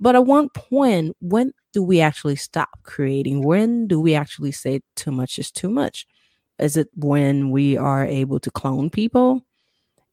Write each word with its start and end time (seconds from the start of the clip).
but 0.00 0.14
at 0.14 0.26
one 0.26 0.48
point, 0.50 1.16
when 1.20 1.52
do 1.72 1.82
we 1.82 2.00
actually 2.00 2.36
stop 2.36 2.68
creating? 2.82 3.44
When 3.44 3.86
do 3.86 4.00
we 4.00 4.14
actually 4.14 4.52
say 4.52 4.80
too 4.94 5.10
much 5.10 5.38
is 5.38 5.50
too 5.50 5.68
much? 5.68 6.06
Is 6.58 6.76
it 6.76 6.88
when 6.94 7.50
we 7.50 7.76
are 7.76 8.04
able 8.04 8.40
to 8.40 8.50
clone 8.50 8.90
people? 8.90 9.42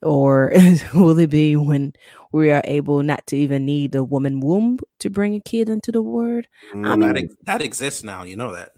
Or 0.02 0.52
will 0.94 1.18
it 1.18 1.30
be 1.30 1.56
when 1.56 1.94
we 2.34 2.52
are 2.52 2.62
able 2.66 3.02
not 3.04 3.26
to 3.28 3.38
even 3.38 3.66
need 3.66 3.96
a 3.96 4.04
woman 4.04 4.42
womb 4.42 4.80
to 5.00 5.10
bring 5.10 5.36
a 5.36 5.40
kid 5.40 5.70
into 5.70 5.92
the 5.92 6.02
world? 6.02 6.46
Mm, 6.74 6.88
I 6.88 6.96
mean, 6.96 7.14
that, 7.14 7.18
ex- 7.18 7.36
that 7.44 7.62
exists 7.62 8.04
now. 8.04 8.24
You 8.24 8.36
know 8.36 8.54
that. 8.54 8.72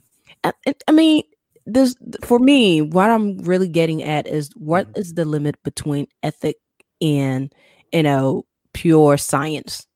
I, 0.43 0.53
I 0.87 0.91
mean, 0.91 1.23
this 1.65 1.95
for 2.23 2.37
me, 2.37 2.81
what 2.81 3.09
I'm 3.09 3.39
really 3.39 3.67
getting 3.67 4.03
at 4.03 4.27
is 4.27 4.51
what 4.55 4.87
mm-hmm. 4.87 5.01
is 5.01 5.13
the 5.15 5.25
limit 5.25 5.55
between 5.63 6.07
ethic 6.21 6.57
and 7.01 7.51
you 7.91 8.03
know 8.03 8.45
pure 8.73 9.17
science? 9.17 9.87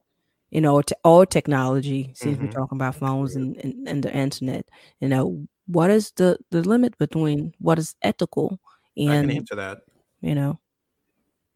You 0.51 0.61
know, 0.61 0.81
to 0.81 0.97
all 1.03 1.25
technology, 1.25 2.11
since 2.15 2.37
mm-hmm. 2.37 2.45
we're 2.45 2.51
talking 2.51 2.77
about 2.77 2.95
phones 2.95 3.35
and, 3.35 3.55
and, 3.57 3.87
and, 3.87 4.03
the 4.03 4.13
internet, 4.13 4.67
you 4.99 5.07
know, 5.07 5.47
what 5.67 5.89
is 5.89 6.11
the, 6.15 6.37
the 6.51 6.61
limit 6.61 6.97
between 6.97 7.53
what 7.59 7.77
is 7.77 7.95
ethical 8.01 8.59
and 8.97 9.11
I 9.11 9.21
can 9.21 9.31
answer 9.31 9.55
that. 9.55 9.79
You 10.21 10.35
know. 10.35 10.59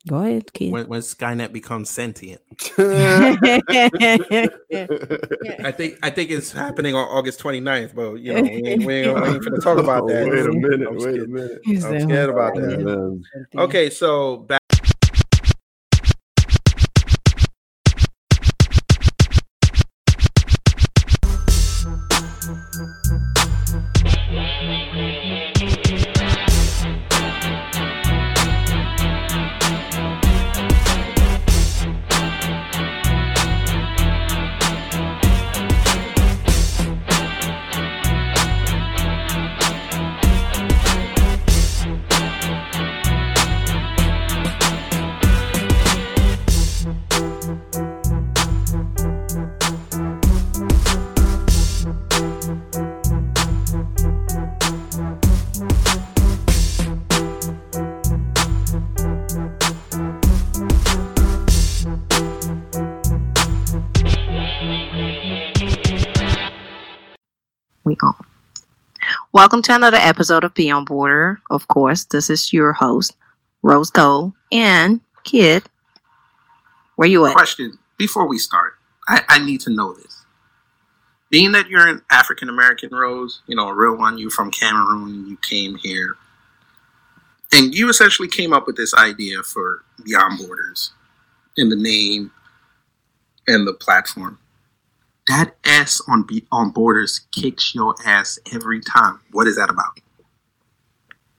Go 0.06 0.18
ahead, 0.18 0.52
kid. 0.52 0.74
When, 0.74 0.88
when 0.88 1.00
Skynet 1.00 1.54
becomes 1.54 1.90
sentient. 1.90 2.42
I 2.78 3.38
think 5.78 5.98
I 6.04 6.10
think 6.10 6.30
it's 6.30 6.52
happening 6.52 6.94
on 6.94 7.08
August 7.08 7.40
29th, 7.42 7.96
but 7.96 8.16
you 8.16 8.34
know, 8.34 8.42
we 8.42 8.50
ain't, 8.50 8.64
we 8.64 8.70
ain't, 8.74 8.86
we 8.86 8.96
ain't 8.96 9.46
gonna 9.46 9.62
talk 9.62 9.78
about 9.78 10.08
that. 10.08 10.28
wait 10.28 10.46
a 10.46 10.52
minute, 10.52 10.88
I'm 10.90 10.96
wait 10.96 11.02
scared. 11.02 11.22
a 11.22 11.28
minute. 11.28 11.62
I'm 11.66 12.02
scared 12.02 12.30
about 12.30 12.56
that. 12.56 13.24
Okay, 13.56 13.90
so 13.90 14.38
back 14.38 14.62
Welcome 69.34 69.64
to 69.64 69.74
another 69.74 69.98
episode 69.98 70.44
of 70.44 70.54
Beyond 70.54 70.86
Border. 70.86 71.40
Of 71.50 71.68
course, 71.68 72.04
this 72.06 72.30
is 72.30 72.54
your 72.54 72.72
host, 72.72 73.18
Rose 73.64 73.90
Gold, 73.90 74.34
and 74.52 75.02
Kid. 75.24 75.64
Where 76.98 77.08
you 77.08 77.26
at? 77.26 77.34
Question 77.34 77.80
before 77.98 78.28
we 78.28 78.38
start. 78.38 78.74
I, 79.08 79.24
I 79.28 79.44
need 79.44 79.62
to 79.62 79.72
know 79.72 79.94
this. 79.96 80.24
Being 81.32 81.52
that 81.54 81.68
you're 81.68 81.88
an 81.88 82.04
African 82.12 82.48
American 82.48 82.92
Rose, 82.92 83.42
you 83.48 83.56
know, 83.56 83.70
a 83.70 83.74
real 83.74 83.98
one, 83.98 84.20
you 84.20 84.30
from 84.30 84.52
Cameroon, 84.52 85.28
you 85.28 85.38
came 85.38 85.80
here, 85.80 86.14
and 87.52 87.74
you 87.74 87.90
essentially 87.90 88.28
came 88.28 88.54
up 88.54 88.68
with 88.68 88.78
this 88.78 88.94
idea 88.94 89.42
for 89.42 89.84
Beyond 90.06 90.46
Borders 90.46 90.92
in 91.58 91.70
the 91.70 91.76
name 91.76 92.30
and 93.48 93.66
the 93.66 93.74
platform 93.74 94.38
that 95.28 95.56
S 95.64 96.02
on 96.08 96.24
be- 96.24 96.46
on 96.52 96.72
Borders 96.72 97.22
kicks 97.32 97.74
your 97.74 97.96
ass 98.06 98.40
every 98.54 98.82
time. 98.82 99.20
What 99.32 99.48
is 99.48 99.56
that 99.56 99.70
about? 99.70 100.00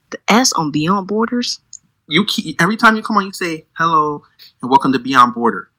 The 0.09 0.19
S 0.27 0.53
on 0.53 0.71
Beyond 0.71 1.07
Borders. 1.07 1.59
You 2.07 2.25
keep, 2.25 2.61
every 2.61 2.77
time 2.77 2.95
you 2.95 3.03
come 3.03 3.17
on, 3.17 3.25
you 3.25 3.33
say 3.33 3.65
hello 3.73 4.23
and 4.61 4.69
welcome 4.69 4.91
to 4.93 4.99
Beyond 4.99 5.33
Border. 5.33 5.69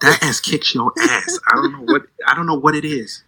That 0.00 0.22
S 0.22 0.40
kicks 0.40 0.74
your 0.74 0.92
ass. 1.00 1.38
I 1.50 1.56
don't 1.56 1.72
know 1.72 1.92
what 1.92 2.02
I 2.26 2.34
don't 2.34 2.46
know 2.46 2.58
what 2.58 2.74
it 2.74 2.84
is. 2.84 3.22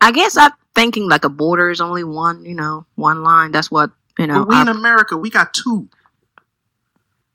I 0.00 0.12
guess 0.12 0.36
I'm 0.36 0.52
thinking 0.74 1.08
like 1.08 1.24
a 1.24 1.28
border 1.28 1.70
is 1.70 1.80
only 1.80 2.04
one, 2.04 2.44
you 2.44 2.54
know, 2.54 2.86
one 2.94 3.22
line. 3.22 3.52
That's 3.52 3.70
what 3.70 3.90
you 4.18 4.26
know. 4.26 4.40
But 4.44 4.48
we 4.48 4.54
I, 4.56 4.62
in 4.62 4.68
America, 4.68 5.16
we 5.16 5.30
got 5.30 5.54
two. 5.54 5.88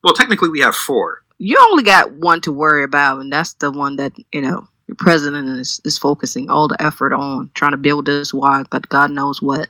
Well, 0.04 0.14
technically, 0.14 0.50
we 0.50 0.60
have 0.62 0.76
four 0.76 1.25
you 1.38 1.58
only 1.70 1.84
got 1.84 2.14
one 2.14 2.42
to 2.42 2.52
worry 2.52 2.84
about, 2.84 3.20
and 3.20 3.32
that's 3.32 3.54
the 3.54 3.72
one 3.72 3.98
that 3.98 4.14
you 4.32 4.42
know 4.42 4.68
your 4.88 4.96
president 4.96 5.48
is, 5.60 5.82
is 5.84 5.98
focusing 5.98 6.50
all 6.50 6.68
the 6.68 6.82
effort 6.82 7.14
on 7.14 7.50
trying 7.54 7.72
to 7.72 7.78
build 7.78 8.06
this 8.06 8.34
wide, 8.34 8.68
but 8.70 8.88
God 8.90 9.12
knows 9.12 9.42
what. 9.42 9.68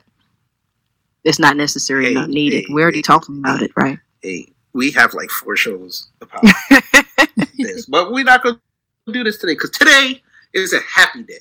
It's 1.24 1.38
not 1.40 1.56
necessary, 1.56 2.06
hey, 2.06 2.14
not 2.14 2.28
needed. 2.28 2.66
Hey, 2.66 2.72
We're 2.72 2.82
already 2.82 2.98
hey, 2.98 3.02
talking 3.02 3.38
about 3.38 3.60
it, 3.60 3.72
right? 3.74 3.98
Hey, 4.22 4.52
we 4.74 4.92
have 4.92 5.12
like 5.14 5.30
four 5.30 5.56
shows 5.56 6.08
about 6.20 6.44
this, 7.58 7.86
but 7.86 8.12
we're 8.12 8.24
not 8.24 8.42
going 8.44 8.60
to 9.06 9.12
do 9.12 9.24
this 9.24 9.38
today 9.38 9.54
because 9.54 9.70
today 9.70 10.22
is 10.52 10.72
a 10.72 10.80
happy 10.80 11.24
day. 11.24 11.40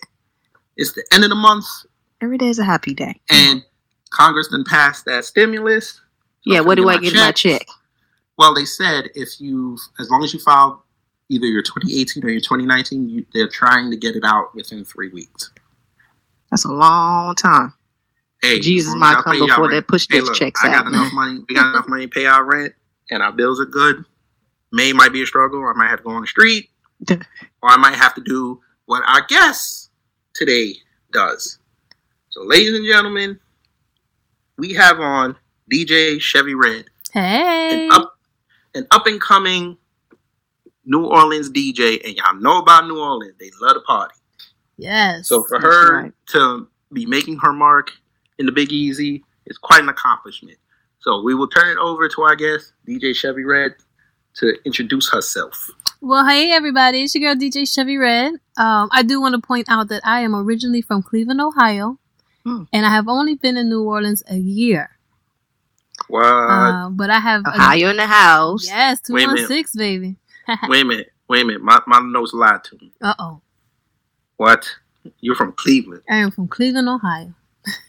It's 0.76 0.94
the 0.94 1.06
end 1.12 1.24
of 1.24 1.30
the 1.30 1.36
month. 1.36 1.66
Every 2.22 2.38
day 2.38 2.48
is 2.48 2.58
a 2.58 2.64
happy 2.64 2.94
day, 2.96 3.22
and 3.30 3.64
Congress 4.10 4.48
then 4.50 4.64
passed 4.64 5.06
that 5.06 5.26
stimulus. 5.26 6.02
yeah, 6.46 6.62
what 6.62 6.76
do 6.76 6.90
I 6.90 6.98
get 6.98 7.14
my 7.14 7.32
check? 7.32 7.68
Well, 8.38 8.54
they 8.54 8.66
said 8.66 9.10
if 9.16 9.40
you, 9.40 9.78
as 10.00 10.10
long 10.10 10.24
as 10.24 10.34
you 10.34 10.40
filed 10.40 10.80
either 11.30 11.46
your 11.46 11.62
2018 11.62 12.24
or 12.24 12.30
your 12.30 12.42
2019, 12.42 13.10
you, 13.10 13.26
they're 13.34 13.48
trying 13.48 13.90
to 13.92 13.98
get 13.98 14.16
it 14.16 14.24
out 14.24 14.54
within 14.56 14.84
three 14.86 15.10
weeks. 15.10 15.52
That's 16.52 16.66
a 16.66 16.72
long 16.72 17.36
time. 17.36 17.74
Hey, 18.42 18.60
Jesus 18.60 18.94
might 18.96 19.22
come 19.24 19.40
before 19.40 19.70
they 19.70 19.82
push 19.82 20.08
hey, 20.10 20.20
those 20.20 20.38
checks 20.38 20.64
I 20.64 20.68
out. 20.68 20.74
I 20.74 20.78
got 20.78 20.88
enough 20.88 21.14
money. 21.14 21.40
We 21.50 21.56
got 21.56 21.72
enough 21.72 21.88
money 21.88 22.06
to 22.06 22.10
pay 22.10 22.26
our 22.28 22.44
rent, 22.44 22.74
and 23.10 23.24
our 23.24 23.32
bills 23.32 23.60
are 23.60 23.66
good. 23.66 24.06
May 24.72 24.94
might 24.94 25.14
be 25.14 25.24
a 25.24 25.26
struggle. 25.26 25.66
I 25.66 25.74
might 25.74 25.90
have 25.90 26.00
to 26.00 26.04
go 26.04 26.12
on 26.12 26.22
the 26.22 26.28
street, 26.28 26.70
or 27.10 27.20
I 27.64 27.78
might 27.78 27.96
have 27.96 28.14
to 28.16 28.22
do 28.22 28.62
what 28.86 29.04
our 29.08 29.26
guest 29.28 29.90
today 30.34 30.76
does. 31.12 31.60
So, 32.30 32.44
ladies 32.44 32.76
and 32.76 32.86
gentlemen, 32.86 33.40
we 34.58 34.74
have 34.74 35.00
on 35.00 35.36
DJ 35.72 36.20
Chevy 36.20 36.54
Red. 36.54 36.86
Hey. 37.14 37.86
An 37.86 37.92
up, 37.92 38.15
an 38.76 38.86
up 38.92 39.08
and 39.08 39.20
coming 39.20 39.78
New 40.86 41.06
Orleans 41.06 41.50
DJ, 41.50 42.04
and 42.06 42.16
y'all 42.16 42.36
know 42.36 42.60
about 42.60 42.86
New 42.86 43.00
Orleans. 43.00 43.34
They 43.40 43.50
love 43.60 43.74
to 43.76 43.82
party. 43.82 44.16
Yes. 44.78 45.28
So 45.28 45.44
for 45.44 45.60
her 45.60 46.04
right. 46.04 46.14
to 46.28 46.68
be 46.94 47.06
making 47.06 47.40
her 47.40 47.54
mark 47.54 47.92
in 48.38 48.46
the 48.46 48.52
Big 48.52 48.72
Easy 48.72 49.24
is 49.46 49.58
quite 49.58 49.82
an 49.82 49.90
accomplishment. 49.90 50.58
So 51.00 51.22
we 51.22 51.34
will 51.34 51.48
turn 51.48 51.70
it 51.70 51.78
over 51.78 52.10
to 52.10 52.22
our 52.24 52.36
guest, 52.36 52.74
DJ 52.88 53.16
Chevy 53.16 53.44
Red, 53.44 53.76
to 54.36 54.54
introduce 54.66 55.10
herself. 55.12 55.70
Well, 56.02 56.28
hey 56.28 56.52
everybody, 56.52 57.04
it's 57.04 57.16
your 57.16 57.34
girl 57.34 57.42
DJ 57.42 57.72
Chevy 57.72 57.98
Red. 57.98 58.34
Um, 58.58 58.90
I 58.92 59.02
do 59.04 59.22
want 59.22 59.34
to 59.34 59.42
point 59.42 59.68
out 59.70 59.88
that 59.88 60.02
I 60.04 60.22
am 60.22 60.36
originally 60.36 60.82
from 60.82 61.02
Cleveland, 61.02 61.42
Ohio, 61.42 62.00
hmm. 62.44 62.64
and 62.74 62.86
I 62.86 62.90
have 62.90 63.08
only 63.08 63.36
been 63.36 63.58
in 63.58 63.70
New 63.70 63.84
Orleans 63.84 64.24
a 64.30 64.36
year. 64.36 64.95
What? 66.08 66.24
Uh, 66.24 66.90
but 66.90 67.10
I 67.10 67.20
have 67.20 67.46
Ohio 67.46 67.88
a, 67.88 67.92
in 67.92 67.98
the 67.98 68.08
house. 68.08 68.66
Yes, 68.68 69.02
two 69.02 69.14
one 69.14 69.48
six, 69.48 69.76
baby. 69.76 70.18
wait 70.68 70.82
a 70.82 70.86
minute, 70.86 71.12
wait 71.28 71.42
a 71.42 71.46
minute. 71.46 71.62
My 71.62 71.80
my 71.88 72.00
nose 72.00 72.34
lied 72.34 72.64
to 72.66 72.78
me. 72.78 72.92
Uh 73.02 73.16
oh. 73.20 73.42
What? 74.38 74.68
You're 75.22 75.36
from 75.36 75.54
Cleveland. 75.54 76.02
I 76.10 76.18
am 76.18 76.32
from 76.32 76.48
Cleveland, 76.48 76.90
Ohio. 76.90 77.34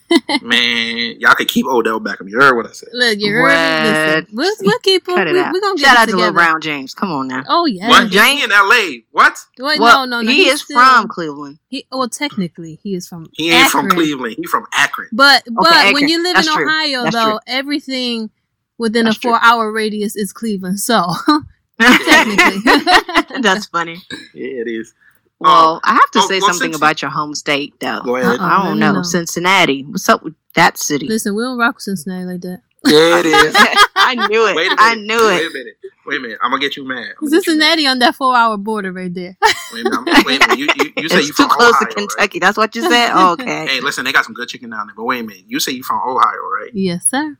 Man, 0.43 1.17
y'all 1.21 1.35
could 1.35 1.49
keep 1.49 1.67
Odell 1.67 2.01
Beckham. 2.01 2.29
You 2.29 2.39
heard 2.41 2.55
what 2.57 2.67
I 2.67 2.73
said. 2.73 2.91
Look, 2.93 3.19
you 3.19 3.33
heard 3.33 3.49
me. 3.49 4.27
Listen, 4.33 4.37
we'll, 4.37 4.55
we'll 4.63 4.79
keep 4.81 5.09
him. 5.09 5.15
Cut 5.17 5.27
it 5.27 5.33
We, 5.33 5.41
out. 5.41 5.53
we're 5.53 5.61
gonna 5.61 5.77
get 5.79 5.87
Shout 5.87 5.97
out 5.99 6.05
to 6.07 6.11
together. 6.13 6.33
LeBron 6.39 6.63
James. 6.63 6.95
Come 6.95 7.11
on 7.11 7.29
now. 7.29 7.43
Oh 7.49 7.65
yeah. 7.67 7.89
What? 7.89 8.11
James- 8.11 8.39
He 8.39 8.45
in 8.45 8.53
L.A. 8.53 9.05
What? 9.11 9.37
Wait, 9.59 9.81
well, 9.81 10.07
no, 10.07 10.19
no, 10.19 10.23
no. 10.23 10.31
he 10.31 10.45
he's 10.45 10.55
is 10.55 10.63
still- 10.63 10.79
from 10.79 11.09
Cleveland. 11.09 11.59
He, 11.69 11.87
well, 11.91 12.09
technically, 12.09 12.79
he 12.83 12.95
is 12.95 13.09
from. 13.09 13.29
He 13.33 13.51
ain't 13.53 13.71
from 13.71 13.89
Cleveland. 13.89 14.37
He 14.39 14.45
from 14.47 14.67
Akron. 14.73 15.09
But 15.13 15.45
but 15.51 15.67
Akron. 15.73 15.95
when 15.95 16.09
you 16.09 16.23
live 16.23 16.37
That's 16.37 16.47
in 16.49 16.55
true. 16.55 16.67
Ohio, 16.69 17.03
That's 17.05 17.15
though, 17.17 17.31
true. 17.31 17.39
everything 17.47 18.31
within 18.79 19.07
That's 19.07 19.17
a 19.17 19.21
four-hour 19.21 19.73
radius 19.73 20.15
is 20.17 20.33
Cleveland. 20.33 20.79
So 20.81 21.05
technically, 21.81 23.41
That's 23.43 23.67
funny. 23.67 23.97
Yeah, 24.35 24.63
it 24.63 24.69
is. 24.69 24.95
Well, 25.39 25.75
um, 25.75 25.81
I 25.85 25.93
have 25.95 26.11
to 26.13 26.19
oh, 26.21 26.29
say 26.29 26.41
well, 26.41 26.49
something 26.49 26.73
since- 26.73 26.77
about 26.77 27.03
your 27.03 27.11
home 27.11 27.35
state, 27.35 27.75
though. 27.81 28.01
Go 28.05 28.17
ahead. 28.17 28.41
Uh-uh. 28.41 28.47
I 28.47 28.65
don't 28.65 28.75
me 28.75 28.81
know. 28.81 28.93
know. 28.95 29.03
Cincinnati. 29.03 29.83
What's 29.85 30.09
up 30.09 30.23
with 30.23 30.35
that 30.55 30.79
city? 30.79 31.07
listen, 31.07 31.35
we 31.35 31.43
don't 31.43 31.59
rock 31.59 31.77
with 31.77 31.83
Cincinnati 31.83 32.25
like 32.25 32.41
that. 32.43 32.63
Yeah, 32.85 33.19
it 33.19 33.27
is. 33.27 33.55
I 33.97 34.15
knew 34.29 34.47
it. 34.47 34.55
Wait 34.55 34.67
a 34.67 34.71
minute. 34.71 34.79
I 34.81 34.95
knew 34.95 35.27
Wait 35.27 35.37
it. 35.37 35.41
Wait 35.43 35.47
a 35.47 35.51
minute. 35.51 35.75
Wait 36.07 36.17
a 36.17 36.21
minute. 36.21 36.39
I'm 36.41 36.51
gonna 36.51 36.61
get 36.61 36.77
you 36.77 36.87
mad. 36.87 36.99
I'm 36.99 37.05
gonna 37.29 37.31
get 37.31 37.33
you 37.33 37.43
Cincinnati 37.43 37.87
on 37.87 37.99
that 37.99 38.15
four-hour 38.15 38.57
border 38.59 38.93
right 38.93 39.13
there. 39.13 39.37
Wait 39.73 39.85
a 39.85 39.91
minute. 39.91 40.25
Wait 40.27 40.45
a 40.45 40.49
minute. 40.49 40.59
You, 40.59 40.69
you, 40.77 40.93
you 40.97 41.09
say 41.09 41.17
you 41.17 41.29
It's 41.29 41.37
too 41.37 41.43
from 41.43 41.49
close 41.51 41.75
Ohio, 41.75 41.89
to 41.89 41.95
Kentucky. 41.95 42.39
That's 42.39 42.57
what 42.57 42.75
you 42.77 42.83
said. 42.83 43.13
Okay. 43.33 43.67
Hey, 43.67 43.81
listen, 43.81 44.05
they 44.05 44.13
got 44.13 44.25
some 44.25 44.35
good 44.35 44.49
chicken 44.49 44.71
down 44.71 44.87
there. 44.87 44.95
But 44.95 45.05
wait 45.05 45.21
a 45.21 45.25
minute. 45.25 45.45
You 45.49 45.59
say 45.59 45.73
you're 45.73 45.83
from 45.85 46.01
Ohio, 46.07 46.39
right? 46.61 46.71
yes, 46.73 47.07
sir. 47.11 47.37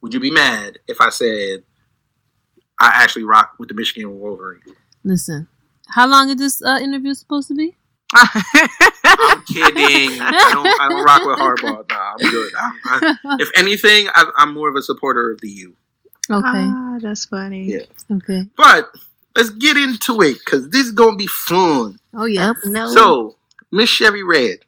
Would 0.00 0.12
you 0.14 0.20
be 0.20 0.30
mad 0.32 0.78
if 0.88 1.00
I 1.00 1.10
said 1.10 1.62
I 2.80 2.90
actually 2.94 3.24
rock 3.24 3.52
with 3.58 3.68
the 3.68 3.74
Michigan 3.74 4.18
Wolverine? 4.18 4.62
Listen, 5.04 5.46
how 5.88 6.06
long 6.08 6.28
is 6.30 6.36
this 6.36 6.62
uh, 6.62 6.78
interview 6.82 7.14
supposed 7.14 7.48
to 7.48 7.54
be? 7.54 7.76
I'm 8.14 9.42
kidding. 9.46 10.18
I 10.20 10.50
don't. 10.52 10.80
I 10.80 10.88
don't 10.88 11.04
rock 11.04 11.24
with 11.26 11.38
Harbaugh. 11.38 11.88
Nah, 11.90 12.14
I'm 12.18 12.30
good. 12.30 12.52
I, 12.56 12.70
I, 13.24 13.36
if 13.40 13.50
anything, 13.56 14.08
I, 14.14 14.30
I'm 14.36 14.54
more 14.54 14.68
of 14.68 14.76
a 14.76 14.82
supporter 14.82 15.30
of 15.30 15.40
the 15.40 15.48
U. 15.50 15.76
Okay, 16.30 16.42
Ah, 16.46 16.98
that's 17.00 17.24
funny. 17.26 17.64
Yeah. 17.64 17.80
okay. 18.16 18.44
But 18.56 18.90
let's 19.36 19.50
get 19.50 19.76
into 19.76 20.20
it 20.22 20.38
because 20.44 20.68
this 20.70 20.86
is 20.86 20.92
gonna 20.92 21.16
be 21.16 21.26
fun. 21.26 21.98
Oh 22.14 22.24
yeah. 22.26 22.50
Up, 22.50 22.56
no. 22.64 22.88
So, 22.92 23.36
Miss 23.70 23.88
Chevy 23.90 24.22
Red, 24.22 24.58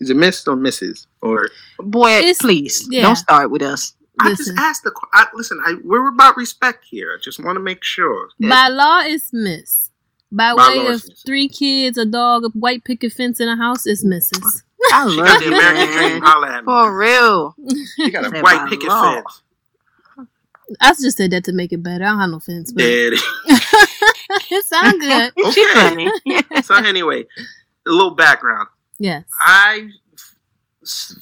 is 0.00 0.10
it 0.10 0.16
Miss 0.16 0.46
or 0.46 0.56
Mrs. 0.56 1.06
or 1.22 1.48
boy, 1.78 2.10
It's- 2.18 2.38
please 2.38 2.86
yeah. 2.90 3.02
don't 3.02 3.16
start 3.16 3.50
with 3.50 3.62
us. 3.62 3.94
I 4.20 4.30
just 4.34 4.52
asked 4.56 4.84
the. 4.84 4.92
qu- 4.92 5.08
I, 5.12 5.26
listen, 5.34 5.58
I, 5.64 5.74
we're 5.82 6.06
about 6.08 6.36
respect 6.36 6.84
here. 6.84 7.16
I 7.18 7.20
just 7.20 7.42
want 7.42 7.56
to 7.56 7.60
make 7.60 7.82
sure. 7.82 8.28
By 8.40 8.68
law, 8.68 9.00
it's 9.04 9.32
Miss. 9.32 9.90
By, 10.32 10.54
By 10.54 10.68
way 10.70 10.78
law, 10.80 10.86
of 10.88 10.94
it's 11.04 11.22
three 11.24 11.48
kids, 11.48 11.96
a 11.98 12.04
dog, 12.04 12.44
a 12.44 12.48
white 12.48 12.84
picket 12.84 13.12
fence, 13.12 13.38
in 13.40 13.48
a 13.48 13.56
house, 13.56 13.86
it's 13.86 14.04
Mrs. 14.04 14.62
I 14.92 15.08
She 15.08 15.16
love 15.16 15.26
got 15.26 15.40
the 15.40 15.46
American 15.48 15.86
dream. 15.96 16.12
man. 16.12 16.22
Holla 16.22 16.48
at 16.48 16.64
me. 16.64 16.66
For 16.66 16.98
real. 16.98 17.54
She 17.96 18.10
got 18.10 18.36
a 18.36 18.40
white 18.40 18.68
picket 18.68 18.88
law. 18.88 19.14
fence. 19.14 19.42
I 20.80 20.88
just 20.94 21.16
said 21.18 21.30
that 21.32 21.44
to 21.44 21.52
make 21.52 21.72
it 21.72 21.82
better. 21.82 22.04
I 22.04 22.08
don't 22.08 22.20
have 22.20 22.30
no 22.30 22.40
fence, 22.40 22.72
but 22.72 22.80
Daddy. 22.82 23.16
it 24.50 24.64
sounds 24.66 24.98
good. 24.98 25.32
Okay. 25.46 26.62
so 26.62 26.74
anyway, 26.76 27.24
a 27.86 27.90
little 27.90 28.14
background. 28.14 28.68
Yes. 28.98 29.24
I 29.40 29.88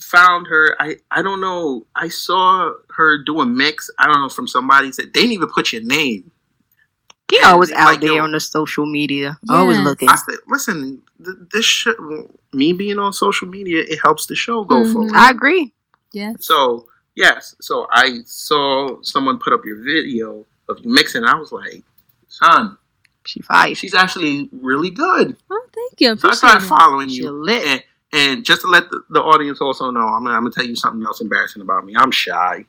found 0.00 0.46
her. 0.46 0.76
I 0.80 0.96
I 1.10 1.22
don't 1.22 1.40
know. 1.40 1.86
I 1.96 2.08
saw 2.08 2.72
her 2.96 3.18
do 3.24 3.40
a 3.40 3.46
mix. 3.46 3.90
I 3.98 4.06
don't 4.06 4.20
know 4.20 4.28
from 4.28 4.46
somebody 4.48 4.92
said 4.92 5.06
they 5.12 5.20
didn't 5.20 5.32
even 5.32 5.48
put 5.48 5.72
your 5.72 5.82
name. 5.82 6.30
He 7.32 7.38
And 7.38 7.46
always 7.46 7.70
like, 7.70 7.78
out 7.80 8.00
there 8.02 8.12
yo, 8.16 8.24
on 8.24 8.32
the 8.32 8.40
social 8.40 8.84
media. 8.84 9.38
Always 9.48 9.78
looking. 9.78 10.06
I 10.10 10.16
said, 10.16 10.34
listen, 10.48 11.00
th- 11.24 11.36
this 11.50 11.64
show, 11.64 11.94
me 12.52 12.74
being 12.74 12.98
on 12.98 13.14
social 13.14 13.48
media, 13.48 13.82
it 13.88 14.00
helps 14.02 14.26
the 14.26 14.34
show 14.34 14.64
go 14.64 14.82
Mhm. 14.82 14.92
forward. 14.92 15.12
I 15.14 15.30
agree. 15.30 15.72
Yes. 16.12 16.36
So 16.44 16.88
yes, 17.14 17.56
so 17.58 17.86
I 17.90 18.18
saw 18.26 19.00
someone 19.00 19.38
put 19.38 19.54
up 19.54 19.64
your 19.64 19.82
video 19.82 20.44
of 20.68 20.80
you 20.80 20.92
mixing. 20.92 21.22
And 21.22 21.30
I 21.30 21.36
was 21.36 21.52
like, 21.52 21.82
son, 22.28 22.76
She 23.24 23.40
fire. 23.40 23.74
she's 23.74 23.94
actually 23.94 24.50
really 24.52 24.90
good. 24.90 25.34
Oh, 25.50 25.66
thank 25.74 26.02
you. 26.02 26.10
I 26.12 26.16
So 26.16 26.28
I 26.28 26.32
appreciate 26.32 26.36
started 26.50 26.64
it. 26.66 26.68
following 26.68 27.08
She 27.08 27.22
you. 27.22 27.30
lit. 27.30 27.64
And, 27.66 27.82
and 28.12 28.44
just 28.44 28.60
to 28.60 28.66
let 28.66 28.90
the, 28.90 29.04
the 29.08 29.22
audience 29.22 29.62
also 29.62 29.90
know, 29.90 30.00
I'm 30.06 30.22
gonna, 30.24 30.36
I'm 30.36 30.42
gonna 30.42 30.50
tell 30.50 30.66
you 30.66 30.76
something 30.76 31.02
else 31.06 31.22
embarrassing 31.22 31.62
about 31.62 31.86
me. 31.86 31.94
I'm 31.96 32.10
shy. 32.10 32.66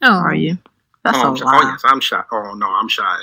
Oh, 0.00 0.08
Are 0.14 0.34
you? 0.34 0.56
That's 1.04 1.18
oh, 1.18 1.24
a 1.24 1.26
I'm 1.28 1.36
shy. 1.36 1.44
lie. 1.44 1.60
oh 1.62 1.68
yes, 1.72 1.82
I'm 1.84 2.00
shy. 2.00 2.22
Oh 2.32 2.54
no, 2.54 2.68
I'm 2.70 2.88
shy. 2.88 3.18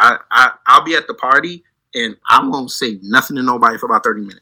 I, 0.00 0.18
I 0.30 0.52
I'll 0.66 0.84
be 0.84 0.94
at 0.96 1.06
the 1.06 1.14
party 1.14 1.62
and 1.94 2.16
I 2.28 2.44
won't 2.44 2.70
say 2.70 2.98
nothing 3.02 3.36
to 3.36 3.42
nobody 3.42 3.78
for 3.78 3.86
about 3.86 4.02
thirty 4.02 4.22
minutes 4.22 4.40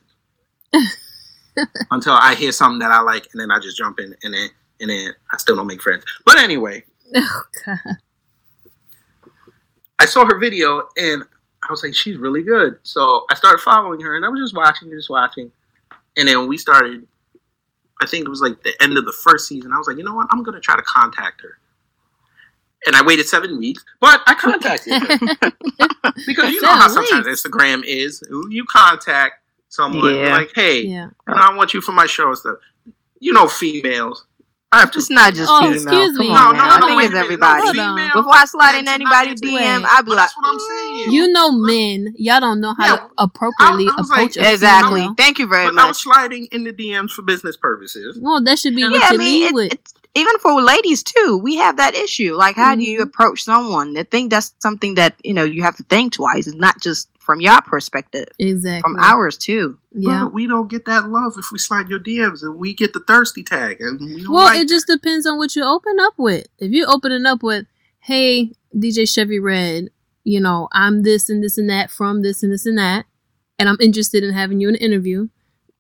until 1.91 2.15
I 2.15 2.35
hear 2.35 2.53
something 2.53 2.79
that 2.79 2.91
I 2.91 3.01
like, 3.01 3.27
and 3.33 3.41
then 3.41 3.51
I 3.51 3.59
just 3.59 3.77
jump 3.77 4.01
in, 4.01 4.15
and 4.23 4.33
then 4.33 4.49
and 4.81 4.91
then 4.91 5.13
I 5.33 5.37
still 5.37 5.57
don't 5.57 5.67
make 5.67 5.83
friends. 5.83 6.05
But 6.25 6.39
anyway, 6.39 6.85
Oh. 7.17 7.43
I 9.99 10.07
saw 10.07 10.25
her 10.25 10.39
video 10.39 10.89
and 10.97 11.25
I 11.63 11.73
was 11.73 11.83
like, 11.83 11.95
she's 11.95 12.17
really 12.17 12.43
good. 12.43 12.79
So 12.83 13.25
I 13.31 13.35
started 13.35 13.59
following 13.59 14.01
her 14.01 14.17
and 14.17 14.25
I 14.25 14.29
was 14.29 14.41
just 14.41 14.55
watching, 14.57 14.91
just 14.91 15.11
watching. 15.11 15.51
And 16.17 16.29
then 16.29 16.47
we 16.47 16.57
started, 16.57 17.07
I 18.01 18.07
think 18.07 18.25
it 18.25 18.29
was 18.29 18.41
like 18.41 18.63
the 18.63 18.75
end 18.81 18.97
of 18.97 19.05
the 19.05 19.13
first 19.13 19.49
season. 19.49 19.73
I 19.73 19.79
was 19.79 19.89
like, 19.89 19.97
you 19.97 20.05
know 20.05 20.15
what? 20.15 20.29
I'm 20.31 20.43
going 20.43 20.55
to 20.55 20.61
try 20.61 20.77
to 20.77 20.83
contact 20.83 21.41
her. 21.43 21.59
And 22.87 22.95
I 22.95 23.03
waited 23.05 23.27
seven 23.27 23.59
weeks, 23.59 23.85
but 24.01 24.21
I 24.27 24.35
contacted 24.35 24.93
her. 25.03 25.53
because 26.27 26.53
you 26.53 26.61
know 26.63 26.73
how 26.73 26.89
sometimes 26.89 27.27
Instagram 27.27 27.85
is. 27.85 28.23
You 28.51 28.65
contact 28.71 29.35
someone, 29.69 30.15
Yeah. 30.15 30.37
like, 30.37 30.53
hey, 30.55 30.83
yeah. 30.83 31.09
you 31.27 31.35
I 31.35 31.55
want 31.57 31.75
you 31.75 31.81
for 31.81 31.93
my 31.93 32.07
show 32.07 32.29
and 32.29 32.39
stuff. 32.39 32.57
You 33.21 33.33
know, 33.33 33.49
females. 33.49 34.25
I 34.71 34.81
have 34.81 34.91
to 34.93 34.99
It's 34.99 35.09
not 35.11 35.33
just 35.35 35.51
Oh, 35.51 35.61
female. 35.63 35.73
excuse 35.75 36.17
Come 36.19 36.27
me. 36.27 36.33
on, 36.33 36.45
No, 36.45 36.53
man. 36.53 36.69
no, 36.69 36.75
I 36.75 36.79
no, 36.81 36.87
think 36.89 37.03
it's 37.05 37.15
everybody. 37.15 37.63
Hold 37.63 37.79
on. 37.79 37.97
female 37.99 38.11
Before 38.15 38.35
I 38.35 38.45
slide 38.45 38.79
in 38.79 38.85
tends 38.85 38.91
to 38.91 38.95
anybody's 38.95 39.41
DM, 39.41 39.85
I'd 39.89 40.05
be 40.05 40.11
like, 40.11 40.19
that's 40.19 40.35
what 40.37 40.53
I'm 40.53 40.61
saying. 40.61 41.13
You 41.13 41.33
know, 41.33 41.53
men, 41.53 42.15
y'all 42.19 42.41
don't 42.41 42.61
know 42.61 42.75
how 42.79 42.85
Yeah. 42.87 42.97
to 42.97 43.11
appropriately 43.17 43.87
I- 43.89 43.95
I 43.97 44.01
was 44.01 44.11
like, 44.11 44.19
approach 44.31 44.37
a 44.37 44.53
exactly. 44.53 45.01
female. 45.01 45.15
Thank 45.17 45.39
you 45.39 45.47
very 45.47 45.73
much. 45.73 45.83
I 45.83 45.89
was 45.89 45.97
much. 46.07 46.15
sliding 46.15 46.49
in 46.53 46.65
the 46.65 46.73
DMs 46.75 47.11
for 47.13 47.23
business 47.23 47.57
purposes. 47.57 48.19
Well, 48.21 48.43
that 48.45 48.59
should 48.59 48.75
be 48.77 48.83
Yeah, 48.83 48.91
what 48.91 49.01
Yeah, 49.01 49.07
I 49.09 49.13
you 49.13 49.19
mean, 49.19 49.41
lead 49.41 49.47
it, 49.49 49.55
with. 49.55 49.73
it's, 49.73 49.95
even 50.19 50.39
for 50.41 50.61
ladies 50.61 51.03
too, 51.03 51.41
we 51.43 51.57
have 51.57 51.77
that 51.77 51.95
issue. 51.95 52.35
Like, 52.35 52.57
how 52.57 52.75
do 52.75 52.83
you 52.83 52.99
Mhm. 53.01 53.03
approach 53.05 53.45
someone? 53.45 53.97
I 53.97 54.03
think 54.03 54.31
that's 54.31 54.53
something 54.61 54.95
that 54.95 55.15
you 55.25 55.35
know 55.35 55.45
you 55.45 55.63
have 55.63 55.77
to 55.77 55.83
think 55.85 56.13
twice. 56.15 56.47
It's 56.47 56.57
not 56.57 56.81
just 56.81 57.09
from 57.19 57.41
your 57.41 57.61
perspective, 57.63 58.27
Exactly. 58.39 58.81
from 58.81 58.97
ours 58.99 59.37
too. 59.37 59.79
Yeah. 59.93 60.25
But 60.25 60.33
we 60.33 60.47
don't 60.47 60.69
get 60.71 60.87
that 60.87 61.11
love 61.11 61.35
if 61.39 61.53
we 61.53 61.59
slide 61.59 61.89
your 61.89 61.99
DMs 61.99 62.43
and 62.43 62.57
we 62.57 62.73
get 62.75 62.93
the 62.95 63.01
thirsty 63.01 63.43
tag. 63.43 63.81
And 63.81 64.01
we 64.01 64.27
Well, 64.27 64.45
like 64.47 64.61
it 64.61 64.69
just 64.69 64.87
depends 64.87 65.27
on 65.27 65.37
what 65.39 65.55
you 65.55 65.63
open 65.63 65.99
up 66.01 66.15
with. 66.17 66.47
If 66.59 66.73
you 66.73 66.87
open 66.87 67.13
it 67.13 67.27
up 67.27 67.43
with, 67.43 67.67
"Hey, 68.01 68.53
DJ 68.79 69.05
Chevy 69.07 69.39
Red, 69.39 69.91
you 70.25 70.41
know, 70.41 70.69
I'm 70.73 71.03
this 71.03 71.29
and 71.29 71.43
this 71.45 71.59
and 71.59 71.69
that 71.69 71.91
from 71.91 72.23
this 72.23 72.43
and 72.43 72.51
this 72.53 72.65
and 72.67 72.79
that, 72.79 73.05
and 73.59 73.69
I'm 73.69 73.77
interested 73.81 74.25
in 74.25 74.33
having 74.33 74.61
you 74.61 74.69
in 74.71 74.75
an 74.77 74.81
interview." 74.81 75.29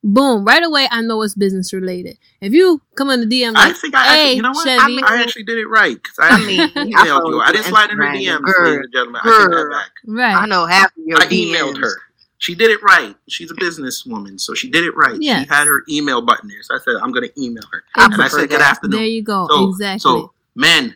Boom! 0.04 0.44
Right 0.44 0.62
away, 0.62 0.87
I 0.90 1.00
know 1.02 1.20
it's 1.23 1.34
business 1.34 1.73
related. 1.73 2.18
If 2.40 2.52
you 2.52 2.80
come 2.94 3.11
in 3.11 3.20
the 3.20 3.26
DM 3.26 3.52
I 3.56 3.73
think 3.73 3.94
I 3.96 4.06
actually, 4.06 4.18
"Hey, 4.25 4.32
you 4.34 4.42
know 4.42 4.52
what? 4.52 4.64
Chevy, 4.64 4.80
I 4.82 4.87
mean- 4.87 5.04
I 5.04 5.23
actually 5.23 5.42
did 5.42 5.58
it 5.58 5.66
right 5.66 5.96
because 6.00 6.18
I, 6.20 6.28
I 6.28 6.32
actually 6.34 6.46
mean, 6.56 6.61
I 6.96 7.04
emailed 7.06 7.30
you. 7.30 7.40
I 7.40 7.50
didn't 7.52 7.64
slide 7.66 7.90
in 7.90 7.99
her 7.99 8.04
Instagram, 8.04 8.23
DMs, 8.38 8.44
girl, 8.44 8.64
ladies 8.70 8.84
and 8.84 8.92
gentlemen. 8.92 9.20
I 9.25 9.28
take 9.42 9.50
that 9.50 9.68
back. 9.73 9.90
right?" 10.06 10.37
I 10.42 10.46
know 10.46 10.66
half 10.66 10.87
of 10.96 11.02
your 11.04 11.18
I 11.20 11.26
DMs. 11.26 11.54
emailed 11.56 11.80
her. 11.82 11.92
She 12.40 12.54
did 12.54 12.70
it 12.70 12.80
right. 12.84 13.16
She's 13.28 13.50
a 13.50 13.54
businesswoman, 13.54 14.40
so 14.40 14.54
she 14.54 14.70
did 14.70 14.84
it 14.84 14.94
right. 14.94 15.16
Yes. 15.20 15.42
She 15.42 15.49
had 15.49 15.66
her 15.66 15.82
email 15.88 16.23
button 16.23 16.49
there. 16.49 16.62
So 16.62 16.76
I 16.76 16.78
said, 16.78 16.94
I'm 17.02 17.11
going 17.11 17.28
to 17.28 17.42
email 17.42 17.64
her. 17.73 17.82
I 17.96 18.04
and 18.04 18.14
I 18.14 18.16
prefer 18.16 18.38
said, 18.42 18.49
good 18.50 18.61
that. 18.61 18.70
afternoon. 18.70 18.99
There 19.00 19.06
you 19.08 19.23
go. 19.25 19.49
So, 19.50 19.68
exactly. 19.70 19.99
So, 19.99 20.32
men, 20.54 20.94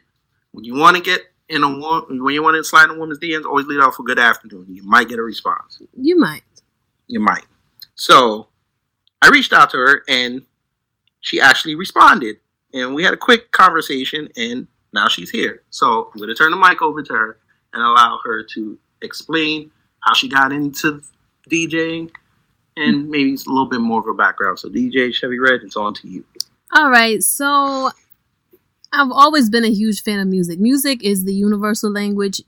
when 0.53 0.63
you 0.65 0.77
want 0.77 0.97
to 0.97 1.03
get 1.03 1.23
in 1.49 1.65
a 1.65 1.69
wo- 1.79 2.07
when 2.09 2.33
you 2.33 2.45
want 2.45 2.55
to 2.55 2.63
slide 2.63 2.85
in 2.85 2.91
a 2.91 2.99
woman's 3.01 3.19
DMs, 3.19 3.45
always 3.45 3.67
lead 3.67 3.81
off 3.81 3.99
with 3.99 4.07
good 4.07 4.21
afternoon. 4.21 4.67
You 4.69 4.85
might 4.85 5.09
get 5.09 5.19
a 5.19 5.23
response. 5.23 5.83
you 6.01 6.17
might. 6.17 6.45
You 7.09 7.19
might. 7.19 7.45
So, 7.97 8.47
I 9.23 9.29
reached 9.29 9.53
out 9.53 9.71
to 9.71 9.77
her, 9.79 10.03
and 10.09 10.43
she 11.21 11.41
actually 11.41 11.77
responded, 11.77 12.37
and 12.75 12.95
we 12.95 13.05
had 13.05 13.15
a 13.15 13.17
quick 13.17 13.53
conversation, 13.53 14.29
and 14.37 14.67
now 14.93 15.09
she's 15.09 15.31
here. 15.31 15.63
So, 15.71 16.11
I'm 16.13 16.19
going 16.19 16.29
to 16.29 16.35
turn 16.35 16.51
the 16.51 16.57
mic 16.57 16.83
over 16.83 17.03
to 17.03 17.13
her 17.13 17.39
and 17.73 17.83
allow 17.83 18.19
her 18.25 18.43
to 18.55 18.79
explain 19.01 19.71
how 20.01 20.13
she 20.13 20.29
got 20.29 20.53
into 20.53 21.03
DJing. 21.49 22.11
And 22.77 23.09
maybe 23.09 23.33
it's 23.33 23.47
a 23.47 23.51
little 23.51 23.69
bit 23.69 23.81
more 23.81 24.01
of 24.01 24.07
a 24.07 24.15
background. 24.15 24.59
So, 24.59 24.69
DJ 24.69 25.15
Chevy 25.15 25.39
Red, 25.39 25.61
it's 25.63 25.77
on 25.77 25.95
to 25.95 26.09
you. 26.09 26.25
All 26.75 26.91
right, 26.91 27.23
so 27.23 27.91
I've 28.93 29.11
always 29.11 29.49
been 29.49 29.65
a 29.65 29.71
huge 29.71 30.03
fan 30.03 30.19
of 30.19 30.27
music. 30.27 30.59
Music 30.59 31.03
is 31.03 31.25
the 31.25 31.35
universal 31.35 31.91
language. 31.91 32.43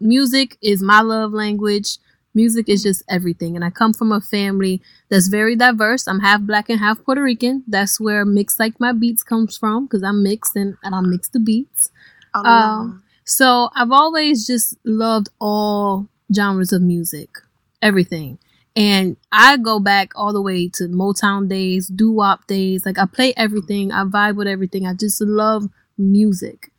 Music 0.00 0.58
is 0.60 0.82
my 0.82 1.00
love 1.02 1.32
language. 1.32 1.98
Music 2.36 2.68
is 2.68 2.82
just 2.82 3.02
everything. 3.08 3.56
And 3.56 3.64
I 3.64 3.70
come 3.70 3.92
from 3.92 4.12
a 4.12 4.20
family 4.20 4.82
that's 5.08 5.26
very 5.26 5.56
diverse. 5.56 6.06
I'm 6.06 6.20
half 6.20 6.42
black 6.42 6.68
and 6.68 6.78
half 6.78 7.02
Puerto 7.02 7.22
Rican. 7.22 7.64
That's 7.66 7.98
where 7.98 8.24
Mix 8.24 8.60
Like 8.60 8.78
My 8.78 8.92
Beats 8.92 9.24
comes 9.24 9.56
from 9.56 9.86
because 9.86 10.04
I'm 10.04 10.22
mixed 10.22 10.54
and, 10.54 10.76
and 10.84 10.94
I 10.94 11.00
mix 11.00 11.30
the 11.30 11.40
beats. 11.40 11.90
Um, 12.34 13.02
so 13.24 13.70
I've 13.74 13.90
always 13.90 14.46
just 14.46 14.76
loved 14.84 15.30
all 15.40 16.08
genres 16.34 16.72
of 16.72 16.82
music, 16.82 17.38
everything. 17.80 18.38
And 18.76 19.16
I 19.32 19.56
go 19.56 19.80
back 19.80 20.12
all 20.14 20.34
the 20.34 20.42
way 20.42 20.68
to 20.74 20.84
Motown 20.84 21.48
days, 21.48 21.88
doo 21.88 22.12
wop 22.12 22.46
days. 22.46 22.84
Like 22.84 22.98
I 22.98 23.06
play 23.06 23.32
everything, 23.34 23.90
I 23.90 24.04
vibe 24.04 24.36
with 24.36 24.46
everything. 24.46 24.86
I 24.86 24.92
just 24.92 25.20
love 25.22 25.64
music. 25.96 26.70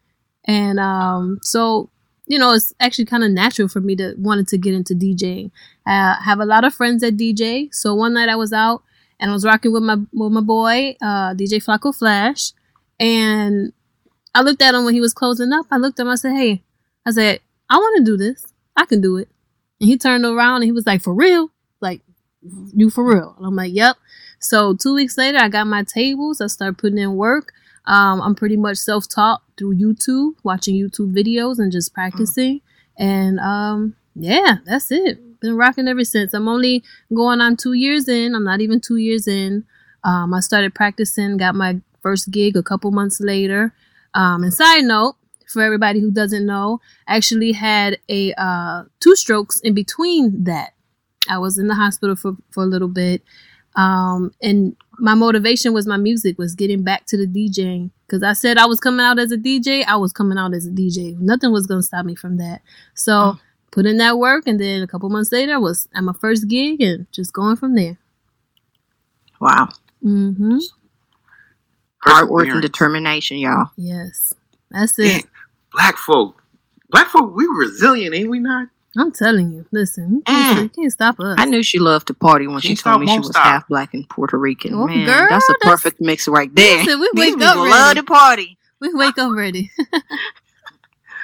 And 0.45 0.79
um, 0.79 1.39
so, 1.41 1.89
you 2.27 2.37
know, 2.37 2.53
it's 2.53 2.73
actually 2.79 3.05
kind 3.05 3.23
of 3.23 3.31
natural 3.31 3.67
for 3.67 3.79
me 3.81 3.95
to 3.95 4.13
wanted 4.17 4.47
to 4.49 4.57
get 4.57 4.73
into 4.73 4.93
DJing. 4.93 5.51
I 5.85 6.19
have 6.23 6.39
a 6.39 6.45
lot 6.45 6.65
of 6.65 6.73
friends 6.73 7.01
that 7.01 7.17
DJ. 7.17 7.73
So 7.73 7.95
one 7.95 8.13
night 8.13 8.29
I 8.29 8.35
was 8.35 8.51
out 8.53 8.83
and 9.19 9.31
I 9.31 9.33
was 9.33 9.45
rocking 9.45 9.71
with 9.71 9.83
my 9.83 9.95
with 10.13 10.31
my 10.31 10.41
boy, 10.41 10.95
uh, 11.01 11.33
DJ 11.33 11.63
Flacco 11.63 11.95
Flash, 11.95 12.51
and 12.99 13.71
I 14.35 14.41
looked 14.41 14.61
at 14.61 14.75
him 14.75 14.85
when 14.85 14.93
he 14.93 15.01
was 15.01 15.13
closing 15.13 15.53
up. 15.53 15.65
I 15.71 15.77
looked 15.77 15.99
at 15.99 16.03
him. 16.05 16.11
I 16.11 16.15
said, 16.15 16.35
"Hey," 16.35 16.63
I 17.05 17.11
said, 17.11 17.39
"I 17.69 17.77
want 17.77 17.97
to 17.97 18.11
do 18.11 18.17
this. 18.17 18.45
I 18.75 18.85
can 18.85 19.01
do 19.01 19.17
it." 19.17 19.29
And 19.79 19.89
he 19.89 19.97
turned 19.97 20.25
around 20.25 20.57
and 20.57 20.65
he 20.65 20.71
was 20.71 20.85
like, 20.85 21.01
"For 21.01 21.13
real? 21.13 21.51
Like 21.79 22.01
you 22.73 22.89
for 22.89 23.05
real?" 23.05 23.35
And 23.37 23.45
I'm 23.45 23.55
like, 23.55 23.73
"Yep." 23.73 23.95
So 24.39 24.75
two 24.75 24.93
weeks 24.93 25.17
later, 25.17 25.37
I 25.39 25.49
got 25.49 25.67
my 25.67 25.83
tables. 25.83 26.41
I 26.41 26.47
started 26.47 26.77
putting 26.77 26.99
in 26.99 27.15
work. 27.15 27.53
Um, 27.87 28.21
I'm 28.21 28.35
pretty 28.35 28.57
much 28.57 28.77
self-taught 28.77 29.41
through 29.57 29.75
YouTube, 29.75 30.33
watching 30.43 30.75
YouTube 30.75 31.15
videos 31.15 31.57
and 31.57 31.71
just 31.71 31.93
practicing. 31.93 32.61
And 32.97 33.39
um, 33.39 33.95
yeah, 34.15 34.57
that's 34.65 34.91
it. 34.91 35.39
Been 35.39 35.55
rocking 35.55 35.87
ever 35.87 36.03
since. 36.03 36.33
I'm 36.33 36.47
only 36.47 36.83
going 37.13 37.41
on 37.41 37.55
two 37.55 37.73
years 37.73 38.07
in. 38.07 38.35
I'm 38.35 38.43
not 38.43 38.59
even 38.59 38.81
two 38.81 38.97
years 38.97 39.27
in. 39.27 39.63
Um, 40.03 40.33
I 40.33 40.41
started 40.41 40.75
practicing, 40.75 41.37
got 41.37 41.55
my 41.55 41.79
first 42.01 42.29
gig 42.29 42.57
a 42.57 42.63
couple 42.63 42.91
months 42.91 43.19
later. 43.21 43.73
Um, 44.13 44.43
and 44.43 44.53
side 44.53 44.83
note, 44.83 45.15
for 45.47 45.61
everybody 45.61 46.01
who 46.01 46.11
doesn't 46.11 46.45
know, 46.45 46.81
I 47.07 47.15
actually 47.15 47.53
had 47.53 47.99
a 48.09 48.33
uh, 48.33 48.83
two 48.99 49.15
strokes 49.15 49.59
in 49.61 49.73
between 49.73 50.43
that. 50.43 50.73
I 51.29 51.37
was 51.37 51.57
in 51.57 51.67
the 51.67 51.75
hospital 51.75 52.15
for, 52.15 52.33
for 52.51 52.63
a 52.63 52.67
little 52.67 52.87
bit. 52.87 53.21
Um, 53.75 54.31
and 54.41 54.75
my 54.99 55.13
motivation 55.15 55.73
was 55.73 55.85
my 55.87 55.97
music, 55.97 56.37
was 56.37 56.55
getting 56.55 56.83
back 56.83 57.05
to 57.07 57.17
the 57.17 57.27
DJing. 57.27 57.91
Because 58.07 58.23
I 58.23 58.33
said 58.33 58.57
I 58.57 58.65
was 58.65 58.79
coming 58.79 59.05
out 59.05 59.19
as 59.19 59.31
a 59.31 59.37
DJ, 59.37 59.83
I 59.85 59.95
was 59.97 60.13
coming 60.13 60.37
out 60.37 60.53
as 60.53 60.65
a 60.65 60.71
DJ. 60.71 61.17
Nothing 61.19 61.51
was 61.51 61.67
going 61.67 61.79
to 61.81 61.85
stop 61.85 62.05
me 62.05 62.15
from 62.15 62.37
that. 62.37 62.61
So 62.93 63.11
Mm. 63.13 63.39
put 63.71 63.85
in 63.85 63.97
that 63.97 64.17
work. 64.17 64.47
And 64.47 64.59
then 64.59 64.81
a 64.81 64.87
couple 64.87 65.09
months 65.09 65.31
later, 65.31 65.53
I 65.53 65.57
was 65.57 65.87
at 65.93 66.03
my 66.03 66.13
first 66.13 66.47
gig 66.47 66.81
and 66.81 67.05
just 67.11 67.33
going 67.33 67.57
from 67.57 67.75
there. 67.75 67.97
Wow. 69.39 69.69
Mm-hmm. 70.03 70.57
Hard 71.99 72.29
work 72.29 72.47
and 72.47 72.61
determination, 72.61 73.37
y'all. 73.37 73.69
Yes. 73.75 74.33
That's 74.71 74.97
Man, 74.97 75.19
it. 75.19 75.25
black 75.73 75.97
folk, 75.97 76.41
black 76.89 77.07
folk, 77.07 77.35
we 77.35 77.45
resilient, 77.47 78.15
ain't 78.15 78.29
we 78.29 78.39
not? 78.39 78.67
I'm 78.97 79.11
telling 79.11 79.51
you. 79.53 79.65
Listen, 79.71 80.15
you 80.15 80.21
can't, 80.25 80.57
Mm. 80.59 80.63
you 80.63 80.69
can't 80.69 80.91
stop 80.91 81.19
us. 81.19 81.35
I 81.39 81.45
knew 81.45 81.61
she 81.63 81.77
loved 81.79 82.07
to 82.07 82.13
party 82.13 82.47
when 82.47 82.59
she 82.61 82.69
Can't 82.69 82.79
told 82.79 83.01
me 83.01 83.07
she 83.07 83.19
was 83.19 83.29
stop. 83.29 83.43
half 83.45 83.67
black 83.67 83.93
and 83.93 84.07
Puerto 84.09 84.37
Rican. 84.37 84.73
Oh, 84.73 84.87
Man, 84.87 85.05
girl, 85.05 85.27
that's 85.29 85.47
a 85.49 85.53
that's- 85.61 85.81
perfect 85.81 86.01
mix 86.01 86.27
right 86.27 86.53
there. 86.55 86.83
Listen, 86.83 86.99
we 86.99 87.09
These 87.13 87.35
wake 87.35 87.43
up 87.45 87.53
people 87.53 87.69
love 87.69 87.87
ready. 87.89 87.99
to 87.99 88.03
party. 88.05 88.57
We 88.79 88.93
wake 88.93 89.17
up 89.17 89.31
ready. 89.33 89.71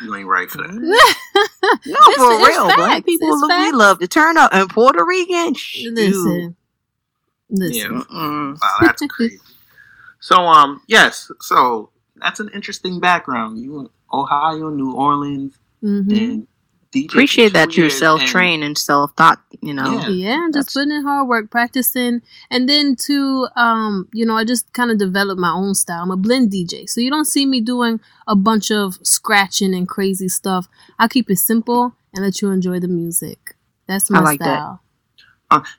You 0.01 0.15
ain't 0.15 0.27
right 0.27 0.49
for 0.49 0.57
that. 0.57 0.71
No, 0.73 0.79
Listen, 0.89 2.13
for 2.17 2.31
it's 2.33 2.47
real. 2.47 2.75
Black 2.75 3.05
people, 3.05 3.31
it's 3.31 3.41
look, 3.41 3.49
we 3.51 3.71
love 3.71 3.99
to 3.99 4.07
turn 4.07 4.37
up. 4.37 4.49
And 4.53 4.69
Puerto 4.69 5.05
Rican, 5.05 5.53
shoot. 5.53 5.93
Listen. 5.93 6.55
Listen. 7.49 8.01
Mm-mm. 8.01 8.61
Wow, 8.61 8.77
that's 8.81 9.01
crazy. 9.07 9.39
So, 10.19 10.35
um, 10.41 10.81
yes, 10.87 11.31
so 11.39 11.89
that's 12.17 12.39
an 12.41 12.49
interesting 12.53 12.99
background. 12.99 13.59
You 13.59 13.79
in 13.81 13.89
Ohio, 14.11 14.69
New 14.69 14.93
Orleans, 14.93 15.57
hmm 15.81 16.09
and 16.11 16.47
DJ. 16.93 17.05
Appreciate 17.05 17.53
that 17.53 17.75
you're 17.75 17.85
years, 17.87 17.97
self 17.97 18.21
and- 18.21 18.29
trained 18.29 18.63
and 18.63 18.77
self 18.77 19.15
taught, 19.15 19.41
you 19.61 19.73
know. 19.73 19.99
Yeah. 20.07 20.09
Yeah, 20.09 20.47
just 20.53 20.73
putting 20.73 20.91
in 20.91 21.03
hard 21.03 21.27
work, 21.27 21.49
practicing, 21.49 22.21
and 22.49 22.69
then 22.69 22.95
to 23.07 23.47
um, 23.55 24.07
you 24.13 24.25
know, 24.25 24.37
I 24.37 24.43
just 24.43 24.71
kind 24.73 24.91
of 24.91 24.97
developed 24.97 25.39
my 25.39 25.51
own 25.51 25.73
style. 25.75 26.03
I'm 26.03 26.11
a 26.11 26.17
blend 26.17 26.51
DJ, 26.51 26.87
so 26.89 27.01
you 27.01 27.09
don't 27.09 27.25
see 27.25 27.45
me 27.45 27.61
doing 27.61 27.99
a 28.27 28.35
bunch 28.35 28.71
of 28.71 28.99
scratching 29.03 29.73
and 29.73 29.87
crazy 29.87 30.29
stuff. 30.29 30.67
I 30.99 31.07
keep 31.07 31.29
it 31.29 31.37
simple 31.37 31.95
and 32.13 32.23
let 32.23 32.41
you 32.41 32.51
enjoy 32.51 32.79
the 32.79 32.87
music. 32.87 33.55
That's 33.87 34.09
my 34.09 34.19
I 34.19 34.21
like 34.21 34.41
style. 34.41 34.79
Uh, 34.81 34.82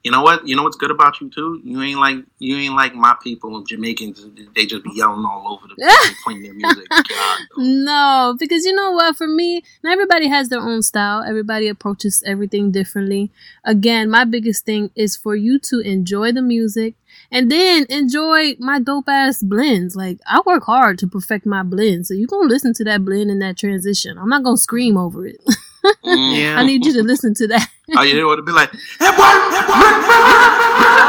you 0.02 0.11
know 0.11 0.23
what? 0.23 0.47
You 0.47 0.57
know 0.57 0.62
what's 0.62 0.76
good 0.76 0.90
about 0.90 1.21
you 1.21 1.31
too. 1.31 1.61
You 1.64 1.81
ain't 1.83 1.99
like 1.99 2.19
you 2.38 2.57
ain't 2.57 2.75
like 2.75 2.95
my 2.95 3.16
people, 3.23 3.62
Jamaicans. 3.62 4.25
They 4.54 4.66
just 4.66 4.85
be 4.85 4.90
yelling 4.95 5.25
all 5.25 5.54
over 5.54 5.69
the 5.69 5.75
place, 5.76 6.23
playing 6.25 6.43
their 6.43 6.54
music. 6.54 6.88
God, 6.90 7.40
No, 7.57 8.37
because 8.38 8.64
you 8.64 8.75
know 8.75 8.93
what? 8.93 9.16
For 9.16 9.26
me, 9.26 9.62
not 9.83 9.93
everybody 9.93 10.28
has 10.28 10.49
their 10.49 10.61
own 10.61 10.83
style. 10.83 11.23
Everybody 11.23 11.69
approaches 11.69 12.23
everything 12.26 12.71
differently. 12.71 13.31
Again, 13.64 14.11
my 14.11 14.25
biggest 14.25 14.64
thing 14.64 14.90
is 14.95 15.16
for 15.16 15.35
you 15.35 15.59
to 15.61 15.81
enjoy 15.81 16.33
the 16.33 16.43
music 16.43 16.95
and 17.31 17.50
then 17.50 17.87
enjoy 17.88 18.54
my 18.59 18.78
dope 18.78 19.09
ass 19.09 19.43
blends. 19.43 19.97
Like 19.97 20.21
I 20.26 20.40
work 20.47 20.64
hard 20.64 20.99
to 21.00 21.07
perfect 21.07 21.47
my 21.47 21.62
blend, 21.62 22.07
so 22.07 22.14
you 22.14 22.26
gonna 22.26 22.49
listen 22.49 22.75
to 22.75 22.85
that 22.85 23.04
blend 23.04 23.31
and 23.31 23.43
that 23.43 23.57
transition. 23.57 24.19
I'm 24.19 24.28
not 24.28 24.45
gonna 24.45 24.57
scream 24.57 24.97
over 24.97 25.26
it. 25.26 25.38
Mm. 25.84 26.38
Yeah. 26.38 26.56
I 26.58 26.64
need 26.64 26.84
you 26.86 26.92
to 26.94 27.02
listen 27.02 27.34
to 27.34 27.46
that. 27.48 27.68
Oh, 27.96 28.02
you 28.02 28.14
know 28.16 28.26
what? 28.26 28.34
It'd 28.34 28.46
be 28.46 28.52
like, 28.52 28.70
hey, 28.72 29.10
boy, 29.10 29.22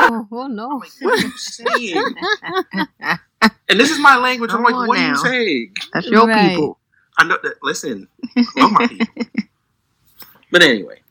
Oh, 0.07 0.27
oh 0.31 0.47
no. 0.47 0.67
like, 0.77 0.89
what 1.01 1.19
are 1.23 1.25
you 1.25 1.31
saying? 1.37 2.15
And 3.69 3.79
this 3.79 3.91
is 3.91 3.99
my 3.99 4.15
language. 4.15 4.51
I'm 4.51 4.63
like, 4.63 4.73
on 4.73 4.87
what 4.87 4.97
are 4.97 5.01
you 5.01 5.07
now. 5.13 5.15
saying? 5.23 5.73
That's 5.93 6.07
your 6.07 6.27
Right. 6.27 6.49
people. 6.51 6.79
I 7.17 7.23
know 7.25 7.37
that. 7.43 7.55
Listen, 7.63 8.07
I'm 8.57 8.73
my 8.73 8.87
people. 8.87 9.07
But 10.51 10.61
anyway, 10.63 11.01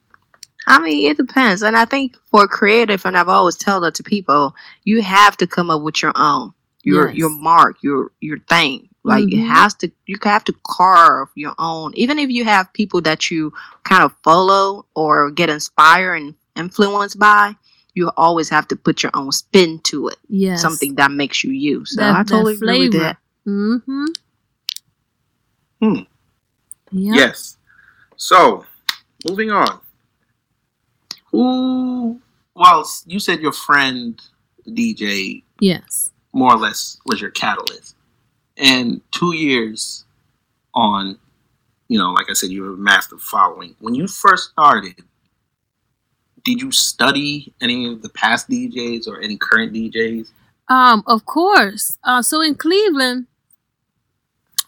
I 0.67 0.79
mean, 0.81 1.11
it 1.11 1.17
depends. 1.17 1.63
And 1.63 1.77
I 1.77 1.85
think 1.85 2.17
for 2.31 2.47
creative, 2.49 3.05
and 3.05 3.17
I've 3.17 3.29
always 3.29 3.57
told 3.57 3.83
that 3.85 3.95
to 3.97 4.03
people, 4.03 4.55
you 4.85 5.03
have 5.03 5.37
to 5.39 5.47
come 5.47 5.71
up 5.71 5.83
with 5.83 6.03
your 6.03 6.13
own, 6.17 6.53
your 6.83 7.09
Yes. 7.09 7.17
your 7.17 7.31
mark, 7.31 7.77
your 7.83 8.11
your 8.21 8.39
thing. 8.49 8.89
Like 9.05 9.25
it 9.25 9.37
Mhm. 9.37 9.49
has 9.49 9.75
to, 9.75 9.91
you 10.07 10.17
have 10.23 10.45
to 10.45 10.55
carve 10.67 11.29
your 11.35 11.55
own. 11.59 11.93
Even 11.95 12.19
if 12.19 12.31
you 12.31 12.45
have 12.45 12.73
people 12.73 13.01
that 13.03 13.31
you 13.31 13.53
kind 13.85 14.03
of 14.03 14.15
follow 14.25 14.87
or 14.95 15.31
get 15.31 15.51
inspired 15.51 16.17
and 16.17 16.35
influenced 16.57 17.19
by, 17.19 17.55
you 17.95 18.11
always 18.17 18.49
have 18.49 18.67
to 18.69 18.77
put 18.77 19.03
your 19.03 19.13
own 19.15 19.31
spin 19.31 19.79
to 19.81 20.09
it. 20.09 20.17
Yes. 20.29 20.63
Something 20.63 20.95
that 20.95 21.11
makes 21.13 21.45
you 21.45 21.53
you. 21.53 21.85
So 21.85 22.01
That- 22.01 22.17
I 22.17 22.23
totally 22.23 22.55
that 22.55 22.65
agree 22.65 22.79
with 22.79 22.93
flavor. 22.93 23.05
that. 23.05 23.19
Mm-hmm. 23.47 24.05
Hmm. 25.83 26.01
Yeah. 26.91 27.15
yes. 27.15 27.57
So, 28.17 28.65
moving 29.29 29.51
on. 29.51 29.81
Who? 31.31 32.21
Well, 32.55 32.89
you 33.07 33.19
said 33.21 33.41
your 33.41 33.53
friend 33.53 34.21
DJ 34.67 35.43
Yes. 35.61 36.11
more 36.33 36.55
or 36.55 36.59
less 36.59 36.99
was 37.07 37.21
your 37.21 37.31
catalyst, 37.31 37.94
and 38.57 39.01
two 39.11 39.35
years 39.35 40.05
on, 40.75 41.19
you 41.89 41.99
know, 41.99 42.13
like 42.13 42.31
I 42.31 42.35
said, 42.35 42.51
you 42.51 42.65
have 42.65 42.75
a 42.75 42.77
massive 42.77 43.21
following. 43.21 43.77
When 43.81 43.95
you 43.95 44.07
first 44.07 44.51
started, 44.51 44.95
did 46.45 46.61
you 46.61 46.71
study 46.73 47.53
any 47.61 47.91
of 47.91 48.03
the 48.03 48.09
past 48.11 48.49
DJs 48.49 49.09
or 49.09 49.21
any 49.21 49.37
current 49.37 49.73
DJs? 49.73 50.29
Um, 50.69 51.03
of 51.07 51.25
course. 51.27 51.99
Uh, 52.05 52.23
so 52.23 52.41
in 52.41 52.55
Cleveland, 52.55 53.27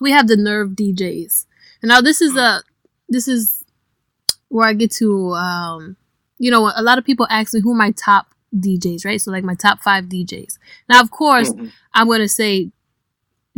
we 0.01 0.11
have 0.11 0.29
the 0.29 0.37
Nerve 0.37 0.71
DJs. 0.71 1.47
And 1.83 1.89
now 1.89 2.01
this 2.01 2.21
is 2.21 2.37
a 2.37 2.63
this 3.09 3.29
is 3.29 3.65
where 4.49 4.67
I 4.69 4.73
get 4.73 4.91
to 4.93 5.33
um, 5.35 5.97
you 6.39 6.51
know, 6.51 6.71
a 6.75 6.83
lot 6.83 6.99
of 6.99 7.05
people 7.05 7.27
ask 7.31 7.55
me 7.55 7.61
who 7.61 7.75
my 7.75 7.93
top 7.93 8.29
DJs, 8.55 9.05
right? 9.05 9.21
So 9.21 9.31
like 9.31 9.45
my 9.45 9.55
top 9.55 9.81
five 9.81 10.05
DJs. 10.05 10.59
Now, 10.89 11.01
of 11.01 11.11
course, 11.11 11.51
Mhm. 11.51 11.73
I'm 11.95 12.09
gonna 12.09 12.29
say 12.29 12.71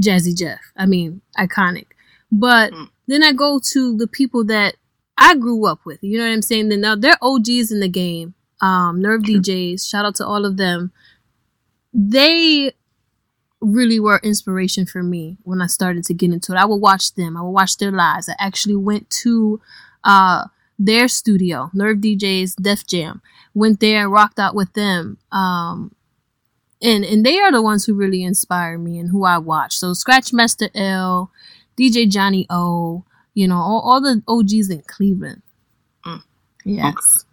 Jazzy 0.00 0.36
Jeff. 0.36 0.60
I 0.76 0.86
mean, 0.86 1.20
iconic. 1.38 1.86
But 2.30 2.72
Mm. 2.72 2.88
then 3.06 3.22
I 3.22 3.32
go 3.32 3.58
to 3.72 3.96
the 3.96 4.06
people 4.06 4.44
that 4.44 4.76
I 5.16 5.34
grew 5.36 5.66
up 5.66 5.80
with. 5.84 5.98
You 6.02 6.18
know 6.18 6.24
what 6.26 6.32
I'm 6.32 6.42
saying? 6.42 6.68
Then 6.68 6.80
now 6.82 6.94
they're 6.94 7.18
OGs 7.22 7.72
in 7.72 7.80
the 7.80 7.88
game. 7.88 8.34
Um, 8.60 9.00
Nerve 9.00 9.24
True. 9.24 9.40
DJs. 9.40 9.88
Shout 9.88 10.04
out 10.04 10.14
to 10.16 10.26
all 10.26 10.44
of 10.44 10.56
them. 10.56 10.92
They 11.92 12.72
really 13.60 13.98
were 13.98 14.20
inspiration 14.22 14.86
for 14.86 15.02
me 15.02 15.36
when 15.42 15.60
I 15.60 15.66
started 15.66 16.04
to 16.04 16.14
get 16.14 16.32
into 16.32 16.52
it. 16.52 16.56
I 16.58 16.64
would 16.64 16.76
watch 16.76 17.14
them. 17.14 17.36
I 17.36 17.42
would 17.42 17.50
watch 17.50 17.78
their 17.78 17.90
lives. 17.90 18.28
I 18.28 18.34
actually 18.38 18.76
went 18.76 19.10
to 19.22 19.60
uh 20.04 20.44
their 20.78 21.08
studio, 21.08 21.70
Nerve 21.74 21.98
DJs, 21.98 22.54
Def 22.62 22.86
Jam. 22.86 23.20
Went 23.54 23.80
there, 23.80 24.04
and 24.04 24.12
rocked 24.12 24.38
out 24.38 24.54
with 24.54 24.72
them. 24.74 25.18
Um 25.32 25.92
and 26.82 27.04
and 27.04 27.24
they 27.26 27.38
are 27.40 27.50
the 27.52 27.62
ones 27.62 27.84
who 27.86 27.94
really 27.94 28.22
inspire 28.22 28.78
me 28.78 28.98
and 28.98 29.10
who 29.10 29.24
I 29.24 29.38
watch. 29.38 29.76
So 29.76 29.92
Scratchmaster 29.92 30.68
L, 30.74 31.30
DJ 31.78 32.08
Johnny 32.08 32.46
O, 32.50 33.04
you 33.34 33.46
know, 33.48 33.56
all, 33.56 33.80
all 33.80 34.00
the 34.00 34.22
OGs 34.28 34.70
in 34.70 34.82
Cleveland. 34.82 35.42
Mm. 36.04 36.22
Yes. 36.64 37.24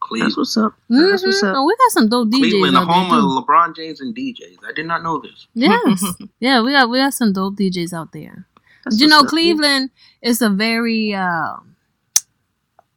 Cleveland, 0.00 0.30
That's 0.30 0.36
what's 0.36 0.56
up. 0.56 0.74
That's 0.88 1.24
what's 1.24 1.42
Mhm. 1.42 1.48
up. 1.48 1.56
Oh, 1.56 1.64
we 1.66 1.74
got 1.76 1.90
some 1.90 2.08
dope 2.08 2.28
DJs 2.28 2.38
Cleveland, 2.50 2.76
the 2.76 2.80
out 2.80 2.86
there 2.86 2.94
home 2.94 3.10
too. 3.10 3.38
of 3.38 3.44
LeBron 3.44 3.74
James 3.76 4.00
and 4.00 4.14
DJs. 4.14 4.58
I 4.68 4.72
did 4.72 4.86
not 4.86 5.02
know 5.02 5.18
this. 5.20 5.46
Yes. 5.54 6.04
yeah, 6.40 6.62
we 6.62 6.70
got 6.72 6.88
we 6.90 6.98
got 6.98 7.12
some 7.14 7.32
dope 7.32 7.56
DJs 7.56 7.92
out 7.92 8.12
there. 8.12 8.46
That's 8.84 9.00
you 9.00 9.08
know, 9.08 9.20
up. 9.20 9.26
Cleveland 9.26 9.90
is 10.22 10.40
a 10.40 10.48
very 10.48 11.12
uh, 11.12 11.56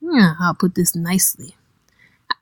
yeah, 0.01 0.33
I'll 0.39 0.53
put 0.53 0.75
this 0.75 0.95
nicely. 0.95 1.55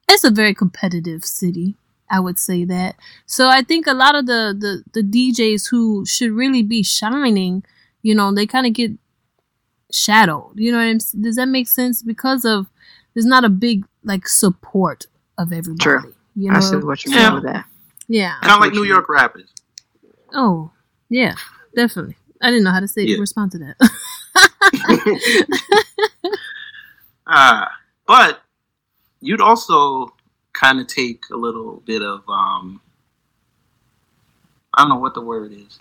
it's 0.09 0.23
a 0.23 0.31
very 0.31 0.53
competitive 0.53 1.23
city. 1.25 1.75
I 2.09 2.19
would 2.19 2.39
say 2.39 2.63
that. 2.65 2.95
So 3.25 3.49
I 3.49 3.61
think 3.63 3.87
a 3.87 3.93
lot 3.93 4.15
of 4.15 4.25
the 4.25 4.55
the, 4.57 5.01
the 5.01 5.03
DJs 5.07 5.69
who 5.69 6.05
should 6.05 6.31
really 6.31 6.63
be 6.63 6.83
shining, 6.83 7.63
you 8.01 8.15
know, 8.15 8.33
they 8.33 8.45
kind 8.45 8.65
of 8.67 8.73
get 8.73 8.91
shadowed. 9.91 10.53
You 10.55 10.71
know 10.71 10.77
what 10.77 10.85
I'm? 10.85 10.97
Does 11.21 11.35
that 11.35 11.47
make 11.47 11.67
sense? 11.67 12.01
Because 12.01 12.45
of 12.45 12.67
there's 13.13 13.25
not 13.25 13.43
a 13.43 13.49
big 13.49 13.85
like 14.03 14.27
support 14.27 15.05
of 15.37 15.51
everybody. 15.51 15.83
True. 15.83 16.13
You 16.35 16.51
know? 16.51 16.57
I 16.57 16.59
see 16.61 16.75
what 16.77 17.03
you 17.03 17.11
mean 17.11 17.19
Yeah. 17.19 17.33
with 17.33 17.43
that. 17.43 17.65
yeah. 18.07 18.35
Kind 18.41 18.53
of 18.53 18.59
like 18.61 18.73
New 18.73 18.83
you 18.83 18.93
York 18.93 19.09
rappers. 19.09 19.49
Oh, 20.33 20.71
yeah, 21.09 21.35
definitely. 21.75 22.15
I 22.41 22.49
didn't 22.51 22.63
know 22.65 22.71
how 22.71 22.79
to 22.79 22.87
say 22.87 23.03
Yeah. 23.03 23.17
respond 23.19 23.51
to 23.53 23.57
that. 23.59 23.75
Uh, 27.25 27.65
but 28.07 28.41
you'd 29.21 29.41
also 29.41 30.13
kind 30.57 30.79
of 30.79 30.87
take 30.87 31.23
a 31.31 31.37
little 31.37 31.81
bit 31.85 32.01
of 32.01 32.23
um, 32.27 32.81
I 34.73 34.81
don't 34.81 34.89
know 34.89 34.99
what 34.99 35.13
the 35.13 35.21
word 35.21 35.53
is. 35.53 35.79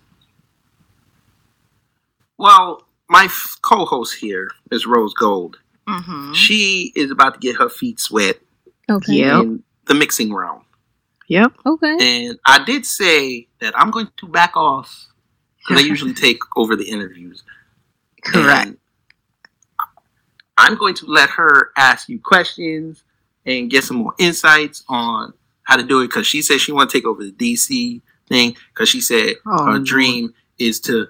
Well, 2.39 2.83
my 3.09 3.25
f- 3.25 3.57
co-host 3.63 4.17
here 4.17 4.51
is 4.71 4.87
Rose 4.87 5.15
Gold. 5.15 5.59
Mm-hmm. 5.89 6.35
She 6.35 6.93
is 6.95 7.11
about 7.11 7.35
to 7.35 7.41
get 7.41 7.57
her 7.57 7.71
feet 7.71 7.99
sweat 8.01 8.37
okay. 8.91 9.15
Yep. 9.15 9.43
in 9.43 9.63
the 9.87 9.95
mixing 9.95 10.35
realm. 10.35 10.65
Yep. 11.29 11.53
Okay. 11.65 11.97
And 12.01 12.39
I 12.47 12.63
did 12.65 12.85
say 12.85 13.49
that 13.61 13.79
I'm 13.79 13.91
going 13.91 14.09
to 14.19 14.29
back 14.29 14.57
off 14.57 15.09
because 15.59 15.83
I 15.83 15.87
usually 15.87 16.15
take 16.27 16.39
over 16.57 16.77
the 16.77 16.89
interviews. 16.89 17.43
Correct. 18.23 18.67
And 18.67 18.77
I'm 20.59 20.77
going 20.77 20.95
to 20.95 21.07
let 21.07 21.31
her 21.31 21.71
ask 21.77 22.09
you 22.09 22.19
questions 22.19 23.05
and 23.47 23.71
get 23.71 23.85
some 23.85 23.99
more 23.99 24.15
insights 24.19 24.83
on 24.89 25.33
how 25.63 25.77
to 25.77 25.83
do 25.83 26.01
it 26.01 26.09
because 26.09 26.27
she 26.27 26.43
said 26.43 26.61
she 26.61 26.73
want 26.73 26.91
to 26.91 26.97
take 26.99 27.07
over 27.07 27.25
the 27.25 27.33
DC 27.33 28.01
thing 28.29 28.57
because 28.75 28.89
she 28.89 29.01
said 29.01 29.35
Oh, 29.47 29.65
her 29.65 29.71
Lord. 29.73 29.85
dream 29.85 30.35
is 30.59 30.81
to 30.81 31.07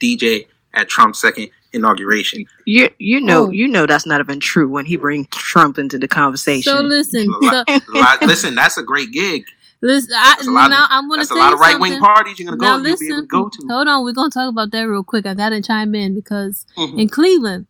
DJ 0.00 0.46
at 0.74 0.88
Trump's 0.88 1.20
second 1.20 1.48
inauguration. 1.72 2.44
You 2.66 2.88
you 2.98 3.20
know 3.20 3.46
Oh. 3.46 3.50
you 3.50 3.66
know 3.68 3.86
that's 3.86 4.06
not 4.06 4.20
even 4.20 4.40
true 4.40 4.68
when 4.68 4.84
he 4.86 4.96
brings 4.96 5.26
Trump 5.30 5.78
into 5.78 5.98
the 5.98 6.08
conversation. 6.08 6.72
So 6.72 6.80
listen, 6.82 7.26
so, 7.42 7.64
lot- 7.94 8.22
listen, 8.22 8.54
that's 8.54 8.76
a 8.78 8.82
great 8.82 9.10
gig. 9.12 9.44
listen. 9.82 10.10
I, 10.14 10.34
That's 10.36 10.48
a 10.48 10.50
lot 10.50 10.64
of- 10.66 10.70
now 10.70 10.86
I'm 10.90 11.08
gonna 11.08 11.20
That's 11.20 11.30
a 11.30 11.34
lot 11.34 11.52
of 11.52 11.60
right 11.60 11.78
wing 11.78 11.98
parties 12.00 12.38
you're 12.38 12.46
gonna 12.56 12.56
go. 12.82 12.86
You'll 12.88 12.98
be 12.98 13.06
able 13.06 13.20
to 13.22 13.26
go 13.26 13.48
to. 13.48 13.66
hold 13.68 13.88
on, 13.88 14.04
we're 14.04 14.12
gonna 14.12 14.30
talk 14.30 14.48
about 14.48 14.70
that 14.72 14.82
real 14.82 15.04
quick. 15.04 15.24
I 15.26 15.34
gotta 15.34 15.60
chime 15.62 15.94
in 15.94 16.14
because 16.14 16.66
Mhm. 16.76 16.98
in 17.00 17.08
Cleveland, 17.08 17.66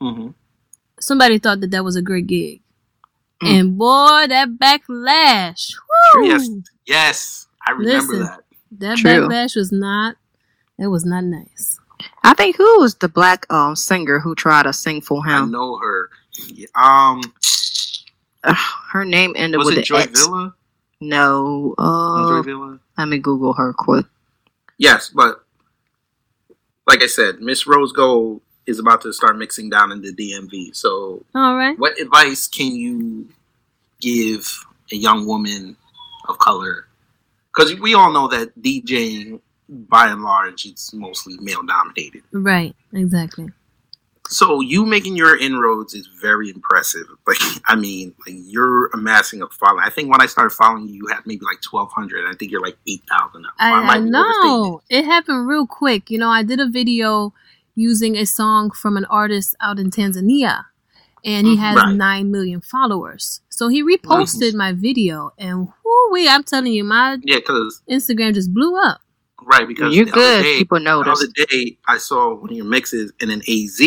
Mhm. 0.00 0.34
somebody 1.00 1.38
thought 1.38 1.60
that 1.60 1.70
that 1.70 1.84
was 1.84 1.96
a 1.96 2.02
great 2.02 2.26
gig, 2.26 2.61
Mm. 3.42 3.60
and 3.60 3.78
boy, 3.78 4.26
that 4.28 4.48
backlash. 4.58 5.74
Woo, 6.14 6.24
Yes, 6.26 6.48
yes, 6.86 7.46
I 7.66 7.72
remember 7.72 8.12
Listen. 8.14 8.20
that. 8.26 8.40
that 8.78 8.98
True. 8.98 9.10
backlash 9.28 9.56
was 9.56 9.72
not. 9.72 10.16
It 10.78 10.86
was 10.88 11.04
not 11.04 11.24
nice. 11.24 11.78
I 12.24 12.34
think 12.34 12.56
who 12.56 12.80
was 12.80 12.94
the 12.96 13.08
black 13.08 13.50
um 13.52 13.76
singer 13.76 14.18
who 14.20 14.34
tried 14.34 14.64
to 14.64 14.72
sing 14.72 15.00
for 15.00 15.24
him? 15.24 15.30
I 15.34 15.38
him? 15.42 15.50
know 15.52 15.78
her. 15.78 16.10
Um, 16.74 17.20
Ugh, 18.44 18.56
her 18.90 19.04
name 19.04 19.34
ended 19.36 19.58
was 19.58 19.66
with 19.66 19.74
it 19.74 19.76
the 19.78 19.82
Joy 19.82 19.96
X. 19.98 20.24
Villa? 20.26 20.54
No. 21.00 21.74
Joy 21.78 21.84
Uh, 21.84 22.42
Villa. 22.42 22.78
let 22.98 23.08
me 23.08 23.18
Google 23.18 23.52
her 23.54 23.72
quick. 23.72 24.06
Yes, 24.78 25.10
but 25.14 25.44
like 26.86 27.02
I 27.02 27.06
said, 27.06 27.40
Miss 27.40 27.66
Rose 27.66 27.92
Gold 27.92 28.40
is 28.66 28.78
about 28.78 29.00
to 29.02 29.12
start 29.12 29.36
mixing 29.36 29.70
down 29.70 29.92
in 29.92 30.02
the 30.02 30.12
DMV. 30.12 30.74
So, 30.74 31.24
All 31.34 31.56
right. 31.56 31.78
what 31.78 31.98
advice 32.00 32.46
can 32.46 32.74
you 32.74 33.28
give 34.00 34.64
a 34.92 34.96
young 34.96 35.26
woman 35.26 35.76
of 36.28 36.38
color? 36.38 36.86
Because 37.54 37.78
we 37.80 37.94
all 37.94 38.12
know 38.12 38.28
that 38.28 38.60
DJing, 38.60 39.40
by 39.68 40.08
and 40.08 40.22
large, 40.22 40.64
it's 40.64 40.92
mostly 40.92 41.36
male 41.40 41.62
dominated. 41.62 42.22
Right. 42.32 42.74
Exactly. 42.92 43.50
So 44.28 44.60
you 44.60 44.86
making 44.86 45.16
your 45.16 45.36
inroads 45.38 45.92
is 45.94 46.06
very 46.06 46.50
impressive. 46.50 47.06
Like, 47.24 47.38
I 47.66 47.76
mean, 47.76 48.14
like 48.26 48.34
you're 48.36 48.88
amassing 48.88 49.42
a 49.42 49.48
following. 49.48 49.84
I 49.84 49.90
think 49.90 50.10
when 50.10 50.20
I 50.20 50.26
started 50.26 50.50
following 50.50 50.88
you, 50.88 50.94
you 50.94 51.06
had 51.06 51.20
maybe 51.24 51.44
like 51.44 51.60
twelve 51.60 51.92
hundred. 51.92 52.28
I 52.28 52.34
think 52.34 52.50
you're 52.50 52.60
like 52.60 52.76
eight 52.88 53.02
thousand 53.08 53.42
now. 53.42 53.50
I, 53.60 53.70
I 53.74 53.82
might 53.84 54.00
be 54.00 54.08
overstating 54.08 54.12
know 54.12 54.82
it 54.90 55.04
happened 55.04 55.46
real 55.46 55.66
quick. 55.66 56.10
You 56.10 56.18
know, 56.18 56.28
I 56.28 56.42
did 56.42 56.58
a 56.58 56.68
video 56.68 57.32
using 57.74 58.16
a 58.16 58.26
song 58.26 58.70
from 58.70 58.96
an 58.96 59.04
artist 59.06 59.54
out 59.60 59.78
in 59.78 59.90
Tanzania, 59.90 60.64
and 61.24 61.46
he 61.46 61.56
has 61.56 61.76
Right. 61.76 61.94
nine 61.94 62.30
million 62.30 62.60
followers. 62.60 63.40
So 63.48 63.68
he 63.68 63.82
reposted 63.82 64.54
my 64.54 64.72
video, 64.72 65.32
and 65.38 65.68
whoo 65.84 66.26
I'm 66.28 66.42
telling 66.44 66.72
you, 66.72 66.84
my. 66.84 67.18
Yeah, 67.22 67.36
because 67.36 67.80
Instagram 67.90 68.34
just 68.34 68.52
blew 68.52 68.76
up. 68.76 69.00
right 69.44 69.66
because 69.66 69.96
you 69.96 70.04
the 70.04 70.12
other 70.12 70.20
good. 70.20 70.42
day- 70.44 70.58
People 70.58 70.78
the 70.78 70.84
notice. 70.84 71.20
other 71.20 71.32
day 71.50 71.76
I 71.88 71.98
saw 71.98 72.32
one 72.34 72.50
of 72.50 72.56
your 72.56 72.64
mixes 72.66 73.12
and 73.20 73.28
an 73.32 73.42
AZ 73.48 73.80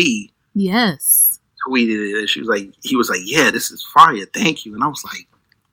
Yes, 0.54 1.40
tweeted 1.66 2.10
it 2.12 2.18
and 2.18 2.28
she 2.28 2.40
was 2.40 2.48
like 2.48 2.72
he 2.82 2.94
was 2.96 3.08
like, 3.08 3.20
Yeah, 3.24 3.50
this 3.50 3.70
is 3.70 3.82
fire, 3.82 4.26
thank 4.34 4.66
you. 4.66 4.74
And 4.74 4.84
I 4.84 4.86
was 4.88 5.02
like, 5.04 5.26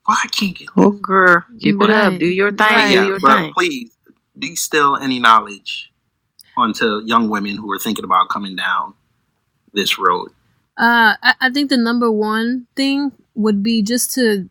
Why 0.06 0.16
I 0.24 0.28
can't 0.28 0.56
get 0.56 0.68
Oh 0.76 0.90
girl, 0.92 1.44
keep 1.60 1.80
it 1.82 1.90
up. 1.90 2.18
Do 2.18 2.24
your 2.26 2.50
thing. 2.50 2.66
Right. 2.66 2.88
Do 2.88 2.94
yeah, 2.94 3.06
your 3.06 3.20
but 3.20 3.36
thing. 3.36 3.52
please 3.52 3.90
distill 4.38 4.96
any 4.96 5.18
knowledge 5.18 5.92
onto 6.56 7.02
young 7.04 7.28
women 7.28 7.56
who 7.56 7.70
are 7.72 7.78
thinking 7.78 8.04
about 8.04 8.28
coming 8.28 8.56
down 8.56 8.94
this 9.72 9.98
road. 9.98 10.28
uh, 10.76 11.14
I, 11.22 11.34
I 11.40 11.50
think 11.50 11.70
the 11.70 11.76
number 11.76 12.10
one 12.10 12.66
thing 12.76 13.12
would 13.34 13.62
be 13.62 13.82
just 13.82 14.12
to 14.14 14.48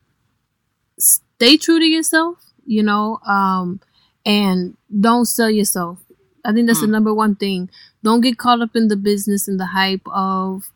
stay 1.00 1.58
true 1.58 1.80
to 1.80 1.86
yourself. 1.86 2.38
You 2.66 2.82
know, 2.84 3.20
um, 3.28 3.82
and 4.26 4.78
don't 5.02 5.26
sell 5.26 5.50
yourself. 5.50 6.00
I 6.46 6.54
think 6.54 6.68
that's 6.68 6.80
the 6.80 6.88
Mm. 6.88 6.92
number 6.92 7.14
one 7.14 7.36
thing. 7.36 7.70
Don't 8.04 8.22
get 8.22 8.38
caught 8.38 8.62
up 8.62 8.74
in 8.76 8.88
the 8.88 8.96
business 8.96 9.50
and 9.50 9.60
the 9.60 9.66
hype 9.68 10.08
of, 10.08 10.72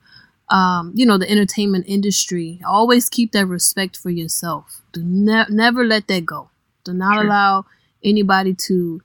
um, 0.50 0.92
you 0.96 1.06
know, 1.06 1.18
the 1.18 1.30
entertainment 1.30 1.86
industry. 1.88 2.60
Always 2.68 3.08
keep 3.10 3.32
that 3.32 3.46
respect 3.48 3.96
for 3.98 4.10
yourself. 4.10 4.82
Do 4.92 5.02
ne- 5.02 5.46
never 5.50 5.86
let 5.86 6.08
that 6.10 6.26
go. 6.26 6.50
Do 6.84 6.94
not 6.94 7.16
Sure. 7.16 7.24
allow 7.26 7.66
anybody 8.04 8.54
to, 8.68 9.02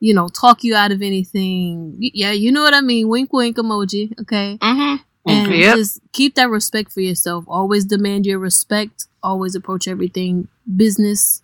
you 0.00 0.12
know, 0.14 0.28
talk 0.28 0.62
you 0.64 0.74
out 0.74 0.92
of 0.92 1.00
anything. 1.02 1.96
Yeah, 1.98 2.32
you 2.32 2.52
know 2.52 2.62
what 2.62 2.74
I 2.74 2.80
mean. 2.80 3.08
Wink, 3.08 3.32
wink 3.32 3.56
emoji. 3.56 4.12
Okay 4.20 4.58
Mm-hmm. 4.60 4.96
and 5.28 5.54
Yep. 5.54 5.76
just 5.76 6.00
keep 6.12 6.34
that 6.36 6.50
respect 6.50 6.92
for 6.92 7.00
yourself. 7.00 7.44
Always 7.48 7.84
demand 7.84 8.26
your 8.26 8.38
respect. 8.38 9.06
Always 9.22 9.54
approach 9.54 9.88
everything 9.88 10.48
business 10.76 11.42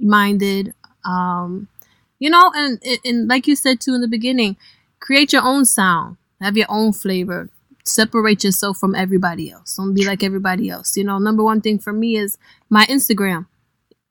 minded. 0.00 0.74
Um, 1.04 1.68
you 2.18 2.30
know, 2.30 2.50
and, 2.54 2.80
and 2.84 2.98
and 3.04 3.28
like 3.28 3.46
you 3.46 3.56
said 3.56 3.80
too 3.80 3.94
in 3.94 4.00
the 4.00 4.08
beginning, 4.08 4.56
create 5.00 5.32
your 5.32 5.42
own 5.42 5.64
sound. 5.64 6.16
Have 6.40 6.56
your 6.56 6.66
own 6.68 6.92
flavor. 6.92 7.50
Separate 7.86 8.42
yourself 8.44 8.78
from 8.78 8.94
everybody 8.94 9.50
else. 9.50 9.76
Don't 9.76 9.92
be 9.94 10.06
like 10.06 10.22
everybody 10.22 10.70
else. 10.70 10.96
You 10.96 11.04
know, 11.04 11.18
number 11.18 11.42
one 11.44 11.60
thing 11.60 11.78
for 11.78 11.92
me 11.92 12.16
is 12.16 12.38
my 12.70 12.86
Instagram. 12.86 13.46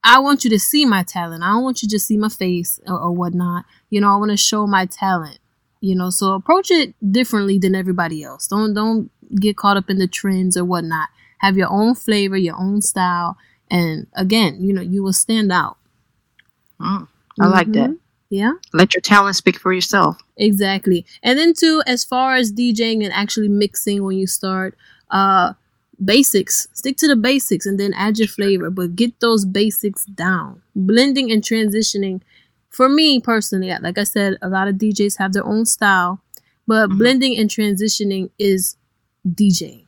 I 0.04 0.20
want 0.20 0.44
you 0.44 0.50
to 0.52 0.60
see 0.60 0.86
my 0.86 1.04
talent. 1.04 1.44
I 1.44 1.48
don't 1.48 1.64
want 1.64 1.82
you 1.82 1.88
to 1.88 1.96
just 1.96 2.08
see 2.08 2.18
my 2.18 2.30
face 2.30 2.80
or, 2.88 3.00
or 3.00 3.12
whatnot. 3.12 3.66
You 3.90 4.02
know, 4.02 4.12
I 4.14 4.18
want 4.18 4.32
to 4.32 4.38
show 4.38 4.68
my 4.68 4.86
talent 4.86 5.40
you 5.82 5.94
know 5.96 6.10
so 6.10 6.34
approach 6.34 6.72
it 6.72 6.96
differently 7.12 7.60
than 7.60 7.76
everybody 7.76 8.24
else 8.24 8.48
don't 8.48 8.74
don't 8.74 9.12
get 9.36 9.58
caught 9.58 9.76
up 9.76 9.90
in 9.90 9.98
the 9.98 10.08
trends 10.08 10.56
or 10.56 10.64
whatnot 10.64 11.10
have 11.40 11.58
your 11.58 11.70
own 11.70 11.94
flavor 11.94 12.38
your 12.38 12.56
own 12.56 12.82
style 12.82 13.36
and 13.70 14.08
again 14.14 14.58
you 14.62 14.72
know 14.74 14.82
you 14.82 15.04
will 15.04 15.12
stand 15.12 15.52
out 15.52 15.76
Mm, 16.80 17.08
I 17.40 17.48
like 17.48 17.72
that. 17.74 17.90
Mhm. 17.90 17.98
yeah 18.30 18.54
Let 18.74 18.94
your 18.94 19.02
talent 19.02 19.36
speak 19.36 19.58
for 19.60 19.74
yourself. 19.74 20.22
exactly 20.38 21.06
and 21.22 21.38
then 21.38 21.54
too 21.54 21.84
as 21.86 22.04
far 22.04 22.36
as 22.36 22.52
djing 22.52 23.04
and 23.04 23.14
actually 23.14 23.50
mixing 23.50 24.04
when 24.04 24.18
you 24.18 24.26
start 24.28 24.76
uh 25.12 25.54
basics. 26.06 26.68
Stick 26.74 26.98
to 26.98 27.08
the 27.08 27.16
basics 27.16 27.66
and 27.66 27.80
then 27.80 27.94
add 27.94 28.18
your 28.20 28.28
flavor 28.28 28.70
but 28.70 28.96
get 28.96 29.20
those 29.20 29.46
basics 29.46 30.06
down. 30.06 30.62
Blending 30.76 31.32
and 31.32 31.42
transitioning 31.44 32.22
for 32.70 32.90
me 32.90 33.20
personally 33.20 33.72
like 33.82 34.00
i 34.00 34.04
said 34.04 34.36
a 34.42 34.50
lot 34.50 34.68
of 34.68 34.74
djs 34.76 35.20
have 35.20 35.32
their 35.34 35.46
own 35.46 35.64
style 35.64 36.20
but 36.66 36.90
Mhm. 36.90 36.98
blending 36.98 37.38
and 37.38 37.48
transitioning 37.52 38.32
is 38.40 38.78
djing 39.28 39.84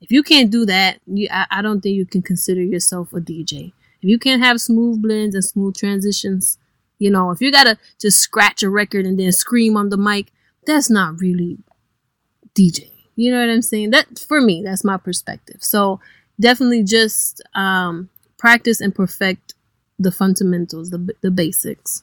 if 0.00 0.10
you 0.10 0.22
can't 0.24 0.50
do 0.50 0.66
that 0.66 0.98
you, 1.06 1.28
I, 1.30 1.46
I 1.48 1.62
don't 1.62 1.80
think 1.80 1.94
you 1.94 2.04
can 2.04 2.22
consider 2.22 2.60
yourself 2.60 3.12
a 3.12 3.20
dj 3.20 3.72
if 4.02 4.08
you 4.08 4.18
can't 4.18 4.42
have 4.42 4.60
smooth 4.60 5.00
blends 5.00 5.36
and 5.36 5.44
smooth 5.44 5.76
transitions 5.76 6.58
you 6.98 7.08
know 7.08 7.30
if 7.30 7.40
you 7.40 7.52
gotta 7.52 7.78
just 8.00 8.18
scratch 8.18 8.64
a 8.64 8.68
record 8.68 9.06
and 9.06 9.16
then 9.16 9.30
scream 9.30 9.76
on 9.76 9.90
the 9.90 9.96
mic 9.96 10.32
that's 10.66 10.90
not 10.90 11.20
really 11.20 11.58
dj 12.58 12.90
you 13.16 13.30
know 13.30 13.40
what 13.40 13.48
i'm 13.48 13.62
saying 13.62 13.90
that 13.90 14.18
for 14.18 14.40
me 14.40 14.62
that's 14.64 14.84
my 14.84 14.96
perspective 14.96 15.62
so 15.62 16.00
definitely 16.40 16.82
just 16.82 17.42
um 17.54 18.08
practice 18.38 18.80
and 18.80 18.94
perfect 18.94 19.54
the 19.98 20.10
fundamentals 20.10 20.90
the, 20.90 21.14
the 21.20 21.30
basics 21.30 22.02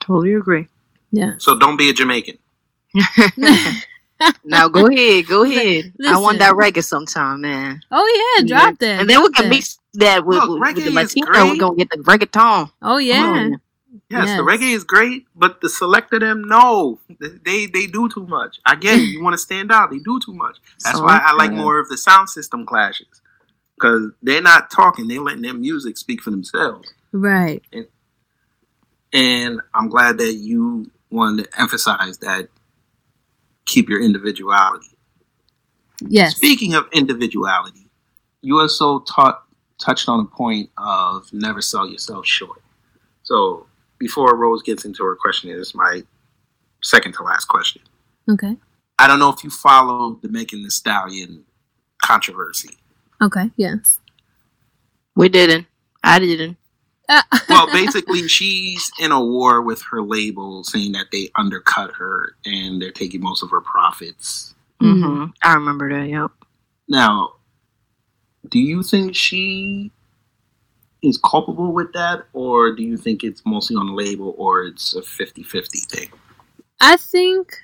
Totally 0.00 0.34
agree. 0.34 0.66
yeah 1.12 1.34
So 1.38 1.58
don't 1.58 1.76
be 1.76 1.90
a 1.90 1.92
Jamaican. 1.92 2.38
now 4.44 4.68
go 4.68 4.86
ahead, 4.88 5.26
go 5.26 5.44
ahead. 5.44 5.92
I 6.06 6.18
want 6.18 6.38
that 6.38 6.54
reggae 6.54 6.82
sometime, 6.82 7.42
man. 7.42 7.80
Oh 7.90 8.36
yeah, 8.38 8.46
drop 8.46 8.78
that. 8.78 9.00
And 9.00 9.08
then 9.08 9.20
we 9.22 9.28
drop 9.28 9.34
can 9.34 9.44
that. 9.44 9.50
mix 9.50 9.78
that 9.94 10.24
with, 10.24 10.38
Look, 10.38 10.48
with, 10.50 10.60
with 10.60 10.84
the 10.84 10.90
reggae 10.90 11.04
is 11.04 11.16
Latino. 11.16 11.46
We're 11.46 11.56
gonna 11.58 11.76
get 11.76 11.90
the 11.90 11.98
reggaeton. 11.98 12.70
Oh 12.82 12.96
yeah. 12.96 13.50
Yes, 14.08 14.26
Yes. 14.28 14.36
the 14.36 14.42
reggae 14.44 14.72
is 14.74 14.84
great, 14.84 15.26
but 15.34 15.60
the 15.60 15.68
select 15.68 16.12
of 16.12 16.20
them, 16.20 16.44
no, 16.44 17.00
they 17.18 17.66
they 17.66 17.86
do 17.86 18.08
too 18.08 18.26
much. 18.26 18.60
I 18.64 18.76
get 18.76 18.98
it. 18.98 19.02
You 19.02 19.22
want 19.22 19.34
to 19.34 19.38
stand 19.38 19.72
out, 19.72 19.90
they 19.90 19.98
do 19.98 20.20
too 20.20 20.32
much. 20.34 20.58
That's 20.84 21.00
why 21.00 21.20
I 21.22 21.34
like 21.34 21.52
more 21.52 21.80
of 21.80 21.88
the 21.88 21.98
sound 21.98 22.28
system 22.28 22.64
clashes 22.66 23.20
because 23.74 24.12
they're 24.22 24.42
not 24.42 24.70
talking; 24.70 25.08
they're 25.08 25.20
letting 25.20 25.42
their 25.42 25.54
music 25.54 25.96
speak 25.98 26.22
for 26.22 26.30
themselves. 26.30 26.92
Right. 27.12 27.64
And 29.12 29.60
I'm 29.74 29.88
glad 29.88 30.18
that 30.18 30.34
you 30.34 30.90
wanted 31.10 31.44
to 31.50 31.60
emphasize 31.60 32.18
that. 32.18 32.48
Keep 33.66 33.88
your 33.88 34.02
individuality. 34.02 34.96
Yes. 36.08 36.36
Speaking 36.36 36.74
of 36.74 36.88
individuality, 36.92 37.88
you 38.42 38.58
also 38.58 39.00
taught 39.00 39.44
touched 39.78 40.08
on 40.08 40.20
a 40.20 40.24
point 40.24 40.70
of 40.78 41.32
never 41.32 41.60
sell 41.60 41.88
yourself 41.88 42.26
short. 42.26 42.62
So 43.22 43.66
before 44.00 44.34
Rose 44.34 44.62
gets 44.62 44.84
into 44.84 45.04
her 45.04 45.14
question, 45.14 45.50
this 45.56 45.68
is 45.68 45.74
my 45.74 46.02
second 46.82 47.12
to 47.12 47.22
last 47.22 47.44
question. 47.44 47.82
Okay. 48.28 48.56
I 48.98 49.06
don't 49.06 49.18
know 49.20 49.30
if 49.30 49.44
you 49.44 49.50
follow 49.50 50.18
the 50.22 50.28
Megan 50.28 50.62
Thee 50.64 50.70
Stallion 50.70 51.44
controversy. 52.02 52.76
Okay. 53.22 53.50
Yes. 53.56 54.00
We 55.14 55.28
didn't. 55.28 55.66
I 56.02 56.18
didn't. 56.18 56.56
Uh, 57.08 57.22
Well, 57.48 57.66
basically, 57.72 58.26
she's 58.26 58.90
in 58.98 59.12
a 59.12 59.22
war 59.22 59.60
with 59.62 59.82
her 59.90 60.00
label, 60.02 60.64
saying 60.64 60.92
that 60.92 61.06
they 61.12 61.30
undercut 61.34 61.92
her 61.96 62.36
and 62.44 62.80
they're 62.80 62.90
taking 62.92 63.20
most 63.20 63.42
of 63.42 63.50
her 63.50 63.60
profits. 63.60 64.54
Mhm. 64.80 65.02
hmm 65.02 65.24
I 65.42 65.54
remember 65.54 65.92
that. 65.92 66.08
Yep. 66.08 66.30
Now, 66.88 67.34
do 68.48 68.58
you 68.58 68.82
think 68.82 69.14
she 69.14 69.92
is 71.02 71.18
culpable 71.18 71.72
with 71.72 71.92
that, 71.92 72.24
or 72.32 72.74
do 72.74 72.82
you 72.82 72.96
think 72.96 73.24
it's 73.24 73.42
mostly 73.46 73.76
on 73.76 73.86
the 73.86 73.92
label, 73.92 74.34
or 74.38 74.64
it's 74.64 74.94
a 74.94 75.02
50 75.02 75.42
50 75.42 75.78
thing? 75.80 76.08
I 76.80 76.96
think, 76.96 77.62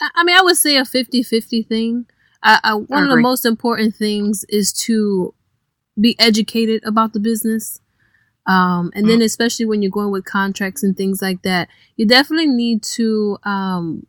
I 0.00 0.08
I 0.14 0.24
mean, 0.24 0.36
I 0.36 0.42
would 0.42 0.56
say 0.56 0.76
a 0.76 0.84
50 0.84 1.22
50 1.22 1.62
thing. 1.62 2.06
I, 2.42 2.58
I, 2.64 2.74
one 2.74 3.04
of 3.04 3.10
the 3.10 3.20
most 3.20 3.46
important 3.46 3.94
things 3.94 4.44
is 4.48 4.72
to 4.72 5.32
be 6.00 6.16
educated 6.18 6.82
about 6.84 7.12
the 7.12 7.20
business. 7.20 7.80
Um, 8.46 8.90
and 8.96 9.08
then, 9.08 9.22
especially 9.22 9.66
when 9.66 9.82
you're 9.82 9.92
going 9.92 10.10
with 10.10 10.24
contracts 10.24 10.82
and 10.82 10.96
things 10.96 11.22
like 11.22 11.42
that, 11.42 11.68
you 11.94 12.04
definitely 12.04 12.48
need 12.48 12.82
to 12.82 13.38
um, 13.44 14.06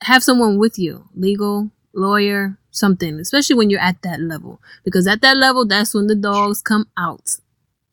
have 0.00 0.22
someone 0.22 0.58
with 0.58 0.78
you 0.78 1.06
legal, 1.14 1.70
lawyer, 1.92 2.56
something, 2.70 3.20
especially 3.20 3.56
when 3.56 3.68
you're 3.68 3.80
at 3.80 4.00
that 4.00 4.20
level. 4.20 4.62
Because 4.84 5.06
at 5.06 5.20
that 5.20 5.36
level, 5.36 5.66
that's 5.66 5.92
when 5.92 6.06
the 6.06 6.14
dogs 6.14 6.62
come 6.62 6.88
out 6.96 7.36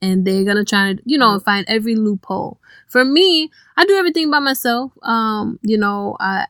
and 0.02 0.26
they're 0.26 0.44
going 0.44 0.56
to 0.56 0.64
try 0.64 0.94
to, 0.94 1.02
you 1.06 1.16
know, 1.16 1.38
find 1.40 1.64
every 1.68 1.94
loophole. 1.94 2.58
For 2.88 3.04
me, 3.04 3.50
I 3.76 3.86
do 3.86 3.94
everything 3.94 4.30
by 4.30 4.40
myself. 4.40 4.92
Um, 5.02 5.58
you 5.62 5.78
know, 5.78 6.16
I 6.20 6.46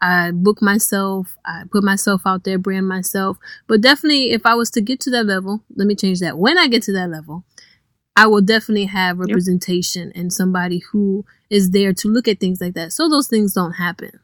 I 0.00 0.30
book 0.32 0.60
myself, 0.62 1.36
I 1.44 1.62
put 1.72 1.82
myself 1.82 2.22
out 2.26 2.44
there, 2.44 2.58
brand 2.58 2.86
myself. 2.88 3.38
But 3.66 3.80
definitely 3.80 4.32
if 4.32 4.44
I 4.44 4.54
was 4.54 4.70
to 4.72 4.80
get 4.80 5.00
to 5.00 5.10
that 5.10 5.26
level, 5.26 5.62
let 5.76 5.86
me 5.86 5.94
change 5.94 6.20
that. 6.20 6.38
When 6.38 6.58
I 6.58 6.68
get 6.68 6.82
to 6.84 6.92
that 6.92 7.08
level, 7.08 7.44
I 8.16 8.26
will 8.26 8.40
definitely 8.42 8.86
have 8.86 9.18
representation 9.18 10.12
and 10.14 10.32
somebody 10.32 10.80
who 10.92 11.24
is 11.50 11.70
there 11.70 11.92
to 11.94 12.08
look 12.08 12.28
at 12.28 12.40
things 12.40 12.60
like 12.60 12.74
that. 12.74 12.92
So 12.92 13.08
those 13.08 13.28
things 13.28 13.54
don't 13.54 13.74
happen. 13.74 14.20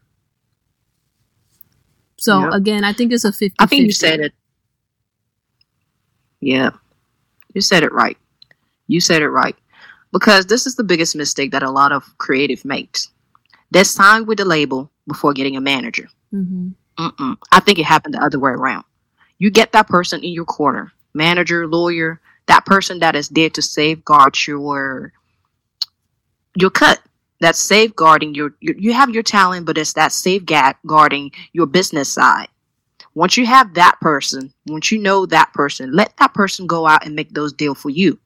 So 2.18 2.40
Yep. 2.40 2.52
again, 2.52 2.84
I 2.84 2.92
think 2.92 3.12
it's 3.12 3.24
a 3.24 3.32
50 3.32 3.54
I 3.58 3.66
think 3.66 3.86
you 3.86 3.92
said 3.92 4.20
it. 4.20 4.32
Yeah. 6.40 6.70
You 7.54 7.60
said 7.60 7.84
it 7.84 7.92
right. 7.92 8.18
You 8.86 9.00
said 9.00 9.22
it 9.22 9.28
right. 9.30 9.56
Because 10.12 10.46
this 10.46 10.66
is 10.66 10.76
the 10.76 10.84
biggest 10.84 11.16
mistake 11.16 11.50
that 11.50 11.62
a 11.62 11.70
lot 11.70 11.92
of 11.92 12.16
creative 12.18 12.64
makes. 12.64 13.10
They 13.70 13.82
sign 13.84 14.26
with 14.26 14.38
the 14.38 14.44
label 14.44 14.90
before 15.08 15.32
getting 15.32 15.56
a 15.56 15.60
manager. 15.60 16.08
hmm 16.30 16.68
Mm-mm. 16.96 17.36
I 17.50 17.58
think 17.58 17.80
it 17.80 17.86
happened 17.86 18.14
the 18.14 18.22
other 18.22 18.38
way 18.38 18.52
around. 18.52 18.84
You 19.38 19.50
get 19.50 19.72
that 19.72 19.88
person 19.88 20.22
in 20.22 20.32
your 20.32 20.44
corner, 20.44 20.92
manager, 21.12 21.66
lawyer, 21.66 22.20
that 22.46 22.64
person 22.66 23.00
that 23.00 23.16
is 23.16 23.28
there 23.30 23.50
to 23.50 23.62
safeguard 23.62 24.36
your 24.46 25.12
your 26.54 26.70
cut. 26.70 27.00
That's 27.40 27.58
safeguarding 27.58 28.34
your, 28.34 28.54
your 28.60 28.76
you 28.78 28.92
have 28.92 29.10
your 29.10 29.24
talent, 29.24 29.66
but 29.66 29.76
it's 29.76 29.94
that 29.94 30.12
safeguarding 30.12 31.32
your 31.52 31.66
business 31.66 32.08
side. 32.12 32.46
Once 33.14 33.36
you 33.36 33.44
have 33.46 33.74
that 33.74 33.98
person, 34.00 34.52
once 34.66 34.90
you 34.90 34.98
know 34.98 35.26
that 35.26 35.52
person, 35.52 35.92
let 35.92 36.16
that 36.18 36.32
person 36.32 36.66
go 36.66 36.86
out 36.86 37.04
and 37.04 37.14
make 37.14 37.32
those 37.34 37.52
deals 37.52 37.80
for 37.80 37.90
you. 37.90 38.18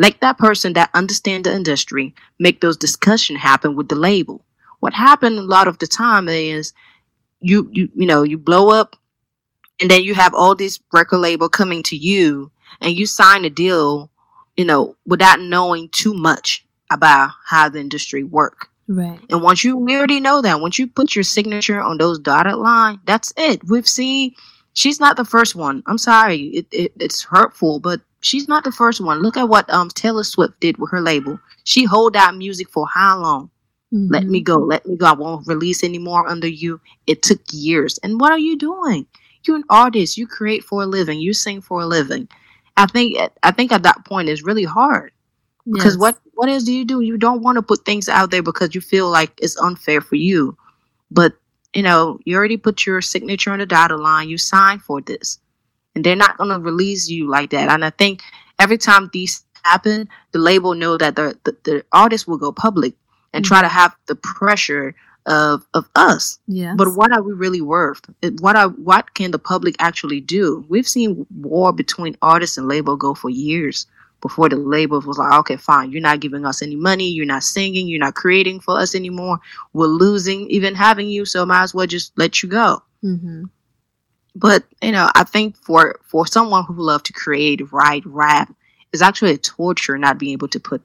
Let 0.00 0.22
that 0.22 0.38
person 0.38 0.72
that 0.72 0.88
understand 0.94 1.44
the 1.44 1.54
industry 1.54 2.14
make 2.38 2.62
those 2.62 2.78
discussion 2.78 3.36
happen 3.36 3.76
with 3.76 3.90
the 3.90 3.96
label. 3.96 4.42
What 4.80 4.94
happened 4.94 5.38
a 5.38 5.42
lot 5.42 5.68
of 5.68 5.76
the 5.76 5.86
time 5.86 6.26
is 6.26 6.72
you 7.40 7.68
you 7.70 7.90
you 7.94 8.06
know 8.06 8.22
you 8.22 8.38
blow 8.38 8.70
up 8.70 8.96
and 9.78 9.90
then 9.90 10.02
you 10.02 10.14
have 10.14 10.32
all 10.34 10.54
this 10.54 10.80
record 10.90 11.18
label 11.18 11.50
coming 11.50 11.82
to 11.84 11.96
you 11.96 12.50
and 12.80 12.96
you 12.96 13.04
sign 13.04 13.44
a 13.44 13.50
deal 13.50 14.10
you 14.56 14.64
know 14.64 14.96
without 15.06 15.40
knowing 15.40 15.88
too 15.90 16.14
much 16.14 16.66
about 16.90 17.30
how 17.46 17.68
the 17.68 17.80
industry 17.80 18.24
work 18.24 18.68
Right. 18.88 19.20
and 19.30 19.40
once 19.42 19.62
you 19.64 19.76
we 19.76 19.96
already 19.96 20.18
know 20.20 20.42
that 20.42 20.60
once 20.60 20.78
you 20.78 20.86
put 20.86 21.14
your 21.14 21.22
signature 21.24 21.80
on 21.80 21.96
those 21.98 22.18
dotted 22.18 22.56
line 22.56 23.00
that's 23.06 23.32
it 23.36 23.62
we've 23.68 23.88
seen 23.88 24.34
she's 24.72 24.98
not 25.00 25.16
the 25.16 25.24
first 25.24 25.54
one 25.54 25.82
i'm 25.86 25.98
sorry 25.98 26.40
it, 26.48 26.66
it, 26.72 26.92
it's 26.98 27.22
hurtful 27.22 27.78
but 27.80 28.00
she's 28.20 28.48
not 28.48 28.64
the 28.64 28.72
first 28.72 29.00
one 29.00 29.20
look 29.20 29.36
at 29.36 29.48
what 29.48 29.68
um 29.72 29.88
taylor 29.88 30.24
swift 30.24 30.58
did 30.60 30.76
with 30.78 30.90
her 30.90 31.00
label 31.00 31.38
she 31.64 31.84
hold 31.84 32.16
out 32.16 32.36
music 32.36 32.68
for 32.70 32.86
how 32.94 33.18
long 33.18 33.50
let 34.08 34.24
Mhm. 34.24 34.28
me 34.28 34.40
go. 34.40 34.56
Let 34.58 34.86
me 34.86 34.96
go. 34.96 35.06
I 35.06 35.12
won't 35.12 35.46
release 35.46 35.82
anymore 35.84 36.28
under 36.28 36.46
you. 36.48 36.80
It 37.06 37.22
took 37.22 37.40
years. 37.52 37.98
And 38.02 38.20
what 38.20 38.32
are 38.32 38.38
you 38.38 38.56
doing? 38.56 39.06
You're 39.44 39.56
an 39.56 39.64
artist. 39.70 40.16
You 40.16 40.26
create 40.26 40.64
for 40.64 40.82
a 40.82 40.86
living. 40.86 41.20
You 41.20 41.32
sing 41.32 41.60
for 41.60 41.80
a 41.82 41.86
living. 41.86 42.28
I 42.76 42.86
think 42.86 43.18
I 43.42 43.50
think 43.52 43.72
at 43.72 43.82
that 43.84 44.04
point 44.04 44.28
it's 44.28 44.42
really 44.44 44.64
hard 44.64 45.12
because 45.72 45.94
Yes. 45.94 45.98
what 45.98 46.18
what 46.34 46.48
else 46.48 46.64
do 46.64 46.72
you 46.72 46.84
do? 46.84 47.00
You 47.00 47.18
don't 47.18 47.42
want 47.42 47.56
to 47.56 47.62
put 47.62 47.84
things 47.84 48.08
out 48.08 48.30
there 48.30 48.42
because 48.42 48.74
you 48.74 48.80
feel 48.80 49.10
like 49.10 49.32
it's 49.42 49.56
unfair 49.60 50.00
for 50.00 50.16
you. 50.16 50.56
But 51.10 51.34
you 51.74 51.82
know, 51.82 52.18
you 52.24 52.36
already 52.36 52.56
put 52.56 52.86
your 52.86 53.00
signature 53.00 53.52
on 53.52 53.58
the 53.60 53.66
dotted 53.66 54.00
line. 54.00 54.28
You 54.28 54.38
signed 54.38 54.82
for 54.82 55.00
this, 55.00 55.38
and 56.00 56.04
they're 56.06 56.16
not 56.16 56.38
going 56.38 56.48
to 56.48 56.58
release 56.58 57.10
you 57.10 57.28
like 57.28 57.50
that. 57.50 57.68
And 57.68 57.84
I 57.84 57.90
think 57.90 58.22
every 58.58 58.78
time 58.78 59.10
these 59.12 59.44
happen, 59.64 60.08
the 60.32 60.38
label 60.38 60.74
know 60.74 60.96
that 60.96 61.14
the 61.14 61.38
the, 61.44 61.54
the 61.64 61.84
artist 61.92 62.26
will 62.26 62.38
go 62.38 62.52
public 62.52 62.94
and 63.34 63.44
try 63.44 63.60
to 63.60 63.68
have 63.68 63.94
the 64.06 64.14
pressure 64.14 64.94
of 65.26 65.66
of 65.74 65.90
us. 65.96 66.38
Yes. 66.46 66.74
But 66.78 66.94
what 66.96 67.12
are 67.12 67.22
we 67.22 67.34
really 67.34 67.60
worth? 67.60 68.00
What 68.40 68.56
are 68.56 68.70
what 68.70 69.12
can 69.12 69.30
the 69.30 69.38
public 69.38 69.76
actually 69.78 70.22
do? 70.22 70.64
We've 70.70 70.88
seen 70.88 71.26
war 71.36 71.70
between 71.70 72.16
artists 72.22 72.56
and 72.56 72.66
label 72.66 72.96
go 72.96 73.12
for 73.12 73.28
years 73.28 73.86
before 74.22 74.48
the 74.48 74.56
label 74.56 75.00
was 75.02 75.18
like, 75.18 75.32
okay, 75.40 75.56
fine, 75.56 75.90
you're 75.92 76.00
not 76.00 76.20
giving 76.20 76.46
us 76.46 76.62
any 76.62 76.76
money, 76.76 77.08
you're 77.10 77.26
not 77.26 77.42
singing, 77.42 77.88
you're 77.88 77.98
not 77.98 78.14
creating 78.14 78.60
for 78.60 78.78
us 78.78 78.94
anymore. 78.94 79.38
We're 79.74 79.86
losing 79.86 80.48
even 80.50 80.74
having 80.74 81.08
you, 81.08 81.26
so 81.26 81.44
might 81.44 81.62
as 81.62 81.74
well 81.74 81.86
just 81.86 82.12
let 82.16 82.42
you 82.42 82.48
go. 82.48 82.82
hmm 83.02 83.44
But 84.34 84.64
you 84.82 84.92
know, 84.92 85.10
I 85.14 85.24
think 85.24 85.56
for 85.56 86.00
for 86.04 86.26
someone 86.26 86.64
who 86.64 86.74
love 86.74 87.02
to 87.04 87.12
create, 87.12 87.72
write, 87.72 88.04
rap, 88.06 88.52
it's 88.92 89.02
actually 89.02 89.32
a 89.32 89.38
torture 89.38 89.98
not 89.98 90.18
being 90.18 90.32
able 90.32 90.48
to 90.48 90.60
put 90.60 90.82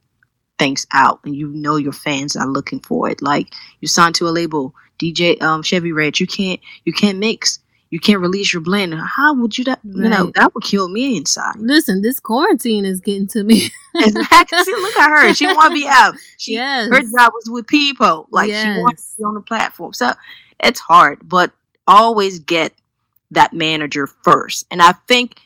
things 0.58 0.88
out, 0.94 1.20
and 1.26 1.36
you 1.36 1.48
know 1.50 1.76
your 1.76 1.94
fans 1.94 2.36
are 2.36 2.48
looking 2.48 2.80
for 2.80 3.10
it. 3.10 3.22
Like 3.22 3.54
you 3.82 3.88
signed 3.88 4.16
to 4.16 4.28
a 4.28 4.30
label, 4.32 4.74
DJ 5.00 5.42
um, 5.42 5.62
Chevy 5.64 5.92
Red, 5.92 6.20
you 6.20 6.28
can't 6.28 6.60
you 6.86 6.94
can't 6.94 7.20
mix, 7.20 7.60
you 7.92 8.00
can't 8.00 8.20
release 8.20 8.52
your 8.52 8.62
blend. 8.62 8.94
How 8.96 9.36
would 9.36 9.58
you 9.58 9.64
that? 9.66 9.80
You 9.84 10.10
know 10.10 10.32
that 10.36 10.54
would 10.56 10.64
kill 10.64 10.90
me 10.90 11.16
inside. 11.16 11.56
Listen, 11.58 12.02
this 12.02 12.20
quarantine 12.20 12.84
is 12.86 13.00
getting 13.00 13.28
to 13.28 13.44
me. 13.44 13.70
exactly. 13.96 14.74
Look 14.74 14.98
at 14.98 15.10
her. 15.10 15.34
She 15.34 15.46
want 15.46 15.72
to 15.72 15.74
be 15.74 15.88
out. 15.88 16.16
She 16.38 16.54
yes. 16.54 16.90
her 16.90 17.02
job 17.02 17.32
was 17.34 17.48
with 17.48 17.68
people. 17.68 18.28
Like 18.32 18.50
she 18.50 18.82
wants 18.82 19.04
Yes. 19.04 19.12
to 19.12 19.18
be 19.18 19.24
on 19.24 19.34
the 19.36 19.42
platform. 19.42 19.94
So 19.94 20.14
it's 20.60 20.80
hard, 20.80 21.20
but 21.24 21.52
always 21.88 22.40
get 22.40 22.74
that 23.36 23.54
manager 23.54 24.08
first. 24.08 24.66
And 24.72 24.82
I 24.82 24.94
think 25.08 25.40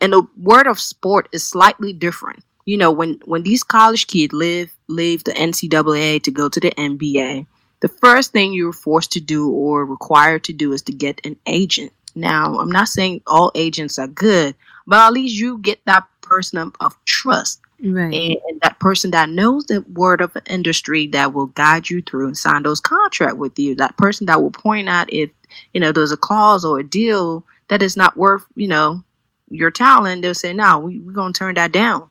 in 0.00 0.10
the 0.10 0.26
word 0.36 0.66
of 0.66 0.78
sport 0.78 1.28
is 1.32 1.46
slightly 1.46 1.92
different. 1.92 2.44
You 2.64 2.76
know, 2.76 2.90
when 2.90 3.20
when 3.24 3.44
these 3.44 3.62
college 3.62 4.08
kids 4.08 4.32
live 4.32 4.76
leave 4.88 5.24
the 5.24 5.32
NCAA 5.32 6.22
to 6.24 6.30
go 6.30 6.48
to 6.48 6.60
the 6.60 6.72
NBA, 6.72 7.46
the 7.80 7.88
first 7.88 8.32
thing 8.32 8.52
you're 8.52 8.72
forced 8.72 9.12
to 9.12 9.20
do 9.20 9.50
or 9.50 9.86
required 9.86 10.44
to 10.44 10.52
do 10.52 10.72
is 10.72 10.82
to 10.82 10.92
get 10.92 11.24
an 11.24 11.36
agent. 11.46 11.92
Now, 12.14 12.58
I'm 12.58 12.70
not 12.70 12.88
saying 12.88 13.22
all 13.26 13.52
agents 13.54 13.98
are 13.98 14.08
good, 14.08 14.54
but 14.86 14.98
at 14.98 15.12
least 15.12 15.38
you 15.38 15.58
get 15.58 15.80
that 15.84 16.04
person 16.22 16.58
of, 16.58 16.74
of 16.80 16.96
trust 17.04 17.60
right. 17.82 18.12
and, 18.12 18.36
and 18.48 18.60
that 18.62 18.78
person 18.78 19.10
that 19.12 19.28
knows 19.28 19.66
the 19.66 19.82
word 19.92 20.20
of 20.20 20.32
the 20.32 20.42
industry 20.46 21.06
that 21.08 21.32
will 21.32 21.46
guide 21.46 21.88
you 21.90 22.02
through 22.02 22.26
and 22.26 22.36
sign 22.36 22.62
those 22.62 22.80
contract 22.80 23.36
with 23.36 23.58
you 23.58 23.74
that 23.76 23.96
person 23.96 24.26
that 24.26 24.42
will 24.42 24.50
point 24.50 24.88
out 24.88 25.12
if 25.12 25.30
you 25.72 25.80
know, 25.80 25.92
there's 25.92 26.12
a 26.12 26.16
clause 26.16 26.64
or 26.64 26.78
a 26.80 26.84
deal 26.84 27.44
that 27.68 27.82
is 27.82 27.96
not 27.96 28.16
worth, 28.16 28.44
you 28.54 28.68
know, 28.68 29.02
your 29.50 29.70
talent, 29.70 30.22
they'll 30.22 30.34
say, 30.34 30.52
no, 30.52 30.78
we, 30.78 30.98
we're 31.00 31.12
going 31.12 31.32
to 31.32 31.38
turn 31.38 31.54
that 31.54 31.72
down. 31.72 32.08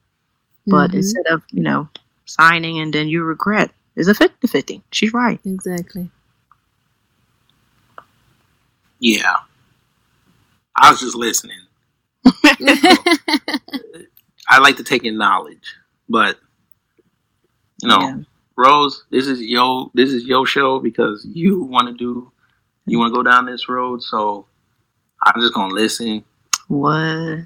But 0.67 0.91
Mhm. 0.91 0.95
instead 0.95 1.25
of, 1.27 1.43
you 1.51 1.61
know, 1.63 1.89
signing 2.25 2.79
and 2.79 2.93
then 2.93 3.07
you 3.07 3.23
regret, 3.23 3.71
it's 3.95 4.07
a 4.07 4.15
50 4.15 4.47
50. 4.47 4.81
She's 4.91 5.13
right. 5.13 5.39
exactly. 5.45 6.09
Yeah. 8.99 9.35
I 10.75 10.91
was 10.91 10.99
just 10.99 11.15
listening. 11.15 11.59
I 14.47 14.59
like 14.59 14.77
to 14.77 14.83
take 14.83 15.03
in 15.05 15.17
knowledge, 15.17 15.75
but 16.09 16.39
you 17.81 17.89
know, 17.89 17.99
Yeah. 18.01 18.17
Rose, 18.57 19.03
this 19.09 19.27
is 19.27 19.41
yo, 19.41 19.91
this 19.93 20.11
is 20.11 20.25
your 20.25 20.45
show 20.45 20.79
because 20.79 21.25
you 21.29 21.61
want 21.63 21.87
to 21.87 21.93
do, 21.93 22.31
you 22.85 22.99
want 22.99 23.13
to 23.13 23.17
go 23.17 23.23
down 23.23 23.45
this 23.45 23.67
road. 23.69 24.01
So 24.03 24.45
I'm 25.23 25.41
just 25.41 25.53
gonna 25.53 25.73
listen. 25.73 26.23
What? 26.67 27.45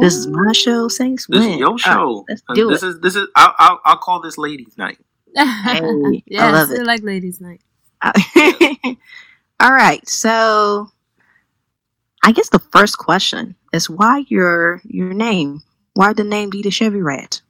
This 0.00 0.14
is 0.14 0.26
my 0.26 0.52
show, 0.52 0.88
Saints. 0.88 1.26
This 1.28 1.40
Win. 1.40 1.52
is 1.52 1.58
your 1.58 1.78
show. 1.78 2.16
right, 2.16 2.24
let's 2.28 2.42
do 2.54 2.68
this 2.68 2.82
it. 2.82 2.88
is 2.88 3.00
this 3.00 3.16
is. 3.16 3.28
I'll, 3.36 3.54
I'll 3.58 3.80
I'll 3.84 3.96
call 3.96 4.20
this 4.20 4.36
ladies' 4.36 4.76
night. 4.76 4.98
I 5.36 6.22
yes, 6.26 6.52
love 6.52 6.70
it. 6.72 6.84
like 6.84 7.02
ladies' 7.02 7.40
night. 7.40 7.60
All 9.60 9.72
right. 9.72 10.06
So 10.08 10.90
I 12.22 12.32
guess 12.32 12.48
the 12.48 12.58
first 12.58 12.98
question 12.98 13.54
is 13.72 13.88
why 13.88 14.24
your 14.28 14.80
your 14.84 15.14
name? 15.14 15.62
Why 15.94 16.12
the 16.12 16.24
name 16.24 16.50
DJ 16.50 16.72
Chevy 16.72 17.00
Red? 17.00 17.40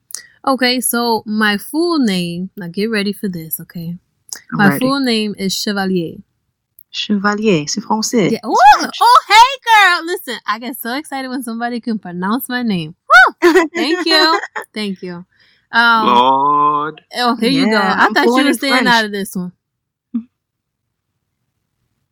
Okay, 0.47 0.81
so 0.81 1.23
my 1.27 1.59
full 1.59 1.99
name. 1.99 2.51
Now 2.57 2.69
get 2.69 2.91
ready 2.91 3.13
for 3.13 3.29
this. 3.29 3.61
Okay, 3.61 3.97
I'm 4.53 4.59
my 4.59 4.69
ready. 4.69 4.79
full 4.81 5.01
name 5.01 5.35
is 5.39 5.55
Chevalier. 5.55 6.19
Chevalier, 6.91 7.67
c'est 7.67 7.81
français. 7.81 8.31
Yeah. 8.33 8.41
Woo! 8.45 8.55
Oh, 9.01 9.21
hey, 9.29 9.61
girl. 9.65 10.07
Listen, 10.07 10.39
I 10.47 10.59
get 10.59 10.77
so 10.81 10.95
excited 10.97 11.29
when 11.29 11.43
somebody 11.43 11.81
can 11.81 11.99
pronounce 11.99 12.49
my 12.49 12.63
name. 12.63 12.95
Thank 13.75 14.07
you. 14.07 14.41
Thank 14.75 15.03
you. 15.03 15.25
Um, 15.71 16.07
Lord, 16.07 17.03
oh, 17.17 17.37
here 17.37 17.51
you 17.51 17.71
go. 17.71 17.77
I 17.77 18.07
I'm 18.07 18.15
thought 18.15 18.27
you 18.27 18.33
were 18.45 18.49
in 18.49 18.55
staying 18.55 18.87
out 18.87 19.05
of 19.05 19.13
this 19.13 19.37
one. 19.37 19.53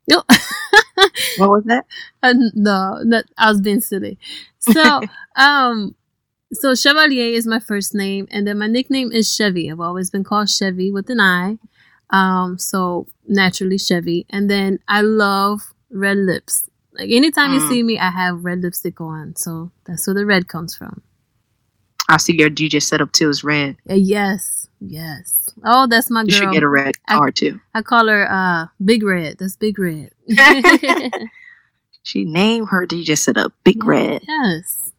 No, 0.08 0.22
What 1.36 1.48
was 1.50 1.64
that? 1.64 1.84
uh, 2.22 2.34
no, 2.54 3.00
no, 3.02 3.22
I 3.36 3.50
was 3.50 3.60
being 3.60 3.80
silly. 3.80 4.18
So, 4.58 5.00
um, 5.36 5.96
so 6.52 6.74
Chevalier 6.74 7.34
is 7.34 7.46
my 7.46 7.58
first 7.58 7.94
name, 7.94 8.28
and 8.30 8.46
then 8.46 8.58
my 8.58 8.68
nickname 8.68 9.10
is 9.10 9.34
Chevy. 9.34 9.70
I've 9.70 9.80
always 9.80 10.10
been 10.10 10.22
called 10.22 10.48
Chevy 10.48 10.92
with 10.92 11.10
an 11.10 11.20
I. 11.20 11.58
Um, 12.10 12.58
so 12.58 13.06
naturally 13.26 13.78
Chevy, 13.78 14.26
and 14.30 14.48
then 14.50 14.78
I 14.88 15.00
love 15.00 15.72
red 15.90 16.16
lips. 16.18 16.64
Like 16.92 17.10
anytime 17.10 17.52
you 17.52 17.60
Mm. 17.60 17.68
see 17.68 17.82
me, 17.82 17.98
I 17.98 18.10
have 18.10 18.44
red 18.44 18.62
lipstick 18.62 19.00
on, 19.00 19.34
so 19.36 19.70
that's 19.84 20.06
where 20.06 20.14
the 20.14 20.24
red 20.24 20.48
comes 20.48 20.74
from. 20.76 21.02
I 22.08 22.16
see 22.18 22.36
your 22.38 22.48
DJ 22.50 22.80
setup 22.80 23.12
too 23.12 23.28
is 23.28 23.42
red. 23.42 23.76
Uh, 23.90 23.94
yes, 23.94 24.68
yes. 24.80 25.50
Oh, 25.64 25.86
that's 25.88 26.08
my 26.10 26.20
girl. 26.22 26.26
You 26.26 26.32
should 26.32 26.52
get 26.52 26.62
a 26.62 26.68
red 26.68 26.94
card 27.08 27.34
too. 27.34 27.60
I 27.74 27.82
call 27.82 28.06
her 28.08 28.30
uh 28.30 28.66
Big 28.84 29.02
Red. 29.02 29.38
That's 29.38 29.56
Big 29.56 29.78
Red. 29.78 30.10
She 32.02 32.24
named 32.24 32.68
her 32.70 32.86
DJ 32.86 33.18
setup 33.18 33.52
Big 33.64 33.84
Red. 33.84 34.22
Yes. 34.28 34.92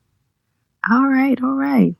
All 0.91 1.07
right, 1.07 1.41
all 1.41 1.53
right. 1.55 1.95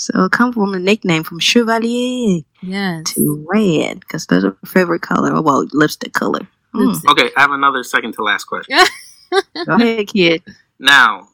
So 0.00 0.24
it 0.24 0.32
come 0.32 0.50
from 0.54 0.72
a 0.72 0.78
nickname 0.78 1.24
from 1.24 1.40
Chevalier 1.40 2.40
Yes. 2.62 3.12
to 3.14 3.46
red 3.46 4.00
because 4.00 4.26
that's 4.26 4.44
her 4.44 4.56
favorite 4.64 5.02
color. 5.02 5.30
Oh, 5.34 5.42
well, 5.42 5.66
lipstick 5.74 6.14
color. 6.14 6.48
Mm. 6.74 7.04
Okay. 7.10 7.30
I 7.36 7.40
have 7.42 7.50
another 7.50 7.84
second 7.84 8.14
to 8.14 8.22
last 8.22 8.44
question. 8.44 8.78
Go 9.66 9.74
ahead, 9.74 10.06
kid. 10.08 10.42
Now, 10.78 11.28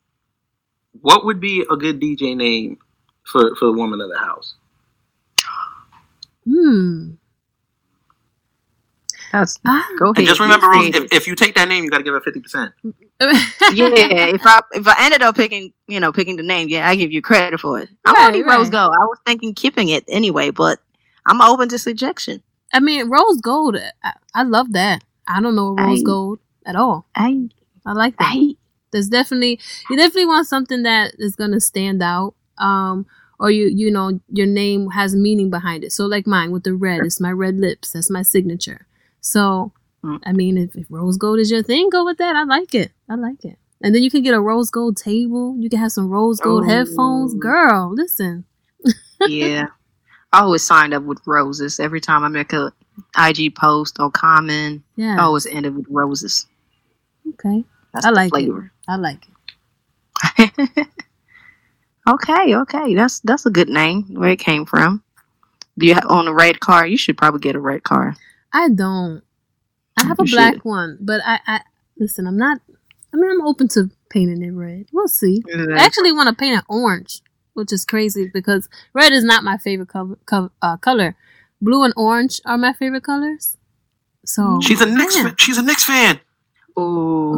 what 1.00 1.24
would 1.24 1.38
be 1.38 1.64
a 1.70 1.76
good 1.76 2.00
DJ 2.00 2.36
name 2.36 2.78
for 3.22 3.54
for 3.54 3.66
the 3.66 3.72
woman 3.72 4.00
of 4.00 4.08
the 4.08 4.18
house? 4.18 4.56
Hmm. 6.44 7.12
That's 9.32 9.58
Ah. 9.66 9.86
go 9.98 10.06
ahead. 10.06 10.18
And 10.18 10.26
just 10.26 10.40
remember, 10.40 10.68
Rose, 10.68 10.94
if, 10.94 11.12
if 11.12 11.26
you 11.26 11.34
take 11.34 11.54
that 11.56 11.68
name, 11.68 11.84
you 11.84 11.90
got 11.90 11.98
to 11.98 12.04
give 12.04 12.14
her 12.14 12.20
fifty 12.20 12.40
percent. 12.40 12.72
yeah, 13.20 13.88
if 14.34 14.42
I 14.44 14.60
if 14.72 14.86
I 14.86 14.94
ended 15.04 15.22
up 15.22 15.36
picking, 15.36 15.72
you 15.88 16.00
know, 16.00 16.12
picking 16.12 16.36
the 16.36 16.42
name, 16.42 16.68
yeah, 16.68 16.88
I 16.88 16.94
give 16.96 17.12
you 17.12 17.22
credit 17.22 17.60
for 17.60 17.78
it. 17.80 17.88
I'm 18.04 18.14
Right, 18.14 18.26
only 18.28 18.42
Rose 18.42 18.66
right. 18.66 18.72
Gold. 18.72 18.94
I 18.94 19.04
was 19.04 19.18
thinking 19.26 19.54
keeping 19.54 19.88
it 19.88 20.04
anyway, 20.08 20.50
but 20.50 20.78
I'm 21.26 21.40
open 21.40 21.68
to 21.70 21.78
suggestion. 21.78 22.42
I 22.72 22.80
mean, 22.80 23.08
rose 23.08 23.40
gold. 23.40 23.76
I, 24.02 24.12
I 24.34 24.42
love 24.42 24.72
that. 24.72 25.02
I 25.26 25.40
don't 25.40 25.54
know 25.56 25.74
rose 25.74 26.00
I- 26.00 26.04
gold 26.04 26.40
at 26.64 26.76
all. 26.76 27.06
I 27.14 27.48
I 27.84 27.92
like 27.92 28.16
that. 28.18 28.32
I 28.34 28.54
There's 28.92 29.08
definitely 29.08 29.60
you 29.90 29.96
definitely 29.96 30.26
want 30.26 30.46
something 30.46 30.82
that 30.82 31.14
is 31.18 31.36
gonna 31.36 31.60
stand 31.60 32.02
out. 32.02 32.34
Um, 32.58 33.06
or 33.38 33.50
you 33.50 33.66
you 33.66 33.90
know 33.90 34.20
your 34.30 34.46
name 34.46 34.90
has 34.90 35.14
meaning 35.14 35.50
behind 35.50 35.84
it. 35.84 35.92
So 35.92 36.06
like 36.06 36.26
mine 36.26 36.50
with 36.52 36.64
the 36.64 36.74
red, 36.74 37.00
it's 37.04 37.20
my 37.20 37.30
red 37.32 37.58
lips. 37.58 37.92
That's 37.92 38.10
my 38.10 38.22
signature. 38.22 38.86
So 39.26 39.72
Mm. 40.04 40.20
I 40.24 40.32
mean, 40.32 40.56
if, 40.56 40.76
if 40.76 40.86
rose 40.88 41.16
gold 41.16 41.40
is 41.40 41.50
your 41.50 41.62
thing, 41.64 41.88
go 41.90 42.04
with 42.04 42.18
that. 42.18 42.36
I 42.36 42.44
like 42.44 42.74
it. 42.76 42.92
I 43.08 43.16
like 43.16 43.44
it. 43.44 43.58
And 43.82 43.92
then 43.94 44.02
you 44.04 44.10
can 44.10 44.22
get 44.22 44.34
a 44.34 44.40
rose 44.40 44.70
gold 44.70 44.96
table. 44.96 45.56
You 45.58 45.68
can 45.68 45.80
have 45.80 45.90
some 45.90 46.08
rose 46.10 46.38
gold 46.38 46.64
Oh. 46.64 46.68
headphones. 46.68 47.34
Girl, 47.34 47.92
listen. 47.92 48.44
yeah. 49.26 49.66
I 50.32 50.40
always 50.42 50.62
signed 50.62 50.94
up 50.94 51.02
with 51.02 51.18
roses 51.26 51.80
every 51.80 52.00
time 52.00 52.22
I 52.22 52.28
make 52.28 52.52
a 52.52 52.72
IG 53.18 53.56
post 53.56 53.98
or 53.98 54.10
comment. 54.10 54.82
Yeah. 54.94 55.16
I 55.18 55.22
always 55.24 55.46
end 55.46 55.66
it 55.66 55.70
with 55.74 55.86
roses. 55.90 56.46
okay. 57.30 57.64
That's 57.92 58.06
I 58.06 58.10
like 58.10 58.32
it. 58.36 58.52
I 58.86 58.96
like 58.96 59.26
it. 60.38 60.88
okay, 62.08 62.54
okay, 62.54 62.94
that's 62.94 63.20
that's 63.20 63.46
a 63.46 63.50
good 63.50 63.68
name. 63.70 64.02
Where 64.14 64.30
it 64.30 64.38
came 64.38 64.66
from? 64.66 65.02
Do 65.78 65.86
you 65.86 65.94
have 65.94 66.06
on 66.08 66.28
a 66.28 66.34
red 66.34 66.60
car? 66.60 66.86
You 66.86 66.96
should 66.98 67.16
probably 67.18 67.40
get 67.40 67.56
a 67.56 67.60
red 67.60 67.82
car. 67.82 68.14
I 68.52 68.68
don't. 68.68 69.22
I 69.96 70.04
have 70.06 70.18
a 70.20 70.24
black 70.24 70.54
should. 70.54 70.64
one, 70.64 70.98
but 71.00 71.20
I, 71.24 71.40
I 71.46 71.60
listen. 71.98 72.26
I'm 72.26 72.36
not. 72.36 72.60
I 73.12 73.16
mean, 73.16 73.30
I'm 73.30 73.46
open 73.46 73.68
to 73.68 73.90
painting 74.10 74.42
it 74.42 74.50
red. 74.52 74.86
We'll 74.92 75.08
see. 75.08 75.42
I 75.54 75.78
actually 75.78 76.12
want 76.12 76.28
to 76.28 76.34
paint 76.34 76.58
it 76.58 76.64
orange, 76.68 77.22
which 77.54 77.72
is 77.72 77.84
crazy 77.84 78.30
because 78.32 78.68
red 78.92 79.12
is 79.12 79.24
not 79.24 79.44
my 79.44 79.56
favorite 79.56 79.88
cover, 79.88 80.18
co- 80.26 80.50
uh, 80.60 80.76
color. 80.76 81.16
Blue 81.60 81.82
and 81.84 81.94
orange 81.96 82.40
are 82.44 82.58
my 82.58 82.72
favorite 82.74 83.04
colors. 83.04 83.56
So 84.24 84.60
She's 84.62 84.80
a 84.80 84.86
Knicks. 84.86 85.16
Fan. 85.16 85.34
She's 85.38 85.56
a 85.56 85.62
Knicks 85.62 85.84
fan. 85.84 86.20
Ooh, 86.78 87.32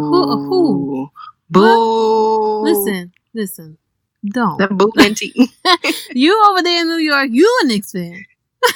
who? 0.48 1.10
Boo! 1.50 2.62
listen, 2.62 3.12
listen. 3.34 3.78
Don't 4.26 4.58
that 4.58 4.70
boo 4.70 4.90
plenty. 4.92 5.32
you 6.10 6.44
over 6.50 6.62
there 6.62 6.82
in 6.82 6.88
New 6.88 6.96
York? 6.96 7.28
You 7.30 7.60
a 7.62 7.66
Knicks 7.66 7.92
fan? 7.92 8.24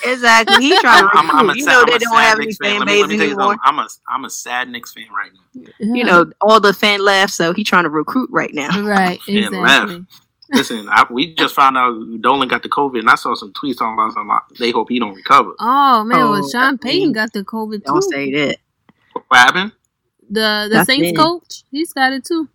Exactly. 0.05 0.57
He 0.65 0.77
trying 0.79 1.03
to 1.09 1.11
I'm, 1.17 1.31
I'm 1.31 1.37
a, 1.51 1.53
recruit. 1.53 1.57
You 1.57 1.65
sad- 1.65 1.73
know 1.73 1.81
I'm 1.81 1.87
they 1.87 1.99
don't 1.99 2.15
sad 2.15 2.23
have 2.25 2.37
any 2.39 2.47
Knicks 2.47 2.59
fan. 2.59 2.71
fan 2.79 2.81
me, 2.81 2.93
base 2.93 3.01
let 3.01 3.09
me 3.11 3.17
tell 3.17 3.27
anymore. 3.27 3.57
I'm 3.65 3.79
a 3.79 3.89
I'm 4.09 4.25
a 4.25 4.31
sad 4.31 4.69
Knicks 4.69 4.93
fan 4.93 5.07
right 5.17 5.31
now. 5.35 5.95
You 5.95 6.05
know 6.05 6.33
all 6.41 6.61
the 6.61 6.73
fan 6.73 7.01
left, 7.05 7.33
so 7.33 7.53
he 7.53 7.65
trying 7.65 7.85
to 7.85 7.91
recruit 7.91 8.31
right 8.33 8.53
now. 8.55 8.83
right? 8.83 9.19
And 9.29 9.39
Exactly. 9.39 10.07
Listen, 10.55 10.87
I, 10.91 11.07
we 11.11 11.35
just 11.35 11.55
found 11.55 11.79
out 11.79 11.99
Dolan 12.21 12.47
got 12.47 12.63
the 12.63 12.69
COVID, 12.69 12.99
and 12.99 13.09
I 13.09 13.15
saw 13.15 13.35
some 13.35 13.55
tweets 13.55 13.79
talking 13.79 13.95
about 13.95 14.13
something. 14.13 14.29
About, 14.29 14.43
they 14.59 14.71
hope 14.71 14.91
he 14.91 14.99
don't 14.99 15.15
recover. 15.15 15.53
Oh 15.59 16.05
man, 16.05 16.19
well, 16.29 16.45
Oh, 16.45 16.51
Sean 16.51 16.77
Payton 16.77 17.13
got 17.13 17.33
the 17.33 17.43
COVID 17.43 17.77
too. 17.79 17.81
Don't 17.87 18.03
say 18.03 18.31
that. 18.33 18.59
What 19.29 19.39
happened? 19.39 19.73
The 20.29 20.67
the 20.69 20.75
That's 20.75 20.87
Saints 20.87 21.09
it. 21.11 21.17
coach, 21.17 21.63
he's 21.71 21.93
got 21.95 22.13
it 22.13 22.25
too. 22.25 22.49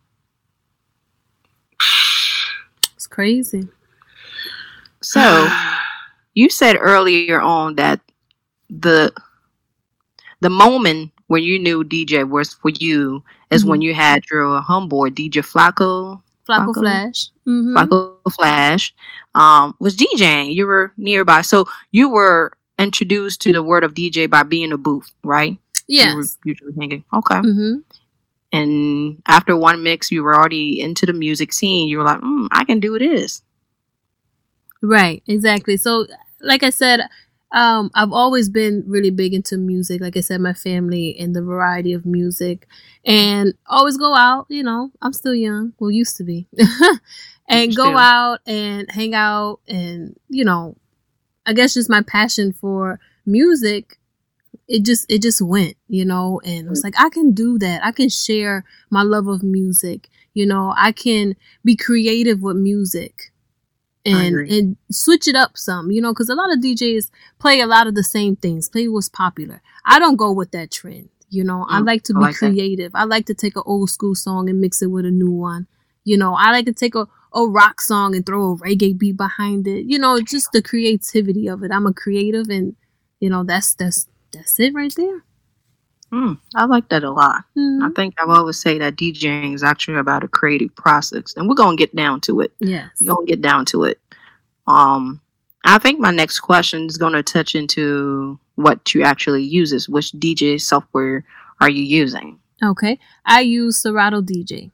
It's 2.96 3.08
crazy. 3.08 3.68
So 5.02 5.20
you 6.38 6.50
said 6.54 6.78
earlier 6.80 7.42
on 7.42 7.76
that 7.76 8.02
the 8.70 9.12
the 10.42 10.50
moment 10.50 11.12
when 11.28 11.44
you 11.44 11.60
knew 11.60 11.84
DJ 11.84 12.24
was 12.24 12.54
for 12.54 12.70
you 12.70 13.24
is 13.52 13.64
Mhm. 13.64 13.70
when 13.70 13.82
you 13.82 13.94
had 13.94 14.24
your 14.32 14.62
homeboy 14.62 15.14
DJ 15.16 15.42
Flacco 15.42 16.22
Flacco 16.48 16.74
Flacco? 16.74 16.80
Flash. 16.80 17.32
hmm 17.46 17.76
Flacco 17.76 17.98
Flash 17.98 18.94
um 19.36 19.76
was 19.80 19.96
DJing. 19.96 20.54
You 20.54 20.66
were 20.68 20.94
nearby, 20.98 21.42
so 21.42 21.66
you 21.92 22.10
were 22.10 22.54
introduced 22.80 23.42
to 23.42 23.52
the 23.54 23.64
word 23.64 23.84
of 23.84 23.94
DJ 23.94 24.28
by 24.28 24.44
being 24.44 24.72
a 24.72 24.78
booth, 24.78 25.12
right? 25.24 25.58
You 26.02 26.12
were 26.12 26.22
Yes. 26.22 26.38
usually 26.44 26.74
hanging. 26.80 27.04
Okay. 27.14 27.42
hmm 27.42 27.78
And 28.52 29.22
after 29.28 29.56
one 29.58 29.84
mix, 29.84 30.12
you 30.12 30.24
were 30.24 30.36
already 30.36 30.80
into 30.82 31.06
the 31.06 31.14
music 31.14 31.54
scene. 31.54 31.88
You 31.90 31.98
were 32.00 32.04
like, 32.06 32.22
mm, 32.22 32.48
I 32.52 32.64
can 32.66 32.80
do 32.80 32.98
this. 33.00 33.42
Right. 34.82 35.24
Exactly. 35.28 35.78
So, 35.78 36.06
like 36.42 36.64
I 36.64 36.70
said, 36.70 37.02
um, 37.52 37.90
I've 37.96 38.12
always 38.12 38.50
been 38.50 38.84
really 38.88 39.10
big 39.10 39.34
into 39.34 39.58
music. 39.58 40.02
Like 40.02 40.18
I 40.18 40.22
said, 40.22 40.42
my 40.42 40.54
family 40.54 41.16
and 41.18 41.36
the 41.36 41.42
variety 41.42 41.94
of 41.94 42.06
music, 42.06 42.68
and 43.06 43.54
always 43.68 43.98
go 43.98 44.16
out. 44.16 44.48
You 44.50 44.64
know, 44.64 44.92
I'm 45.02 45.14
still 45.14 45.36
young. 45.36 45.74
Well, 45.80 45.92
used 45.92 46.18
to 46.18 46.24
be, 46.24 46.48
and 47.50 47.76
go 47.76 47.98
out 47.98 48.40
and 48.46 48.90
hang 48.92 49.16
out, 49.16 49.60
and 49.68 50.18
you 50.30 50.44
know, 50.44 50.76
I 51.46 51.54
guess 51.54 51.76
just 51.76 51.90
my 51.90 52.02
passion 52.02 52.52
for 52.52 53.00
music 53.26 53.98
it 54.68 54.84
just 54.84 55.06
it 55.10 55.22
just 55.22 55.42
went, 55.42 55.76
you 55.88 56.06
know, 56.06 56.42
and 56.44 56.68
it 56.68 56.70
was 56.70 56.84
like 56.84 57.00
I 57.00 57.10
can 57.10 57.32
do 57.32 57.58
that. 57.60 57.86
I 57.86 57.92
can 57.92 58.10
share 58.10 58.66
my 58.90 59.02
love 59.02 59.28
of 59.28 59.44
music. 59.44 60.10
You 60.34 60.46
know, 60.46 60.74
I 60.78 60.92
can 60.92 61.36
be 61.64 61.76
creative 61.76 62.42
with 62.42 62.58
music 62.58 63.32
and 64.06 64.36
and 64.50 64.78
switch 64.92 65.28
it 65.28 65.36
up 65.36 65.58
some, 65.58 65.92
you 65.92 66.02
know, 66.02 66.12
because 66.14 66.30
a 66.30 66.36
lot 66.36 66.52
of 66.52 66.60
DJs 66.60 67.10
play 67.40 67.60
a 67.60 67.68
lot 67.68 67.88
of 67.88 67.96
the 67.96 68.04
same 68.04 68.36
things, 68.36 68.70
play 68.70 68.88
what's 68.88 69.10
popular. 69.10 69.62
I 69.86 70.00
don't 70.00 70.16
go 70.16 70.32
with 70.32 70.52
that 70.52 70.72
trend. 70.72 71.10
You 71.30 71.44
know, 71.44 71.66
mm, 71.66 71.68
I 71.70 71.80
like 71.80 72.04
to 72.04 72.14
be 72.14 72.22
like 72.22 72.36
creative. 72.36 72.94
That. 72.94 73.00
I 73.00 73.04
like 73.04 73.26
to 73.26 73.34
take 73.34 73.58
an 73.58 73.64
old 73.66 73.90
school 73.90 74.16
song 74.16 74.50
and 74.50 74.62
mix 74.62 74.82
it 74.82 74.88
with 74.88 75.06
a 75.06 75.12
new 75.12 75.32
one. 75.32 75.68
You 76.06 76.18
know, 76.18 76.36
I 76.36 76.52
like 76.52 76.66
to 76.68 76.74
take 76.74 76.96
a, 76.96 77.06
a 77.34 77.46
rock 77.46 77.82
song 77.82 78.16
and 78.16 78.26
throw 78.26 78.54
a 78.54 78.58
reggae 78.58 78.98
beat 78.98 79.18
behind 79.18 79.68
it. 79.68 79.86
You 79.86 80.00
know, 80.00 80.22
just 80.22 80.54
the 80.54 80.62
creativity 80.62 81.48
of 81.48 81.64
it. 81.64 81.72
I'm 81.72 81.86
a 81.86 81.94
creative 81.94 82.48
and 82.50 82.76
you 83.20 83.30
know, 83.30 83.44
that's 83.44 83.74
that's 83.74 84.08
that's 84.32 84.60
it 84.60 84.74
right 84.74 84.94
there. 84.96 85.24
Mm, 86.12 86.40
I 86.56 86.66
like 86.66 86.88
that 86.90 87.04
a 87.04 87.12
lot. 87.12 87.44
Mm-hmm. 87.58 87.84
I 87.84 87.90
think 87.90 88.16
I've 88.18 88.30
always 88.30 88.60
say 88.60 88.78
that 88.78 88.96
DJing 88.96 89.54
is 89.54 89.64
actually 89.64 89.98
about 89.98 90.24
a 90.24 90.28
creative 90.28 90.74
process, 90.76 91.34
and 91.36 91.50
we're 91.50 91.56
gonna 91.56 91.76
get 91.76 91.96
down 91.96 92.22
to 92.22 92.42
it. 92.42 92.54
Yes, 92.60 92.90
we're 93.02 93.14
gonna 93.14 93.26
get 93.26 93.42
down 93.42 93.66
to 93.66 93.84
it. 93.84 94.00
Um, 94.68 95.20
I 95.66 95.80
think 95.80 96.00
my 96.00 96.12
next 96.12 96.40
question 96.40 96.86
is 96.86 96.98
gonna 96.98 97.24
touch 97.24 97.56
into 97.56 98.40
what 98.56 98.94
you 98.94 99.04
actually 99.04 99.44
uses. 99.44 99.90
Which 99.90 100.12
DJ 100.14 100.62
software 100.62 101.26
are 101.60 101.70
you 101.70 101.84
using? 101.84 102.40
Okay, 102.64 103.00
I 103.26 103.42
use 103.42 103.82
Serato 103.82 104.22
DJ. 104.22 104.72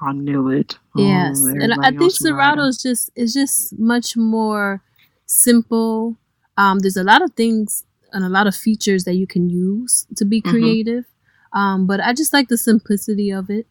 I 0.00 0.12
knew 0.12 0.48
it. 0.48 0.78
Yes, 0.94 1.42
oh, 1.44 1.48
and 1.48 1.74
I 1.82 1.90
think 1.90 2.12
Serato 2.12 2.62
is 2.62 2.80
just 2.80 3.10
is 3.16 3.34
just 3.34 3.76
much 3.76 4.16
more 4.16 4.82
simple. 5.26 6.16
Um, 6.56 6.78
there's 6.78 6.96
a 6.96 7.04
lot 7.04 7.22
of 7.22 7.32
things 7.32 7.84
and 8.12 8.24
a 8.24 8.28
lot 8.28 8.46
of 8.46 8.54
features 8.54 9.04
that 9.04 9.14
you 9.14 9.26
can 9.26 9.48
use 9.48 10.06
to 10.16 10.24
be 10.24 10.40
mm-hmm. 10.40 10.50
creative. 10.50 11.04
Mm-hmm. 11.04 11.58
Um, 11.58 11.86
but 11.86 12.00
I 12.00 12.12
just 12.12 12.32
like 12.32 12.48
the 12.48 12.56
simplicity 12.56 13.30
of 13.30 13.50
it. 13.50 13.66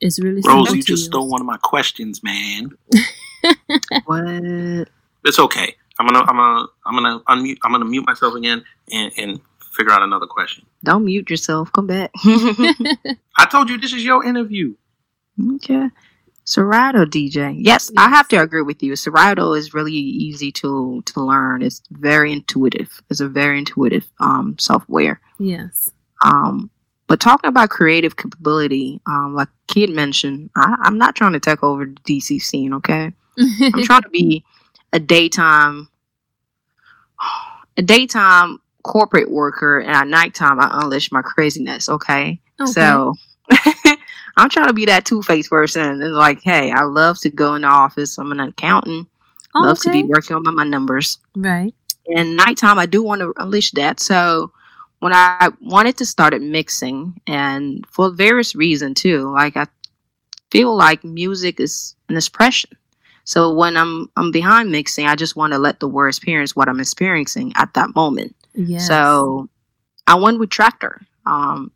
It's 0.00 0.20
really 0.22 0.42
Rose, 0.46 0.74
you 0.74 0.82
just 0.82 1.06
stole 1.06 1.28
one 1.28 1.40
of 1.40 1.46
my 1.46 1.56
questions, 1.56 2.22
man. 2.22 2.70
what? 4.04 4.88
It's 5.24 5.38
okay. 5.38 5.74
I'm 5.98 6.06
gonna 6.06 6.20
I'm 6.20 6.36
gonna 6.36 6.66
I'm 6.84 6.94
gonna 6.94 7.20
unmute 7.20 7.56
I'm 7.62 7.72
gonna 7.72 7.86
mute 7.86 8.06
myself 8.06 8.34
again 8.34 8.62
and, 8.92 9.12
and 9.16 9.40
figure 9.72 9.92
out 9.92 10.02
another 10.02 10.26
question. 10.26 10.66
Don't 10.84 11.04
mute 11.04 11.30
yourself. 11.30 11.72
Come 11.72 11.86
back. 11.86 12.10
I 12.24 13.46
told 13.50 13.70
you 13.70 13.78
this 13.78 13.94
is 13.94 14.04
your 14.04 14.24
interview. 14.24 14.74
Okay. 15.54 15.88
Serato 16.46 17.04
DJ. 17.04 17.56
Yes, 17.58 17.90
I 17.96 18.08
have 18.08 18.28
to 18.28 18.40
agree 18.40 18.62
with 18.62 18.80
you. 18.80 18.94
Serato 18.94 19.52
is 19.52 19.74
really 19.74 19.92
easy 19.92 20.52
to 20.52 21.02
to 21.04 21.20
learn. 21.20 21.60
It's 21.60 21.82
very 21.90 22.32
intuitive. 22.32 23.02
It's 23.10 23.20
a 23.20 23.28
very 23.28 23.58
intuitive 23.58 24.06
um, 24.20 24.56
software. 24.56 25.20
Yes. 25.40 25.90
Um, 26.24 26.70
but 27.08 27.18
talking 27.18 27.48
about 27.48 27.70
creative 27.70 28.16
capability, 28.16 29.00
um, 29.06 29.34
like 29.34 29.48
Kid 29.66 29.90
mentioned, 29.90 30.50
I, 30.54 30.76
I'm 30.82 30.98
not 30.98 31.16
trying 31.16 31.32
to 31.32 31.40
take 31.40 31.64
over 31.64 31.84
the 31.84 32.00
DC 32.20 32.40
scene. 32.40 32.74
Okay, 32.74 33.12
I'm 33.36 33.82
trying 33.82 34.02
to 34.02 34.08
be 34.10 34.44
a 34.92 35.00
daytime, 35.00 35.88
a 37.76 37.82
daytime 37.82 38.60
corporate 38.84 39.32
worker, 39.32 39.80
and 39.80 39.90
at 39.90 40.06
nighttime 40.06 40.60
I 40.60 40.70
unleash 40.80 41.10
my 41.10 41.22
craziness. 41.22 41.88
Okay, 41.88 42.40
okay. 42.60 42.70
so. 42.70 43.14
I'm 44.36 44.50
trying 44.50 44.66
to 44.66 44.72
be 44.72 44.84
that 44.86 45.04
two 45.04 45.22
faced 45.22 45.50
person. 45.50 46.02
And 46.02 46.14
like, 46.14 46.42
hey, 46.42 46.70
I 46.70 46.84
love 46.84 47.18
to 47.20 47.30
go 47.30 47.54
in 47.54 47.62
the 47.62 47.68
office. 47.68 48.18
I'm 48.18 48.32
an 48.32 48.40
accountant. 48.40 49.08
Oh, 49.54 49.60
love 49.60 49.78
okay. 49.78 49.90
to 49.90 49.92
be 49.92 50.08
working 50.08 50.36
on 50.36 50.42
my, 50.42 50.50
my 50.50 50.64
numbers. 50.64 51.18
Right. 51.34 51.74
And 52.14 52.36
nighttime, 52.36 52.78
I 52.78 52.86
do 52.86 53.02
want 53.02 53.20
to 53.22 53.32
unleash 53.38 53.72
that. 53.72 54.00
So 54.00 54.52
when 55.00 55.12
I 55.12 55.50
wanted 55.60 55.96
to 55.98 56.06
start 56.06 56.34
at 56.34 56.42
mixing, 56.42 57.20
and 57.26 57.86
for 57.88 58.10
various 58.10 58.54
reasons 58.54 59.00
too, 59.00 59.30
like 59.32 59.56
I 59.56 59.66
feel 60.50 60.76
like 60.76 61.02
music 61.04 61.58
is 61.58 61.94
an 62.08 62.16
expression. 62.16 62.70
So 63.24 63.52
when 63.52 63.76
I'm 63.76 64.08
I'm 64.16 64.30
behind 64.30 64.70
mixing, 64.70 65.06
I 65.06 65.16
just 65.16 65.34
want 65.34 65.52
to 65.52 65.58
let 65.58 65.80
the 65.80 65.88
world 65.88 66.10
experience 66.10 66.54
what 66.54 66.68
I'm 66.68 66.80
experiencing 66.80 67.52
at 67.56 67.74
that 67.74 67.94
moment. 67.94 68.36
Yes. 68.54 68.86
So 68.86 69.48
I 70.06 70.14
went 70.14 70.38
with 70.38 70.50
Traktor. 70.50 71.04
Um, 71.24 71.72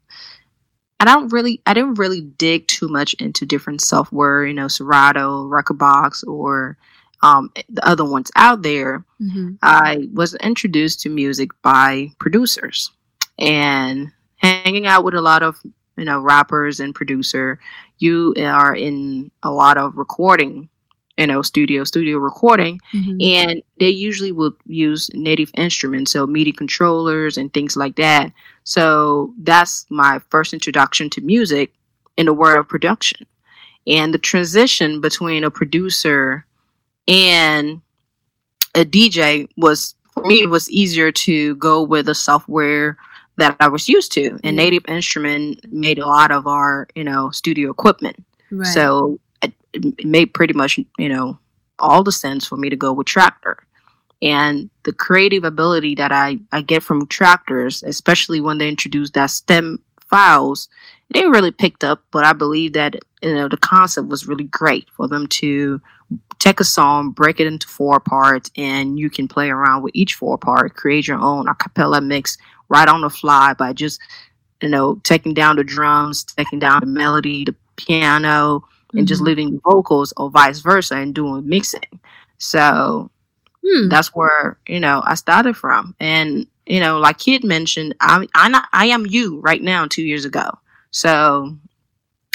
I 1.01 1.07
don't 1.07 1.33
really, 1.33 1.63
I 1.67 1.73
didn't 1.73 1.95
really 1.95 2.21
dig 2.21 2.69
too 2.69 2.87
much 2.87 3.15
into 3.15 3.47
different 3.47 3.81
software, 3.81 4.45
you 4.45 4.53
know, 4.53 4.69
Serato, 4.69 5.45
Rekordbox, 5.49 6.27
or 6.27 6.77
um, 7.23 7.51
the 7.71 7.87
other 7.87 8.05
ones 8.05 8.31
out 8.37 8.61
there. 8.61 9.05
Mm-hmm. 9.21 9.55
I 9.63 10.09
was 10.13 10.35
introduced 10.35 11.01
to 11.01 11.09
music 11.09 11.51
by 11.63 12.13
producers 12.19 12.91
and 13.39 14.13
hanging 14.37 14.87
out 14.87 15.03
with 15.03 15.15
a 15.15 15.23
lot 15.23 15.43
of, 15.43 15.59
you 15.97 16.05
know, 16.05 16.21
rappers 16.21 16.81
and 16.81 16.95
producer. 16.95 17.59
You 17.99 18.35
are 18.39 18.77
in 18.77 19.31
a 19.43 19.51
lot 19.51 19.79
of 19.79 19.97
recording 19.97 20.69
you 21.21 21.27
know 21.27 21.43
studio 21.43 21.85
studio 21.85 22.19
recording. 22.19 22.81
Mm-hmm. 22.93 23.19
and 23.21 23.63
they 23.79 23.91
usually 23.91 24.33
will 24.33 24.55
use 24.67 25.11
native 25.15 25.51
instruments 25.55 26.13
so 26.13 26.27
midi 26.27 26.53
controllers 26.53 27.37
and 27.37 27.53
things 27.53 27.77
like 27.77 27.97
that. 27.97 28.33
So 28.65 29.35
that's 29.39 29.87
my 29.91 30.21
first 30.31 30.53
introduction 30.55 31.11
to 31.11 31.21
music 31.21 31.73
in 32.17 32.27
the 32.27 32.35
world 32.35 32.59
of 32.59 32.69
production. 32.69 33.27
And 33.87 34.13
the 34.15 34.19
transition 34.19 35.01
between 35.01 35.45
a 35.45 35.51
producer 35.51 36.47
and 37.09 37.81
a 38.75 38.85
dj 38.85 39.49
was 39.57 39.95
for 40.13 40.25
me 40.25 40.43
it 40.43 40.51
was 40.51 40.71
easier 40.71 41.11
to 41.11 41.57
go 41.57 41.83
with 41.83 42.07
the 42.07 42.15
software 42.15 42.97
that 43.37 43.57
i 43.61 43.69
was 43.69 43.89
used 43.89 44.13
to. 44.13 44.39
And 44.45 44.57
native 44.57 44.85
instrument 44.89 45.61
made 45.73 45.99
a 45.99 46.07
lot 46.07 46.31
of 46.31 46.47
our 46.47 46.89
you 46.95 47.05
know 47.05 47.31
studio 47.31 47.71
equipment. 47.71 48.17
Right. 48.51 48.67
so 48.67 49.19
it 49.73 50.05
made 50.05 50.35
pretty 50.35 50.55
much 50.55 50.79
you 50.99 51.09
know 51.09 51.39
all 51.79 52.03
the 52.03 52.13
sense 52.13 52.47
for 52.47 52.57
me 52.57 52.69
to 52.69 52.77
go 52.77 52.93
with 52.93 53.07
Traktor. 53.07 53.57
And 54.23 54.69
the 54.83 54.93
creative 54.93 55.45
ability 55.45 55.95
that 55.95 56.13
I, 56.13 56.41
I 56.53 56.61
get 56.61 56.83
from 56.83 57.07
Traktor's 57.07 57.83
especially 57.83 58.41
when 58.41 58.59
they 58.59 58.69
introduced 58.69 59.15
that 59.15 59.31
stem 59.31 59.79
files 60.11 60.69
they 61.13 61.27
really 61.27 61.53
picked 61.53 61.85
up 61.85 62.03
but 62.11 62.25
i 62.25 62.33
believe 62.33 62.73
that 62.73 62.97
you 63.23 63.35
know 63.35 63.49
the 63.49 63.57
concept 63.57 64.09
was 64.09 64.27
really 64.27 64.45
great 64.45 64.89
for 64.91 65.07
them 65.07 65.27
to 65.29 65.81
take 66.39 66.59
a 66.59 66.65
song 66.65 67.11
break 67.11 67.39
it 67.39 67.47
into 67.47 67.69
four 67.69 68.01
parts 68.01 68.51
and 68.57 68.99
you 68.99 69.09
can 69.09 69.29
play 69.29 69.51
around 69.51 69.83
with 69.83 69.93
each 69.95 70.15
four 70.15 70.37
part 70.37 70.75
create 70.75 71.07
your 71.07 71.21
own 71.21 71.49
a 71.49 71.55
cappella 71.55 72.01
mix 72.01 72.37
right 72.69 72.89
on 72.89 73.03
the 73.03 73.11
fly 73.11 73.55
by 73.55 73.73
just 73.73 74.01
you 74.61 74.69
know 74.69 74.97
taking 75.05 75.33
down 75.33 75.57
the 75.57 75.65
drums 75.65 76.25
taking 76.25 76.59
down 76.59 76.81
the 76.81 76.87
melody 76.87 77.45
the 77.45 77.55
piano 77.77 78.65
and 78.93 79.01
mm-hmm. 79.01 79.07
just 79.07 79.23
leading 79.23 79.61
vocals 79.61 80.13
or 80.17 80.31
vice 80.31 80.61
versa 80.61 80.97
and 80.97 81.15
doing 81.15 81.49
mixing. 81.49 82.01
So 82.39 83.11
hmm. 83.65 83.89
that's 83.89 84.15
where, 84.15 84.59
you 84.67 84.81
know, 84.81 85.03
I 85.05 85.15
started 85.15 85.57
from. 85.57 85.95
And, 86.01 86.47
you 86.67 86.81
know, 86.81 86.99
like 86.99 87.19
Kid 87.19 87.45
mentioned, 87.45 87.95
I 88.01 88.27
I 88.35 88.49
not 88.49 88.69
I 88.73 88.87
am 88.87 89.07
you 89.07 89.41
right 89.41 89.63
now 89.63 89.87
two 89.87 90.03
years 90.03 90.25
ago. 90.25 90.51
So 90.91 91.57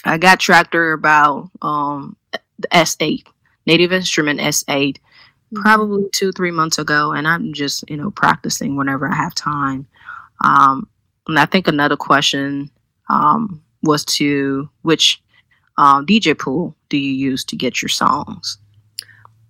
I 0.03 0.17
got 0.17 0.39
Traktor 0.39 0.93
about 0.93 1.49
um 1.61 2.15
the 2.59 2.67
S8, 2.71 3.27
Native 3.65 3.91
Instrument 3.91 4.39
S8, 4.39 4.67
mm-hmm. 4.67 5.61
probably 5.61 6.05
two, 6.13 6.31
three 6.31 6.51
months 6.51 6.77
ago, 6.77 7.11
and 7.11 7.27
I'm 7.27 7.53
just, 7.53 7.89
you 7.89 7.97
know, 7.97 8.11
practicing 8.11 8.77
whenever 8.77 9.09
I 9.09 9.15
have 9.15 9.35
time. 9.35 9.87
Um 10.43 10.87
and 11.27 11.39
I 11.39 11.45
think 11.45 11.67
another 11.67 11.97
question 11.97 12.69
um 13.09 13.63
was 13.81 14.05
to 14.05 14.69
which 14.83 15.21
um, 15.77 16.05
DJ 16.05 16.37
pool 16.37 16.75
do 16.89 16.97
you 16.97 17.11
use 17.11 17.43
to 17.45 17.55
get 17.55 17.81
your 17.81 17.89
songs? 17.89 18.57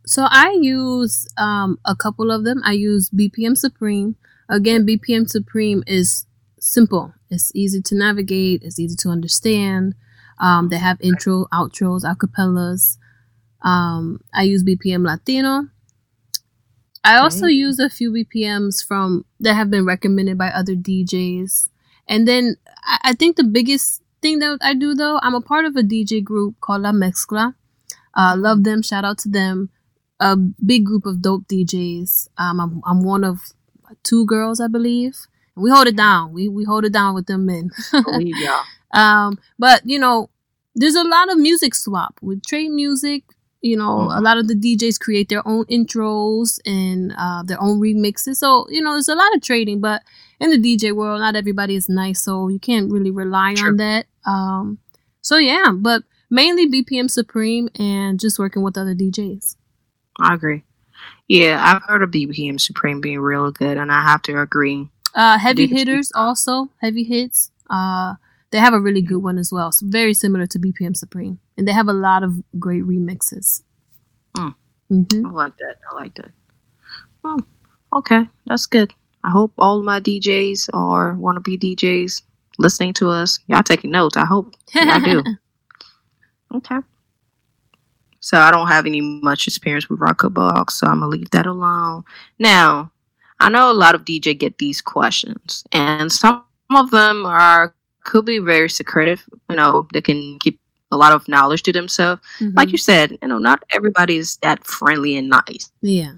So 0.05 0.27
I 0.29 0.57
use 0.61 1.27
um, 1.37 1.79
a 1.85 1.95
couple 1.95 2.31
of 2.31 2.43
them. 2.43 2.61
I 2.63 2.73
use 2.73 3.09
BPM 3.09 3.57
Supreme. 3.57 4.15
Again, 4.49 4.85
BPM 4.85 5.27
Supreme 5.27 5.83
is 5.87 6.25
simple. 6.59 7.13
It's 7.29 7.51
easy 7.55 7.81
to 7.81 7.95
navigate. 7.95 8.63
It's 8.63 8.79
easy 8.79 8.95
to 8.97 9.09
understand. 9.09 9.95
Um, 10.39 10.69
they 10.69 10.77
have 10.77 11.01
intro, 11.01 11.45
outros, 11.51 12.03
acapellas. 12.03 12.97
Um, 13.61 14.21
I 14.33 14.43
use 14.43 14.63
BPM 14.63 15.05
Latino. 15.05 15.69
I 17.03 17.17
also 17.17 17.45
use 17.45 17.77
a 17.77 17.89
few 17.89 18.11
BPMs 18.11 18.85
from 18.85 19.25
that 19.39 19.53
have 19.53 19.69
been 19.69 19.85
recommended 19.85 20.37
by 20.39 20.47
other 20.47 20.75
DJs. 20.75 21.69
And 22.07 22.27
then 22.27 22.55
I, 22.83 22.99
I 23.03 23.13
think 23.13 23.37
the 23.37 23.43
biggest 23.43 24.01
thing 24.25 24.39
that 24.39 24.57
I 24.61 24.73
do 24.73 24.93
though, 24.95 25.19
I'm 25.21 25.35
a 25.35 25.41
part 25.51 25.65
of 25.65 25.75
a 25.75 25.83
DJ 25.83 26.23
group 26.23 26.55
called 26.61 26.81
La 26.81 26.91
Mezcla. 26.91 27.53
Uh, 28.21 28.33
love 28.37 28.63
them. 28.63 28.81
Shout 28.81 29.05
out 29.05 29.17
to 29.19 29.29
them. 29.29 29.69
A 30.19 30.35
big 30.35 30.85
group 30.85 31.05
of 31.05 31.21
dope 31.21 31.45
DJs. 31.47 32.29
Um, 32.37 32.59
I'm, 32.63 32.81
I'm 32.89 33.03
one 33.03 33.23
of 33.23 33.39
two 34.03 34.25
girls, 34.25 34.59
I 34.59 34.67
believe. 34.67 35.15
We 35.55 35.69
hold 35.69 35.87
it 35.87 35.95
down. 35.95 36.33
We 36.33 36.47
we 36.49 36.63
hold 36.65 36.85
it 36.85 36.93
down 36.93 37.15
with 37.15 37.27
them 37.27 37.45
men. 37.45 37.69
oh, 37.93 38.19
yeah. 38.45 38.61
Um, 38.93 39.37
but 39.59 39.81
you 39.85 39.99
know, 39.99 40.29
there's 40.73 40.95
a 40.95 41.03
lot 41.03 41.31
of 41.31 41.37
music 41.37 41.75
swap. 41.75 42.13
with 42.21 42.43
trade 42.45 42.69
music. 42.71 43.23
You 43.61 43.77
know, 43.77 44.07
Mhm. 44.07 44.17
a 44.19 44.21
lot 44.21 44.37
of 44.37 44.47
the 44.47 44.55
DJs 44.55 44.99
create 44.99 45.27
their 45.29 45.45
own 45.47 45.65
intros 45.65 46.59
and 46.65 47.13
uh, 47.17 47.41
their 47.43 47.61
own 47.61 47.79
remixes. 47.81 48.35
So, 48.37 48.67
you 48.69 48.81
know, 48.81 48.91
there's 48.93 49.09
a 49.09 49.15
lot 49.23 49.33
of 49.35 49.41
trading, 49.41 49.79
but 49.81 50.01
in 50.39 50.51
the 50.51 50.59
DJ 50.65 50.91
world, 50.91 51.19
not 51.21 51.35
everybody 51.35 51.75
is 51.75 51.89
nice. 51.89 52.21
So 52.21 52.47
you 52.47 52.59
can't 52.59 52.91
really 52.91 53.09
rely 53.11 53.55
on 53.65 53.77
that. 53.77 54.05
Um, 54.25 54.79
so, 55.21 55.37
yeah, 55.37 55.71
but 55.73 56.03
mainly 56.29 56.67
BPM 56.67 57.09
Supreme 57.09 57.69
and 57.75 58.19
just 58.19 58.39
working 58.39 58.63
with 58.63 58.77
other 58.77 58.95
DJs. 58.95 59.55
I 60.19 60.33
agree. 60.33 60.63
Yeah, 61.27 61.59
I've 61.61 61.83
heard 61.83 62.03
of 62.03 62.11
BPM 62.11 62.59
Supreme 62.59 63.01
being 63.01 63.19
real 63.19 63.51
good, 63.51 63.77
and 63.77 63.91
I 63.91 64.03
have 64.03 64.21
to 64.23 64.39
agree. 64.39 64.89
Uh, 65.13 65.37
heavy 65.37 65.67
Did- 65.67 65.77
hitters 65.77 66.11
also 66.15 66.69
heavy 66.81 67.03
hits. 67.03 67.51
Uh, 67.69 68.15
they 68.51 68.59
have 68.59 68.73
a 68.73 68.79
really 68.79 69.01
good 69.01 69.23
one 69.23 69.37
as 69.37 69.51
well. 69.51 69.71
So 69.71 69.85
very 69.87 70.13
similar 70.13 70.45
to 70.47 70.59
BPM 70.59 70.95
Supreme, 70.95 71.39
and 71.57 71.67
they 71.67 71.71
have 71.71 71.87
a 71.87 71.93
lot 71.93 72.23
of 72.23 72.43
great 72.59 72.83
remixes. 72.83 73.63
Mm. 74.37 74.55
hmm 74.89 75.25
I 75.25 75.31
like 75.31 75.57
that. 75.57 75.75
I 75.91 75.95
like 75.95 76.15
that. 76.15 76.31
Oh, 77.23 77.39
okay, 77.93 78.29
that's 78.45 78.65
good. 78.67 78.93
I 79.23 79.31
hope 79.31 79.53
all 79.57 79.81
my 79.81 79.99
DJs 79.99 80.69
or 80.73 81.13
be 81.41 81.57
DJs 81.57 82.21
listening 82.57 82.93
to 82.93 83.09
us, 83.09 83.39
y'all 83.47 83.63
taking 83.63 83.91
notes. 83.91 84.17
I 84.17 84.25
hope 84.25 84.55
I 84.73 84.99
do. 84.99 85.23
Okay. 86.53 86.77
So 88.21 88.37
I 88.37 88.49
don't 88.49 88.67
have 88.67 88.85
any 88.85 89.01
much 89.01 89.45
experience 89.45 89.89
with 89.89 89.99
Rekordbox, 89.99 90.71
so 90.71 90.87
I'm 90.87 90.99
gonna 90.99 91.09
leave 91.09 91.29
that 91.31 91.45
alone. 91.45 92.03
Now, 92.39 92.91
I 93.39 93.49
know 93.49 93.69
a 93.69 93.73
lot 93.73 93.93
of 93.93 94.05
DJ 94.05 94.37
get 94.37 94.57
these 94.57 94.81
questions, 94.81 95.65
and 95.73 96.11
some 96.11 96.43
of 96.73 96.91
them 96.91 97.25
are 97.25 97.75
could 98.03 98.25
be 98.25 98.39
very 98.39 98.69
secretive. 98.69 99.23
You 99.49 99.57
know, 99.57 99.87
they 99.91 100.01
can 100.01 100.39
keep 100.39 100.59
a 100.91 100.97
lot 100.97 101.11
of 101.11 101.27
knowledge 101.27 101.63
to 101.63 101.73
themselves. 101.73 102.21
Mm-hmm. 102.39 102.57
Like 102.57 102.71
you 102.71 102.77
said, 102.77 103.17
you 103.21 103.27
know, 103.27 103.37
not 103.37 103.63
everybody 103.71 104.17
is 104.17 104.37
that 104.37 104.65
friendly 104.65 105.17
and 105.17 105.29
nice. 105.29 105.71
yeah, 105.81 106.13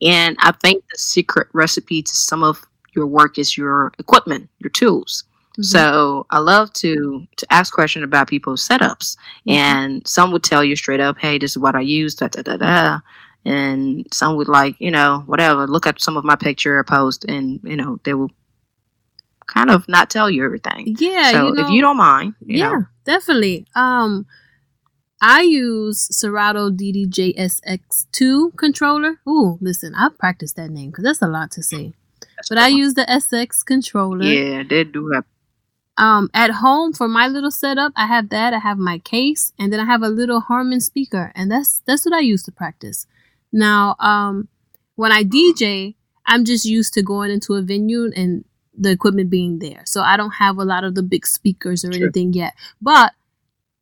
And 0.00 0.36
I 0.40 0.52
think 0.52 0.84
the 0.92 0.98
secret 0.98 1.48
recipe 1.52 2.02
to 2.02 2.14
some 2.14 2.42
of 2.42 2.64
your 2.94 3.06
work 3.06 3.38
is 3.38 3.56
your 3.56 3.92
equipment, 3.98 4.48
your 4.60 4.70
tools. 4.70 5.24
Mhm. 5.58 5.64
So 5.64 6.26
I 6.30 6.38
love 6.38 6.72
to 6.74 7.26
to 7.36 7.46
ask 7.52 7.72
questions 7.72 8.04
about 8.04 8.28
people's 8.28 8.66
setups, 8.66 9.16
and 9.46 10.06
some 10.06 10.32
would 10.32 10.42
tell 10.42 10.64
you 10.64 10.74
straight 10.76 11.00
up, 11.00 11.18
"Hey, 11.18 11.38
this 11.38 11.52
is 11.52 11.58
what 11.58 11.74
I 11.76 11.80
use." 11.80 12.14
Da 12.14 12.28
da 12.28 12.42
da 12.42 12.56
da. 12.56 13.00
And 13.46 14.06
some 14.10 14.36
would 14.36 14.48
like, 14.48 14.74
you 14.78 14.90
know, 14.90 15.22
whatever. 15.26 15.66
Look 15.66 15.86
at 15.86 16.00
some 16.00 16.16
of 16.16 16.24
my 16.24 16.34
picture 16.34 16.78
or 16.78 16.84
post, 16.84 17.24
and 17.28 17.60
you 17.62 17.76
know, 17.76 18.00
they 18.04 18.14
will 18.14 18.30
kind 19.46 19.70
of 19.70 19.86
not 19.88 20.08
tell 20.08 20.30
you 20.30 20.42
everything. 20.44 20.96
yeah. 20.98 21.30
so 21.30 21.48
you 21.48 21.54
know, 21.54 21.62
if 21.62 21.70
you 21.70 21.82
don't 21.82 21.98
mind, 21.98 22.34
you 22.44 22.58
yeah, 22.58 22.70
know, 22.70 22.84
definitely. 23.04 23.66
Um, 23.74 24.26
I 25.20 25.42
use 25.42 26.08
Serato 26.10 26.70
DDJ-SX2 26.70 28.56
controller. 28.56 29.20
Ooh, 29.28 29.58
listen, 29.60 29.94
I've 29.94 30.18
practiced 30.18 30.56
that 30.56 30.70
name 30.70 30.90
because 30.90 31.04
that's 31.04 31.22
a 31.22 31.26
lot 31.28 31.50
to 31.52 31.62
say. 31.62 31.92
But 32.48 32.58
I 32.58 32.68
use 32.68 32.94
the 32.94 33.04
SX 33.08 33.62
controller. 33.64 34.24
yeah, 34.24 34.62
they 34.68 34.84
do 34.84 35.10
have. 35.14 35.24
Um, 35.96 36.28
at 36.34 36.50
home 36.50 36.92
for 36.92 37.06
my 37.06 37.28
little 37.28 37.52
setup, 37.52 37.92
I 37.94 38.06
have 38.06 38.30
that. 38.30 38.52
I 38.52 38.58
have 38.58 38.78
my 38.78 38.98
case, 38.98 39.52
and 39.58 39.72
then 39.72 39.78
I 39.78 39.84
have 39.84 40.02
a 40.02 40.08
little 40.08 40.40
Harman 40.40 40.80
speaker, 40.80 41.30
and 41.36 41.50
that's 41.50 41.82
that's 41.86 42.04
what 42.04 42.14
I 42.14 42.20
use 42.20 42.42
to 42.44 42.52
practice. 42.52 43.06
Now, 43.52 43.94
um, 44.00 44.48
when 44.96 45.12
I 45.12 45.22
DJ, 45.22 45.94
I'm 46.26 46.44
just 46.44 46.64
used 46.64 46.94
to 46.94 47.02
going 47.02 47.30
into 47.30 47.54
a 47.54 47.62
venue 47.62 48.10
and 48.16 48.44
the 48.76 48.90
equipment 48.90 49.30
being 49.30 49.60
there, 49.60 49.82
so 49.86 50.00
I 50.02 50.16
don't 50.16 50.34
have 50.34 50.58
a 50.58 50.64
lot 50.64 50.82
of 50.82 50.96
the 50.96 51.02
big 51.02 51.26
speakers 51.26 51.84
or 51.84 51.92
Sure. 51.92 52.04
anything 52.04 52.32
yet. 52.32 52.54
But 52.82 53.12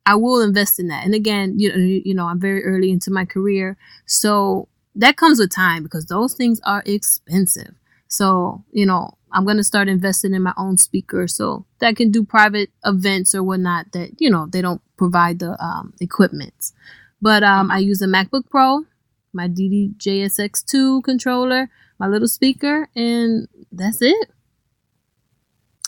I 0.05 0.15
will 0.15 0.41
invest 0.41 0.79
in 0.79 0.87
that. 0.89 1.05
And 1.05 1.15
again, 1.15 1.57
you 1.57 1.69
know, 1.69 1.77
you 1.77 2.13
know, 2.13 2.27
I'm 2.27 2.39
very 2.39 2.63
early 2.63 2.91
into 2.91 3.09
my 3.09 3.25
career, 3.25 3.75
so 4.05 4.67
that 4.95 5.17
comes 5.17 5.39
with 5.39 5.49
time 5.49 5.81
because 5.81 6.05
those 6.05 6.35
things 6.35 6.61
are 6.63 6.83
expensive. 6.85 7.73
So, 8.13 8.63
you 8.71 8.85
know, 8.85 9.17
I'm 9.31 9.43
going 9.43 9.57
to 9.57 9.63
start 9.63 9.87
investing 9.89 10.35
in 10.35 10.43
my 10.43 10.53
own 10.55 10.77
speaker 10.77 11.27
so 11.27 11.65
that 11.79 11.87
I 11.87 11.93
can 11.93 12.11
do 12.11 12.23
private 12.23 12.69
events 12.85 13.33
or 13.33 13.41
whatnot 13.41 13.91
that, 13.93 14.11
you 14.19 14.29
know, 14.29 14.45
they 14.45 14.61
don't 14.61 14.81
provide 14.97 15.39
the 15.39 15.59
um, 15.63 15.93
equipment. 15.99 16.53
But 17.19 17.41
um, 17.41 17.71
I 17.71 17.79
use 17.79 18.03
a 18.03 18.05
MacBook 18.07 18.49
Pro, 18.51 18.85
my 19.33 19.47
DDJSX2 19.47 21.03
controller, 21.03 21.71
my 21.97 22.07
little 22.07 22.27
speaker, 22.27 22.87
and 22.95 23.47
that's 23.71 24.03
it. 24.03 24.29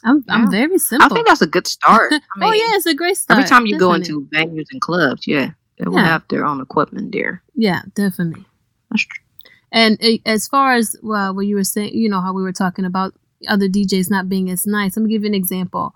I'm, 0.04 0.24
Yeah. 0.28 0.34
I'm 0.34 0.50
very 0.50 0.80
simple. 0.80 1.06
I 1.06 1.10
think 1.14 1.28
that's 1.28 1.44
a 1.44 1.48
good 1.48 1.68
start. 1.68 2.12
I 2.14 2.20
oh, 2.42 2.54
yeah, 2.54 2.76
it's 2.78 2.88
a 2.88 2.96
great 2.96 3.18
start. 3.18 3.38
Every 3.38 3.48
time 3.48 3.68
you 3.68 3.78
go 3.78 3.94
into 3.94 4.28
venues 4.34 4.66
and 4.72 4.82
clubs, 4.82 5.28
yeah, 5.28 5.52
they 5.78 5.86
will 5.88 5.98
Yeah. 5.98 6.06
have 6.08 6.24
their 6.30 6.44
own 6.44 6.60
equipment 6.60 7.12
there. 7.12 7.44
Yeah, 7.54 7.84
definitely. 7.94 8.46
That's 8.90 9.04
true. 9.06 9.25
And 9.76 10.02
as 10.26 10.48
far 10.48 10.76
as 10.76 10.96
well, 11.04 11.36
what 11.36 11.48
you 11.48 11.56
were 11.56 11.66
saying, 11.66 11.94
you 11.94 12.08
know, 12.08 12.22
how 12.22 12.34
we 12.34 12.42
were 12.42 12.54
talking 12.54 12.86
about 12.86 13.14
other 13.50 13.68
DJs 13.68 14.10
not 14.10 14.30
being 14.30 14.50
as 14.50 14.66
nice. 14.66 14.96
Let 14.96 15.04
me 15.04 15.10
give 15.10 15.24
you 15.24 15.28
an 15.28 15.34
example. 15.34 15.94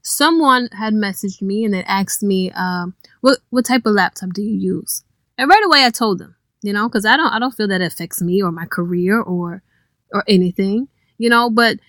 Someone 0.00 0.70
had 0.72 0.94
messaged 0.94 1.42
me 1.42 1.62
and 1.62 1.74
they 1.74 1.84
asked 1.84 2.22
me, 2.22 2.50
um, 2.52 2.94
"What 3.20 3.40
what 3.50 3.66
type 3.66 3.84
of 3.84 3.92
laptop 3.92 4.32
do 4.32 4.40
you 4.40 4.56
use?" 4.56 5.04
And 5.36 5.50
right 5.50 5.62
away, 5.62 5.84
I 5.84 5.90
told 5.90 6.18
them, 6.18 6.36
you 6.62 6.72
know, 6.72 6.88
because 6.88 7.04
I 7.04 7.18
don't 7.18 7.30
I 7.30 7.38
don't 7.38 7.54
feel 7.54 7.68
that 7.68 7.82
affects 7.82 8.22
me 8.22 8.42
or 8.42 8.50
my 8.50 8.64
career 8.64 9.20
or 9.20 9.62
or 10.10 10.24
anything, 10.26 10.88
you 11.18 11.28
know. 11.28 11.50
But 11.50 11.80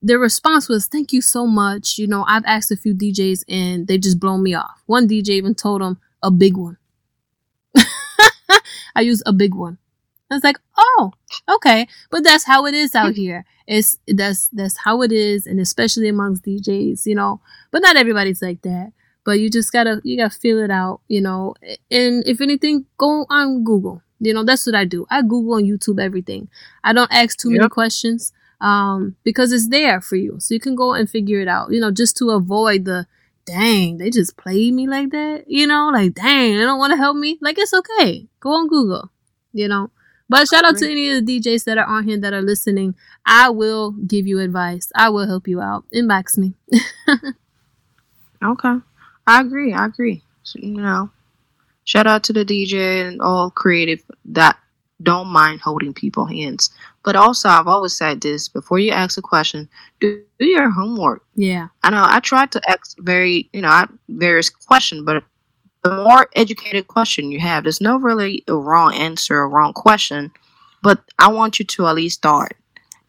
their 0.00 0.18
response 0.18 0.66
was, 0.66 0.86
"Thank 0.86 1.12
you 1.12 1.20
so 1.20 1.46
much." 1.46 1.98
You 1.98 2.06
know, 2.06 2.24
I've 2.26 2.44
asked 2.46 2.70
a 2.70 2.76
few 2.76 2.94
DJs 2.94 3.44
and 3.50 3.86
they 3.86 3.98
just 3.98 4.18
blown 4.18 4.42
me 4.42 4.54
off. 4.54 4.82
One 4.86 5.06
DJ 5.06 5.36
even 5.36 5.54
told 5.54 5.82
them 5.82 5.98
a 6.22 6.30
big 6.30 6.56
one. 6.56 6.78
I 8.96 9.02
use 9.02 9.22
a 9.26 9.34
big 9.34 9.54
one. 9.54 9.76
I 10.30 10.34
was 10.34 10.44
like, 10.44 10.58
oh, 10.76 11.12
okay, 11.48 11.86
but 12.10 12.24
that's 12.24 12.44
how 12.44 12.66
it 12.66 12.74
is 12.74 12.94
out 12.94 13.14
here. 13.14 13.44
It's 13.66 13.98
that's 14.08 14.48
that's 14.48 14.76
how 14.78 15.02
it 15.02 15.12
is, 15.12 15.46
and 15.46 15.60
especially 15.60 16.08
amongst 16.08 16.44
DJs, 16.44 17.06
you 17.06 17.14
know. 17.14 17.40
But 17.70 17.82
not 17.82 17.96
everybody's 17.96 18.42
like 18.42 18.62
that. 18.62 18.92
But 19.24 19.40
you 19.40 19.50
just 19.50 19.72
gotta 19.72 20.00
you 20.04 20.16
gotta 20.16 20.30
feel 20.30 20.58
it 20.58 20.70
out, 20.70 21.00
you 21.08 21.20
know. 21.20 21.54
And 21.90 22.26
if 22.26 22.40
anything, 22.40 22.86
go 22.98 23.26
on 23.30 23.64
Google. 23.64 24.02
You 24.18 24.32
know, 24.32 24.44
that's 24.44 24.66
what 24.66 24.74
I 24.74 24.84
do. 24.84 25.06
I 25.10 25.22
Google 25.22 25.54
on 25.54 25.64
YouTube 25.64 26.00
everything. 26.00 26.48
I 26.82 26.92
don't 26.92 27.12
ask 27.12 27.38
too 27.38 27.50
many 27.50 27.68
questions 27.68 28.32
um, 28.60 29.14
because 29.24 29.52
it's 29.52 29.68
there 29.68 30.00
for 30.00 30.16
you, 30.16 30.36
so 30.40 30.54
you 30.54 30.60
can 30.60 30.74
go 30.74 30.94
and 30.94 31.08
figure 31.08 31.40
it 31.40 31.48
out. 31.48 31.70
You 31.70 31.80
know, 31.80 31.90
just 31.90 32.16
to 32.18 32.30
avoid 32.30 32.84
the 32.84 33.06
dang, 33.44 33.98
they 33.98 34.10
just 34.10 34.36
played 34.36 34.74
me 34.74 34.88
like 34.88 35.10
that. 35.10 35.44
You 35.46 35.66
know, 35.66 35.90
like 35.92 36.14
dang, 36.14 36.56
they 36.56 36.62
don't 36.62 36.78
want 36.78 36.92
to 36.92 36.96
help 36.96 37.16
me. 37.16 37.38
Like 37.40 37.58
it's 37.58 37.74
okay. 37.74 38.26
Go 38.40 38.50
on 38.50 38.68
Google. 38.68 39.10
You 39.52 39.68
know. 39.68 39.90
But 40.28 40.48
shout 40.48 40.64
out 40.64 40.76
to 40.78 40.90
any 40.90 41.10
of 41.10 41.24
the 41.24 41.40
DJs 41.40 41.64
that 41.64 41.78
are 41.78 41.86
on 41.86 42.04
here 42.04 42.18
that 42.18 42.32
are 42.32 42.42
listening. 42.42 42.96
I 43.24 43.50
will 43.50 43.92
give 43.92 44.26
you 44.26 44.40
advice. 44.40 44.90
I 44.94 45.08
will 45.08 45.26
help 45.26 45.46
you 45.46 45.60
out. 45.60 45.84
Inbox 45.94 46.36
me. 46.36 46.54
Okay, 48.44 48.74
I 49.26 49.40
agree. 49.40 49.72
I 49.72 49.86
agree. 49.86 50.22
So, 50.42 50.58
you 50.60 50.80
know, 50.80 51.10
shout 51.84 52.06
out 52.06 52.24
to 52.24 52.32
the 52.32 52.44
DJ 52.44 53.06
and 53.06 53.22
all 53.22 53.50
creative 53.50 54.02
that 54.26 54.58
don't 55.02 55.28
mind 55.28 55.60
holding 55.60 55.94
people 55.94 56.26
hands. 56.26 56.70
But 57.04 57.16
also, 57.16 57.48
I've 57.48 57.68
always 57.68 57.96
said 57.96 58.20
this: 58.20 58.48
before 58.48 58.78
you 58.78 58.90
ask 58.90 59.16
a 59.18 59.22
question, 59.22 59.68
do, 60.00 60.22
do 60.38 60.46
your 60.46 60.70
homework. 60.70 61.22
Yeah. 61.34 61.68
I 61.82 61.90
know 61.90 62.04
I 62.04 62.20
tried 62.20 62.50
to 62.52 62.60
ask 62.68 62.96
very, 62.98 63.48
you 63.52 63.62
know, 63.62 63.68
I, 63.68 63.86
various 64.08 64.50
questions, 64.50 65.02
but 65.02 65.22
the 65.88 66.02
more 66.04 66.28
educated 66.34 66.88
question 66.88 67.30
you 67.30 67.40
have, 67.40 67.62
there's 67.62 67.80
no 67.80 67.96
really 67.98 68.42
a 68.48 68.54
wrong 68.54 68.94
answer, 68.94 69.36
or 69.36 69.48
wrong 69.48 69.72
question. 69.72 70.32
But 70.82 71.02
I 71.18 71.28
want 71.28 71.58
you 71.58 71.64
to 71.64 71.86
at 71.86 71.94
least 71.94 72.18
start 72.18 72.56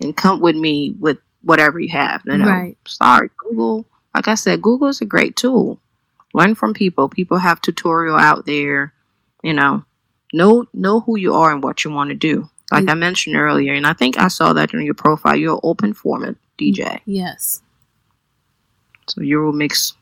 and 0.01 0.15
come 0.15 0.39
with 0.39 0.55
me 0.55 0.95
with 0.99 1.17
whatever 1.41 1.79
you 1.79 1.89
have. 1.89 2.21
You 2.25 2.37
know, 2.37 2.47
Right. 2.47 2.77
start 2.87 3.31
Google. 3.37 3.85
Like 4.15 4.27
I 4.27 4.35
said, 4.35 4.61
Google 4.61 4.87
is 4.87 5.01
a 5.01 5.05
great 5.05 5.35
tool. 5.35 5.79
Learn 6.33 6.55
from 6.55 6.73
people. 6.73 7.09
People 7.09 7.37
have 7.37 7.61
tutorial 7.61 8.15
out 8.17 8.45
there. 8.45 8.93
You 9.43 9.53
know, 9.53 9.85
know 10.33 10.65
know 10.73 10.99
who 11.01 11.17
you 11.17 11.33
are 11.33 11.51
and 11.51 11.63
what 11.63 11.83
you 11.83 11.91
want 11.91 12.09
to 12.09 12.15
do. 12.15 12.49
Like 12.71 12.85
Mm. 12.85 12.91
I 12.91 12.93
mentioned 12.95 13.35
earlier, 13.37 13.73
and 13.73 13.87
I 13.87 13.93
think 13.93 14.17
I 14.19 14.27
saw 14.27 14.53
that 14.53 14.73
in 14.73 14.81
your 14.81 14.93
profile. 14.93 15.35
You're 15.35 15.53
an 15.55 15.59
open 15.63 15.93
format 15.93 16.35
DJ, 16.57 16.99
Yes. 17.05 17.61
so 19.07 19.21
you 19.21 19.39
will 19.39 19.53
mix 19.53 19.93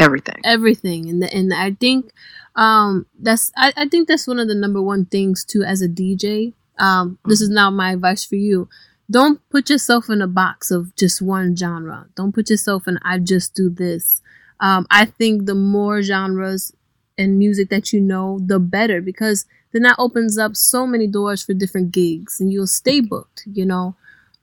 everything. 0.00 0.36
Everything. 0.44 1.08
And 1.08 1.22
the, 1.22 1.34
and 1.34 1.52
I 1.52 1.72
think 1.72 2.12
um 2.56 3.06
that's 3.18 3.52
I, 3.56 3.72
I 3.76 3.88
think 3.88 4.08
that's 4.08 4.26
one 4.26 4.38
of 4.38 4.48
the 4.48 4.54
number 4.54 4.82
one 4.82 5.06
things 5.06 5.44
too 5.44 5.62
as 5.62 5.82
a 5.82 5.88
DJ. 5.88 6.54
Um 6.78 7.18
this 7.24 7.40
is 7.40 7.48
now 7.48 7.70
my 7.70 7.92
advice 7.92 8.24
for 8.24 8.36
you. 8.36 8.68
Don't 9.10 9.40
put 9.50 9.70
yourself 9.70 10.08
in 10.08 10.22
a 10.22 10.26
box 10.28 10.70
of 10.70 10.94
just 10.94 11.20
one 11.20 11.56
genre. 11.56 12.06
Don't 12.14 12.32
put 12.32 12.50
yourself 12.50 12.86
in 12.88 12.98
I 13.02 13.18
just 13.18 13.54
do 13.54 13.70
this. 13.70 14.22
Um 14.60 14.86
I 14.90 15.04
think 15.04 15.46
the 15.46 15.54
more 15.54 16.02
genres 16.02 16.72
and 17.18 17.38
music 17.38 17.68
that 17.70 17.92
you 17.92 18.00
know, 18.00 18.38
the 18.44 18.58
better 18.58 19.00
because 19.00 19.44
then 19.72 19.82
that 19.82 19.96
opens 19.98 20.36
up 20.38 20.56
so 20.56 20.86
many 20.86 21.06
doors 21.06 21.44
for 21.44 21.54
different 21.54 21.92
gigs 21.92 22.40
and 22.40 22.52
you'll 22.52 22.66
stay 22.66 23.00
booked, 23.00 23.44
you 23.46 23.64
know. 23.64 23.94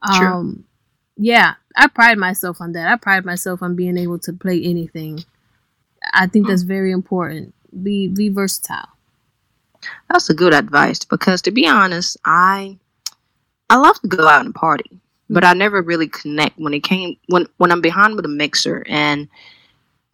Um 0.02 0.64
yeah, 1.18 1.54
I 1.76 1.88
pride 1.88 2.16
myself 2.16 2.60
on 2.60 2.72
that. 2.72 2.90
I 2.90 2.96
pride 2.96 3.24
myself 3.24 3.60
on 3.62 3.74
being 3.74 3.98
able 3.98 4.20
to 4.20 4.32
play 4.32 4.62
anything. 4.62 5.24
I 6.12 6.26
think 6.26 6.46
that's 6.46 6.62
very 6.62 6.92
important. 6.92 7.54
Be 7.82 8.08
be 8.08 8.28
versatile. 8.28 8.88
That's 10.10 10.30
a 10.30 10.34
good 10.34 10.54
advice 10.54 11.04
because 11.04 11.42
to 11.42 11.50
be 11.50 11.66
honest, 11.66 12.16
I 12.24 12.78
I 13.70 13.76
love 13.76 14.00
to 14.00 14.08
go 14.08 14.26
out 14.26 14.44
and 14.44 14.54
party, 14.54 14.90
but 15.28 15.44
I 15.44 15.52
never 15.52 15.82
really 15.82 16.08
connect 16.08 16.58
when 16.58 16.74
it 16.74 16.82
came 16.82 17.16
when 17.28 17.46
when 17.58 17.72
I'm 17.72 17.80
behind 17.80 18.16
with 18.16 18.24
a 18.24 18.28
mixer 18.28 18.84
and 18.86 19.28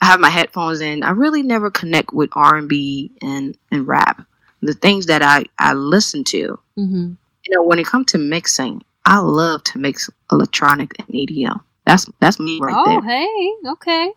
I 0.00 0.06
have 0.06 0.20
my 0.20 0.30
headphones 0.30 0.80
in. 0.80 1.02
I 1.02 1.10
really 1.10 1.42
never 1.42 1.70
connect 1.70 2.12
with 2.12 2.30
R 2.32 2.56
and 2.56 2.68
B 2.68 3.12
and 3.22 3.56
and 3.70 3.86
rap, 3.86 4.26
the 4.60 4.74
things 4.74 5.06
that 5.06 5.22
I 5.22 5.44
I 5.58 5.74
listen 5.74 6.24
to. 6.24 6.58
Mm-hmm. 6.76 7.12
You 7.46 7.54
know, 7.54 7.62
when 7.62 7.78
it 7.78 7.86
comes 7.86 8.06
to 8.06 8.18
mixing, 8.18 8.82
I 9.04 9.18
love 9.18 9.62
to 9.64 9.78
mix 9.78 10.10
electronic 10.32 10.98
and 10.98 11.08
EDM. 11.08 11.60
That's 11.86 12.10
that's 12.20 12.40
me 12.40 12.58
right 12.60 12.74
oh, 12.76 12.84
there. 12.84 13.02
hey, 13.02 13.70
okay. 13.72 14.12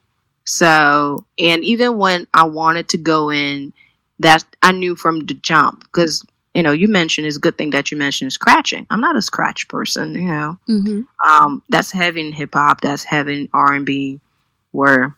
So, 0.47 1.25
and 1.37 1.61
even 1.65 1.97
when 1.97 2.25
I 2.33 2.45
wanted 2.45 2.87
to 2.89 2.97
go 2.97 3.29
in, 3.29 3.73
that 4.19 4.45
I 4.63 4.71
knew 4.71 4.95
from 4.95 5.25
the 5.25 5.33
jump 5.33 5.81
because 5.81 6.25
you 6.55 6.63
know 6.63 6.71
you 6.71 6.87
mentioned 6.87 7.27
it's 7.27 7.35
a 7.35 7.41
good 7.41 7.57
thing 7.57 7.71
that 7.71 7.91
you 7.91 7.97
mentioned 7.97 8.31
scratching. 8.31 8.87
I'm 8.89 9.01
not 9.01 9.17
a 9.17 9.21
scratch 9.21 9.67
person, 9.67 10.15
you 10.15 10.27
know. 10.27 10.57
Mm-hmm. 10.69 11.01
Um, 11.29 11.61
that's 11.67 11.91
heavy 11.91 12.25
in 12.25 12.31
hip 12.31 12.53
hop. 12.53 12.79
That's 12.79 13.03
heavy 13.03 13.41
in 13.41 13.49
R 13.53 13.73
and 13.73 13.85
B, 13.85 14.21
where 14.71 15.15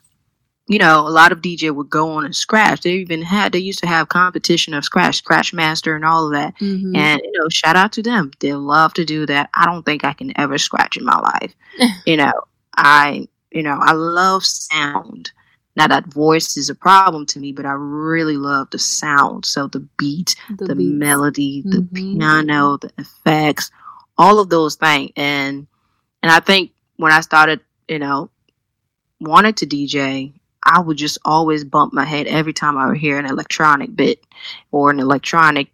you 0.66 0.80
know 0.80 1.06
a 1.06 1.08
lot 1.08 1.30
of 1.30 1.40
DJ 1.40 1.72
would 1.72 1.88
go 1.88 2.10
on 2.10 2.24
and 2.24 2.34
scratch. 2.34 2.80
They 2.80 2.94
even 2.94 3.22
had 3.22 3.52
they 3.52 3.60
used 3.60 3.78
to 3.78 3.86
have 3.86 4.08
competition 4.08 4.74
of 4.74 4.84
scratch, 4.84 5.18
scratch 5.18 5.52
master, 5.52 5.94
and 5.94 6.04
all 6.04 6.26
of 6.26 6.32
that. 6.32 6.56
Mm-hmm. 6.58 6.96
And 6.96 7.22
you 7.24 7.32
know, 7.38 7.48
shout 7.48 7.76
out 7.76 7.92
to 7.92 8.02
them. 8.02 8.32
They 8.40 8.52
love 8.54 8.94
to 8.94 9.04
do 9.04 9.26
that. 9.26 9.48
I 9.54 9.64
don't 9.64 9.86
think 9.86 10.04
I 10.04 10.12
can 10.12 10.38
ever 10.38 10.58
scratch 10.58 10.96
in 10.96 11.04
my 11.04 11.20
life. 11.20 11.54
you 12.04 12.16
know, 12.16 12.32
I 12.76 13.28
you 13.52 13.62
know, 13.62 13.78
I 13.80 13.92
love 13.92 14.44
sound. 14.44 15.32
Now 15.76 15.86
that 15.86 16.06
voice 16.06 16.56
is 16.56 16.68
a 16.68 16.74
problem 16.74 17.26
to 17.26 17.40
me, 17.40 17.52
but 17.52 17.64
I 17.66 17.72
really 17.72 18.36
love 18.36 18.70
the 18.70 18.78
sound. 18.78 19.44
So 19.46 19.66
the 19.68 19.80
beat, 19.98 20.34
the, 20.58 20.66
the 20.66 20.74
beats. 20.74 20.98
melody, 20.98 21.62
the 21.62 21.78
Mhm. 21.82 21.94
piano, 21.94 22.76
the 22.78 22.90
effects, 22.98 23.70
all 24.18 24.38
of 24.40 24.50
those 24.50 24.74
things. 24.76 25.12
And 25.16 25.66
and 26.22 26.30
I 26.32 26.40
think 26.40 26.72
when 26.96 27.12
I 27.12 27.20
started, 27.22 27.60
you 27.88 27.98
know, 27.98 28.30
wanted 29.20 29.56
to 29.58 29.66
DJ, 29.66 30.32
I 30.64 30.80
would 30.80 30.96
just 30.98 31.18
always 31.24 31.64
bump 31.64 31.92
my 31.92 32.04
head 32.04 32.26
every 32.26 32.52
time 32.52 32.76
I 32.76 32.86
would 32.88 32.98
hear 32.98 33.18
an 33.18 33.26
electronic 33.26 33.94
bit 33.96 34.24
or 34.72 34.90
an 34.90 35.00
electronic 35.00 35.68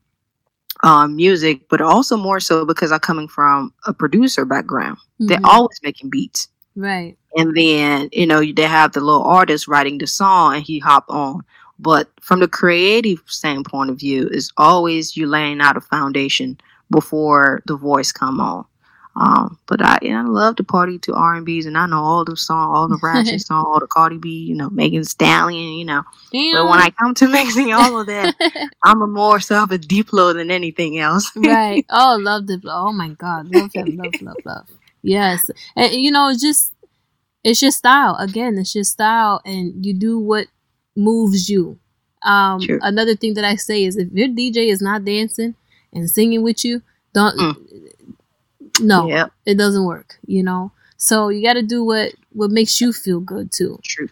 um, 0.82 1.16
music, 1.16 1.68
but 1.68 1.80
also 1.80 2.16
more 2.16 2.38
so 2.40 2.64
because 2.64 2.92
I'm 2.92 3.00
coming 3.00 3.28
from 3.28 3.72
a 3.86 3.94
producer 3.94 4.44
background. 4.44 4.98
They're 5.18 5.38
Mhm. 5.38 5.44
always 5.48 5.80
making 5.82 6.10
beats. 6.10 6.48
Right. 6.76 7.16
And 7.36 7.54
then, 7.54 8.08
you 8.12 8.26
know, 8.26 8.42
they 8.44 8.62
have 8.62 8.92
the 8.92 9.00
little 9.00 9.24
artist 9.24 9.68
writing 9.68 9.98
the 9.98 10.06
song 10.06 10.56
and 10.56 10.62
he 10.62 10.78
hop 10.78 11.04
on. 11.08 11.42
But 11.78 12.08
from 12.20 12.40
the 12.40 12.48
creative 12.48 13.22
standpoint 13.26 13.90
of 13.90 13.98
view, 13.98 14.28
is 14.28 14.50
always 14.56 15.16
you 15.16 15.26
laying 15.26 15.60
out 15.60 15.76
a 15.76 15.82
foundation 15.82 16.58
before 16.90 17.62
the 17.66 17.76
voice 17.76 18.12
come 18.12 18.40
on. 18.40 18.64
Um, 19.16 19.58
but 19.66 19.80
I, 19.82 19.98
I 20.04 20.22
love 20.22 20.56
to 20.56 20.64
party 20.64 20.98
to 21.00 21.14
R 21.14 21.34
and 21.34 21.46
B's, 21.46 21.64
and 21.64 21.78
I 21.78 21.86
know 21.86 22.02
all 22.02 22.24
the 22.24 22.36
song, 22.36 22.74
all 22.74 22.86
the 22.86 22.98
ratchet 23.02 23.40
song, 23.40 23.64
all 23.66 23.80
the 23.80 23.86
Cardi 23.86 24.18
B, 24.18 24.28
you 24.28 24.54
know, 24.54 24.68
Megan 24.68 25.04
Stallion, 25.04 25.72
you 25.72 25.86
know. 25.86 26.02
Damn. 26.32 26.54
But 26.54 26.70
when 26.70 26.80
I 26.80 26.90
come 26.90 27.14
to 27.14 27.28
mixing 27.32 27.72
all 27.72 27.98
of 27.98 28.06
that, 28.08 28.34
I'm 28.82 29.00
a 29.00 29.06
more 29.06 29.40
so 29.40 29.62
of 29.62 29.70
a 29.70 29.78
Diplo 29.78 30.34
than 30.34 30.50
anything 30.50 30.98
else. 30.98 31.32
right. 31.34 31.84
Oh, 31.88 32.18
love 32.20 32.46
the 32.46 32.60
oh 32.66 32.92
my 32.92 33.08
god, 33.10 33.48
love 33.48 33.72
him, 33.72 33.96
love, 33.96 34.20
love, 34.20 34.36
love. 34.44 34.68
Yes, 35.06 35.50
and 35.76 35.92
you 35.92 36.10
know, 36.10 36.28
it's 36.28 36.42
just 36.42 36.72
it's 37.44 37.62
your 37.62 37.70
style. 37.70 38.16
Again, 38.18 38.58
it's 38.58 38.74
your 38.74 38.84
style, 38.84 39.40
and 39.44 39.84
you 39.86 39.94
do 39.94 40.18
what 40.18 40.46
moves 40.96 41.48
you. 41.48 41.78
Um, 42.22 42.60
True. 42.60 42.78
another 42.82 43.14
thing 43.14 43.34
that 43.34 43.44
I 43.44 43.56
say 43.56 43.84
is, 43.84 43.96
if 43.96 44.10
your 44.12 44.28
DJ 44.28 44.68
is 44.68 44.82
not 44.82 45.04
dancing 45.04 45.54
and 45.92 46.10
singing 46.10 46.42
with 46.42 46.64
you, 46.64 46.82
don't. 47.14 47.56
No, 48.80 49.08
Yep, 49.08 49.32
it 49.46 49.54
doesn't 49.56 49.84
work. 49.84 50.18
You 50.26 50.42
know, 50.42 50.72
so 50.96 51.28
you 51.28 51.42
got 51.42 51.54
to 51.54 51.62
do 51.62 51.84
what 51.84 52.12
what 52.32 52.50
makes 52.50 52.80
you 52.80 52.92
feel 52.92 53.20
good 53.20 53.50
too. 53.52 53.78
true. 53.82 54.08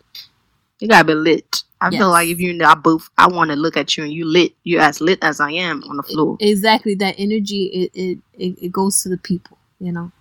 You 0.81 0.89
gotta 0.89 1.05
be 1.05 1.15
lit. 1.15 1.63
I 1.81 1.91
Yes. 1.91 2.01
feel 2.01 2.11
like 2.11 2.29
if 2.29 2.39
you're 2.41 2.53
in 2.55 2.63
our 2.63 2.77
booth, 2.77 3.09
I 3.19 3.27
want 3.29 3.51
to 3.51 3.57
look 3.57 3.77
at 3.77 3.97
you 3.97 4.05
and 4.05 4.13
you 4.13 4.25
lit. 4.25 4.53
You're 4.65 4.81
as 4.81 5.01
lit 5.01 5.19
as 5.23 5.41
I 5.41 5.51
am 5.53 5.83
on 5.85 5.97
the 5.97 6.03
floor. 6.03 6.37
Exactly, 6.41 6.95
that 6.97 7.15
energy 7.19 7.65
it 7.67 7.91
it 7.95 8.19
it, 8.35 8.59
it 8.67 8.73
goes 8.73 9.03
to 9.03 9.09
the 9.09 9.19
people. 9.19 9.59
You 9.81 9.93
know. 9.93 10.13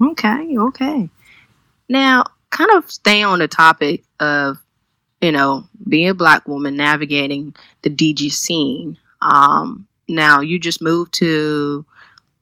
Okay, 0.00 0.56
okay. 0.58 1.08
Now, 1.88 2.24
kind 2.50 2.70
of 2.74 2.90
stay 2.90 3.22
on 3.24 3.40
the 3.40 3.48
topic 3.48 4.04
of, 4.20 4.58
you 5.22 5.32
know, 5.32 5.64
being 5.88 6.10
a 6.10 6.14
black 6.14 6.48
woman 6.48 6.76
navigating 6.76 7.54
the 7.82 7.90
DJ 7.90 8.30
scene. 8.30 8.98
Um, 9.22 9.88
now 10.08 10.40
you 10.42 10.58
just 10.60 10.82
moved 10.82 11.14
to 11.16 11.86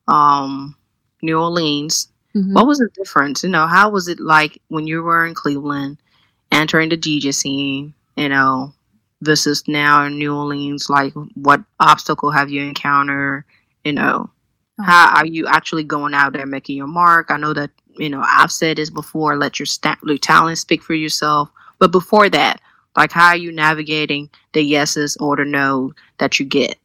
um 0.08 0.76
New 1.22 1.38
Orleans. 1.40 2.08
Mhm. 2.36 2.54
What 2.54 2.68
was 2.68 2.78
the 2.80 2.90
difference? 2.94 3.44
You 3.44 3.50
know, 3.50 3.68
how 3.68 3.90
was 3.90 4.08
it 4.08 4.20
like 4.20 4.60
when 4.68 4.86
you 4.88 5.02
were 5.02 5.26
in 5.26 5.34
Cleveland, 5.34 5.98
entering 6.52 6.90
the 6.90 6.98
DJ 6.98 7.32
scene, 7.32 7.94
you 8.16 8.30
know, 8.30 8.74
versus 9.22 9.64
now 9.68 10.04
in 10.06 10.18
New 10.18 10.34
Orleans? 10.36 10.90
Like, 10.90 11.14
what 11.36 11.62
obstacle 11.80 12.32
have 12.32 12.50
you 12.50 12.62
encountered? 12.62 13.44
You 13.84 13.94
know, 13.94 14.30
how 14.80 15.14
are 15.16 15.26
you 15.26 15.46
actually 15.46 15.84
going 15.84 16.14
out 16.14 16.32
there 16.32 16.46
making 16.46 16.76
your 16.76 16.86
mark? 16.86 17.30
I 17.30 17.36
know 17.36 17.52
that 17.52 17.70
you 17.98 18.08
know 18.08 18.22
I've 18.26 18.52
said 18.52 18.78
this 18.78 18.90
before. 18.90 19.36
Let 19.36 19.58
your 19.58 19.66
sta- 19.66 19.98
your 20.04 20.18
talent 20.18 20.58
speak 20.58 20.82
for 20.82 20.94
yourself. 20.94 21.50
But 21.78 21.92
before 21.92 22.28
that, 22.30 22.60
like, 22.96 23.12
how 23.12 23.28
are 23.28 23.36
you 23.36 23.52
navigating 23.52 24.30
the 24.52 24.62
yeses 24.62 25.16
or 25.18 25.36
the 25.36 25.44
no 25.44 25.92
that 26.18 26.38
you 26.38 26.46
get? 26.46 26.78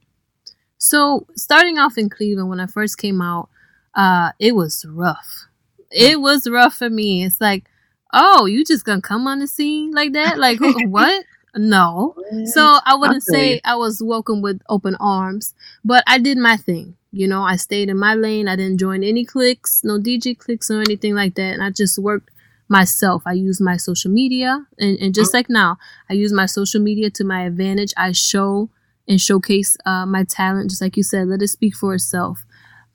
So 0.77 1.27
starting 1.35 1.77
off 1.77 1.97
in 1.97 2.09
Cleveland 2.09 2.49
when 2.49 2.59
I 2.59 2.67
first 2.67 2.97
came 2.97 3.21
out, 3.21 3.49
uh, 3.95 4.31
it 4.39 4.55
was 4.55 4.85
rough. 4.87 5.45
It 5.91 6.19
was 6.19 6.47
rough 6.47 6.75
for 6.75 6.89
me. 6.89 7.23
It's 7.23 7.41
like, 7.41 7.65
oh, 8.13 8.45
you 8.45 8.63
just 8.63 8.85
gonna 8.85 9.01
come 9.01 9.27
on 9.27 9.39
the 9.39 9.47
scene 9.47 9.91
like 9.91 10.13
that? 10.13 10.37
Like 10.37 10.59
what? 10.61 11.25
No. 11.55 12.15
So 12.45 12.79
I 12.85 12.95
wouldn't 12.95 13.23
say 13.23 13.61
I 13.65 13.75
was 13.75 14.01
welcome 14.03 14.41
with 14.41 14.61
open 14.69 14.95
arms, 14.95 15.55
but 15.83 16.03
I 16.05 16.19
did 16.19 16.37
my 16.37 16.57
thing. 16.57 16.95
You 17.11 17.27
know, 17.27 17.43
I 17.43 17.55
stayed 17.55 17.89
in 17.89 17.97
my 17.97 18.13
lane. 18.13 18.47
I 18.47 18.55
didn't 18.55 18.79
join 18.79 19.03
any 19.03 19.25
cliques, 19.25 19.81
no 19.83 19.97
DJ 19.99 20.37
cliques 20.37 20.69
or 20.69 20.81
anything 20.81 21.15
like 21.15 21.35
that. 21.35 21.53
And 21.53 21.63
I 21.63 21.69
just 21.69 21.97
worked 21.97 22.29
myself. 22.67 23.23
I 23.25 23.33
used 23.33 23.61
my 23.61 23.77
social 23.77 24.11
media 24.11 24.65
and, 24.77 24.97
and 24.99 25.15
just 25.15 25.33
like 25.33 25.49
now, 25.49 25.77
I 26.09 26.13
use 26.13 26.33
my 26.33 26.45
social 26.45 26.81
media 26.81 27.09
to 27.11 27.23
my 27.23 27.43
advantage. 27.43 27.93
I 27.95 28.11
show 28.11 28.69
and 29.07 29.21
showcase 29.21 29.77
uh, 29.85 30.05
my 30.05 30.25
talent, 30.25 30.69
just 30.69 30.81
like 30.81 30.97
you 30.97 31.03
said, 31.03 31.27
let 31.27 31.41
it 31.41 31.47
speak 31.47 31.75
for 31.75 31.95
itself. 31.95 32.45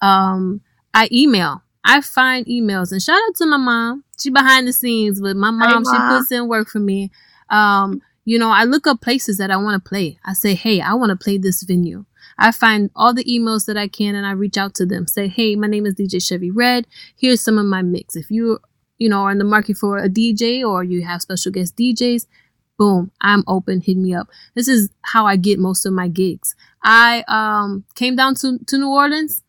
Um, 0.03 0.61
I 0.93 1.09
email. 1.11 1.63
I 1.85 2.01
find 2.01 2.47
emails 2.47 2.93
and 2.93 3.03
shout 3.03 3.19
out 3.29 3.35
to 3.37 3.47
my 3.47 3.57
mom. 3.57 4.05
She 4.21 4.31
behind 4.31 4.69
the 4.69 4.73
scenes, 4.73 5.21
but 5.21 5.37
my 5.37 5.51
mom, 5.51 5.85
she 5.85 5.91
Mom. 5.99 6.19
puts 6.19 6.31
in 6.31 6.49
work 6.49 6.69
for 6.69 6.79
me. 6.79 7.11
Um, 7.49 8.03
you 8.25 8.39
know, 8.39 8.51
I 8.51 8.65
look 8.65 8.87
up 8.87 9.01
places 9.01 9.39
that 9.39 9.51
I 9.51 9.57
want 9.57 9.83
to 9.83 9.89
play. 9.89 10.19
I 10.25 10.35
say, 10.35 10.55
hey, 10.55 10.81
I 10.81 10.95
want 10.95 11.11
to 11.11 11.17
play 11.17 11.39
this 11.39 11.63
venue. 11.63 12.05
I 12.39 12.53
find 12.53 12.91
all 12.95 13.14
the 13.14 13.24
emails 13.24 13.66
that 13.66 13.76
I 13.76 13.89
can 13.89 14.14
and 14.14 14.26
I 14.26 14.33
reach 14.33 14.57
out 14.57 14.74
to 14.76 14.87
them. 14.87 15.07
Say, 15.07 15.28
hey, 15.28 15.57
my 15.57 15.66
name 15.66 15.87
is 15.87 15.95
DJ 15.95 16.26
Chevy 16.26 16.51
Red. 16.51 16.87
Here's 17.16 17.41
some 17.41 17.59
of 17.59 17.66
my 17.66 17.83
mix. 17.83 18.16
If 18.16 18.30
you, 18.30 18.59
you 18.99 19.09
know, 19.09 19.22
are 19.22 19.30
in 19.30 19.39
the 19.39 19.45
market 19.45 19.76
for 19.76 19.99
a 19.99 20.09
DJ 20.09 20.66
or 20.66 20.85
you 20.85 21.03
have 21.03 21.22
special 21.22 21.53
guest 21.53 21.76
DJs, 21.76 22.26
boom, 22.78 23.11
I'm 23.20 23.45
open. 23.47 23.80
Hit 23.80 23.97
me 23.97 24.14
up. 24.14 24.28
This 24.55 24.68
is 24.68 24.91
how 25.03 25.26
I 25.26 25.37
get 25.37 25.59
most 25.59 25.87
of 25.87 25.93
my 25.93 26.09
gigs. 26.09 26.55
I 26.83 27.24
um 27.28 27.85
came 27.95 28.16
down 28.16 28.35
to, 28.37 28.59
to 28.66 28.78
New 28.78 28.89
Orleans, 28.91 29.43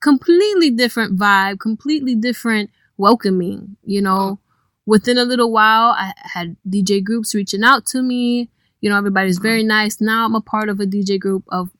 completely 0.00 0.70
different 0.70 1.18
vibe, 1.18 1.58
completely 1.58 2.14
different 2.14 2.70
welcoming, 2.96 3.76
you 3.84 4.00
know. 4.00 4.38
Within 4.86 5.18
a 5.18 5.24
little 5.24 5.50
while, 5.50 5.96
I 5.98 6.12
had 6.16 6.56
DJ 6.68 7.02
groups 7.02 7.34
reaching 7.34 7.64
out 7.64 7.86
to 7.86 8.02
me. 8.02 8.50
You 8.80 8.88
know, 8.88 8.96
everybody's 8.96 9.38
very 9.38 9.64
nice. 9.64 10.00
Now 10.00 10.24
I'm 10.24 10.36
a 10.36 10.40
part 10.40 10.68
of 10.68 10.78
a 10.78 10.86
DJ 10.86 11.18
group 11.18 11.42
of 11.48 11.70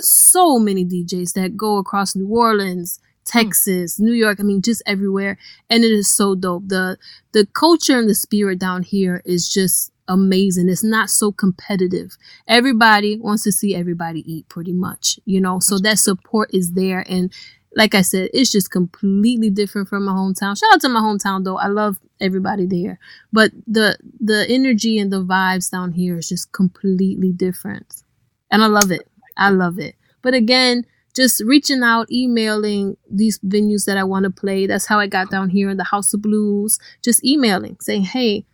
so 0.00 0.58
many 0.58 0.84
DJs 0.84 1.32
that 1.34 1.56
go 1.56 1.78
across 1.78 2.16
New 2.16 2.28
Orleans, 2.28 3.00
Texas, 3.24 3.98
New 3.98 4.12
York, 4.12 4.38
I 4.40 4.42
mean 4.44 4.62
just 4.62 4.82
everywhere. 4.86 5.38
And 5.68 5.84
it 5.84 5.90
is 5.90 6.12
so 6.12 6.34
dope. 6.34 6.68
The 6.68 6.98
the 7.32 7.46
culture 7.46 7.98
and 7.98 8.08
the 8.08 8.14
spirit 8.14 8.58
down 8.58 8.82
here 8.82 9.22
is 9.24 9.48
just 9.48 9.92
amazing. 10.08 10.68
It's 10.68 10.84
not 10.84 11.10
so 11.10 11.32
competitive. 11.32 12.16
Everybody 12.46 13.18
wants 13.18 13.42
to 13.44 13.52
see 13.52 13.74
everybody 13.74 14.20
eat 14.32 14.48
pretty 14.48 14.72
much, 14.72 15.18
you 15.24 15.40
know. 15.40 15.58
So 15.58 15.78
that 15.78 15.98
support 15.98 16.50
is 16.52 16.72
there 16.72 17.04
and 17.08 17.32
like 17.76 17.94
I 17.94 18.00
said, 18.00 18.30
it's 18.32 18.50
just 18.50 18.70
completely 18.70 19.50
different 19.50 19.88
from 19.88 20.06
my 20.06 20.12
hometown. 20.12 20.58
Shout 20.58 20.72
out 20.72 20.80
to 20.80 20.88
my 20.88 21.00
hometown 21.00 21.44
though. 21.44 21.58
I 21.58 21.66
love 21.66 21.98
everybody 22.20 22.64
there. 22.66 22.98
But 23.32 23.52
the 23.66 23.98
the 24.18 24.46
energy 24.48 24.98
and 24.98 25.12
the 25.12 25.22
vibes 25.22 25.70
down 25.70 25.92
here 25.92 26.16
is 26.16 26.28
just 26.28 26.52
completely 26.52 27.32
different. 27.32 28.02
And 28.50 28.64
I 28.64 28.66
love 28.66 28.90
it. 28.90 29.06
I 29.36 29.50
love 29.50 29.78
it. 29.78 29.94
But 30.22 30.34
again, 30.34 30.84
just 31.14 31.42
reaching 31.44 31.82
out, 31.82 32.10
emailing 32.12 32.96
these 33.10 33.38
venues 33.38 33.86
that 33.86 33.96
I 33.96 34.04
want 34.04 34.24
to 34.24 34.30
play. 34.30 34.66
That's 34.66 34.86
how 34.86 34.98
I 34.98 35.06
got 35.06 35.30
down 35.30 35.48
here 35.50 35.70
in 35.70 35.76
the 35.76 35.84
House 35.84 36.12
of 36.12 36.22
Blues. 36.22 36.78
Just 37.02 37.24
emailing, 37.24 37.76
saying, 37.80 38.04
"Hey, 38.04 38.44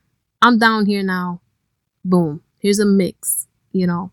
I'm 0.41 0.59
down 0.59 0.87
here 0.87 1.03
now. 1.03 1.41
Boom. 2.05 2.43
Here's 2.59 2.79
a 2.79 2.87
mix." 2.87 3.49
You 3.73 3.87
know, 3.87 4.13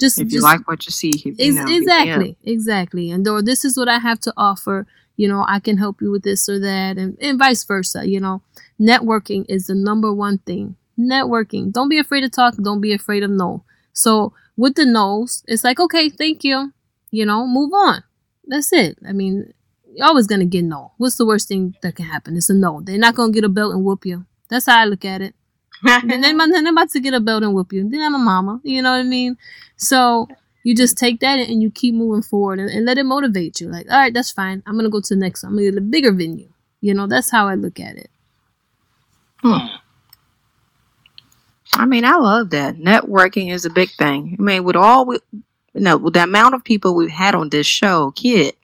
just 0.00 0.18
If 0.18 0.26
you 0.26 0.38
just- 0.38 0.44
like 0.44 0.68
what 0.68 0.86
you 0.86 0.92
see, 0.92 1.10
you 1.24 1.32
know, 1.32 1.36
hit 1.44 1.54
me 1.54 1.60
up. 1.60 1.68
exactly, 1.82 2.36
exactly. 2.44 3.10
And 3.10 3.26
or 3.26 3.42
this 3.42 3.64
is 3.64 3.76
what 3.76 3.88
I 3.88 3.98
have 3.98 4.20
to 4.20 4.32
offer. 4.36 4.86
You 5.16 5.28
know, 5.28 5.44
I 5.48 5.58
can 5.60 5.78
help 5.78 6.02
you 6.02 6.10
with 6.10 6.22
this 6.22 6.48
or 6.48 6.58
that, 6.60 6.98
and, 6.98 7.16
and 7.20 7.38
vice 7.38 7.64
versa. 7.64 8.06
You 8.06 8.20
know, 8.20 8.42
networking 8.80 9.46
is 9.48 9.66
the 9.66 9.74
number 9.74 10.12
one 10.12 10.38
thing. 10.38 10.76
Networking. 10.98 11.72
Don't 11.72 11.88
be 11.88 11.98
afraid 11.98 12.20
to 12.22 12.28
talk. 12.28 12.56
Don't 12.56 12.80
be 12.80 12.92
afraid 12.92 13.22
of 13.22 13.30
no. 13.30 13.64
So 13.92 14.32
with 14.56 14.74
the 14.74 14.86
no's, 14.86 15.42
it's 15.48 15.64
like 15.64 15.80
okay, 15.80 16.08
thank 16.08 16.44
you. 16.44 16.72
You 17.10 17.26
know, 17.26 17.46
move 17.46 17.72
on. 17.72 18.02
That's 18.46 18.72
it. 18.72 18.98
I 19.06 19.12
mean, 19.12 19.52
you're 19.94 20.06
always 20.06 20.26
gonna 20.26 20.44
get 20.44 20.64
no. 20.64 20.92
What's 20.98 21.16
the 21.16 21.26
worst 21.26 21.48
thing 21.48 21.76
that 21.82 21.96
can 21.96 22.06
happen? 22.06 22.36
It's 22.36 22.50
a 22.50 22.54
no. 22.54 22.80
They're 22.80 22.98
not 22.98 23.14
gonna 23.14 23.32
get 23.32 23.44
a 23.44 23.48
belt 23.48 23.74
and 23.74 23.84
whoop 23.84 24.04
you. 24.04 24.26
That's 24.48 24.66
how 24.66 24.80
I 24.80 24.84
look 24.84 25.04
at 25.04 25.20
it. 25.20 25.34
then 25.82 26.20
they're, 26.20 26.68
about 26.70 26.90
to 26.90 27.00
get 27.00 27.14
a 27.14 27.20
belt 27.20 27.42
and 27.42 27.54
whoop 27.54 27.72
you. 27.72 27.88
Then 27.88 28.00
I'm 28.00 28.14
a 28.14 28.18
mama. 28.18 28.60
You 28.64 28.82
know 28.82 28.92
what 28.92 29.00
I 29.00 29.02
mean? 29.02 29.36
So 29.76 30.28
you 30.62 30.74
just 30.74 30.96
take 30.96 31.20
that 31.20 31.38
and 31.38 31.62
you 31.62 31.70
keep 31.70 31.94
moving 31.94 32.22
forward 32.22 32.58
and, 32.58 32.70
and 32.70 32.86
let 32.86 32.98
it 32.98 33.04
motivate 33.04 33.60
you. 33.60 33.68
Like, 33.68 33.90
all 33.90 33.98
right, 33.98 34.12
that's 34.12 34.30
fine. 34.30 34.62
I'm 34.66 34.76
gonna 34.76 34.90
go 34.90 35.00
to 35.00 35.14
the 35.14 35.20
next 35.20 35.42
one. 35.42 35.52
I'm 35.52 35.58
gonna 35.58 35.70
get 35.70 35.78
a 35.78 35.82
bigger 35.82 36.12
venue. 36.12 36.48
You 36.80 36.94
know, 36.94 37.06
that's 37.06 37.30
how 37.30 37.48
I 37.48 37.54
look 37.54 37.78
at 37.80 37.96
it. 37.96 38.10
Hmm. 39.42 39.66
I 41.74 41.86
mean, 41.86 42.04
I 42.04 42.16
love 42.16 42.50
that. 42.50 42.76
Networking 42.76 43.50
is 43.52 43.64
a 43.64 43.70
big 43.70 43.90
thing. 43.90 44.36
I 44.38 44.42
mean, 44.42 44.64
with 44.64 44.76
all 44.76 45.06
we, 45.06 45.18
you 45.32 45.80
know, 45.80 45.96
with 45.96 46.14
the 46.14 46.22
amount 46.22 46.54
of 46.54 46.64
people 46.64 46.94
we've 46.94 47.10
had 47.10 47.34
on 47.34 47.48
this 47.48 47.66
show, 47.66 48.12
kid, 48.12 48.54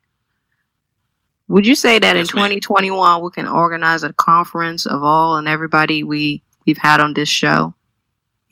would 1.48 1.66
you 1.66 1.74
say 1.74 1.98
that 1.98 2.16
in 2.16 2.20
Yes, 2.24 2.34
ma'am. 2.34 2.44
2021 2.50 3.22
we 3.24 3.30
can 3.30 3.48
organize 3.48 4.02
a 4.04 4.12
conference 4.12 4.86
of 4.86 5.02
all 5.02 5.36
and 5.36 5.48
everybody 5.48 6.04
we 6.04 6.42
we've 6.66 6.78
had 6.78 7.00
on 7.00 7.14
this 7.14 7.28
show 7.28 7.74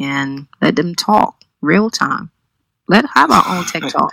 and 0.00 0.46
let 0.60 0.74
them 0.76 0.94
talk 0.94 1.40
real 1.60 1.90
time? 1.90 2.30
Let 2.88 3.04
have 3.14 3.30
our 3.30 3.44
own 3.48 3.64
tech 3.66 3.82
talk. 3.88 4.12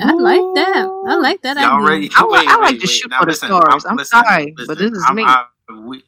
I 0.00 0.12
like 0.14 0.40
that. 0.54 1.02
I 1.08 1.14
like 1.16 1.42
that 1.42 1.56
Y'all 1.58 1.76
idea. 1.76 1.88
ready? 1.88 2.10
I 2.16 2.22
li- 2.24 2.28
Wait, 2.30 2.48
I 2.48 2.56
like 2.56 2.62
wait, 2.62 2.80
to 2.80 2.86
wait. 2.86 2.88
shoot 2.90 3.10
Now 3.10 3.18
for 3.20 3.26
the 3.26 3.30
listen, 3.32 3.48
stars. 3.48 3.84
I'm 3.84 3.96
listen, 3.96 4.22
sorry, 4.24 4.54
but 4.66 4.78
this 4.78 4.90
is 4.92 5.04
I'm- 5.06 5.14
me. 5.16 5.24
I- 5.24 5.44
we- 5.84 6.04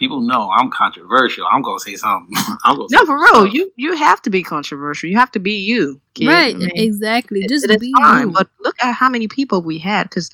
people 0.00 0.20
know 0.20 0.50
I'm 0.50 0.70
controversial. 0.72 1.46
I'm 1.52 1.62
gonna 1.62 1.78
say 1.78 1.94
something. 1.94 2.34
I'm 2.64 2.74
gonna 2.76 2.88
No, 2.90 3.06
for 3.06 3.16
real, 3.16 3.32
something. 3.34 3.52
you 3.52 3.72
you 3.76 3.94
have 3.94 4.20
to 4.22 4.30
be 4.30 4.42
controversial. 4.42 5.08
You 5.08 5.16
have 5.18 5.30
to 5.32 5.38
be 5.38 5.52
you, 5.58 6.00
kid. 6.14 6.26
right, 6.26 6.54
I 6.56 6.58
mean, 6.58 6.70
exactly. 6.74 7.40
it- 7.42 7.48
Just 7.48 7.64
it 7.66 7.70
is 7.70 7.76
be 7.78 7.92
fine, 7.96 8.28
you. 8.28 8.32
But 8.32 8.48
look 8.64 8.74
at 8.82 8.92
how 8.94 9.08
many 9.08 9.28
people 9.28 9.62
we 9.62 9.78
had 9.78 10.04
because 10.08 10.30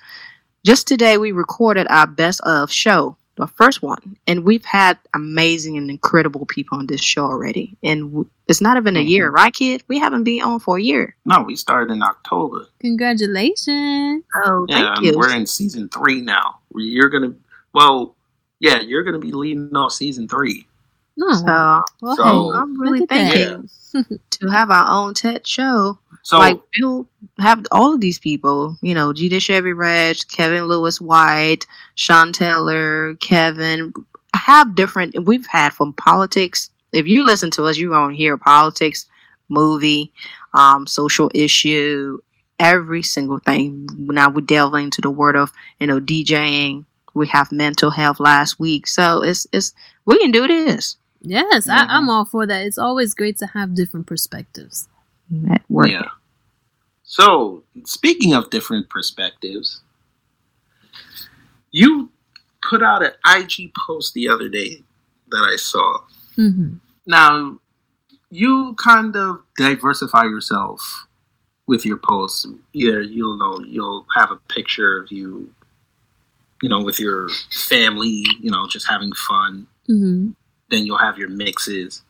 just 0.64 0.86
today 0.88 1.18
we 1.18 1.32
recorded 1.32 1.86
our 1.90 2.06
best 2.06 2.40
of 2.42 2.72
show, 2.72 3.16
the 3.36 3.46
first 3.46 3.82
one, 3.82 4.16
and 4.26 4.42
we've 4.44 4.64
had 4.64 4.98
amazing 5.14 5.76
and 5.76 5.90
incredible 5.90 6.46
people 6.46 6.78
on 6.78 6.86
this 6.86 7.02
show 7.02 7.24
already. 7.24 7.76
And 7.84 8.10
w- 8.10 8.30
it's 8.48 8.60
not 8.60 8.76
even 8.76 8.96
a 8.96 9.00
year, 9.00 9.26
mm-hmm. 9.26 9.34
right, 9.36 9.52
kid? 9.54 9.84
We 9.88 9.98
haven't 9.98 10.24
been 10.24 10.42
on 10.42 10.58
for 10.58 10.78
a 10.78 10.82
year. 10.82 11.14
No, 11.24 11.42
we 11.42 11.54
started 11.54 11.92
in 11.92 12.02
October. 12.02 12.66
Congratulations. 12.80 14.24
Oh, 14.44 14.66
Yeah, 14.68 14.76
thank 14.94 14.96
and 14.98 15.06
you. 15.06 15.18
we're 15.18 15.34
in 15.34 15.46
season 15.46 15.88
three 15.88 16.20
now. 16.20 16.58
You're 16.74 17.08
gonna, 17.10 17.34
well, 17.72 18.15
yeah, 18.61 18.80
you're 18.80 19.02
gonna 19.02 19.18
be 19.18 19.32
leading 19.32 19.74
off 19.76 19.92
season 19.92 20.28
three. 20.28 20.66
No. 21.16 21.32
So 21.32 21.82
well, 22.02 22.16
so- 22.16 22.54
I'm 22.54 22.80
really 22.80 23.00
look 23.00 23.12
at 23.12 23.32
that. 23.32 23.68
thinking 23.92 24.18
to 24.30 24.48
have 24.48 24.70
our 24.70 24.86
own 24.88 25.14
TED 25.14 25.46
show. 25.46 25.98
So 26.22 26.38
like, 26.38 26.61
we'll 26.80 27.07
have 27.38 27.64
all 27.70 27.94
of 27.94 28.00
these 28.00 28.18
people, 28.18 28.76
you 28.82 28.94
know, 28.94 29.12
DJ 29.12 29.40
Chevy 29.40 29.72
Red, 29.72 30.26
Kevin 30.28 30.64
Lewis 30.64 31.00
White, 31.00 31.66
Sean 31.94 32.32
Taylor, 32.32 33.14
Kevin, 33.16 33.92
have 34.34 34.74
different 34.74 35.24
we've 35.24 35.46
had 35.46 35.72
from 35.72 35.92
politics. 35.92 36.70
If 36.92 37.07
you 37.07 37.24
listen 37.24 37.50
to 37.52 37.64
us, 37.64 37.78
you're 37.78 37.90
gonna 37.90 38.14
hear 38.14 38.36
politics, 38.36 39.07
movie, 39.48 40.12
um, 40.54 40.86
social 40.86 41.30
issue, 41.34 42.18
every 42.59 43.02
single 43.02 43.38
thing. 43.38 43.88
Now 43.96 44.30
we 44.30 44.42
delve 44.42 44.74
into 44.74 45.00
the 45.00 45.11
word 45.11 45.36
of, 45.36 45.52
you 45.78 45.86
know, 45.86 46.00
DJing. 46.00 46.84
We 47.16 47.26
have 47.28 47.50
mental 47.50 47.90
health 47.90 48.20
last 48.20 48.60
week. 48.60 48.86
So 48.86 49.22
it's 49.22 49.46
it's 49.52 49.72
we 50.04 50.18
can 50.18 50.30
do 50.30 50.46
this. 50.46 50.96
Yes, 51.20 51.68
I, 51.68 51.86
I'm 51.86 52.08
all 52.08 52.24
for 52.24 52.46
that. 52.46 52.64
It's 52.66 52.78
always 52.78 53.14
great 53.14 53.38
to 53.38 53.46
have 53.46 53.74
different 53.74 54.06
perspectives. 54.06 54.88
Network. 55.28 55.90
yeah. 55.90 56.08
So 57.02 57.64
speaking 57.84 58.34
of 58.34 58.50
different 58.50 58.88
perspectives, 58.90 59.80
you 61.72 62.10
put 62.62 62.82
out 62.82 63.02
an 63.02 63.12
IG 63.26 63.72
post 63.86 64.14
the 64.14 64.28
other 64.28 64.48
day 64.48 64.82
that 65.30 65.48
I 65.52 65.56
saw. 65.56 65.98
hmm 66.36 66.74
Now, 67.06 67.58
you 68.30 68.74
kind 68.74 69.16
of 69.16 69.42
diversify 69.56 70.24
yourself 70.24 71.06
with 71.66 71.84
your 71.84 71.96
posts. 71.96 72.46
Either 72.72 73.00
you'll 73.00 73.36
know 73.36 73.60
you'll 73.64 74.06
have 74.14 74.30
a 74.30 74.36
picture 74.52 74.98
of 74.98 75.10
you, 75.10 75.52
you 76.62 76.68
know, 76.68 76.82
with 76.82 76.98
your 76.98 77.28
family, 77.68 78.24
you 78.40 78.50
know, 78.50 78.66
just 78.68 78.88
having 78.88 79.12
fun. 79.28 79.66
hmm 79.86 80.30
Then 80.70 80.84
you'll 80.86 80.98
have 80.98 81.18
your 81.18 81.28
mixes, 81.28 82.02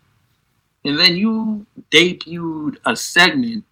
and 0.84 0.98
then 0.98 1.16
you 1.16 1.66
debuted 1.90 2.76
a 2.84 2.96
segment. 2.96 3.64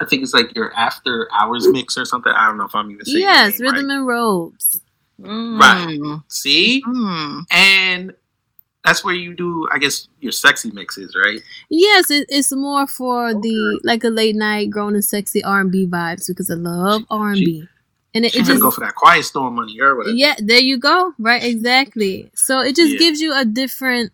I 0.00 0.04
think 0.04 0.22
it's 0.22 0.34
like 0.34 0.54
your 0.56 0.74
after 0.74 1.28
hours 1.32 1.68
mix 1.68 1.96
or 1.96 2.04
something. 2.04 2.32
I 2.32 2.46
don't 2.46 2.58
know 2.58 2.64
if 2.64 2.74
I'm 2.74 2.90
even 2.90 3.04
saying. 3.04 3.20
Yes, 3.20 3.60
name 3.60 3.70
rhythm 3.70 3.88
right. 3.88 3.96
and 3.96 4.06
robes. 4.06 4.80
Right. 5.18 5.98
Mm. 6.00 6.24
See, 6.28 6.82
Mm. 6.84 7.44
and 7.50 8.12
that's 8.84 9.04
where 9.04 9.14
you 9.14 9.34
do, 9.34 9.68
I 9.70 9.78
guess, 9.78 10.08
your 10.20 10.32
sexy 10.32 10.70
mixes, 10.72 11.14
right? 11.24 11.40
Yes, 11.68 12.10
it, 12.10 12.26
it's 12.28 12.52
more 12.52 12.86
for 12.86 13.32
the 13.32 13.80
like 13.84 14.02
a 14.02 14.08
late 14.08 14.34
night 14.34 14.70
grown 14.70 14.94
and 14.94 15.04
sexy 15.04 15.42
R 15.44 15.60
and 15.60 15.70
B 15.70 15.86
vibes 15.86 16.26
because 16.26 16.50
I 16.50 16.54
love 16.54 17.04
R 17.08 17.30
and 17.30 17.36
B, 17.44 17.68
and 18.14 18.24
it, 18.24 18.32
She's 18.32 18.48
it 18.48 18.52
just 18.52 18.62
go 18.62 18.70
for 18.70 18.80
that 18.80 18.94
quiet 18.94 19.24
storm 19.24 19.54
money 19.56 19.80
or 19.80 19.96
whatever. 19.96 20.14
yeah, 20.16 20.34
there 20.38 20.60
you 20.60 20.78
go, 20.78 21.14
right? 21.18 21.42
Exactly. 21.42 22.30
So 22.34 22.60
it 22.60 22.76
just 22.76 22.92
Yeah. 22.92 22.98
gives 22.98 23.20
you 23.20 23.34
a 23.34 23.44
different 23.44 24.12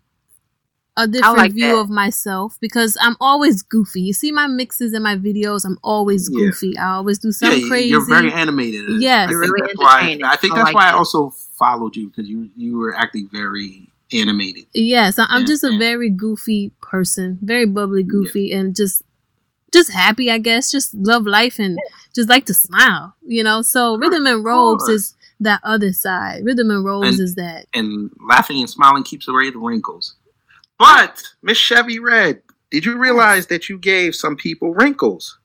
a 0.97 1.07
different 1.07 1.37
like 1.37 1.53
view 1.53 1.67
that. 1.75 1.79
of 1.79 1.89
myself 1.89 2.57
because 2.59 2.97
I'm 2.99 3.15
always 3.21 3.61
goofy. 3.61 4.01
You 4.01 4.11
see 4.11 4.33
my 4.33 4.47
mixes 4.47 4.91
and 4.91 5.01
my 5.03 5.15
videos, 5.15 5.63
I'm 5.63 5.77
always 5.81 6.29
Yeah. 6.29 6.39
goofy. 6.47 6.77
I 6.77 6.95
always 6.95 7.19
do 7.19 7.29
Yeah, 7.29 7.33
something 7.33 7.59
you- 7.61 7.67
crazy. 7.69 7.89
You're 7.89 8.05
very 8.05 8.33
animated. 8.33 8.83
Yes. 9.01 9.29
I 9.29 9.31
You're 9.31 9.43
think 9.43 9.53
really 9.55 9.67
that's 9.67 9.79
why. 9.79 9.99
I 10.25 10.35
think 10.35 10.53
I 10.53 10.57
that's 10.57 10.65
like 10.65 10.75
why 10.75 10.89
I 10.89 10.91
also 10.93 11.33
followed 11.57 11.95
you 11.95 12.09
because 12.09 12.27
you 12.29 12.49
you 12.57 12.77
were 12.77 12.93
acting 12.97 13.29
very 13.31 13.87
animated. 14.11 14.65
Yes, 14.73 15.17
I- 15.19 15.25
I'm 15.29 15.41
Yeah, 15.41 15.47
just 15.47 15.63
a 15.63 15.71
yeah. 15.71 15.77
very 15.79 16.09
goofy 16.09 16.71
person, 16.81 17.37
very 17.41 17.65
bubbly, 17.65 18.03
goofy, 18.03 18.51
and 18.51 18.75
just 18.75 19.03
just 19.73 19.91
happy. 19.91 20.29
I 20.31 20.37
guess 20.37 20.71
just 20.71 20.93
love 20.93 21.25
life 21.25 21.59
and 21.59 21.77
just 22.15 22.29
like 22.29 22.45
to 22.47 22.53
smile. 22.53 23.15
You 23.25 23.43
know, 23.43 23.61
so 23.61 23.97
rhythm 23.97 24.25
and 24.25 24.43
robes 24.43 24.87
is 24.87 25.15
that 25.39 25.61
other 25.63 25.93
side. 25.93 26.43
Rhythm 26.43 26.69
and 26.71 26.83
robes 26.83 27.07
And- 27.11 27.19
is 27.19 27.35
that. 27.35 27.65
and 27.73 28.11
laughing 28.27 28.59
and 28.59 28.69
smiling 28.69 29.03
keeps 29.03 29.27
away 29.27 29.49
the 29.51 29.57
wrinkles. 29.59 30.15
But 30.77 31.23
Miss 31.41 31.57
Chevy 31.57 31.99
Red, 31.99 32.41
did 32.71 32.85
you 32.85 32.97
realize 32.97 33.47
that 33.47 33.67
you 33.69 33.77
gave 33.77 34.15
some 34.15 34.35
people 34.35 34.73
wrinkles? 34.73 35.37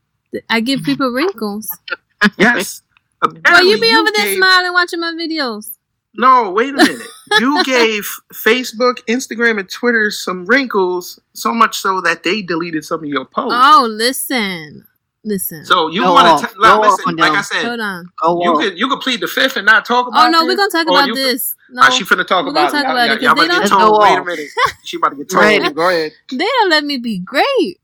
I 0.51 0.61
give 0.61 0.83
people 0.83 1.11
wrinkles. 1.11 1.69
Yes. 2.39 2.81
Well, 3.21 3.33
Apparently 3.37 3.71
you 3.73 3.81
be 3.81 3.95
over 3.95 4.11
there 4.15 4.25
gave- 4.27 4.37
smiling, 4.39 4.73
watching 4.73 5.01
my 5.01 5.13
videos. 5.13 5.74
No, 6.17 6.51
wait 6.53 6.71
a 6.71 6.73
minute. 6.75 7.07
You 7.41 7.63
gave 7.65 8.09
Facebook, 8.33 8.99
Instagram, 9.09 9.59
and 9.59 9.69
Twitter 9.69 10.11
some 10.11 10.47
wrinkles, 10.47 11.21
so 11.33 11.53
much 11.53 11.79
so 11.79 12.01
that 12.03 12.23
they 12.23 12.41
deleted 12.43 12.85
some 12.85 13.01
of 13.01 13.07
your 13.07 13.25
posts. 13.25 13.55
Oh, 13.57 13.87
listen, 13.91 14.87
listen. 15.25 15.65
So 15.65 15.89
you 15.89 16.05
want 16.05 16.41
to 16.41 16.55
Go 16.55 16.63
off 16.83 16.99
listen? 16.99 17.17
Like. 17.17 17.33
I 17.33 17.41
said, 17.43 17.65
hold 17.65 17.81
on. 17.81 18.07
Go 18.23 18.43
you 18.45 18.51
on. 18.51 18.63
could 18.63 18.79
you 18.79 18.89
could 18.89 19.01
plead 19.01 19.21
the 19.21 19.27
fifth 19.27 19.57
and 19.57 19.67
not 19.67 19.85
talk 19.85 20.07
about. 20.07 20.29
Oh 20.29 20.31
no, 20.31 20.41
this, 20.41 20.49
we're 20.49 20.57
gonna 20.57 20.71
talk 20.71 20.87
about 20.87 21.07
you 21.09 21.15
could- 21.15 21.25
this. 21.25 21.57
No, 21.71 21.83
Oh, 21.87 21.91
she 21.91 22.05
finna 22.05 22.25
talk 22.27 22.45
We're 22.45 22.53
about 22.53 22.71
gonna 22.71 22.79
it. 22.81 22.83
talk 22.83 22.85
Y'all- 22.85 22.93
about 22.93 23.17
it, 23.17 23.23
y'all 23.23 23.35
'cause 23.35 23.41
they 23.41 23.47
about 23.47 23.63
to 23.65 23.69
get 23.69 23.69
told. 23.79 24.03
Wait 24.03 24.19
a 24.19 24.25
minute. 24.25 24.51
She 24.85 24.97
about 24.99 25.09
to 25.09 25.17
get 25.17 25.31
told. 25.31 25.45
Ready. 25.45 25.71
Go 25.73 25.89
ahead. 25.89 26.13
they 26.31 26.37
don't 26.39 26.71
let 26.71 26.85
me 26.85 26.99
be 26.99 27.19
great. 27.19 27.81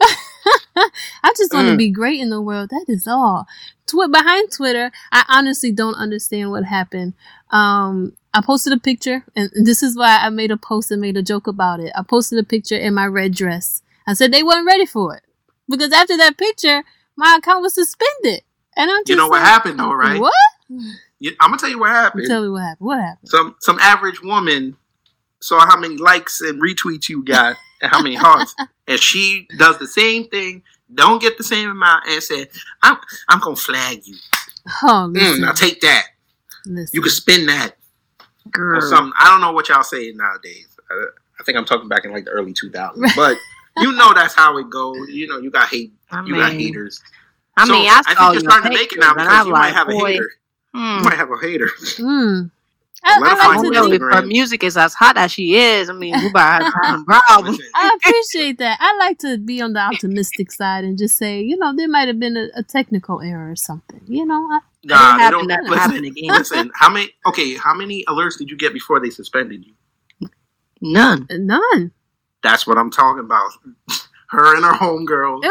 I 0.02 1.32
just 1.36 1.52
want 1.52 1.68
to 1.68 1.74
Mm. 1.74 1.78
be 1.78 1.90
great 1.90 2.18
in 2.20 2.30
the 2.30 2.40
world. 2.40 2.70
That 2.70 2.86
is 2.88 3.06
all. 3.06 3.46
Twi- 3.90 4.06
behind 4.06 4.52
Twitter, 4.52 4.90
I 5.12 5.24
honestly 5.28 5.72
don't 5.72 5.94
understand 5.94 6.50
what 6.50 6.64
happened. 6.64 7.14
Um, 7.50 8.16
I 8.32 8.40
posted 8.42 8.72
a 8.72 8.78
picture, 8.78 9.24
and 9.34 9.50
this 9.54 9.82
is 9.82 9.96
why 9.96 10.18
I 10.22 10.28
made 10.30 10.50
a 10.50 10.56
post 10.56 10.90
and 10.90 11.00
made 11.00 11.16
a 11.16 11.22
joke 11.22 11.46
about 11.46 11.80
it. 11.80 11.92
I 11.96 12.02
posted 12.02 12.38
a 12.38 12.44
picture 12.44 12.76
in 12.76 12.94
my 12.94 13.06
red 13.06 13.34
dress. 13.34 13.82
I 14.06 14.14
said 14.14 14.32
they 14.32 14.42
weren't 14.42 14.66
ready 14.66 14.86
for 14.86 15.16
it 15.16 15.22
because 15.68 15.92
after 15.92 16.16
that 16.16 16.38
picture, 16.38 16.84
my 17.16 17.36
account 17.38 17.62
was 17.62 17.74
suspended. 17.74 18.42
And 18.76 18.90
I'm 18.90 18.98
just 19.00 19.10
You 19.10 19.16
know 19.16 19.28
what 19.28 19.42
happened 19.42 19.78
though, 19.80 19.92
right? 19.92 20.20
What? 20.20 20.32
You- 21.18 21.36
I'm 21.40 21.50
gonna 21.50 21.58
tell 21.58 21.68
you 21.68 21.78
what 21.80 21.90
happened. 21.90 22.26
Tell 22.28 22.42
me 22.42 22.48
what 22.48 22.62
happened. 22.62 22.86
What 22.86 23.00
happened? 23.00 23.28
some 23.28 23.56
some 23.60 23.78
average 23.80 24.22
woman 24.22 24.76
saw 25.40 25.60
how 25.66 25.78
many 25.78 25.96
likes 25.96 26.40
and 26.40 26.62
retweets 26.62 27.08
you 27.08 27.24
got 27.24 27.56
and 27.82 27.90
how 27.90 28.00
many 28.02 28.14
hearts, 28.14 28.54
and 28.88 29.00
she 29.00 29.48
does 29.58 29.78
the 29.78 29.86
same 29.88 30.28
thing, 30.28 30.62
don't 30.94 31.20
get 31.22 31.38
the 31.38 31.44
same 31.44 31.70
amount, 31.70 32.04
and 32.08 32.22
said, 32.22 32.48
"I'm 32.82 32.98
I'm 33.28 33.40
gonna 33.40 33.56
flag 33.56 34.06
you. 34.06 34.16
Oh, 34.82 35.08
Mm, 35.14 35.40
now 35.40 35.52
take 35.52 35.80
that. 35.80 36.06
listen. 36.66 36.96
You 36.96 37.02
can 37.02 37.10
spin 37.10 37.46
that 37.46 37.76
or 38.46 38.50
Girl. 38.50 38.80
something. 38.80 39.12
I 39.18 39.28
don't 39.30 39.40
know 39.40 39.52
what 39.52 39.68
y'all 39.68 39.82
say 39.82 40.12
nowadays. 40.12 40.68
I, 40.90 40.94
I 41.40 41.44
think 41.44 41.56
I'm 41.56 41.64
talking 41.64 41.88
back 41.88 42.04
in 42.04 42.12
like 42.12 42.24
the 42.24 42.30
early 42.32 42.52
2000s, 42.52 42.96
but 43.16 43.36
you 43.78 43.92
know 43.92 44.12
that's 44.14 44.34
how 44.34 44.56
it 44.58 44.70
goes. 44.70 45.08
You 45.10 45.26
know, 45.28 45.38
you 45.38 45.50
got 45.50 45.68
hate. 45.68 45.92
I 46.10 46.22
You 46.26 46.34
got 46.36 46.52
haters. 46.52 47.00
I 47.56 47.66
So, 47.66 47.72
mean, 47.72 47.88
I 47.90 48.02
think 48.02 48.18
saw 48.18 48.32
you're 48.32 48.40
starting 48.40 48.70
to 48.72 48.78
make 48.78 48.92
it 48.92 48.98
now 49.00 49.14
pictures, 49.14 49.16
and 49.16 49.28
because 49.28 49.40
I'm 49.40 49.46
you 49.46 49.52
might 49.52 49.72
have 49.74 49.88
a 49.88 49.92
hater. 49.94 50.30
hmm. 50.74 50.98
You 50.98 51.04
might 51.04 51.14
have 51.16 51.30
a 51.30 51.38
hater. 51.40 51.70
I, 51.98 52.50
I 53.02 53.14
I 53.14 53.18
like 53.18 53.62
to 53.62 53.70
think, 53.70 53.94
if 53.94 54.00
her 54.00 54.26
music 54.26 54.62
is 54.62 54.76
as 54.76 54.94
hot 54.94 55.16
as 55.16 55.32
she 55.32 55.54
is. 55.56 55.88
I 55.88 55.92
mean, 55.94 56.14
we 56.20 56.28
about 56.28 56.58
to 56.60 56.64
have 56.66 56.84
some 56.86 57.04
problems. 57.06 57.58
I 57.74 57.96
appreciate 57.96 58.58
that. 58.58 58.76
I 58.80 58.96
like 58.98 59.18
to 59.20 59.38
be 59.38 59.60
on 59.62 59.72
the 59.72 59.80
optimistic 59.80 60.52
side 60.52 60.84
and 60.84 60.98
just 60.98 61.16
say, 61.16 61.40
you 61.40 61.56
know, 61.56 61.74
there 61.74 61.88
might 61.88 62.08
have 62.08 62.18
been 62.20 62.36
a, 62.36 62.48
a 62.54 62.62
technical 62.62 63.20
error 63.22 63.50
or 63.50 63.56
something. 63.56 64.00
You 64.06 64.26
know, 64.26 64.46
I, 64.50 64.60
Nah, 64.84 65.14
It 65.14 65.18
they 65.18 65.22
happened, 65.24 65.30
don't. 65.30 65.48
that 65.48 65.62
Listen, 65.64 65.78
happened 65.78 66.06
again. 66.06 66.28
listen. 66.28 66.70
How 66.74 66.90
many? 66.90 67.10
Okay, 67.26 67.54
how 67.56 67.74
many 67.74 68.04
alerts 68.04 68.38
did 68.38 68.50
you 68.50 68.56
get 68.56 68.72
before 68.72 69.00
they 69.00 69.10
suspended 69.10 69.64
you? 69.64 70.28
None. 70.80 71.26
Uh, 71.30 71.34
none. 71.38 71.92
That's 72.42 72.66
what 72.66 72.78
I'm 72.78 72.90
talking 72.90 73.20
about. 73.24 73.50
Her 74.30 74.54
and 74.54 74.64
her 74.64 74.74
homegirl. 74.74 75.42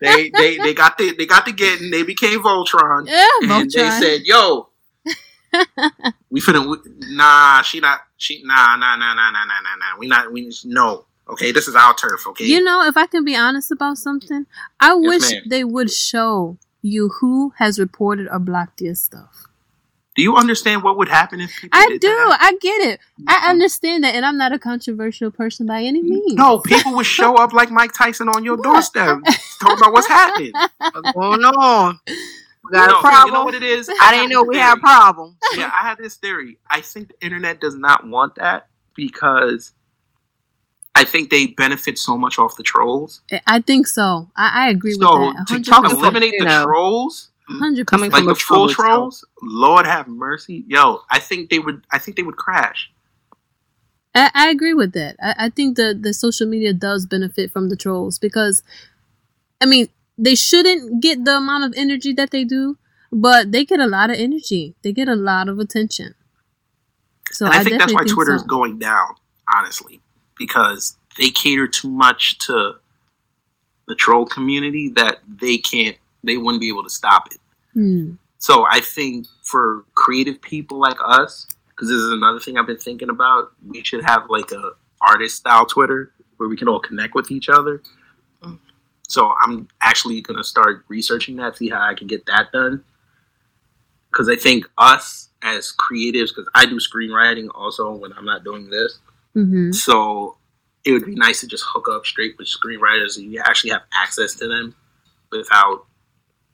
they 0.00 0.30
they 0.30 0.58
they 0.58 0.74
got 0.74 0.98
the 0.98 1.12
they 1.16 1.26
got 1.26 1.44
the 1.46 1.52
getting. 1.52 1.92
They 1.92 2.02
became 2.02 2.40
Voltron, 2.40 3.06
Yeah, 3.08 3.24
and 3.42 3.70
they 3.70 3.88
said, 3.90 4.22
"Yo, 4.24 4.70
we 6.30 6.40
finna 6.40 6.68
we, 6.68 6.76
nah. 7.10 7.62
She 7.62 7.80
not 7.80 8.00
she 8.16 8.42
nah 8.44 8.76
nah 8.76 8.96
nah 8.96 9.14
nah 9.14 9.30
nah 9.30 9.44
nah 9.44 9.60
nah 9.60 9.76
nah. 9.76 9.98
We 9.98 10.06
not 10.06 10.32
we 10.32 10.52
no. 10.64 11.04
Okay, 11.28 11.52
this 11.52 11.68
is 11.68 11.74
our 11.74 11.94
turf. 11.94 12.26
Okay, 12.28 12.46
You 12.46 12.62
know, 12.62 12.86
if 12.86 12.96
I 12.96 13.06
can 13.06 13.22
be 13.22 13.36
honest 13.36 13.70
about 13.70 13.98
something, 13.98 14.46
I 14.80 14.94
wish 14.94 15.30
ma'am. 15.30 15.42
they 15.46 15.62
would 15.62 15.90
show 15.90 16.56
you 16.80 17.10
who 17.20 17.52
has 17.58 17.78
reported 17.78 18.28
or 18.30 18.38
blocked 18.38 18.80
your 18.80 18.94
stuff. 18.94 19.44
do 20.16 20.22
you 20.22 20.36
understand 20.36 20.82
what 20.82 20.96
would 20.96 21.08
happen 21.08 21.40
if 21.40 21.54
people? 21.60 21.78
I 21.78 21.86
did 21.86 22.00
do. 22.00 22.08
that? 22.08 22.38
I 22.40 22.52
get 22.60 22.88
it. 22.88 23.00
I 23.26 23.34
mm-hmm. 23.34 23.50
understand 23.50 24.04
that, 24.04 24.14
and 24.14 24.24
I'm 24.24 24.38
not 24.38 24.52
a 24.52 24.58
controversial 24.58 25.30
person 25.30 25.66
by 25.66 25.82
any 25.82 26.02
means. 26.02 26.34
No, 26.34 26.58
people 26.58 26.94
would 26.96 27.06
show 27.06 27.36
up 27.36 27.52
like 27.52 27.70
Mike 27.70 27.92
Tyson 27.92 28.28
on 28.28 28.42
your 28.42 28.56
doorstep, 28.62 29.18
talking 29.60 29.78
about 29.78 29.92
what's 29.92 30.08
happening. 30.08 30.52
What's 30.78 31.12
going 31.12 31.44
on? 31.44 32.00
We 32.70 32.72
got 32.78 32.90
No, 32.90 32.98
a 32.98 33.00
problem. 33.00 33.26
You 33.26 33.32
know 33.32 33.44
what 33.44 33.54
it 33.54 33.62
is? 33.62 33.88
I 34.00 34.10
didn't 34.12 34.30
know 34.30 34.42
we 34.42 34.56
had 34.58 34.74
theory. 34.74 34.80
problems. 34.80 35.36
yeah, 35.56 35.70
I 35.74 35.86
have 35.88 35.98
this 35.98 36.16
theory. 36.16 36.58
I 36.70 36.80
think 36.80 37.08
the 37.08 37.24
internet 37.24 37.60
does 37.60 37.74
not 37.76 38.06
want 38.06 38.34
that 38.36 38.68
because 38.94 39.72
I 40.94 41.04
think 41.04 41.30
they 41.30 41.48
benefit 41.48 41.98
so 41.98 42.16
much 42.18 42.38
off 42.38 42.56
the 42.56 42.62
trolls. 42.62 43.22
I 43.46 43.60
think 43.60 43.86
so. 43.86 44.30
I, 44.36 44.66
I 44.66 44.70
agree 44.70 44.92
So 44.92 45.26
with 45.28 45.36
that. 45.36 45.46
to 45.48 45.60
talk 45.62 45.90
eliminate 45.90 46.34
the 46.38 46.44
know, 46.46 46.64
trolls, 46.64 47.30
100%. 47.50 47.86
coming 47.86 48.10
like 48.10 48.18
from 48.20 48.26
the 48.28 48.34
full 48.34 48.68
trolls, 48.68 49.24
Lord 49.42 49.86
have 49.86 50.08
mercy, 50.08 50.64
yo, 50.66 51.02
I 51.10 51.18
think 51.20 51.50
they 51.50 51.58
would. 51.60 51.84
I 51.92 51.98
think 51.98 52.16
they 52.16 52.22
would 52.24 52.36
crash. 52.36 52.90
I, 54.14 54.30
I 54.34 54.48
agree 54.50 54.74
with 54.74 54.92
that. 54.94 55.16
I, 55.22 55.34
I 55.46 55.48
think 55.50 55.76
the 55.76 55.96
the 55.98 56.12
social 56.12 56.46
media 56.48 56.72
does 56.72 57.06
benefit 57.06 57.50
from 57.52 57.68
the 57.68 57.76
trolls 57.76 58.18
because, 58.18 58.62
I 59.60 59.66
mean, 59.66 59.88
they 60.18 60.34
shouldn't 60.34 61.00
get 61.00 61.24
the 61.24 61.36
amount 61.36 61.64
of 61.64 61.72
energy 61.76 62.12
that 62.14 62.30
they 62.30 62.44
do, 62.44 62.76
but 63.12 63.52
they 63.52 63.64
get 63.64 63.80
a 63.80 63.86
lot 63.86 64.10
of 64.10 64.16
energy. 64.16 64.74
They 64.82 64.92
get 64.92 65.08
a 65.08 65.14
lot 65.14 65.48
of 65.48 65.58
attention. 65.58 66.14
So 67.30 67.46
and 67.46 67.54
I, 67.54 67.62
think 67.62 67.78
that's 67.78 67.92
why 67.92 68.00
think 68.00 68.14
Twitter 68.14 68.34
is 68.34 68.42
going 68.42 68.78
down, 68.78 69.14
honestly, 69.54 70.00
because 70.36 70.96
they 71.18 71.30
cater 71.30 71.68
too 71.68 71.90
much 71.90 72.38
to 72.38 72.74
the 73.86 73.94
troll 73.94 74.26
community 74.26 74.90
that 74.96 75.18
they 75.26 75.58
can't. 75.58 75.96
They 76.24 76.36
wouldn't 76.36 76.60
be 76.60 76.68
able 76.68 76.82
to 76.82 76.90
stop 76.90 77.28
it. 77.30 77.38
Hmm. 77.74 78.12
So 78.38 78.66
I 78.68 78.80
think 78.80 79.26
for 79.42 79.84
creative 79.94 80.40
people 80.40 80.80
like 80.80 80.98
us, 81.04 81.46
because 81.70 81.88
this 81.88 81.96
is 81.96 82.10
another 82.12 82.40
thing 82.40 82.56
I've 82.56 82.66
been 82.66 82.78
thinking 82.78 83.08
about, 83.08 83.52
we 83.66 83.84
should 83.84 84.04
have 84.04 84.28
like 84.28 84.50
a 84.52 84.72
artist 85.00 85.36
style 85.36 85.66
Twitter 85.66 86.12
where 86.38 86.48
we 86.48 86.56
can 86.56 86.68
all 86.68 86.80
connect 86.80 87.14
with 87.14 87.30
each 87.30 87.48
other. 87.48 87.82
So 89.08 89.34
I'm 89.42 89.66
actually 89.80 90.20
gonna 90.20 90.44
start 90.44 90.84
researching 90.88 91.36
that, 91.36 91.56
see 91.56 91.68
how 91.68 91.80
I 91.82 91.94
can 91.94 92.06
get 92.06 92.24
that 92.26 92.52
done. 92.52 92.84
Because 94.12 94.28
I 94.28 94.36
think 94.36 94.66
us 94.78 95.28
as 95.42 95.72
creatives, 95.78 96.28
because 96.28 96.48
I 96.54 96.66
do 96.66 96.76
screenwriting 96.76 97.48
also 97.54 97.92
when 97.92 98.12
I'm 98.12 98.24
not 98.24 98.44
doing 98.44 98.70
this, 98.70 98.98
hmm 99.34 99.72
so 99.72 100.36
it 100.84 100.92
would 100.92 101.04
be 101.04 101.14
nice 101.14 101.40
to 101.40 101.46
just 101.46 101.64
hook 101.66 101.88
up 101.90 102.06
straight 102.06 102.38
with 102.38 102.46
screenwriters 102.48 103.18
and 103.18 103.30
you 103.32 103.42
actually 103.44 103.70
have 103.70 103.82
access 103.92 104.34
to 104.36 104.46
them 104.46 104.74
without, 105.30 105.86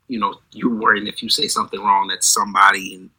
you 0.09 0.19
know, 0.19 0.41
you 0.51 0.71
worrying 0.75 1.07
if 1.07 1.23
you 1.23 1.29
say 1.29 1.47
something 1.47 1.79
wrong 1.81 2.09
that 2.09 2.25
somebody 2.25 2.95
in, 2.95 3.11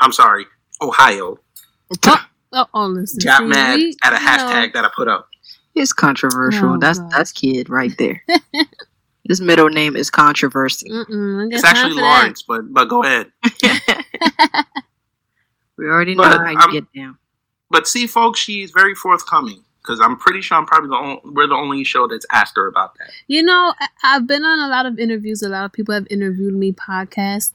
I'm 0.00 0.12
sorry, 0.12 0.44
Ohio 0.82 1.38
Oh, 2.56 2.66
oh, 2.74 2.86
listen. 2.86 3.20
got 3.24 3.46
mad 3.46 3.76
we- 3.78 3.96
at 4.04 4.12
a 4.12 4.16
hashtag 4.16 4.72
that 4.74 4.84
I 4.84 4.90
put 4.94 5.08
up. 5.08 5.28
It's 5.74 5.92
controversial. 5.92 6.74
Oh, 6.74 6.78
that's 6.78 6.98
God. 6.98 7.10
that's 7.10 7.32
kid 7.32 7.68
right 7.68 7.92
there. 7.98 8.22
His 9.28 9.40
middle 9.40 9.68
name 9.70 9.96
is 9.96 10.10
controversy. 10.10 10.86
It's 10.90 11.64
actually 11.64 11.94
for 11.94 12.00
that. 12.00 12.18
Lawrence, 12.20 12.42
but 12.42 12.72
but 12.72 12.84
go 12.86 13.02
ahead. 13.02 13.32
we 15.76 15.86
already 15.86 16.14
know 16.14 16.22
But 16.22 16.38
how 16.40 16.50
you 16.50 16.58
I'm- 16.58 16.72
get 16.72 16.92
down. 16.94 17.18
But 17.70 17.88
see, 17.88 18.06
folks, 18.06 18.38
she's 18.38 18.70
very 18.70 18.94
forthcoming 18.94 19.64
because 19.82 19.98
I'm 20.00 20.16
pretty 20.16 20.40
sure 20.42 20.56
I'm 20.56 20.66
probably 20.66 20.90
the 20.90 20.96
only, 20.96 21.20
we're 21.24 21.48
the 21.48 21.54
only 21.56 21.82
show 21.82 22.06
that's 22.06 22.24
asked 22.30 22.52
her 22.56 22.68
about 22.68 22.94
that. 22.98 23.10
You 23.26 23.42
know, 23.42 23.74
I- 23.80 23.88
I've 24.04 24.26
been 24.28 24.44
on 24.44 24.60
a 24.60 24.68
lot 24.68 24.86
of 24.86 24.98
interviews. 24.98 25.42
A 25.42 25.48
lot 25.48 25.64
of 25.64 25.72
people 25.72 25.92
have 25.94 26.06
interviewed 26.10 26.54
me 26.54 26.72
podcasts. 26.72 27.52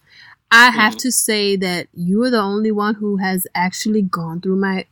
I 0.51 0.71
have 0.71 0.95
Mhm. 0.95 0.99
to 0.99 1.11
say 1.11 1.55
that 1.57 1.87
you 1.93 2.21
are 2.23 2.29
the 2.31 2.41
only 2.41 2.71
one 2.71 2.95
who 2.95 3.17
has 3.17 3.47
actually 3.55 4.01
gone 4.01 4.41
through 4.41 4.55
my 4.57 4.85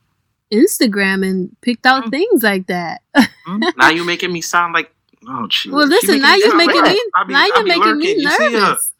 Instagram 0.51 1.27
and 1.27 1.55
picked 1.61 1.85
out 1.85 2.05
Mm. 2.05 2.11
things 2.11 2.43
like 2.43 2.67
that. 2.67 3.01
now 3.77 3.89
you're 3.89 4.05
making 4.05 4.31
me 4.31 4.41
sound 4.41 4.73
like 4.73 4.93
oh 5.27 5.47
shit. 5.49 5.71
well, 5.71 5.87
listen, 5.87 6.21
now 6.21 6.35
you're 6.35 6.55
making 6.55 6.81
me 6.83 6.89
be- 7.27 7.33
now 7.33 7.45
you're 7.45 7.65
making 7.65 7.97
me 7.97 8.23
lurking. 8.23 8.51
You 8.51 8.59
nervous. 8.59 8.91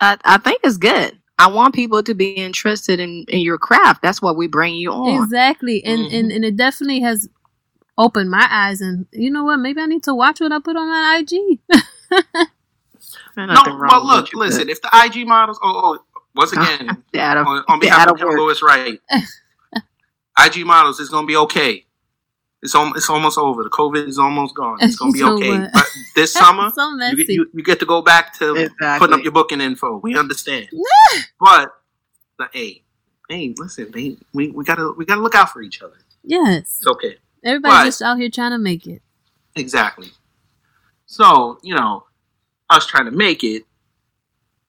I, 0.00 0.16
I 0.24 0.38
think 0.38 0.60
it's 0.64 0.76
good. 0.76 1.18
I 1.40 1.46
want 1.48 1.74
people 1.74 2.02
to 2.02 2.14
be 2.14 2.30
interested 2.30 2.98
in, 2.98 3.24
in 3.28 3.40
your 3.40 3.58
craft. 3.58 4.02
That's 4.02 4.20
what 4.20 4.36
we 4.36 4.48
bring 4.48 4.74
you 4.74 4.90
on. 4.92 5.22
Exactly, 5.22 5.84
and, 5.84 6.00
Mm-hmm. 6.00 6.14
and 6.16 6.32
and 6.32 6.44
it 6.44 6.56
definitely 6.56 7.00
has 7.00 7.28
opened 7.96 8.30
my 8.30 8.46
eyes. 8.50 8.80
And 8.80 9.06
you 9.12 9.30
know 9.30 9.44
what? 9.44 9.58
Maybe 9.58 9.80
I 9.80 9.86
need 9.86 10.02
to 10.04 10.14
watch 10.14 10.40
what 10.40 10.52
I 10.52 10.58
put 10.58 10.76
on 10.76 10.88
my 10.88 11.18
IG. 11.20 11.60
There's 13.34 13.48
No, 13.48 13.54
nothing 13.54 13.74
wrong 13.74 13.88
well, 13.90 14.06
look, 14.06 14.34
listen. 14.34 14.62
put. 14.62 14.70
If 14.70 14.82
the 14.82 14.90
IG 15.04 15.26
models, 15.26 15.58
oh, 15.62 15.96
oh 15.98 16.20
once 16.34 16.52
again, 16.56 16.88
of- 16.90 17.46
on, 17.46 17.64
on 17.68 17.80
behalf 17.80 18.08
of 18.08 18.20
of 18.20 18.28
Lewis 18.28 18.62
Wright, 18.62 19.00
IG 20.46 20.64
models 20.66 21.00
is 21.00 21.08
gonna 21.08 21.26
be 21.26 21.36
okay. 21.36 21.84
It's 22.62 22.74
al- 22.74 22.92
it's 22.94 23.08
almost 23.08 23.38
over. 23.38 23.62
The 23.62 23.70
COVID 23.70 24.08
is 24.08 24.18
almost 24.18 24.54
gone. 24.54 24.78
It's 24.80 24.96
gonna 24.96 25.12
be 25.12 25.18
So 25.20 25.34
okay. 25.36 25.50
what? 25.58 25.72
But 25.72 25.86
this 26.16 26.32
summer, 26.42 26.70
so 26.74 26.88
you, 27.10 27.16
get- 27.16 27.28
you, 27.28 27.50
you 27.54 27.62
get 27.62 27.78
to 27.80 27.86
go 27.86 28.02
back 28.02 28.36
to 28.38 28.54
Exactly. 28.54 28.98
putting 28.98 29.14
up 29.18 29.22
your 29.22 29.32
booking 29.32 29.60
info. 29.60 29.98
We 29.98 30.16
understand. 30.18 30.68
but 31.38 31.70
the 32.38 32.48
hey, 32.52 32.82
hey, 33.28 33.54
listen, 33.56 33.92
hey, 33.94 34.16
we, 34.32 34.50
we 34.50 34.64
gotta 34.64 34.92
we 34.96 35.04
gotta 35.04 35.20
look 35.20 35.34
out 35.34 35.50
for 35.50 35.62
each 35.62 35.82
other. 35.82 35.96
yes, 36.24 36.78
It's 36.78 36.86
okay. 36.86 37.16
everybody's 37.44 37.78
but- 37.78 37.84
just 37.84 38.02
out 38.02 38.18
here 38.18 38.30
trying 38.30 38.52
to 38.52 38.58
make 38.58 38.86
it. 38.86 39.02
Exactly. 39.56 40.08
So, 41.06 41.58
you 41.62 41.74
know, 41.74 42.04
us 42.70 42.86
trying 42.86 43.06
to 43.06 43.10
make 43.10 43.42
it, 43.42 43.64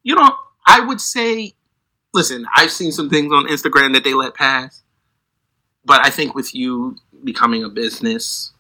you 0.03 0.15
know, 0.15 0.31
I 0.65 0.79
would 0.79 1.01
say, 1.01 1.53
listen, 2.13 2.45
I've 2.55 2.71
seen 2.71 2.91
some 2.91 3.09
things 3.09 3.31
on 3.33 3.47
Instagram 3.47 3.93
that 3.93 4.03
they 4.03 4.13
let 4.13 4.33
pass, 4.35 4.83
but 5.85 6.05
I 6.05 6.09
think 6.09 6.35
with 6.35 6.53
you 6.55 6.95
becoming 7.23 7.63
a 7.63 7.69
business 7.69 8.51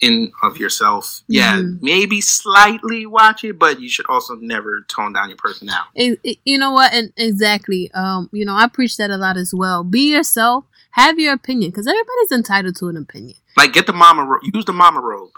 in 0.00 0.32
of 0.42 0.56
yourself, 0.58 1.22
yeah, 1.28 1.58
Mhm. 1.58 1.78
maybe 1.80 2.20
slightly 2.20 3.06
watch 3.06 3.44
it, 3.44 3.58
but 3.58 3.80
you 3.80 3.88
should 3.88 4.06
also 4.08 4.34
never 4.36 4.80
tone 4.88 5.12
down 5.12 5.28
your 5.28 5.36
personality. 5.38 5.90
It- 5.94 6.20
it- 6.24 6.38
you 6.44 6.58
know 6.58 6.72
what? 6.72 6.92
And 6.92 7.12
exactly. 7.16 7.90
Um, 7.92 8.28
you 8.32 8.44
know, 8.44 8.54
I 8.56 8.66
preach 8.66 8.96
that 8.96 9.10
a 9.10 9.16
lot 9.16 9.36
as 9.36 9.54
well. 9.54 9.84
Be 9.84 10.10
yourself. 10.10 10.64
Have 10.92 11.18
your 11.18 11.32
opinion, 11.32 11.70
because 11.70 11.86
everybody's 11.86 12.32
entitled 12.32 12.76
to 12.76 12.88
an 12.88 12.96
opinion. 12.96 13.36
Like, 13.56 13.72
get 13.72 13.86
the 13.86 13.92
mama 13.92 14.24
robe. 14.24 14.42
Use 14.52 14.64
the 14.64 14.72
mama 14.72 15.00
robe. 15.00 15.30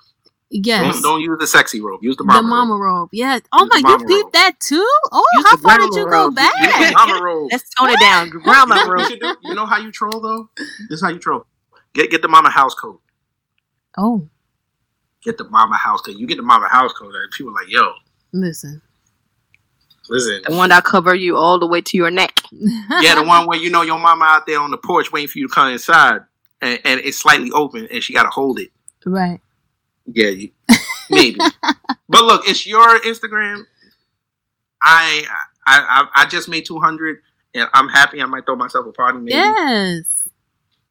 Yes. 0.56 0.94
Don't, 0.94 1.02
don't 1.02 1.20
use 1.20 1.36
the 1.40 1.48
sexy 1.48 1.80
robe. 1.80 2.00
Use 2.02 2.16
the 2.16 2.22
mama, 2.22 2.38
the 2.38 2.48
mama, 2.48 2.66
mama 2.66 2.80
robe. 2.80 3.00
robe. 3.00 3.08
Yes. 3.12 3.42
Oh 3.52 3.64
Use 3.64 3.70
my, 3.70 3.76
the 3.76 3.78
you 3.78 3.82
mama 3.82 4.04
peeped 4.06 4.24
robe. 4.24 4.32
that 4.34 4.60
too? 4.60 4.88
Oh, 5.10 5.26
Use 5.34 5.46
how 5.50 5.56
far 5.56 5.78
did 5.78 5.94
you 5.94 6.04
go 6.08 6.30
back? 6.30 6.52
Use 6.60 6.90
the 6.90 6.92
mama 6.96 7.22
robe. 7.22 7.48
Let's 7.50 7.74
tone 7.74 7.90
it 7.90 7.98
down. 7.98 8.30
Grandma 8.44 8.76
You 8.76 8.86
know 8.86 9.08
you? 9.08 9.36
You 9.42 9.54
know 9.56 9.66
how 9.66 9.78
you 9.78 9.90
troll 9.90 10.20
though? 10.20 10.48
This 10.56 10.98
is 10.98 11.02
how 11.02 11.08
you 11.08 11.18
troll. 11.18 11.44
Get 11.92 12.12
get 12.12 12.22
the 12.22 12.28
mama 12.28 12.50
house 12.50 12.74
coat. 12.74 13.00
Oh, 13.98 14.28
Get 15.24 15.38
the 15.38 15.44
mama 15.48 15.76
house 15.76 16.02
coat. 16.02 16.16
You 16.16 16.26
get 16.26 16.36
the 16.36 16.42
mama 16.42 16.68
house 16.68 16.92
coat, 16.92 17.12
and 17.14 17.30
people 17.32 17.50
are 17.50 17.54
like, 17.54 17.70
yo, 17.70 17.92
listen. 18.32 18.80
listen. 20.08 20.42
The 20.46 20.54
one 20.54 20.68
that 20.68 20.84
cover 20.84 21.14
you 21.16 21.36
all 21.36 21.58
the 21.58 21.66
way 21.66 21.80
to 21.80 21.96
your 21.96 22.10
neck. 22.10 22.40
Yeah, 23.00 23.16
the 23.16 23.24
one 23.24 23.46
where 23.48 23.58
you 23.58 23.70
know 23.70 23.82
your 23.82 23.98
mama 23.98 24.24
out 24.24 24.46
there 24.46 24.60
on 24.60 24.70
the 24.70 24.76
porch 24.76 25.10
waiting 25.10 25.28
for 25.28 25.38
you 25.38 25.48
to 25.48 25.52
come 25.54 25.68
inside, 25.72 26.20
and, 26.60 26.78
and 26.84 27.00
it's 27.00 27.16
slightly 27.18 27.50
open, 27.50 27.88
and 27.90 28.02
she 28.04 28.12
got 28.12 28.22
to 28.22 28.30
hold 28.30 28.60
it. 28.60 28.70
right. 29.04 29.40
Yeah, 30.06 30.28
you, 30.28 30.50
maybe. 31.10 31.38
but 32.08 32.24
look, 32.24 32.48
it's 32.48 32.66
your 32.66 32.98
Instagram. 33.00 33.64
I 34.82 35.24
I 35.66 36.06
I, 36.14 36.22
I 36.22 36.26
just 36.26 36.48
made 36.48 36.66
two 36.66 36.78
hundred, 36.80 37.20
and 37.54 37.68
I'm 37.74 37.88
happy. 37.88 38.20
I 38.22 38.26
might 38.26 38.44
throw 38.44 38.56
myself 38.56 38.86
a 38.86 38.92
party. 38.92 39.18
Maybe. 39.18 39.32
Yes. 39.32 40.28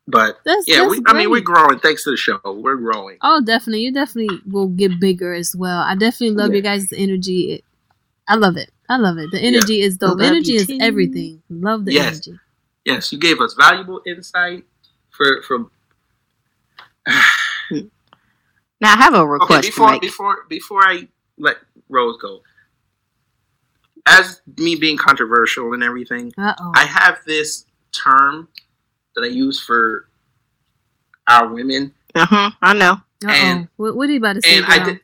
But 0.06 0.40
That's 0.44 0.68
yeah, 0.68 0.80
that's 0.80 0.92
we, 0.92 1.02
I 1.08 1.14
mean, 1.14 1.30
we're 1.30 1.40
growing 1.40 1.80
thanks 1.80 2.04
to 2.04 2.12
the 2.12 2.18
show. 2.18 2.40
We're 2.44 2.76
growing. 2.76 3.18
Oh, 3.22 3.42
definitely. 3.42 3.82
You 3.84 3.94
definitely 3.94 4.38
will 4.46 4.68
get 4.68 5.00
bigger 5.00 5.34
as 5.34 5.56
well. 5.56 5.80
I 5.82 5.96
definitely 5.96 6.36
love 6.36 6.50
Yeah. 6.50 6.56
your 6.56 6.62
guys' 6.64 6.92
energy. 6.94 7.54
It, 7.54 7.64
I 8.28 8.36
love 8.36 8.58
it. 8.58 8.70
I 8.90 8.98
love 8.98 9.18
it. 9.18 9.32
The 9.32 9.40
energy 9.40 9.80
is 9.80 9.96
dope. 9.98 10.20
Love 10.20 10.28
Energy 10.28 10.56
is 10.56 10.68
too. 10.68 10.78
everything. 10.82 11.42
Love 11.50 11.86
the 11.86 11.94
Yes. 11.94 12.08
energy. 12.28 12.40
Yes, 12.84 13.14
you 13.14 13.18
gave 13.20 13.40
us 13.40 13.54
valuable 13.54 14.02
insight 14.06 14.66
for 15.12 15.42
for. 15.44 15.68
Now 18.84 18.94
I 18.94 18.98
have 18.98 19.14
a 19.14 19.18
Okay, 19.20 19.30
request 19.32 19.62
before 19.70 19.88
to 19.88 19.92
make. 19.94 20.02
before 20.02 20.38
before 20.50 20.82
I 20.88 21.08
let 21.38 21.56
Rose 21.90 22.18
go, 22.22 22.42
as 24.06 24.42
me 24.58 24.76
being 24.76 24.98
controversial 24.98 25.74
and 25.74 25.82
everything, 25.82 26.34
Uh 26.38 26.54
oh. 26.60 26.72
I 26.76 26.86
have 26.86 27.20
this 27.26 27.66
term 27.94 28.50
that 29.16 29.22
I 29.24 29.28
use 29.28 29.60
for 29.60 30.10
our 31.28 31.48
women, 31.48 31.94
Uh 32.14 32.26
huh. 32.26 32.52
I 32.62 32.74
know. 32.74 32.98
And- 33.26 33.70
What, 33.78 33.96
what 33.96 34.10
are 34.10 34.12
you 34.12 34.18
about 34.18 34.34
to 34.34 34.42
say? 34.42 34.58
and 34.58 34.66
I 34.66 34.84
did. 34.84 35.00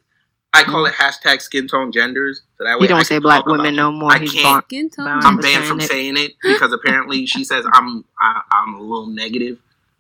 I 0.52 0.64
call 0.64 0.86
it 0.88 0.94
hashtag 0.96 1.42
skin 1.42 1.68
tone 1.68 1.92
genders. 1.92 2.42
So 2.58 2.64
that 2.66 2.80
way 2.80 2.88
He 2.88 2.94
I 2.94 2.98
don't 2.98 3.06
say 3.06 3.20
black 3.20 3.46
women 3.46 3.76
no 3.76 3.92
more. 3.92 4.12
I 4.12 4.18
He's 4.18 4.34
can't. 4.34 4.66
Skin 4.66 4.90
tone. 4.90 5.08
I'm 5.08 5.26
I'm 5.26 5.38
banned 5.38 5.66
from 5.66 5.80
saying 5.80 6.16
saying 6.16 6.18
it 6.18 6.32
because 6.44 6.74
apparently 6.74 7.26
she 7.28 7.44
says 7.46 7.64
I'm 7.72 8.04
I, 8.20 8.42
I'm 8.52 8.74
a 8.74 8.82
little 8.82 9.06
negative, 9.08 9.60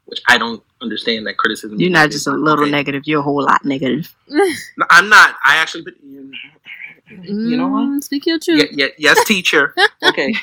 which 0.09 0.21
I 0.27 0.37
don't 0.37 0.61
understand 0.81 1.25
that 1.27 1.37
criticism. 1.37 1.79
You're 1.79 1.91
not 1.91 2.11
just 2.11 2.27
a 2.27 2.31
little 2.31 2.63
Okay. 2.63 2.71
negative. 2.71 3.03
You're 3.05 3.19
a 3.19 3.23
whole 3.23 3.43
lot 3.43 3.63
negative. 3.65 4.13
No, 4.27 4.43
I'm 4.89 5.07
not. 5.09 5.35
I 5.45 5.57
actually, 5.57 5.85
you 6.03 6.31
you 7.23 7.57
know 7.57 7.67
what? 7.67 7.83
Mm, 7.87 8.03
Speak 8.03 8.25
your 8.25 8.39
truth. 8.39 8.69
Yeah, 8.71 8.85
yeah, 8.85 8.87
yes, 8.97 9.23
teacher. 9.25 9.73
Okay, 10.03 10.33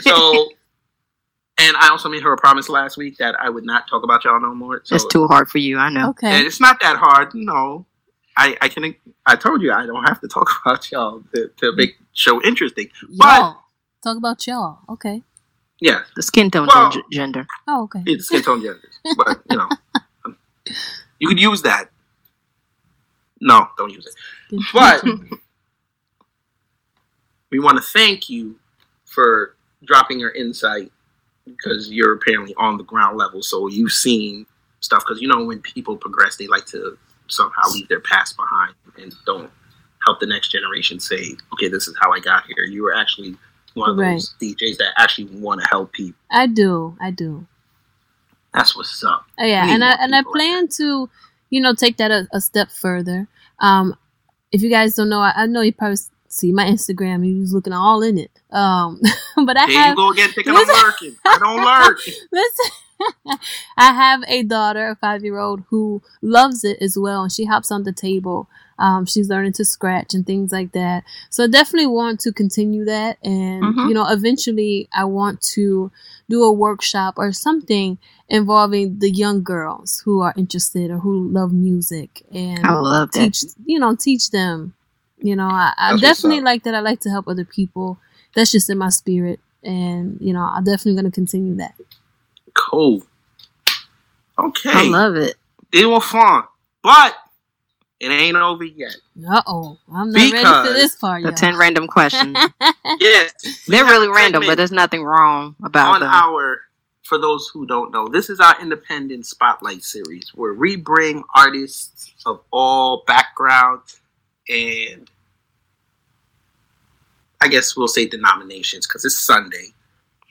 so. 0.00 0.48
And 1.62 1.76
I 1.76 1.88
also 1.90 2.08
made 2.08 2.22
her 2.22 2.32
a 2.32 2.38
promise 2.38 2.70
last 2.70 2.96
week 2.96 3.18
that 3.18 3.34
I 3.38 3.50
would 3.50 3.64
not 3.64 3.86
talk 3.86 4.02
about 4.02 4.24
y'all 4.24 4.40
no 4.40 4.54
more. 4.54 4.80
So 4.84 4.94
It's 4.96 5.04
too 5.04 5.26
hard 5.26 5.50
for 5.50 5.58
you. 5.58 5.76
I 5.76 5.90
know. 5.90 6.08
Okay. 6.10 6.30
And 6.30 6.46
it's 6.46 6.58
not 6.58 6.80
that 6.80 6.96
hard. 6.96 7.34
No, 7.34 7.84
I 8.36 8.56
I 8.62 8.68
can. 8.68 8.94
I 9.26 9.36
told 9.36 9.60
you 9.60 9.70
I 9.70 9.84
don't 9.84 10.02
have 10.04 10.20
to 10.22 10.28
talk 10.36 10.48
about 10.64 10.90
y'all 10.90 11.22
to, 11.34 11.50
to 11.58 11.72
make 11.76 11.96
show 12.14 12.40
interesting. 12.42 12.88
Y'all. 13.10 13.58
Talk 14.02 14.16
about 14.16 14.46
y'all. 14.46 14.78
Okay. 14.88 15.22
Yeah, 15.80 16.02
The 16.16 16.22
skin 16.22 16.50
tone 16.50 16.66
Well- 16.66 16.90
gen- 16.90 17.02
gender. 17.10 17.46
Oh, 17.66 17.84
okay. 17.84 18.02
it's 18.06 18.26
skin 18.26 18.42
tone 18.42 18.60
gender. 18.62 18.88
but 19.16 19.40
you 19.50 19.56
know, 19.56 19.68
um, 20.26 20.36
you 21.18 21.26
could 21.28 21.40
use 21.40 21.62
that. 21.62 21.90
No, 23.40 23.68
don't 23.78 23.90
use 23.90 24.06
it. 24.06 24.60
But 24.74 25.02
we 27.50 27.58
want 27.58 27.76
to 27.78 27.82
thank 27.82 28.28
you 28.28 28.56
for 29.06 29.56
dropping 29.84 30.20
your 30.20 30.30
insight 30.32 30.92
because 31.46 31.90
you're 31.90 32.12
apparently 32.14 32.54
on 32.56 32.76
the 32.76 32.84
ground 32.84 33.16
level, 33.16 33.42
so 33.42 33.66
you've 33.68 33.92
seen 33.92 34.46
stuff. 34.80 35.02
Because 35.06 35.20
you 35.20 35.28
know, 35.28 35.44
when 35.44 35.60
people 35.60 35.96
progress, 35.96 36.36
they 36.36 36.46
like 36.46 36.66
to 36.66 36.96
somehow 37.28 37.62
leave 37.72 37.88
their 37.88 38.00
past 38.00 38.36
behind 38.36 38.74
and 38.98 39.14
don't 39.24 39.50
help 40.04 40.20
the 40.20 40.26
next 40.26 40.50
generation 40.50 41.00
say, 41.00 41.36
"Okay, 41.54 41.68
this 41.68 41.88
is 41.88 41.96
how 42.00 42.12
I 42.12 42.20
got 42.20 42.44
here." 42.46 42.64
You 42.64 42.82
were 42.82 42.94
actually 42.94 43.36
one 43.74 43.90
of 43.90 43.96
those 43.96 44.34
DJs 44.40 44.78
that 44.78 44.92
actually 44.96 45.26
want 45.38 45.60
to 45.62 45.68
help 45.68 45.92
people. 45.92 46.18
I 46.30 46.46
do. 46.46 46.96
I 47.00 47.10
do. 47.10 47.46
That's 48.52 48.76
what's 48.76 49.02
up. 49.04 49.24
Oh, 49.38 49.44
yeah, 49.44 49.72
and 49.72 49.84
I 49.84 49.92
and 50.00 50.14
I 50.14 50.20
people 50.20 50.32
like 50.32 50.40
plan 50.40 50.68
to, 50.78 51.08
you 51.50 51.60
know, 51.60 51.74
take 51.74 51.98
that 51.98 52.10
a, 52.10 52.28
a 52.32 52.40
step 52.40 52.70
further. 52.70 53.28
Um, 53.60 53.96
if 54.52 54.62
you 54.62 54.70
guys 54.70 54.94
don't 54.94 55.08
know, 55.08 55.20
I, 55.20 55.32
I 55.36 55.46
know 55.46 55.60
you 55.60 55.72
probably 55.72 55.98
see 56.28 56.52
my 56.52 56.64
Instagram. 56.64 57.26
You 57.26 57.40
was 57.40 57.52
looking 57.52 57.72
all 57.72 58.02
in 58.02 58.18
it. 58.18 58.30
Um, 58.50 59.00
but 59.36 59.56
I 59.56 59.66
There 59.66 59.88
you 59.90 59.96
go 59.96 60.10
again, 60.10 60.30
thinking 60.30 60.52
Listen- 60.54 60.74
I'm 60.76 60.84
lurking. 60.84 61.16
I 61.24 61.38
don't 61.38 61.64
lurk. 61.64 61.98
listen. 62.32 62.70
I 63.76 63.92
have 63.94 64.22
a 64.28 64.42
daughter, 64.42 64.88
a 64.88 64.96
five 64.96 65.22
year 65.22 65.38
old, 65.38 65.62
who 65.68 66.02
loves 66.20 66.64
it 66.64 66.78
as 66.80 66.98
well, 66.98 67.22
and 67.22 67.32
she 67.32 67.44
hops 67.44 67.70
on 67.70 67.84
the 67.84 67.92
table. 67.92 68.48
Um, 68.80 69.06
she's 69.06 69.28
learning 69.28 69.52
to 69.54 69.64
scratch 69.64 70.14
and 70.14 70.26
things 70.26 70.50
like 70.52 70.72
that. 70.72 71.04
So 71.28 71.44
I 71.44 71.46
definitely 71.46 71.86
want 71.88 72.18
to 72.20 72.32
continue 72.32 72.84
that, 72.86 73.18
and 73.22 73.62
Mhm. 73.74 73.88
you 73.88 73.94
know, 73.94 74.06
eventually, 74.08 74.88
I 74.92 75.04
want 75.04 75.40
to 75.54 75.90
do 76.28 76.42
a 76.44 76.52
workshop 76.52 77.14
or 77.16 77.32
something 77.32 77.98
involving 78.28 78.98
the 79.00 79.10
young 79.10 79.42
girls 79.42 80.00
who 80.04 80.20
are 80.20 80.32
interested 80.36 80.90
or 80.90 80.98
who 80.98 81.28
love 81.28 81.52
music, 81.52 82.22
and 82.32 82.66
I 82.66 82.72
love 82.72 83.10
that. 83.12 83.34
teach 83.34 83.44
you 83.66 83.78
know 83.78 83.94
teach 83.94 84.30
them. 84.30 84.74
You 85.18 85.36
know, 85.36 85.48
I, 85.48 85.74
I 85.76 85.96
definitely 85.98 86.38
up. 86.38 86.44
like 86.44 86.62
that. 86.62 86.74
I 86.74 86.80
like 86.80 87.00
to 87.00 87.10
help 87.10 87.28
other 87.28 87.44
people. 87.44 87.98
That's 88.34 88.50
just 88.50 88.70
in 88.70 88.78
my 88.78 88.88
spirit, 88.88 89.38
and 89.62 90.16
you 90.20 90.32
know, 90.32 90.40
I'm 90.42 90.64
definitely 90.64 90.94
going 90.94 91.10
to 91.12 91.14
continue 91.14 91.54
that. 91.56 91.74
Cool. 92.54 93.02
Okay. 94.38 94.70
I 94.72 94.82
love 94.88 95.16
it. 95.16 95.34
It 95.72 95.86
was 95.86 96.04
fun, 96.04 96.44
but 96.82 97.14
it 98.00 98.08
ain't 98.10 98.36
over 98.36 98.64
yet. 98.64 98.96
Uh 99.28 99.42
oh, 99.46 99.78
I'm 99.92 100.10
not 100.10 100.32
ready 100.32 100.68
for 100.68 100.74
this 100.74 100.96
part 100.96 101.22
The 101.22 101.28
yet. 101.30 101.36
10 101.36 101.56
random 101.56 101.86
questions. 101.86 102.36
Yes, 102.98 103.64
They're 103.68 103.84
really 103.84 104.08
random, 104.08 104.42
but 104.46 104.56
there's 104.56 104.72
nothing 104.72 105.04
wrong 105.04 105.54
about 105.62 105.94
on 105.94 106.00
them. 106.00 106.10
our. 106.10 106.62
For 107.04 107.18
those 107.18 107.48
who 107.52 107.66
don't 107.66 107.90
know, 107.92 108.06
this 108.06 108.30
is 108.30 108.38
our 108.38 108.60
independent 108.62 109.26
spotlight 109.26 109.82
series 109.82 110.30
where 110.32 110.54
we 110.54 110.76
bring 110.76 111.24
artists 111.34 112.14
of 112.24 112.40
all 112.52 113.02
backgrounds 113.04 114.00
and 114.48 115.10
I 117.40 117.48
guess 117.48 117.76
we'll 117.76 117.88
say 117.88 118.06
denominations 118.06 118.86
because 118.86 119.04
it's 119.04 119.18
Sunday. 119.18 119.68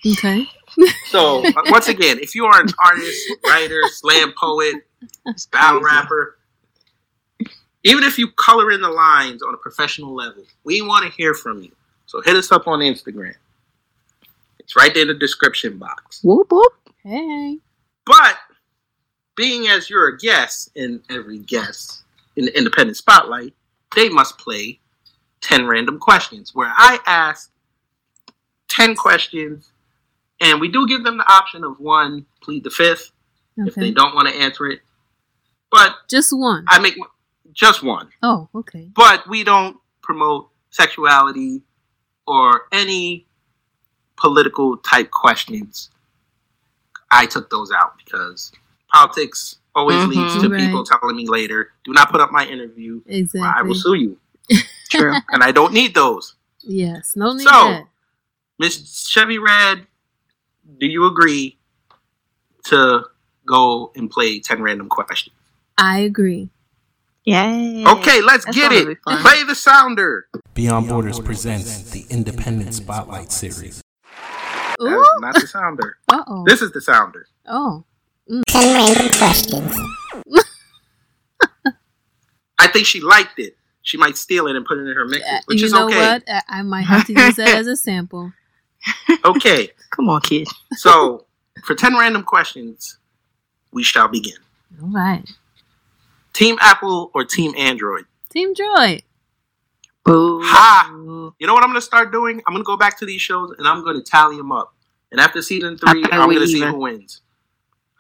okay. 0.08 0.48
So 1.08 1.44
uh, 1.46 1.52
once 1.66 1.90
again, 1.90 2.20
if 2.22 2.34
you 2.34 2.46
are 2.46 2.62
an 2.62 2.70
artist, 2.82 3.20
writer, 3.46 3.82
slam 3.92 4.34
poet, 4.40 4.76
It's 5.26 5.48
battle 5.48 5.82
rapper, 5.82 6.38
even 7.84 8.04
if 8.04 8.18
you 8.18 8.30
color 8.32 8.72
in 8.72 8.82
the 8.82 8.90
lines 8.90 9.42
on 9.42 9.54
a 9.54 9.58
professional 9.58 10.14
level, 10.14 10.44
we 10.64 10.82
want 10.82 11.06
to 11.06 11.12
hear 11.12 11.34
from 11.34 11.62
you. 11.62 11.72
So 12.06 12.22
hit 12.22 12.36
us 12.36 12.52
up 12.52 12.68
on 12.68 12.80
Instagram. 12.80 13.36
It's 14.60 14.76
right 14.76 14.94
there 14.94 15.04
in 15.04 15.08
the 15.08 15.14
description 15.14 15.78
box. 15.78 16.24
Whoop 16.24 16.52
whoop. 16.52 16.74
Hey. 17.04 17.58
But 18.06 18.38
being 19.36 19.68
as 19.68 19.90
you're 19.90 20.08
a 20.08 20.18
guest 20.18 20.72
in 20.76 21.02
every 21.10 21.40
guest 21.40 22.04
in 22.36 22.46
the 22.46 22.58
independent 22.58 22.98
spotlight, 22.98 23.54
they 23.96 24.10
must 24.10 24.38
play 24.38 24.80
10 25.42 25.68
random 25.68 26.00
questions 26.00 26.54
where 26.54 26.72
I 26.76 27.00
ask 27.06 27.52
10 28.68 28.96
questions 28.96 29.72
and 30.42 30.60
we 30.60 30.70
do 30.70 30.88
give 30.88 31.04
them 31.04 31.18
the 31.18 31.32
option 31.32 31.64
of 31.64 31.80
one, 31.80 32.26
plead 32.42 32.64
the 32.64 32.70
fifth 32.70 33.12
if 33.58 33.76
they 33.76 33.92
don't 33.92 34.16
want 34.16 34.28
to 34.30 34.36
answer 34.36 34.68
it. 34.68 34.80
But 35.72 35.96
Just 36.10 36.32
one. 36.32 36.66
I 36.68 36.80
make 36.80 36.96
just 37.60 37.84
one. 37.84 38.08
Oh, 38.24 38.48
okay. 38.56 38.90
But 38.96 39.28
we 39.28 39.44
don't 39.44 39.76
promote 40.02 40.50
sexuality 40.70 41.62
or 42.26 42.64
any 42.72 43.26
political 44.16 44.78
type 44.78 45.12
questions. 45.12 45.90
I 47.12 47.26
took 47.26 47.50
those 47.50 47.70
out 47.72 47.98
because 47.98 48.52
politics 48.94 49.58
always 49.76 50.02
Mhm. 50.04 50.08
leads 50.08 50.42
to 50.42 50.50
Right. 50.50 50.60
people 50.62 50.84
telling 50.86 51.16
me 51.18 51.28
later, 51.28 51.74
do 51.84 51.92
not 51.92 52.12
put 52.12 52.22
up 52.22 52.32
my 52.32 52.46
interview 52.48 53.02
Exactly. 53.08 53.42
I 53.60 53.62
will 53.62 53.76
sue 53.76 53.96
you. 53.96 54.18
True. 54.90 55.16
And 55.30 55.44
I 55.44 55.52
don't 55.52 55.74
need 55.74 55.94
those. 55.94 56.36
Yes. 56.62 57.14
No 57.16 57.34
need 57.34 57.48
So-. 57.48 57.88
Miss 58.58 59.08
Chevy 59.08 59.38
Red, 59.38 59.86
do 60.80 60.86
you 60.86 61.06
agree 61.06 61.58
to 62.66 63.06
go 63.46 63.92
and 63.96 64.10
play 64.10 64.40
10 64.40 64.62
random 64.62 64.88
questions? 64.90 65.36
I 65.78 66.00
agree. 66.00 66.50
Yay. 67.30 67.86
Okay, 67.86 68.22
let's 68.22 68.44
That's 68.46 68.58
get 68.58 68.72
it. 68.72 68.98
Play 69.04 69.44
the 69.44 69.54
sounder. 69.54 70.28
Beyond 70.56 70.90
Borders 70.90 71.20
presents 71.20 71.92
the 71.92 72.04
Independent 72.10 72.74
Spotlight 72.74 73.32
Series. 73.32 73.82
Ooh. 74.82 75.06
not 75.20 75.36
the 75.36 75.46
sounder. 75.48 75.98
Uh 76.12 76.24
oh. 76.26 76.44
This 76.48 76.64
is 76.64 76.72
the 76.72 76.82
sounder. 76.82 77.28
Oh. 77.46 77.84
10 78.48 78.74
random 78.76 79.10
questions. 79.10 79.76
I 82.58 82.68
think 82.68 82.86
she 82.88 83.00
liked 83.00 83.38
it. 83.38 83.56
She 83.84 83.98
might 83.98 84.18
steal 84.18 84.48
it 84.48 84.56
and 84.56 84.66
put 84.66 84.78
it 84.80 84.88
in 84.88 84.96
her 84.96 85.06
mix, 85.06 85.24
Uh, 85.26 85.40
which 85.46 85.60
you 85.60 85.68
is 85.68 85.72
know 85.74 85.86
okay. 85.88 85.98
what? 86.00 86.24
I, 86.28 86.42
I 86.48 86.62
might 86.64 86.82
have 86.86 87.06
to 87.08 87.14
use 87.14 87.36
that 87.36 87.50
as 87.50 87.68
a 87.68 87.76
sample. 87.76 88.34
Okay, 89.26 89.70
Come 89.92 90.10
on, 90.10 90.22
kid. 90.22 90.48
so 90.78 91.26
for 91.66 91.76
10 91.76 91.96
random 91.98 92.24
questions, 92.24 92.98
we 93.72 93.84
shall 93.84 94.08
begin. 94.08 94.38
All 94.82 94.90
right. 94.90 95.30
Team 96.34 96.58
Apple 96.62 97.12
or 97.14 97.26
Team 97.26 97.54
Android? 97.58 98.06
Team 98.30 98.54
Droid. 98.54 99.04
Boo. 100.06 100.42
Ha! 100.44 100.90
You 100.92 101.48
know 101.48 101.54
what 101.54 101.64
I'm 101.64 101.70
going 101.70 101.80
to 101.80 101.86
start 101.86 102.12
doing? 102.12 102.42
I'm 102.48 102.54
going 102.54 102.64
to 102.64 102.68
go 102.68 102.78
back 102.78 102.98
to 103.00 103.06
these 103.06 103.22
shows 103.22 103.54
and 103.58 103.68
I'm 103.68 103.84
going 103.84 103.96
to 103.96 104.02
tally 104.04 104.38
them 104.38 104.52
up. 104.52 104.74
And 105.12 105.20
after 105.20 105.42
season 105.42 105.78
three, 105.78 106.06
I'm 106.12 106.30
going 106.30 106.40
to 106.40 106.48
see 106.48 106.62
who 106.62 106.76
wins. 106.76 107.22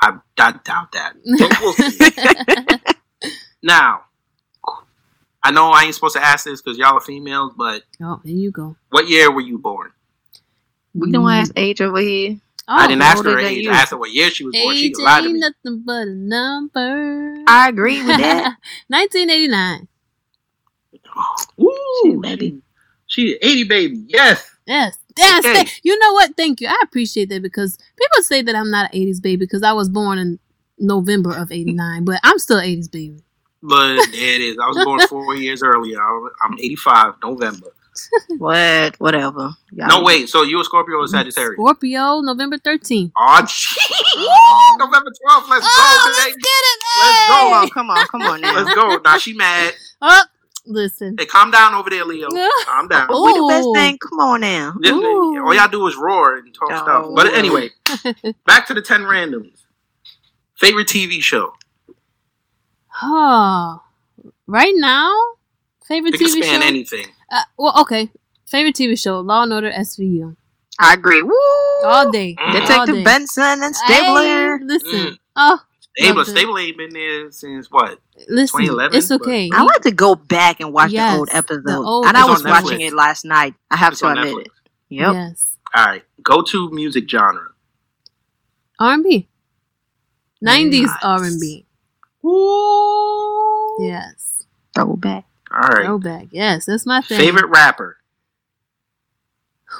I, 0.01 0.17
I 0.38 0.53
doubt 0.63 0.91
that. 0.93 1.13
But 1.39 1.59
we'll 1.59 1.73
see. 1.73 2.95
now, 3.63 4.03
I 5.43 5.51
know 5.51 5.71
I 5.71 5.84
ain't 5.84 5.95
supposed 5.95 6.15
to 6.15 6.23
ask 6.23 6.45
this 6.45 6.61
because 6.61 6.77
y'all 6.77 6.97
are 6.97 7.01
females, 7.01 7.53
but 7.57 7.84
oh, 8.01 8.21
there 8.23 8.34
you 8.34 8.51
go. 8.51 8.75
what 8.89 9.09
year 9.09 9.32
were 9.32 9.41
you 9.41 9.57
born? 9.57 9.91
We 10.93 11.11
don't 11.11 11.30
ask 11.30 11.51
age 11.55 11.82
over 11.82 11.99
here. 11.99 12.38
I 12.72 12.88
didn't 12.88 13.01
ask 13.01 13.13
her 13.13 13.17
older 13.17 13.30
her 13.32 13.41
than 13.43 13.53
age. 13.53 13.67
I 13.67 13.72
asked 13.74 13.91
her 13.91 13.97
what 13.97 14.11
year 14.11 14.30
she 14.30 14.45
was 14.45 14.55
born. 14.55 14.76
She 14.76 14.86
Age 14.88 14.93
could 14.95 15.03
lie 15.03 15.20
to 15.22 15.26
ain't 15.26 15.34
me. 15.34 15.39
nothing 15.39 15.84
but 15.86 16.07
a 16.07 16.13
number. 16.13 17.36
I 17.47 17.70
agree 17.70 17.97
with 18.05 18.17
that. 18.17 18.55
1989. 18.88 19.88
Ooh, 21.61 22.01
Shit, 22.03 22.22
baby. 22.22 22.61
She, 23.07 23.28
she 23.32 23.39
80 23.41 23.63
baby. 23.65 24.03
Yes. 24.07 24.49
Yes. 24.65 24.97
Yes. 25.17 25.39
Okay. 25.45 25.53
Thank- 25.55 25.80
You 25.84 25.97
know 25.99 26.13
what? 26.13 26.36
Thank 26.38 26.61
you. 26.61 26.67
I 26.67 26.78
appreciate 26.84 27.30
that 27.30 27.41
because 27.41 27.78
people 27.97 28.24
say 28.24 28.41
that 28.41 28.55
I'm 28.55 28.70
not 28.72 28.93
an 28.93 28.99
80s 29.01 29.22
baby 29.22 29.38
because 29.45 29.63
I 29.63 29.74
was 29.74 29.89
born 29.89 30.17
in 30.20 30.39
November 30.78 31.36
of 31.36 31.51
89, 31.51 32.05
but 32.05 32.20
I'm 32.24 32.39
still 32.39 32.59
80s 32.59 32.89
baby. 32.91 33.24
But 33.61 33.95
there 34.11 34.36
it 34.36 34.41
is. 34.41 34.57
I 34.57 34.67
was 34.67 34.86
born 34.86 34.99
four 35.07 35.36
years 35.36 35.61
earlier. 35.63 35.99
I'm 36.01 36.53
85, 36.57 37.15
November. 37.24 37.67
What? 38.38 39.00
Whatever. 39.00 39.52
Y'all- 39.72 39.88
No, 39.88 40.04
wait. 40.04 40.30
So 40.30 40.44
you 40.44 40.60
a 40.62 40.64
Scorpio 40.64 40.98
or 40.98 41.08
Sagittarius? 41.08 41.56
Scorpio, 41.56 42.22
November 42.22 42.58
13th. 42.58 43.12
Oh, 43.18 43.46
gee. 43.48 44.28
November 44.78 45.12
12th. 45.12 45.50
Let's 45.50 45.66
Oh, 45.68 46.02
go. 46.04 46.10
let's 46.12 46.26
baby. 46.26 46.42
get 46.42 46.50
it. 46.50 46.80
Let's 47.02 47.28
go. 47.28 47.34
Come 47.34 47.54
on, 47.54 47.70
come 47.70 47.90
on, 47.90 48.06
come 48.08 48.22
on 48.24 48.42
now. 48.42 48.56
Let's 48.62 48.74
go. 48.76 48.98
Now 49.04 49.18
she 49.18 49.34
mad. 49.34 49.74
Oh, 50.02 50.22
listen. 50.66 51.16
Hey, 51.20 51.26
calm 51.26 51.52
down 51.52 51.74
over 51.74 51.90
there, 51.90 52.06
Leo. 52.06 52.30
Calm 52.66 52.88
down. 52.88 53.08
Oh. 53.10 53.26
We 53.26 53.34
the 53.34 53.48
best 53.48 53.68
thing. 53.86 53.98
Come 53.98 54.20
on 54.20 54.42
now. 54.42 54.74
Ooh. 54.86 55.44
all 55.46 55.54
y'all 55.54 55.68
do 55.68 55.86
is 55.88 55.96
roar 55.98 56.36
and 56.38 56.54
talk 56.54 56.70
Oh. 56.72 56.84
stuff. 56.84 57.06
But 57.16 57.34
anyway, 57.34 57.72
back 58.46 58.68
to 58.68 58.74
the 58.74 58.82
10 58.82 59.02
randoms. 59.02 59.52
Favorite 60.58 60.88
TV 60.88 61.22
show? 61.22 61.54
Oh, 63.02 63.82
right 64.48 64.74
now, 64.76 65.14
favorite 65.88 66.16
It 66.16 66.18
can 66.20 66.28
TV 66.28 66.44
span 66.44 66.62
show. 66.62 66.68
anything. 66.68 67.08
Uh, 67.32 67.41
well, 67.57 67.73
okay. 67.82 68.09
Favorite 68.47 68.75
TV 68.75 68.99
show: 68.99 69.19
Law 69.19 69.43
and 69.43 69.53
Order 69.53 69.71
SVU. 69.71 70.36
I 70.80 70.93
agree. 70.93 71.21
Woo! 71.21 71.32
All 71.86 72.09
day. 72.11 72.36
Mm. 72.36 72.45
All 72.47 72.53
day. 72.53 72.59
Detective 72.61 73.03
Benson 73.03 73.63
and 73.63 73.75
Stabler. 73.75 74.57
Hey, 74.59 74.63
listen. 74.65 74.89
Mm. 75.13 75.17
Oh, 75.36 75.59
Stabler, 75.97 76.15
Love 76.19 76.27
it. 76.27 76.32
Stabler 76.32 76.59
ain't 76.59 76.77
been 76.77 76.93
there 76.93 77.32
since 77.32 77.67
what? 77.69 77.99
listen. 78.30 78.59
2011, 78.59 78.97
It's 78.97 79.07
but- 79.09 79.21
okay. 79.21 79.49
I 79.53 79.63
like 79.63 79.82
to 79.82 79.91
go 79.91 80.15
back 80.15 80.59
and 80.61 80.71
watch 80.73 80.91
Yes, 80.91 81.13
the 81.13 81.19
old 81.19 81.27
the 81.30 81.36
episodes. 81.36 81.65
old 81.86 82.05
and 82.05 82.15
I 82.17 82.25
was 82.25 82.43
watching 82.43 82.82
it 82.82 82.93
last 82.93 83.25
night. 83.25 83.53
I 83.69 83.75
have 83.77 83.91
It's 83.93 84.01
to 84.01 84.07
admit 84.07 84.27
Netflix. 84.34 84.41
it. 84.45 84.51
Yep. 84.89 85.13
Yes. 85.13 85.57
All 85.75 85.86
right. 85.86 86.03
Go 86.23 86.41
to 86.41 86.69
music 86.71 87.09
genre. 87.09 87.49
R&B. 88.80 89.27
90s 90.43 90.89
R&B. 91.03 91.65
Ooh. 92.25 93.77
Yes. 93.80 94.45
Throwback. 94.73 95.25
All 95.52 95.60
right. 95.70 95.86
Throwback. 95.86 96.28
Yes, 96.32 96.66
that's 96.66 96.86
my 96.86 97.02
thing. 97.02 97.18
Favorite 97.20 97.47
rapper 97.50 97.97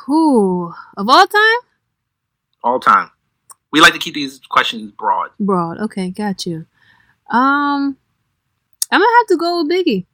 Who 0.06 0.74
of 0.98 1.10
all 1.10 1.28
time? 1.28 1.58
all 2.64 2.80
time. 2.80 3.10
We 3.72 3.80
like 3.82 3.94
to 3.94 4.00
keep 4.00 4.14
these 4.16 4.40
questions 4.50 4.92
broad. 4.92 5.30
Broad. 5.40 5.78
Okay, 5.80 6.10
got 6.10 6.46
you. 6.46 6.66
Um, 7.30 7.96
I'm 8.92 9.00
gonna 9.00 9.06
have 9.20 9.28
to 9.28 9.38
go 9.38 9.64
with 9.64 9.72
Biggie. 9.72 10.06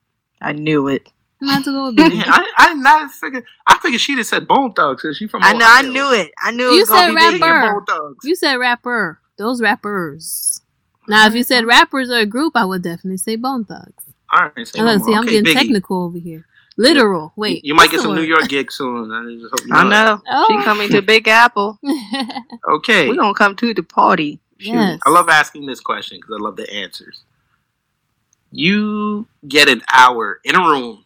I 0.42 0.52
knew 0.52 0.88
it. 0.88 1.10
I'm 1.42 1.48
gonna 1.48 1.54
have 1.56 1.64
to 1.66 1.72
go 1.72 1.86
with 1.88 1.96
Man, 1.96 2.12
Biggie. 2.12 2.24
I, 2.28 2.52
I 2.58 2.70
did 2.74 2.84
not 2.84 3.12
figure. 3.12 3.44
I 3.66 3.78
figured 3.80 4.02
she 4.02 4.16
just 4.16 4.30
said 4.30 4.48
Bone 4.48 4.74
Thugs 4.74 5.02
because 5.02 5.18
she 5.18 5.28
from. 5.28 5.44
I 5.44 5.54
know. 5.54 5.66
I 5.68 5.82
knew 5.84 6.12
it. 6.14 6.32
I 6.40 6.52
knew 6.52 6.66
You 6.66 6.78
it 6.78 6.80
was 6.82 6.90
gonna 6.90 7.20
said 7.20 7.32
be 7.32 7.42
rapper. 7.42 7.72
Bone 7.74 7.86
Thugs. 7.86 8.26
you 8.26 8.36
said 8.36 8.56
rapper. 8.56 9.20
Those 9.38 9.62
rappers. 9.62 10.62
Now, 11.08 11.28
if 11.28 11.36
you 11.36 11.44
said 11.44 11.66
rappers 11.66 12.10
or 12.10 12.18
a 12.18 12.26
group, 12.26 12.54
I 12.56 12.66
would 12.66 12.82
definitely 12.82 13.18
say 13.18 13.36
Bone 13.38 13.64
Thugs. 13.66 14.04
All 14.36 14.52
right. 14.56 14.68
Say 14.68 14.80
And 14.80 14.86
no 14.88 14.92
let's 14.94 15.06
see, 15.06 15.14
I'm 15.14 15.24
Okay, 15.24 15.32
getting 15.42 15.46
Biggie. 15.46 15.54
technical 15.54 16.04
over 16.04 16.18
here. 16.18 16.46
Literal. 16.78 17.32
Wait. 17.38 17.64
You 17.64 17.74
might 17.74 17.90
get 17.90 17.98
the 17.98 18.04
some 18.04 18.16
New? 18.16 18.22
York 18.24 18.50
gigs 18.50 18.76
soon. 18.76 19.10
I 19.12 19.24
just 19.40 19.50
hope 19.52 19.66
you 19.68 19.74
I 19.74 19.88
know. 19.88 20.22
Oh. 20.30 20.46
She 20.50 20.64
coming 20.66 20.90
to 20.90 21.02
Big 21.02 21.28
Apple. 21.28 21.80
Okay. 22.68 23.08
We're 23.08 23.16
gonna 23.16 23.34
come 23.34 23.56
to 23.56 23.74
the 23.74 23.84
party. 23.84 24.40
Shoot. 24.58 24.74
yes. 24.74 25.00
I 25.06 25.10
love 25.10 25.30
asking 25.30 25.66
this 25.68 25.80
question 25.80 26.18
because 26.18 26.36
I 26.38 26.44
love 26.44 26.56
the 26.58 26.70
answers. 26.74 27.24
You 28.52 29.28
get 29.48 29.70
an 29.70 29.82
hour 29.94 30.40
in 30.44 30.56
a 30.56 30.60
room 30.60 31.04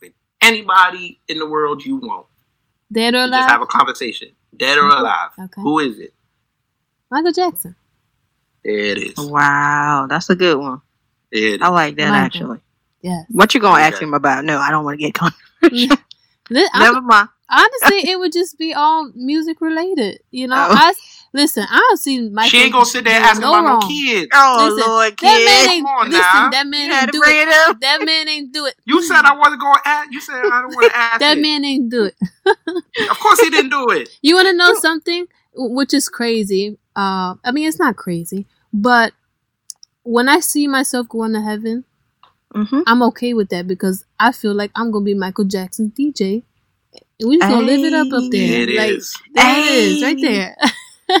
with 0.00 0.12
anybody 0.40 1.20
in 1.28 1.38
the 1.38 1.46
world 1.48 1.84
you 1.84 1.96
want. 1.96 2.26
Dead 2.92 3.14
or 3.14 3.26
to 3.26 3.30
just 3.32 3.48
have 3.48 3.62
a 3.62 3.66
conversation, 3.66 4.28
dead 4.56 4.76
or 4.78 4.88
alive. 4.88 5.30
Okay. 5.38 5.60
Who 5.62 5.78
is 5.78 5.98
it? 5.98 6.12
Michael 7.10 7.32
Jackson. 7.32 7.76
There 8.64 8.74
it 8.74 8.98
is. 8.98 9.14
Wow, 9.18 10.06
that's 10.08 10.28
a 10.30 10.34
good 10.36 10.58
one. 10.58 10.80
There 11.32 11.54
it 11.54 11.62
I 11.62 11.68
like 11.68 11.96
that 11.96 12.10
Michael. 12.10 12.24
actually. 12.26 12.60
Yes. 13.02 13.24
What 13.30 13.54
you 13.54 13.60
gonna 13.60 13.82
ask 13.82 14.00
him 14.00 14.14
about? 14.14 14.44
No, 14.44 14.58
I 14.58 14.70
don't 14.70 14.84
want 14.84 14.98
to 15.00 15.04
get 15.06 15.14
con. 15.14 15.32
Li- 15.62 15.88
I'm- 15.90 15.98
Never 16.78 17.00
mind. 17.00 17.28
honestly, 17.48 18.10
it 18.10 18.18
would 18.18 18.32
just 18.32 18.58
be 18.58 18.74
all 18.74 19.10
music 19.14 19.60
related. 19.60 20.20
You 20.30 20.48
know, 20.48 20.56
Oh. 20.56 20.68
I 20.74 20.92
listen. 21.32 21.64
I 21.70 21.76
don't 21.88 21.96
see 21.96 22.28
Michael. 22.28 22.50
She 22.50 22.58
ain't 22.62 22.72
gonna 22.72 22.84
sit 22.84 23.04
there 23.04 23.20
asking 23.20 23.42
no 23.42 23.54
about 23.54 23.64
wrong. 23.64 23.80
no 23.80 23.86
kids. 23.88 24.28
Oh 24.34 24.72
Listen, 24.74 24.90
Lord, 24.90 25.16
That 25.18 25.44
man 25.66 25.70
ain't 25.74 25.86
Come 25.86 25.94
on 25.96 26.06
listen. 26.10 26.20
now. 26.20 26.50
That 26.50 26.66
man 26.66 26.88
You 26.88 26.94
ain't 26.96 27.12
do 27.12 27.22
it. 27.24 27.48
it 27.48 27.68
up. 27.68 27.80
That 27.80 28.04
man 28.04 28.28
ain't 28.28 28.52
do 28.52 28.66
it. 28.66 28.74
You 28.84 29.02
said 29.02 29.22
I 29.24 29.34
wasn't 29.36 29.60
going 29.60 29.74
to 29.76 29.88
ask. 29.88 30.12
You 30.12 30.20
said 30.20 30.34
I 30.44 30.60
don't 30.60 30.74
want 30.74 30.90
to 30.92 30.96
ask. 30.98 31.20
That 31.20 31.38
it. 31.38 31.40
man 31.40 31.64
ain't 31.64 31.88
do 31.90 32.04
it. 32.04 32.14
Of 33.10 33.18
course 33.18 33.40
he 33.40 33.48
didn't 33.50 33.70
do 33.70 33.88
it. 33.90 34.08
You 34.22 34.34
want 34.34 34.48
to 34.48 34.52
know 34.54 34.74
something, 34.74 35.26
which 35.54 35.94
is 35.94 36.08
crazy? 36.08 36.76
Uh, 36.96 37.36
I 37.44 37.52
mean, 37.52 37.66
it's 37.68 37.78
not 37.78 37.96
crazy, 37.96 38.46
but 38.72 39.12
when 40.02 40.28
I 40.28 40.40
see 40.40 40.66
myself 40.66 41.08
going 41.08 41.32
to 41.34 41.40
heaven, 41.40 41.84
Mm-hmm. 42.54 42.80
I'm 42.86 43.02
okay 43.04 43.32
with 43.34 43.48
that 43.50 43.66
because 43.66 44.04
I 44.18 44.32
feel 44.32 44.54
like 44.54 44.70
I'm 44.74 44.90
gonna 44.90 45.04
be 45.04 45.14
Michael 45.14 45.44
Jackson's 45.44 45.92
DJ. 45.92 46.42
And 47.20 47.28
we 47.28 47.38
just 47.38 47.48
gonna 47.48 47.64
live 47.66 47.84
it 47.84 47.92
up 47.94 48.08
up 48.12 48.24
there. 48.30 48.48
There 48.48 48.62
it 48.68 48.76
like, 48.76 48.90
is. 48.90 49.16
There 49.34 49.58
it 49.58 49.64
is, 49.66 50.02
right 50.02 50.16
there. 50.20 50.56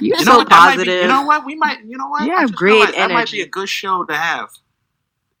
You 0.18 0.24
know 0.24 0.32
so 0.32 0.38
what? 0.38 0.48
That 0.48 0.76
be, 0.76 0.76
positive. 0.86 1.02
you 1.02 1.08
know 1.08 1.22
what? 1.22 1.44
We 1.44 1.54
might. 1.56 1.84
You 1.84 1.98
know 1.98 2.08
what? 2.08 2.24
You 2.26 2.32
I 2.32 2.40
have 2.40 2.50
just 2.50 2.58
great 2.58 2.72
realized 2.72 2.94
That 2.94 3.10
might 3.10 3.30
be 3.30 3.42
a 3.42 3.46
good 3.46 3.68
show 3.68 4.04
to 4.04 4.16
have. 4.16 4.48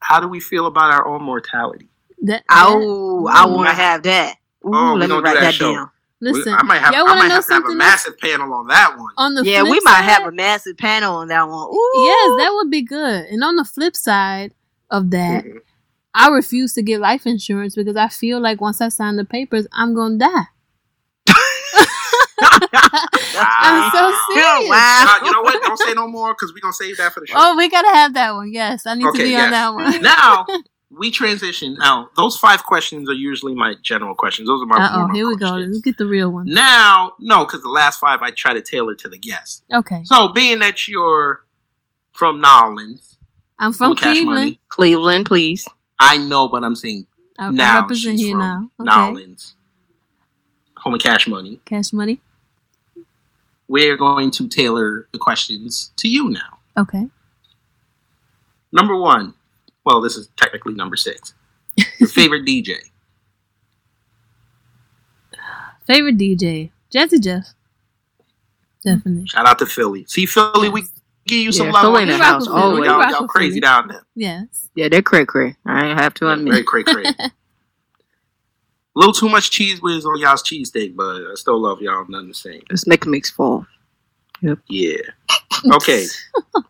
How 0.00 0.20
do 0.20 0.28
we 0.28 0.40
feel 0.40 0.66
about 0.66 0.92
our 0.92 1.06
own 1.06 1.22
mortality? 1.22 1.88
That, 2.22 2.44
Oh, 2.50 3.26
I 3.26 3.46
want 3.46 3.68
to 3.68 3.74
have 3.74 4.02
that. 4.04 4.36
Ooh, 4.66 4.70
Oh, 4.74 4.94
we 4.94 5.00
let 5.00 5.06
me 5.08 5.16
gonna 5.16 5.20
do 5.20 5.24
write 5.24 5.34
that 5.34 5.40
that, 5.40 5.54
show. 5.54 5.74
down. 5.74 5.90
Listen, 6.20 6.52
I 6.52 6.62
might 6.64 6.78
have. 6.80 6.92
y'all 6.92 7.00
I 7.00 7.04
wanna 7.04 7.20
might 7.20 7.28
know 7.28 7.34
have 7.36 7.46
to 7.46 7.52
have 7.54 7.62
a 7.62 7.66
something 7.66 7.80
else? 7.80 7.90
massive 7.90 8.18
panel 8.18 8.52
on 8.52 8.66
that 8.66 8.98
one. 8.98 9.12
on 9.16 9.34
the 9.34 9.42
Yeah, 9.44 9.60
flip 9.60 9.70
we 9.72 9.80
might 9.82 9.92
side, 9.96 10.04
have 10.04 10.26
a 10.26 10.32
massive 10.32 10.76
panel 10.76 11.16
on 11.16 11.28
that 11.28 11.48
one. 11.48 11.68
Ooh. 11.68 12.02
Yes, 12.04 12.44
that 12.44 12.52
would 12.56 12.70
be 12.70 12.82
good. 12.82 13.24
And 13.26 13.42
on 13.42 13.56
the 13.56 13.64
flip 13.64 13.96
side 13.96 14.52
of 14.90 15.10
that, 15.12 15.44
Mhm. 15.44 15.60
I 16.14 16.28
refuse 16.28 16.74
to 16.74 16.82
get 16.82 17.00
life 17.00 17.26
insurance 17.26 17.74
because 17.74 17.96
I 17.96 18.08
feel 18.08 18.40
like 18.40 18.60
once 18.60 18.80
I 18.80 18.88
sign 18.88 19.16
the 19.16 19.24
papers, 19.24 19.66
I'm 19.72 19.94
gonna 19.94 20.18
die. 20.18 20.44
I'm 22.42 23.90
so 23.92 24.12
serious. 24.34 24.70
Wow. 24.70 25.18
Uh, 25.20 25.24
you 25.24 25.32
know 25.32 25.42
what? 25.42 25.62
Don't 25.62 25.78
say 25.78 25.94
no 25.94 26.08
more 26.08 26.34
because 26.34 26.52
we're 26.52 26.60
gonna 26.60 26.72
save 26.72 26.96
that 26.96 27.12
for 27.12 27.20
the 27.20 27.26
show. 27.26 27.34
Oh, 27.36 27.56
we 27.56 27.68
gotta 27.68 27.94
have 27.94 28.14
that 28.14 28.34
one. 28.34 28.52
Yes, 28.52 28.86
I 28.86 28.94
need 28.94 29.04
to 29.04 29.12
be 29.12 29.30
yes. 29.30 29.44
on 29.44 29.50
that 29.52 29.74
one. 29.74 30.02
now 30.02 30.46
we 30.90 31.10
transition. 31.10 31.74
Now 31.74 32.10
those 32.16 32.36
five 32.36 32.64
questions 32.64 33.08
are 33.08 33.14
usually 33.14 33.54
my 33.54 33.74
general 33.82 34.14
questions. 34.14 34.48
Those 34.48 34.62
are 34.62 34.66
my. 34.66 34.76
Uh 34.76 34.90
oh, 34.92 35.12
here 35.14 35.26
we 35.26 35.36
go. 35.36 35.50
questions. 35.50 35.76
Let's 35.76 35.84
get 35.84 35.98
the 35.98 36.06
real 36.06 36.30
one. 36.30 36.46
Now, 36.46 37.12
no, 37.20 37.44
because 37.44 37.62
the 37.62 37.68
last 37.68 38.00
five 38.00 38.20
I 38.22 38.30
try 38.30 38.54
to 38.54 38.62
tailor 38.62 38.94
to 38.96 39.08
the 39.08 39.18
guest. 39.18 39.64
Okay, 39.72 40.02
So, 40.04 40.28
being 40.28 40.58
that 40.60 40.88
you're 40.88 41.44
from 42.12 42.40
Nolans, 42.40 43.16
I'm 43.58 43.72
from 43.72 43.94
Cleveland. 43.96 44.26
Money, 44.26 44.60
Cleveland, 44.68 45.26
please. 45.26 45.68
I 46.00 46.16
know, 46.16 46.48
but 46.48 46.64
I'm 46.64 46.74
saying 46.74 47.06
I, 47.38 47.46
I 47.46 47.50
now 47.50 47.80
represent 47.82 48.18
she's 48.18 48.26
here 48.28 48.32
from 48.36 48.40
now. 48.40 48.68
Okay, 48.80 49.12
Nolans, 49.12 49.54
home 50.78 50.94
of 50.94 51.00
Cash 51.00 51.28
Money. 51.28 51.60
cash 51.64 51.92
money. 51.92 52.20
We're 53.68 53.96
going 53.96 54.32
to 54.32 54.48
tailor 54.48 55.06
the 55.12 55.18
questions 55.18 55.92
to 55.96 56.08
you 56.08 56.28
now. 56.30 56.58
Okay, 56.76 57.06
Number 58.72 58.96
one. 58.96 59.34
Well, 59.84 60.00
this 60.00 60.16
is 60.16 60.28
technically 60.36 60.74
number 60.74 60.96
six. 60.96 61.34
Your 61.98 62.08
favorite 62.08 62.44
DJ. 62.46 62.74
favorite 65.86 66.18
DJ, 66.18 66.70
Jazzy 66.92 67.20
Jeff. 67.22 67.46
Hmm. 68.84 68.88
Definitely. 68.96 69.26
Shout 69.26 69.46
out 69.46 69.58
to 69.58 69.66
Philly. 69.66 70.04
See, 70.08 70.26
Philly, 70.26 70.68
we 70.68 70.84
give 71.30 71.38
you 71.40 71.52
some 71.52 71.66
Yeah, 71.68 71.72
love. 71.72 71.82
Philly 71.82 71.96
on 71.96 72.02
in 72.02 72.08
the 72.08 72.14
this. 72.14 72.22
house 72.26 72.48
rock 72.48 72.56
with 72.56 72.74
Philly. 72.74 72.88
Y'all, 72.88 72.98
rock 72.98 73.10
y'all 73.12 73.26
crazy 73.28 73.50
Philly. 73.52 73.60
down 73.60 73.88
there. 73.88 74.02
Yes. 74.14 74.68
Yeah, 74.74 74.88
they're 74.88 75.02
cray 75.02 75.24
cray. 75.24 75.56
I 75.64 75.86
have 75.88 76.12
to 76.14 76.26
Very 76.26 76.38
admit. 76.38 76.66
cray 76.66 76.82
cray. 76.84 77.04
A 78.96 78.98
little 78.98 79.12
too 79.14 79.28
much 79.28 79.50
Cheez 79.52 79.80
Whiz 79.80 80.04
on 80.04 80.18
y'all's 80.18 80.42
cheesesteak, 80.42 80.96
but 80.96 81.04
I 81.22 81.34
still 81.36 81.60
love 81.60 81.80
y'all. 81.80 82.04
Nothing 82.08 82.28
the 82.28 82.34
same. 82.34 82.62
Let's 82.70 82.86
make 82.88 83.04
a 83.06 83.08
mix 83.08 83.30
fall. 83.30 83.64
Yep. 84.42 84.58
Yeah. 84.68 84.96
Okay. 85.72 86.06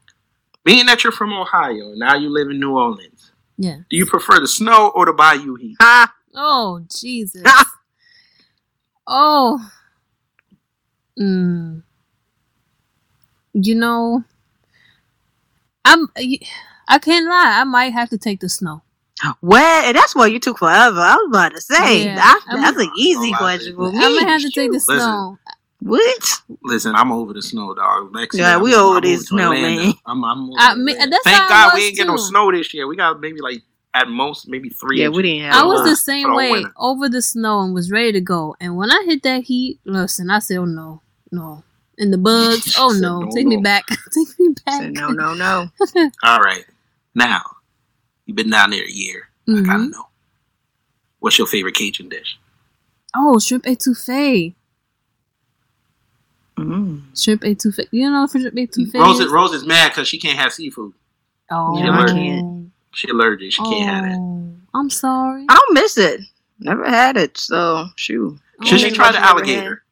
Being 0.64 0.84
that 0.86 1.02
you're 1.02 1.12
from 1.12 1.32
Ohio 1.32 1.94
now 1.94 2.14
you 2.16 2.28
live 2.28 2.50
in 2.50 2.60
New 2.60 2.76
Orleans, 2.76 3.32
Yeah. 3.56 3.76
do 3.88 3.96
you 3.96 4.04
prefer 4.04 4.38
the 4.38 4.46
snow 4.48 4.92
or 4.94 5.06
the 5.06 5.12
bayou 5.14 5.54
heat? 5.56 5.76
Ah, 5.80 6.12
Oh 6.34 6.84
Jesus. 6.94 7.42
oh. 9.06 9.58
Mm. 11.18 11.82
You 13.54 13.74
know, 13.74 14.24
I'm. 15.84 16.08
I 16.88 16.98
can't 16.98 17.26
lie. 17.26 17.58
I 17.60 17.64
might 17.64 17.92
have 17.92 18.10
to 18.10 18.18
take 18.18 18.40
the 18.40 18.48
snow. 18.48 18.82
what? 19.40 19.92
That's 19.92 20.14
why 20.14 20.26
you 20.26 20.38
took 20.40 20.58
forever. 20.58 21.00
I 21.00 21.14
was 21.16 21.28
about 21.30 21.52
to 21.54 21.60
say 21.60 22.04
Yeah, 22.06 22.14
that, 22.16 22.40
that's 22.52 22.78
an 22.78 22.90
easy 22.98 23.30
Oh, 23.32 23.34
I 23.34 23.38
question 23.38 23.76
think- 23.76 23.76
for 23.76 23.92
me. 23.92 24.04
I 24.04 24.08
might 24.08 24.28
have 24.28 24.40
to 24.42 24.50
take 24.50 24.72
the 24.72 24.78
Shoot. 24.80 24.98
snow. 25.00 25.38
What? 25.82 26.42
Listen, 26.62 26.94
I'm 26.94 27.10
over 27.12 27.32
the 27.32 27.40
snow, 27.42 27.74
dog. 27.74 28.12
Next 28.14 28.36
Yeah, 28.36 28.56
year, 28.56 28.62
we 28.62 28.74
I'm- 28.74 28.84
over 28.84 28.96
I'm 28.98 29.02
this 29.02 29.26
snow, 29.28 29.48
Orlando. 29.48 29.82
man. 29.84 29.94
I'm, 30.06 30.24
I'm 30.24 30.42
over 30.50 30.52
I 30.58 30.74
to 30.74 30.80
mean, 30.80 30.96
that's 30.98 31.24
Thank 31.24 31.40
I 31.42 31.48
God 31.48 31.64
was 31.72 31.80
we 31.80 31.86
ain't 31.86 31.96
get 31.96 32.06
no 32.06 32.16
snow 32.16 32.52
this 32.52 32.74
year. 32.74 32.86
We 32.86 32.96
got 32.96 33.18
maybe 33.20 33.40
like 33.40 33.62
at 33.94 34.08
most 34.08 34.46
maybe 34.48 34.68
three. 34.68 34.98
Yeah, 35.00 35.06
inches. 35.06 35.16
we 35.16 35.22
didn't 35.22 35.50
have. 35.50 35.54
I 35.54 35.64
a 35.64 35.68
was 35.68 35.84
the 35.88 35.96
same 35.96 36.34
way 36.34 36.50
winter. 36.52 36.72
over 36.76 37.08
the 37.08 37.22
snow 37.22 37.60
and 37.62 37.72
was 37.74 37.90
ready 37.90 38.12
to 38.12 38.20
go. 38.20 38.56
And 38.60 38.76
when 38.76 38.90
I 38.90 39.04
hit 39.06 39.22
that 39.22 39.44
heat, 39.44 39.80
listen, 39.84 40.30
I 40.30 40.38
said, 40.40 40.58
"Oh 40.58 40.64
no, 40.66 41.02
no!" 41.32 41.64
And 42.00 42.12
the 42.12 42.18
bugs, 42.18 42.74
oh 42.78 42.92
Said, 42.92 43.02
no, 43.02 43.20
"No, 43.20 43.30
take 43.30 43.46
me 43.46 43.58
back, 43.58 43.86
take 44.14 44.38
me 44.40 44.54
back. 44.66 44.80
Said, 44.82 44.92
no, 44.94 45.08
no, 45.10 45.34
no. 45.34 45.68
All 46.24 46.40
right, 46.40 46.64
now 47.14 47.42
you've 48.26 48.36
been 48.36 48.50
down 48.50 48.70
there 48.70 48.84
a 48.84 48.90
year. 48.90 49.28
I 49.48 49.60
gotta 49.60 49.78
Mhm. 49.84 49.90
know. 49.92 50.06
What's 51.20 51.36
your 51.38 51.46
favorite 51.46 51.74
Cajun 51.74 52.08
dish? 52.08 52.38
Oh, 53.14 53.38
shrimp 53.38 53.64
etouffee, 53.64 54.54
Mm. 56.56 57.02
shrimp 57.16 57.42
etouffee. 57.42 57.88
You 57.90 58.10
know, 58.10 58.26
shrimp 58.26 58.54
etouffee. 58.54 58.94
Rose, 58.94 59.20
is? 59.20 59.30
Rose 59.30 59.52
is 59.52 59.64
mad 59.66 59.88
because 59.90 60.08
she 60.08 60.18
can't 60.18 60.38
have 60.38 60.52
seafood. 60.52 60.92
Oh, 61.50 61.78
Yeah, 61.78 61.90
I 61.98 62.06
can't. 62.06 62.70
She 62.92 63.08
allergic. 63.08 63.52
She 63.52 63.62
can't 63.62 63.88
have 63.88 64.04
it. 64.06 64.16
Oh, 64.18 64.52
I'm 64.74 64.90
sorry. 64.90 65.44
I 65.48 65.54
don't 65.54 65.74
miss 65.74 65.96
it. 65.98 66.20
Never 66.58 66.88
had 66.88 67.16
it, 67.16 67.36
so 67.38 67.86
shoot. 67.96 68.38
Should 68.64 68.80
she 68.80 68.90
Oh. 68.90 68.94
try 68.94 69.12
the 69.12 69.18
alligator? 69.18 69.82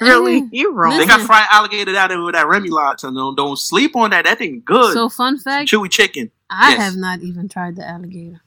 Really? 0.00 0.38
Yeah. 0.38 0.46
You 0.52 0.72
wrong. 0.74 0.98
They 0.98 1.06
got 1.06 1.20
fried 1.20 1.46
alligator 1.50 1.92
down 1.92 2.08
there 2.08 2.20
with 2.22 2.34
that 2.34 2.46
Remoulade, 2.46 3.00
so 3.00 3.12
don't, 3.12 3.34
don't 3.36 3.58
sleep 3.58 3.94
on 3.96 4.10
that. 4.10 4.24
That 4.24 4.38
thing 4.38 4.62
good. 4.64 4.92
So, 4.94 5.08
fun 5.08 5.38
fact: 5.38 5.70
Chewy 5.70 5.90
chicken. 5.90 6.30
I 6.50 6.70
yes. 6.72 6.80
have 6.82 6.96
not 6.96 7.20
even 7.20 7.48
tried 7.48 7.76
the 7.76 7.86
alligator. 7.88 8.40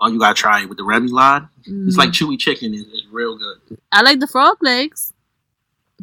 Oh, 0.00 0.08
you 0.08 0.18
gotta 0.18 0.34
try 0.34 0.62
it 0.62 0.68
with 0.68 0.78
the 0.78 0.84
Remoulade. 0.84 1.48
It's 1.64 1.96
Mm. 1.96 1.96
like 1.96 2.10
chewy 2.10 2.38
chicken. 2.38 2.74
It's, 2.74 2.84
it's 2.92 3.06
real 3.10 3.36
good. 3.38 3.78
I 3.92 4.02
like 4.02 4.20
the 4.20 4.26
frog 4.26 4.58
legs. 4.60 5.12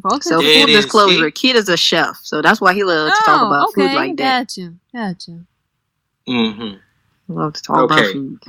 Frog 0.02 0.22
So 0.22 0.38
legs. 0.38 0.48
Yeah, 0.48 0.54
full 0.54 0.62
it 0.62 0.68
is. 0.70 0.84
disclosure, 0.84 1.24
See? 1.28 1.30
Kid 1.32 1.56
is 1.56 1.68
a 1.68 1.76
chef, 1.76 2.18
so 2.22 2.42
that's 2.42 2.60
why 2.60 2.74
he 2.74 2.82
loves 2.84 3.12
to 3.16 3.24
talk 3.24 3.42
Oh, 3.42 3.46
about 3.46 3.68
okay, 3.68 3.88
food 3.88 3.94
like 3.94 4.16
that. 4.16 4.48
Gotcha, 4.48 4.74
gotcha. 4.92 5.40
Mm-hmm. 6.28 6.76
Love 7.34 7.52
to 7.54 7.62
talk 7.62 7.84
about 7.84 8.12
food. 8.12 8.42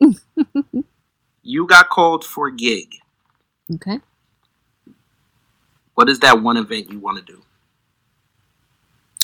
You 1.48 1.64
got 1.68 1.88
called 1.90 2.24
for 2.24 2.48
a 2.48 2.52
gig. 2.56 2.92
Okay. 3.72 4.00
What 5.96 6.08
is 6.08 6.20
that 6.20 6.40
one 6.42 6.56
event 6.56 6.90
you 6.92 7.00
want 7.00 7.18
to 7.18 7.24
do? 7.24 7.42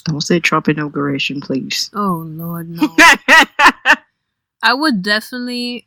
Don't 0.04 0.20
say 0.20 0.40
Trump 0.40 0.68
inauguration, 0.68 1.40
please. 1.40 1.90
Oh 1.94 2.24
Lord, 2.26 2.68
no. 2.68 2.96
I 4.62 4.74
would 4.74 5.02
definitely. 5.02 5.86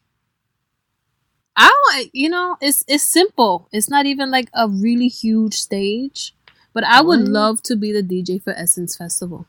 I 1.57 1.67
want 1.67 2.09
you 2.13 2.29
know 2.29 2.55
it's 2.61 2.86
it's 2.88 3.03
simple. 3.03 3.67
It's 3.73 3.89
not 3.89 4.05
even 4.05 4.31
like 4.31 4.49
a 4.53 4.69
really 4.69 5.07
huge 5.09 5.55
stage, 5.55 6.33
but 6.73 6.83
I 6.86 7.01
would 7.01 7.21
What? 7.21 7.29
love 7.29 7.63
to 7.63 7.75
be 7.75 7.91
the 7.91 8.03
DJ 8.03 8.41
for 8.41 8.51
Essence 8.53 8.95
Festival. 8.95 9.47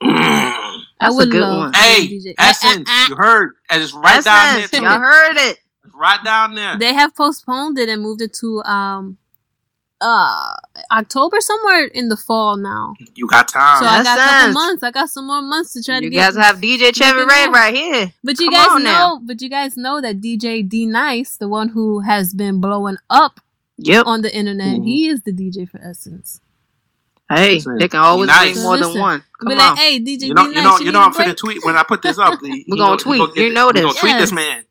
hey, 0.00 0.08
I 0.10 0.82
That's 1.00 1.14
a 1.14 1.16
would 1.18 1.30
good 1.30 1.40
love 1.40 1.58
one. 1.58 1.72
to 1.72 1.78
be 2.08 2.20
DJ. 2.20 2.34
Essence, 2.38 2.88
Uh, 2.88 2.92
uh, 2.92 3.04
uh. 3.04 3.08
you 3.10 3.16
heard? 3.16 3.54
And 3.68 3.82
it's 3.82 3.92
right 3.94 4.24
down 4.24 4.54
there. 4.56 4.68
Too. 4.68 4.82
y'all 4.82 5.00
heard 5.00 5.36
it. 5.36 5.58
It's 5.84 5.94
right 5.94 6.22
down 6.24 6.54
there. 6.54 6.78
They 6.78 6.94
have 6.94 7.14
postponed 7.14 7.78
it 7.78 7.88
and 7.88 8.00
moved 8.02 8.22
it 8.22 8.32
to 8.40 8.62
um 8.64 9.18
uh 10.00 10.54
October 10.92 11.40
somewhere 11.40 11.86
in 11.86 12.08
the 12.08 12.16
fall 12.16 12.56
now. 12.56 12.94
You 13.14 13.26
got 13.26 13.48
time. 13.48 13.80
So 13.80 13.86
I 13.86 14.02
got 14.04 14.18
a 14.18 14.22
couple 14.22 14.52
months. 14.54 14.82
I 14.84 14.90
got 14.92 15.10
some 15.10 15.26
more 15.26 15.42
months 15.42 15.72
to 15.72 15.82
try 15.82 15.96
to 15.96 16.00
get. 16.02 16.04
You 16.04 16.10
get. 16.10 16.34
guys 16.34 16.44
have 16.44 16.60
DJ 16.60 16.94
Chevy 16.94 17.18
Look 17.20 17.28
Red 17.28 17.46
that. 17.48 17.52
right 17.52 17.74
here. 17.74 18.12
But 18.22 18.38
you 18.38 18.46
Come 18.50 18.54
guys 18.54 18.68
on 18.76 18.82
know, 18.84 18.90
now. 18.90 19.20
but 19.24 19.42
you 19.42 19.48
guys 19.48 19.76
know 19.76 20.00
that 20.00 20.20
DJ 20.20 20.62
D 20.68 20.86
Nice, 20.86 21.36
the 21.36 21.48
one 21.48 21.68
who 21.70 22.00
has 22.00 22.32
been 22.34 22.60
blowing 22.60 22.96
up 23.10 23.40
Yep. 23.78 24.06
on 24.06 24.22
the 24.22 24.34
internet, 24.34 24.78
Mhm. 24.80 24.84
he 24.84 25.08
is 25.08 25.22
the 25.22 25.32
DJ 25.32 25.66
for 25.68 25.78
Essence. 25.80 26.40
Hey, 27.30 27.56
Listen, 27.56 27.76
they 27.78 27.88
can 27.88 28.00
always 28.00 28.26
nice. 28.28 28.52
bring 28.54 28.62
more 28.64 28.76
Listen, 28.78 28.92
than 28.94 29.02
one. 29.02 29.22
Come 29.38 29.48
Be 29.50 29.54
on. 29.60 29.76
hey, 29.76 29.98
DJ 30.00 30.28
You 30.28 30.34
know, 30.34 30.46
you 30.48 30.54
know, 30.54 30.62
Nice, 30.62 30.78
you 30.80 30.84
need 30.86 30.92
know. 30.92 31.00
a 31.00 31.04
I'm 31.04 31.12
break? 31.12 31.28
finna 31.28 31.36
tweet 31.36 31.64
when 31.64 31.76
I 31.76 31.82
put 31.82 32.00
this 32.02 32.18
up. 32.18 32.40
we're 32.42 32.76
gonna 32.76 32.96
tweet. 32.96 33.36
You 33.36 33.52
know 33.52 33.66
We 33.66 33.72
this. 33.74 33.82
gonna 33.82 33.94
tweet 33.98 34.12
Yes. 34.12 34.20
this 34.22 34.32
man. 34.32 34.64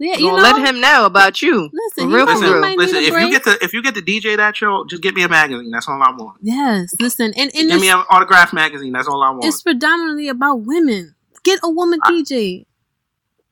Yeah, 0.00 0.16
You 0.16 0.26
you 0.26 0.30
know, 0.36 0.42
let 0.42 0.64
him 0.64 0.80
know 0.80 1.06
about 1.06 1.42
you. 1.42 1.70
Listen, 1.72 2.12
real, 2.12 2.24
might- 2.24 2.38
for 2.38 2.44
he 2.44 2.52
real. 2.52 2.76
Listen, 2.76 2.98
a 2.98 3.00
if 3.00 3.12
you 3.14 3.30
get 3.30 3.44
to 3.44 3.58
if 3.64 3.72
you 3.72 3.82
get 3.82 3.94
to 3.96 4.02
DJ 4.02 4.36
that 4.36 4.56
show, 4.56 4.84
just 4.84 5.02
get 5.02 5.14
me 5.14 5.22
a 5.24 5.28
magazine. 5.28 5.70
That's 5.72 5.88
all 5.88 6.00
I 6.00 6.10
want. 6.12 6.38
yes, 6.40 6.94
listen, 7.00 7.32
and, 7.36 7.50
and 7.54 7.68
Give 7.70 7.80
me 7.80 7.90
an 7.90 8.04
autograph 8.08 8.52
magazine. 8.52 8.92
That's 8.92 9.08
all 9.08 9.22
I 9.22 9.30
want. 9.30 9.44
it's 9.44 9.60
predominantly 9.62 10.28
about 10.28 10.60
women. 10.60 11.14
Get 11.42 11.58
a 11.64 11.70
woman 11.70 11.98
I- 12.04 12.12
DJ. 12.12 12.66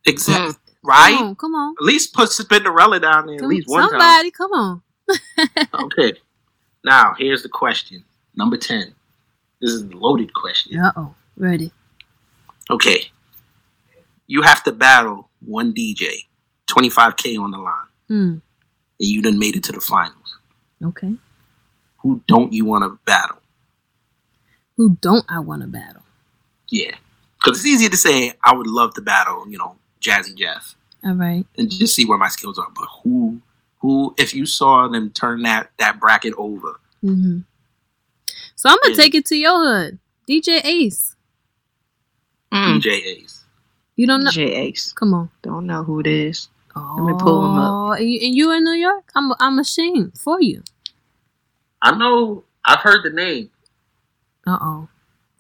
Exactly. 0.05 0.53
Mm. 0.53 0.57
Right. 0.85 1.17
Come 1.17 1.27
on, 1.27 1.35
come 1.35 1.55
on. 1.57 1.75
At 1.81 1.85
least 1.85 2.15
put 2.15 2.29
Spinderella 2.29 3.01
down 3.03 3.27
there 3.27 3.35
at 3.37 3.41
Come- 3.41 3.51
least 3.51 3.69
one 3.69 3.89
somebody, 3.91 4.31
come 4.31 4.53
on. 4.53 4.83
Okay. 5.75 6.13
Now 6.85 7.15
here's 7.19 7.43
the 7.43 7.49
question. 7.49 8.05
Number 8.37 8.57
ten. 8.57 8.95
This 9.61 9.73
is 9.73 9.83
a 9.83 9.89
loaded 9.97 10.33
question. 10.33 10.79
Uh 10.79 10.93
oh, 10.97 11.15
ready. 11.37 11.73
Okay. 12.71 13.11
You 14.29 14.43
have 14.43 14.63
to 14.65 14.73
battle 14.73 15.29
one 15.45 15.73
DJ, 15.73 16.27
25k 16.77 17.39
on 17.41 17.51
the 17.51 17.59
line, 17.59 17.87
Hmm. 18.09 18.15
and 18.35 18.43
you 18.99 19.23
done 19.23 19.39
made 19.39 19.57
it 19.57 19.65
to 19.65 19.73
the 19.73 19.81
finals. 19.81 20.37
Okay. 20.83 21.15
Who 21.99 22.23
don't 22.29 22.53
you 22.53 22.65
want 22.65 22.85
to 22.85 22.99
battle? 23.05 23.39
Who 24.77 24.97
don't 25.01 25.25
I 25.29 25.39
want 25.41 25.63
to 25.63 25.69
battle? 25.69 26.03
Yeah. 26.69 26.95
Because 27.43 27.59
it's 27.59 27.67
easier 27.67 27.89
to 27.89 27.97
say 27.97 28.33
I 28.45 28.55
would 28.55 28.67
love 28.67 28.95
to 28.95 29.01
battle, 29.01 29.49
you 29.49 29.57
know, 29.59 29.77
Jazzy 30.01 30.37
Jeff 30.37 30.75
All 31.05 31.15
right. 31.15 31.47
and 31.57 31.71
just 31.71 31.95
see 31.95 32.05
where 32.05 32.19
my 32.19 32.29
skills 32.29 32.59
are. 32.59 32.69
But 32.75 32.89
who, 33.03 33.41
who, 33.81 34.15
if 34.19 34.35
you 34.35 34.45
saw 34.47 34.87
them 34.89 35.11
turn 35.11 35.43
that 35.43 35.71
that 35.79 35.99
bracket 36.01 36.35
over, 36.37 36.81
Mm-hmm. 37.05 37.41
So 38.57 38.69
I'm 38.71 38.79
gonna 38.83 38.95
Yeah. 38.95 39.03
take 39.03 39.15
it 39.15 39.27
to 39.27 39.37
your 39.37 39.55
hood, 39.65 39.99
DJ 40.29 40.61
Ace. 40.65 41.15
Mm. 42.53 42.81
DJ 42.81 43.05
Ace. 43.05 43.45
You 43.97 44.07
don't 44.07 44.25
know? 44.25 44.31
DJ 44.31 44.49
Ace. 44.57 44.93
Come 44.93 45.15
on. 45.15 45.31
Don't 45.43 45.67
know 45.67 45.85
who 45.85 46.01
it 46.01 46.07
is. 46.07 46.49
Oh, 46.77 47.07
me 47.07 47.15
pull 47.19 47.45
him 47.47 47.59
up. 47.59 47.99
And 47.99 48.11
you, 48.11 48.21
and 48.27 48.35
you 48.35 48.53
in 48.53 48.65
New 48.65 48.73
York? 48.73 49.11
I'm 49.15 49.33
I'm 49.41 49.59
ashamed 49.59 50.19
for 50.19 50.41
you. 50.41 50.63
I 51.83 51.97
know. 51.97 52.45
I've 52.65 52.81
heard 52.81 53.05
the 53.05 53.11
name. 53.11 53.51
Uh 54.47 54.59
oh. 54.61 54.89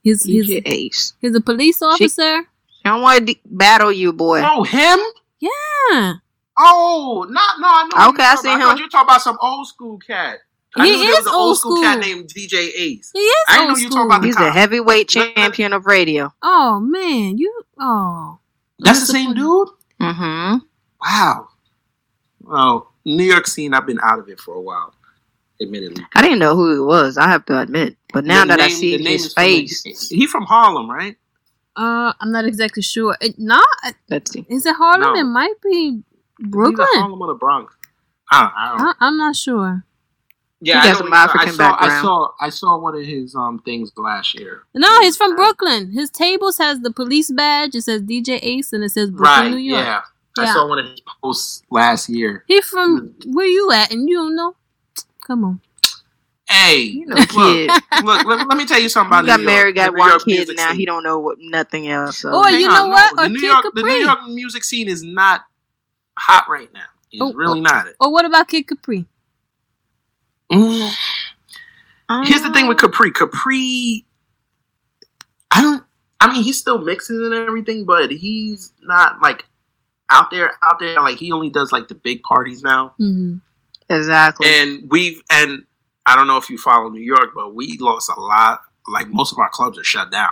He's 0.02 0.22
he's 0.24 0.48
DJ 0.48 0.62
Ace. 0.66 1.14
he's 1.20 1.34
a 1.34 1.40
police 1.40 1.82
officer. 1.82 2.46
I 2.84 2.90
don't 2.90 3.02
want 3.02 3.18
to 3.26 3.34
de- 3.34 3.40
battle 3.44 3.90
you, 3.92 4.12
boy. 4.12 4.40
Oh, 4.44 4.62
him? 4.62 4.98
Yeah. 5.40 6.14
Oh, 6.58 7.26
not 7.28 7.60
no. 7.60 7.66
I 7.68 7.88
know. 7.92 8.08
Okay, 8.10 8.22
I 8.22 8.34
seen 8.36 8.52
I 8.52 8.60
thought 8.60 8.78
him. 8.78 8.84
you 8.84 8.88
talk 8.88 9.04
about 9.04 9.20
some 9.22 9.36
old 9.42 9.66
school 9.66 9.98
cat. 9.98 10.38
I 10.76 10.86
He 10.86 10.92
knew 10.92 10.98
there 10.98 11.10
is 11.10 11.16
was 11.18 11.26
an 11.26 11.32
old 11.34 11.42
old 11.48 11.58
school, 11.58 11.82
cat 11.82 11.98
named 11.98 12.28
DJ 12.28 12.70
Ace. 12.76 13.10
He 13.12 13.18
is 13.18 13.34
I 13.48 13.56
didn't 13.58 13.70
old 13.70 13.78
know 13.78 13.82
you 13.82 13.90
school. 13.90 13.96
talking 13.96 14.06
about 14.10 14.20
the 14.22 14.26
He's 14.28 14.36
a 14.36 14.50
heavyweight 14.52 15.08
champion 15.08 15.72
of 15.72 15.86
radio. 15.86 16.32
Oh 16.42 16.80
man, 16.80 17.36
you 17.38 17.52
oh. 17.78 18.38
That's 18.78 19.00
the 19.00 19.06
same 19.06 19.34
dude. 19.34 19.68
Mm-hmm. 20.00 20.58
Wow. 21.06 21.48
Well, 22.42 22.92
New 23.04 23.24
York 23.24 23.46
scene. 23.46 23.74
I've 23.74 23.86
been 23.86 24.00
out 24.02 24.18
of 24.18 24.28
it 24.28 24.40
for 24.40 24.54
a 24.54 24.60
while, 24.60 24.92
admittedly. 25.60 26.04
I 26.14 26.22
didn't 26.22 26.38
know 26.40 26.54
who 26.56 26.82
it 26.82 26.86
was. 26.86 27.16
I 27.18 27.28
have 27.28 27.44
to 27.46 27.60
admit. 27.60 27.96
But 28.12 28.24
now 28.24 28.42
The 28.42 28.48
that 28.48 28.60
I 28.60 28.68
see 28.68 28.96
his 28.98 29.26
is 29.26 29.34
from- 29.34 29.42
face, 29.42 29.82
he 30.08 30.26
from 30.26 30.44
Harlem, 30.44 30.90
right? 30.90 31.16
Uh, 31.76 32.12
I'm 32.20 32.32
not 32.32 32.44
exactly 32.46 32.82
sure. 32.82 33.16
It, 33.20 33.38
not 33.38 33.66
let's 34.08 34.30
see. 34.32 34.46
is 34.48 34.64
it 34.64 34.74
Harlem? 34.76 35.12
No. 35.14 35.20
It 35.20 35.24
might 35.24 35.54
be 35.62 36.02
Brooklyn. 36.40 36.86
Harlem 36.92 37.20
or 37.20 37.28
the 37.28 37.34
Bronx. 37.34 37.74
I, 38.30 38.50
I 38.56 38.68
don't. 38.78 38.86
I, 38.88 38.92
I'm 39.00 39.18
not 39.18 39.36
sure. 39.36 39.84
Yeah, 40.62 40.80
He 40.82 40.88
I 40.88 40.92
got 40.92 40.98
some 40.98 41.12
African 41.12 41.48
I 41.50 41.52
saw, 41.52 41.76
I 41.78 42.00
saw. 42.00 42.28
I 42.40 42.48
saw 42.48 42.78
one 42.78 42.94
of 42.96 43.04
his 43.04 43.34
um 43.34 43.58
things 43.58 43.92
last 43.98 44.34
year. 44.38 44.62
No, 44.74 45.00
he's 45.02 45.18
from 45.18 45.36
Brooklyn. 45.36 45.92
His 45.92 46.08
tables 46.10 46.56
has 46.56 46.80
the 46.80 46.90
police 46.90 47.30
badge. 47.30 47.74
It 47.74 47.82
says 47.82 48.00
DJ 48.00 48.38
Ace, 48.42 48.72
and 48.72 48.82
it 48.82 48.88
says 48.90 49.10
Brooklyn, 49.10 49.40
right. 49.44 49.50
New 49.50 49.58
York. 49.58 49.84
Yeah. 49.84 50.00
I 50.38 50.52
saw 50.52 50.68
one 50.68 50.78
of 50.78 50.86
his 50.90 51.00
posts 51.22 51.62
last 51.70 52.08
year. 52.08 52.44
He 52.46 52.60
from 52.62 53.14
where 53.26 53.46
you 53.46 53.70
at, 53.72 53.90
and 53.92 54.08
you 54.08 54.16
don't 54.16 54.36
know? 54.36 54.54
Come 55.26 55.44
on. 55.44 55.60
Hey, 56.48 56.76
You 56.82 57.06
know, 57.06 57.16
look, 57.16 57.28
kid. 57.28 57.70
look, 58.04 58.24
let, 58.24 58.46
let 58.46 58.56
me 58.56 58.66
tell 58.66 58.78
you 58.80 58.88
something 58.88 59.08
about 59.08 59.24
He 59.24 59.26
got 59.28 59.40
New 59.40 59.42
York. 59.42 59.52
married, 59.56 59.74
got 59.74 59.92
New 59.92 59.98
one 59.98 60.08
York 60.10 60.22
kid. 60.24 60.48
Now 60.56 60.68
scene. 60.70 60.78
he 60.78 60.86
don't 60.86 61.02
know 61.02 61.18
what 61.18 61.38
nothing 61.40 61.88
else. 61.88 62.18
So. 62.18 62.32
Or 62.32 62.44
Hang 62.46 62.60
you 62.60 62.68
on, 62.68 62.74
know 62.74 62.88
what? 62.88 63.16
The 63.16 63.28
New 63.30 63.40
Kid 63.40 63.46
York, 63.46 63.64
the 63.74 63.82
New 63.82 63.92
York 63.94 64.18
music 64.28 64.62
scene 64.62 64.88
is 64.88 65.02
not 65.02 65.42
hot 66.16 66.44
right 66.48 66.72
now. 66.72 66.84
It's 67.10 67.20
Oh, 67.20 67.32
really 67.32 67.60
not. 67.60 67.88
it. 67.88 67.96
Or 68.00 68.12
what 68.12 68.24
about 68.24 68.46
Kid 68.46 68.64
Capri? 68.68 69.06
Mm. 70.52 70.92
Here's 72.26 72.42
the 72.42 72.52
thing 72.52 72.68
with 72.68 72.78
Capri. 72.78 73.10
Capri, 73.10 74.04
I 75.50 75.60
don't. 75.62 75.82
I 76.20 76.32
mean, 76.32 76.42
he's 76.44 76.58
still 76.58 76.78
mixing 76.78 77.16
and 77.24 77.34
everything, 77.34 77.84
but 77.84 78.10
he's 78.12 78.72
not 78.82 79.20
like 79.20 79.44
out 80.10 80.30
there. 80.30 80.52
Out 80.62 80.78
there, 80.78 80.94
like 81.00 81.16
he 81.18 81.32
only 81.32 81.50
does 81.50 81.72
like 81.72 81.88
the 81.88 81.94
big 81.94 82.22
parties 82.22 82.62
now. 82.62 82.94
Mm-hmm. 83.00 83.36
exactly. 83.90 84.46
And 84.48 84.90
we've 84.90 85.22
and 85.30 85.64
I 86.06 86.14
don't 86.16 86.26
know 86.26 86.36
if 86.36 86.48
you 86.50 86.58
follow 86.58 86.88
New 86.88 87.00
York, 87.02 87.30
but 87.34 87.54
we 87.54 87.76
lost 87.78 88.10
a 88.14 88.20
lot. 88.20 88.60
Like 88.88 89.08
most 89.08 89.32
of 89.32 89.38
our 89.38 89.48
clubs 89.50 89.78
are 89.78 89.84
shut 89.84 90.12
down, 90.12 90.30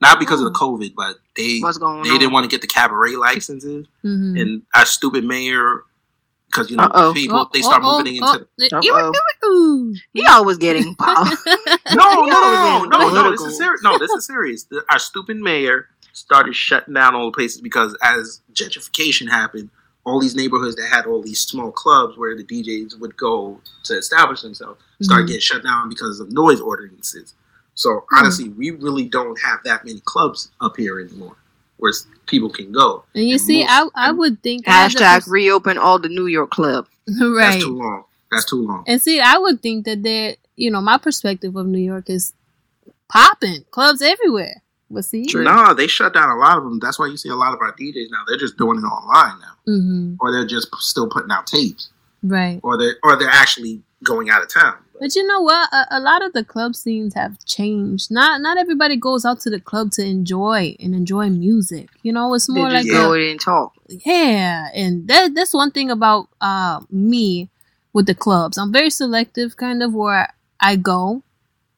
not 0.00 0.18
because 0.18 0.40
of 0.40 0.44
the 0.52 0.58
COVID, 0.58 0.94
but 0.94 1.16
they 1.36 1.60
What's 1.60 1.78
going 1.78 2.02
they 2.02 2.10
on? 2.10 2.18
didn't 2.18 2.32
want 2.32 2.44
to 2.44 2.48
get 2.50 2.60
the 2.60 2.66
cabaret 2.66 3.16
licenses, 3.16 3.86
Mm-hmm. 4.04 4.36
and 4.36 4.62
our 4.74 4.84
stupid 4.84 5.24
mayor 5.24 5.84
because 6.50 6.70
you 6.70 6.76
know 6.76 6.82
Uh-oh. 6.84 7.14
people 7.14 7.38
Oh, 7.38 7.48
they 7.50 7.62
start 7.62 7.80
oh, 7.82 7.96
moving 7.96 8.22
oh, 8.22 8.34
into 8.34 8.46
oh, 8.74 9.12
Uh-oh. 9.14 9.94
He 10.12 10.26
always 10.26 10.58
getting 10.58 10.94
popped. 10.98 11.34
no, 11.94 11.94
no, 11.94 12.24
You 12.24 12.30
no, 12.30 12.84
no, 12.90 13.08
no, 13.08 13.22
no. 13.22 13.30
This 13.30 13.40
is 13.40 13.56
serious. 13.56 13.82
No, 13.82 13.96
this 13.98 14.10
is 14.10 14.26
serious. 14.26 14.64
The, 14.64 14.84
our 14.90 14.98
stupid 14.98 15.38
mayor 15.38 15.88
started 16.12 16.54
shutting 16.54 16.94
down 16.94 17.14
all 17.14 17.26
the 17.26 17.32
places 17.32 17.60
because 17.60 17.96
as 18.02 18.40
gentrification 18.52 19.28
happened, 19.30 19.70
all 20.04 20.20
these 20.20 20.34
neighborhoods 20.34 20.76
that 20.76 20.88
had 20.88 21.06
all 21.06 21.22
these 21.22 21.40
small 21.40 21.70
clubs 21.70 22.16
where 22.18 22.36
the 22.36 22.44
DJs 22.44 22.98
would 23.00 23.16
go 23.16 23.60
to 23.84 23.94
establish 23.96 24.42
themselves 24.42 24.80
started 25.00 25.24
Mhm. 25.24 25.28
getting 25.28 25.40
shut 25.40 25.62
down 25.62 25.88
because 25.88 26.20
of 26.20 26.30
noise 26.32 26.60
ordinances. 26.60 27.34
So 27.74 28.04
honestly, 28.12 28.48
we 28.50 28.70
really 28.70 29.04
don't 29.04 29.38
have 29.40 29.60
that 29.64 29.84
many 29.84 30.00
clubs 30.04 30.50
up 30.60 30.76
here 30.76 30.98
anymore 31.00 31.36
where 31.78 31.92
people 32.26 32.50
can 32.50 32.70
go. 32.72 33.04
And 33.14 33.24
you 33.28 33.34
And 33.34 33.40
see, 33.40 33.60
most- 33.60 33.70
I 33.94 34.08
I 34.08 34.12
would 34.12 34.42
think 34.42 34.64
as 34.68 34.94
Hashtag 34.94 35.20
pers- 35.20 35.28
reopen 35.28 35.78
all 35.78 35.98
the 35.98 36.08
New 36.08 36.26
York 36.26 36.50
club. 36.50 36.86
right. 37.20 37.52
That's 37.52 37.64
too 37.64 37.76
long. 37.76 38.04
That's 38.30 38.44
too 38.44 38.62
long. 38.66 38.84
And 38.86 39.00
see, 39.00 39.20
I 39.20 39.38
would 39.38 39.62
think 39.62 39.84
that 39.86 40.02
that 40.02 40.36
you 40.56 40.70
know, 40.70 40.80
my 40.82 40.98
perspective 40.98 41.56
of 41.56 41.66
New 41.66 41.78
York 41.80 42.10
is 42.10 42.34
popping 43.08 43.64
clubs 43.70 44.02
everywhere. 44.02 44.62
But 44.92 45.04
see, 45.04 45.24
True. 45.26 45.42
No, 45.44 45.72
they 45.74 45.86
shut 45.86 46.12
down 46.14 46.28
a 46.30 46.36
lot 46.36 46.58
of 46.58 46.64
them. 46.64 46.78
That's 46.78 46.98
why 46.98 47.06
you 47.06 47.16
see 47.16 47.30
a 47.30 47.34
lot 47.34 47.54
of 47.54 47.60
our 47.60 47.72
DJs 47.72 48.10
now. 48.10 48.22
They're 48.28 48.36
just 48.36 48.56
doing 48.58 48.78
it 48.78 48.82
online 48.82 49.38
now, 49.40 49.54
hmm 49.66 50.14
or 50.20 50.30
they're 50.30 50.46
just 50.46 50.68
still 50.76 51.08
putting 51.08 51.30
out 51.30 51.46
tapes, 51.46 51.90
right. 52.22 52.60
or 52.62 52.76
they 52.78 52.88
are 53.02 53.14
or 53.14 53.16
they're 53.18 53.28
actually 53.28 53.82
going 54.04 54.28
out 54.30 54.42
of 54.42 54.48
town. 54.48 54.76
But 55.00 55.16
you 55.16 55.26
know 55.26 55.40
what? 55.40 55.68
A, 55.72 55.86
a 55.98 56.00
lot 56.00 56.24
of 56.24 56.32
the 56.32 56.44
club 56.44 56.76
scenes 56.76 57.14
have 57.14 57.42
changed. 57.44 58.10
Not 58.10 58.40
not 58.40 58.56
everybody 58.58 58.96
goes 58.96 59.24
out 59.24 59.40
to 59.40 59.50
the 59.50 59.58
club 59.60 59.90
to 59.92 60.04
enjoy 60.04 60.76
and 60.78 60.94
enjoy 60.94 61.28
music. 61.30 61.88
You 62.02 62.12
know, 62.12 62.34
it's 62.34 62.46
They 62.46 62.54
more 62.54 62.68
just 62.70 62.86
like 62.86 62.92
Yeah. 62.94 63.00
go 63.02 63.12
a, 63.14 63.16
in 63.16 63.30
and 63.32 63.40
talk. 63.40 63.72
yeah, 63.88 64.68
and 64.74 65.08
that 65.08 65.34
that's 65.34 65.54
one 65.54 65.70
thing 65.72 65.90
about 65.90 66.28
uh 66.40 66.80
me 66.90 67.48
with 67.92 68.06
the 68.06 68.14
clubs. 68.14 68.58
I'm 68.58 68.72
very 68.72 68.90
selective, 68.90 69.56
kind 69.56 69.82
of 69.82 69.92
where 69.94 70.32
I 70.60 70.76
go. 70.76 71.22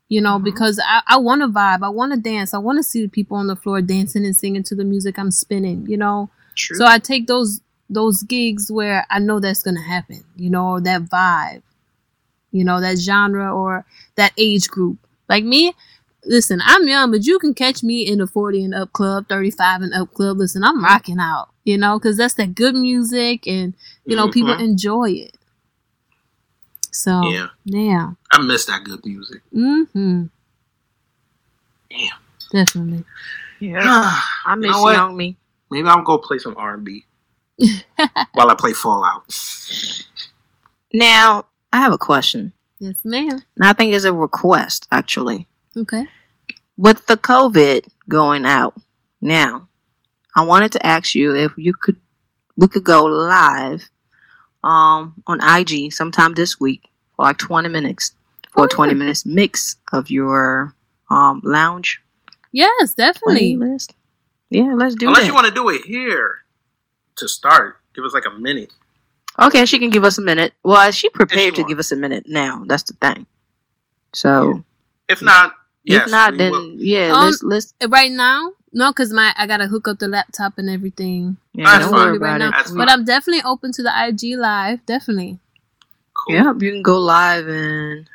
You 0.09 0.21
know, 0.21 0.39
Mhm. 0.39 0.45
because 0.45 0.79
I, 0.87 1.01
I 1.09 1.19
want 1.19 1.41
to 1.43 1.49
vibe, 1.49 1.83
I 1.83 1.89
want 1.89 2.13
to 2.13 2.19
dance, 2.21 2.53
I 2.55 2.59
want 2.59 2.79
to 2.79 2.83
see 2.83 3.03
the 3.03 3.09
people 3.09 3.37
on 3.37 3.47
the 3.47 3.57
floor 3.57 3.81
dancing 3.81 4.25
and 4.25 4.37
singing 4.37 4.63
to 4.65 4.75
the 4.75 4.85
music 4.85 5.19
I'm 5.19 5.31
spinning. 5.31 5.87
You 5.89 5.97
know, 5.97 6.31
True. 6.57 6.77
so 6.77 6.85
I 6.87 6.99
take 6.99 7.27
those 7.27 7.61
those 7.91 8.23
gigs 8.23 8.71
where 8.71 9.07
I 9.11 9.19
know 9.19 9.41
that's 9.41 9.63
gonna 9.63 9.83
happen, 9.83 10.25
you 10.37 10.51
know, 10.51 10.79
that 10.81 11.03
vibe, 11.05 11.63
you 12.53 12.65
know, 12.65 12.81
that 12.81 12.99
genre 12.99 13.55
or 13.55 13.85
that 14.17 14.33
age 14.39 14.69
group. 14.69 14.99
Like 15.29 15.45
me, 15.45 15.75
listen, 16.25 16.61
I'm 16.65 16.87
young, 16.89 17.11
but 17.11 17.25
you 17.27 17.39
can 17.39 17.55
catch 17.55 17.83
me 17.83 18.07
in 18.07 18.19
the 18.19 18.27
40 18.27 18.65
and 18.65 18.75
up 18.75 18.93
club, 18.93 19.29
35 19.29 19.83
and 19.83 19.95
up 19.95 20.13
club. 20.15 20.39
Listen, 20.39 20.65
I'm 20.65 20.83
rocking 20.85 21.19
out, 21.19 21.49
you 21.65 21.77
know, 21.79 21.99
because 21.99 22.17
that's 22.17 22.35
that 22.35 22.55
good 22.55 22.75
music 22.75 23.47
and, 23.47 23.75
you 24.07 24.17
know, 24.17 24.29
people 24.31 24.55
Mhm. 24.55 24.61
enjoy 24.61 25.11
it. 25.11 25.37
So, 26.95 27.29
Yeah, 27.29 27.49
yeah. 27.65 28.13
I 28.31 28.41
miss 28.43 28.67
that 28.67 28.85
good 28.85 29.05
music. 29.05 29.43
Mm-hmm. 29.53 30.25
Damn. 31.91 32.09
Definitely. 32.53 33.05
yeah. 33.61 33.81
I 34.47 34.55
miss 34.55 34.67
you 34.67 34.73
know 34.73 34.83
what? 34.83 34.95
young 34.95 35.17
me. 35.17 35.37
Maybe 35.71 35.89
I'll 35.89 36.03
go 36.03 36.19
play 36.19 36.39
some 36.39 36.57
R 36.57 36.75
and 36.75 36.85
B 36.85 37.05
while 38.33 38.51
I 38.51 38.55
play 38.55 38.73
Fallout. 38.73 39.25
Now, 40.93 41.47
I 41.73 41.79
have 41.79 41.93
a 41.93 41.99
question. 41.99 42.53
Yes, 42.79 42.97
ma'am. 43.05 43.43
And 43.57 43.65
I 43.65 43.73
think 43.73 43.93
it's 43.93 44.05
a 44.05 44.13
request, 44.13 44.87
actually. 44.93 45.49
Okay. 45.77 46.07
With 46.77 47.07
the 47.07 47.17
COVID 47.17 47.89
going 48.09 48.45
out 48.47 48.75
now, 49.21 49.69
I 50.37 50.45
wanted 50.45 50.73
to 50.73 50.87
ask 50.87 51.15
you 51.15 51.35
if 51.35 51.53
you 51.57 51.73
could, 51.75 51.97
we 52.57 52.69
could 52.69 52.85
go 52.85 53.05
live 53.05 53.89
um, 54.65 55.15
on 55.27 55.39
IG 55.43 55.93
sometime 55.93 56.35
this 56.35 56.59
week 56.59 56.89
for 57.17 57.25
like 57.27 57.39
20 57.39 57.69
minutes, 57.69 58.13
for 58.53 58.65
a 58.65 58.69
20 58.69 58.95
minutes 58.95 59.27
mix 59.27 59.77
of 59.93 60.11
your 60.11 60.75
um, 61.11 61.41
lounge 61.45 62.01
Yes, 62.53 62.95
definitely. 62.95 63.57
playlist. 63.57 63.93
Yeah, 64.49 64.75
let's 64.77 64.95
do 64.95 65.07
it. 65.07 65.09
Unless 65.09 65.23
that. 65.23 65.27
you 65.27 65.35
want 65.35 65.47
to 65.49 65.53
do 65.55 65.69
it 65.71 65.83
here 65.85 66.45
to 67.17 67.27
start, 67.29 67.77
give 67.95 68.05
us 68.05 68.15
like 68.15 68.27
a 68.27 68.31
minute. 68.39 68.73
Okay, 69.41 69.67
she 69.67 69.81
can 69.81 69.91
give 69.91 70.05
us 70.05 70.19
a 70.19 70.23
minute. 70.23 70.53
Well, 70.63 70.91
she 70.93 71.09
prepared 71.09 71.57
to 71.57 71.63
want. 71.63 71.69
give 71.69 71.79
us 71.81 71.91
a 71.91 71.97
minute 71.97 72.25
now. 72.29 72.63
That's 72.67 72.85
the 72.85 72.95
thing. 72.95 73.27
So 74.13 74.63
If 75.09 75.21
not, 75.21 75.55
yes, 75.83 76.07
if 76.07 76.11
not, 76.13 76.37
then 76.39 76.53
will. 76.53 76.71
yeah, 76.79 77.13
Um, 77.13 77.25
let's 77.27 77.43
let's 77.43 77.75
Right 77.89 78.13
now, 78.13 78.53
no, 78.73 78.91
because 78.93 79.13
my 79.13 79.35
I 79.37 79.49
gotta 79.49 79.67
hook 79.67 79.89
up 79.89 79.99
the 79.99 80.07
laptop 80.07 80.57
and 80.57 80.71
everything. 80.71 81.37
Yeah, 81.55 81.65
That's 81.65 81.85
don't 81.85 81.93
fine. 81.93 82.07
worry 82.09 82.17
about 82.17 82.39
now. 82.39 82.49
it. 82.49 82.53
That's 82.53 82.71
But 82.73 82.89
fine. 82.89 82.89
I'm 82.89 83.05
definitely 83.05 83.43
open 83.45 83.73
to 83.73 83.83
the 83.83 83.93
IG 84.09 84.37
live. 84.39 84.85
Definitely. 84.87 85.39
Cool. 86.15 86.35
Yeah, 86.35 86.53
you 86.59 86.73
can 86.73 86.83
go 86.83 86.99
live 87.01 87.49
and 87.49 88.09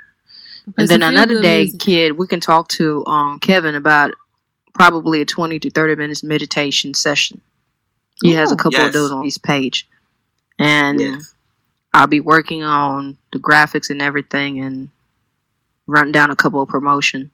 and 0.77 0.87
then 0.89 1.03
another 1.03 1.41
day, 1.41 1.63
music. 1.63 1.79
kid, 1.79 2.17
we 2.17 2.27
can 2.27 2.39
talk 2.39 2.67
to 2.69 3.05
um 3.05 3.39
Kevin 3.39 3.75
about 3.75 4.13
probably 4.73 5.21
a 5.21 5.25
twenty 5.25 5.59
to 5.59 5.69
thirty 5.69 5.95
minutes 5.95 6.23
meditation 6.23 6.93
session. 6.93 7.41
He 8.21 8.33
has 8.33 8.51
a 8.51 8.55
Ooh. 8.55 8.57
couple 8.57 8.85
of 8.85 8.93
those 8.93 9.11
on 9.11 9.23
his 9.23 9.37
page, 9.37 9.87
and 10.57 10.99
Yes. 10.99 11.33
I'll 11.93 12.07
be 12.07 12.19
working 12.19 12.63
on 12.63 13.17
the 13.31 13.39
graphics 13.39 13.89
and 13.89 14.01
everything, 14.01 14.59
and 14.59 14.89
run 15.87 16.11
down 16.11 16.29
a 16.31 16.35
couple 16.35 16.61
of 16.61 16.69
promotion 16.69 17.31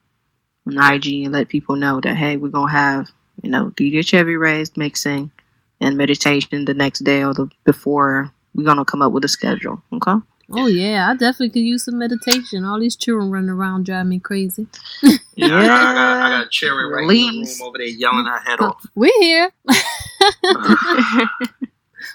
on 0.68 0.78
IG 0.78 1.24
and 1.26 1.34
let 1.34 1.50
people 1.50 1.76
know 1.76 2.00
that 2.02 2.16
hey, 2.16 2.38
we're 2.38 2.50
gonna 2.50 2.72
have 2.72 3.12
you 3.44 3.50
know 3.50 3.72
DJ 3.72 4.02
Chevy 4.06 4.36
Red's 4.36 4.76
mixing 4.78 5.32
and 5.82 5.98
meditation 5.98 6.66
the 6.66 6.74
next 6.74 7.00
day 7.00 7.24
or 7.24 7.34
the 7.34 7.50
before. 7.64 8.32
We're 8.54 8.66
gonna 8.66 8.86
come 8.86 9.02
up 9.02 9.12
with 9.12 9.26
a 9.26 9.28
schedule. 9.28 9.82
Okay. 9.94 10.16
Oh 10.52 10.68
yeah, 10.68 11.10
I 11.10 11.14
definitely 11.14 11.50
could 11.50 11.64
use 11.64 11.86
some 11.86 11.98
meditation. 11.98 12.66
All 12.66 12.80
these 12.80 12.96
children 12.96 13.32
running 13.32 13.50
around 13.50 13.86
drive 13.86 14.06
me 14.06 14.20
crazy. 14.20 14.68
Yeah, 15.38 15.58
I, 15.58 15.66
got, 15.66 15.82
I, 15.82 15.94
got, 15.94 16.18
I 16.22 16.30
got 16.30 16.50
Cherry 16.50 16.90
right 16.90 17.02
in 17.02 17.08
the 17.10 17.14
room 17.14 17.68
over 17.68 17.78
there 17.78 17.88
yelling 17.88 18.26
her 18.26 18.40
head 18.40 18.62
off. 18.62 18.86
We're 18.96 19.12
here. 19.20 19.52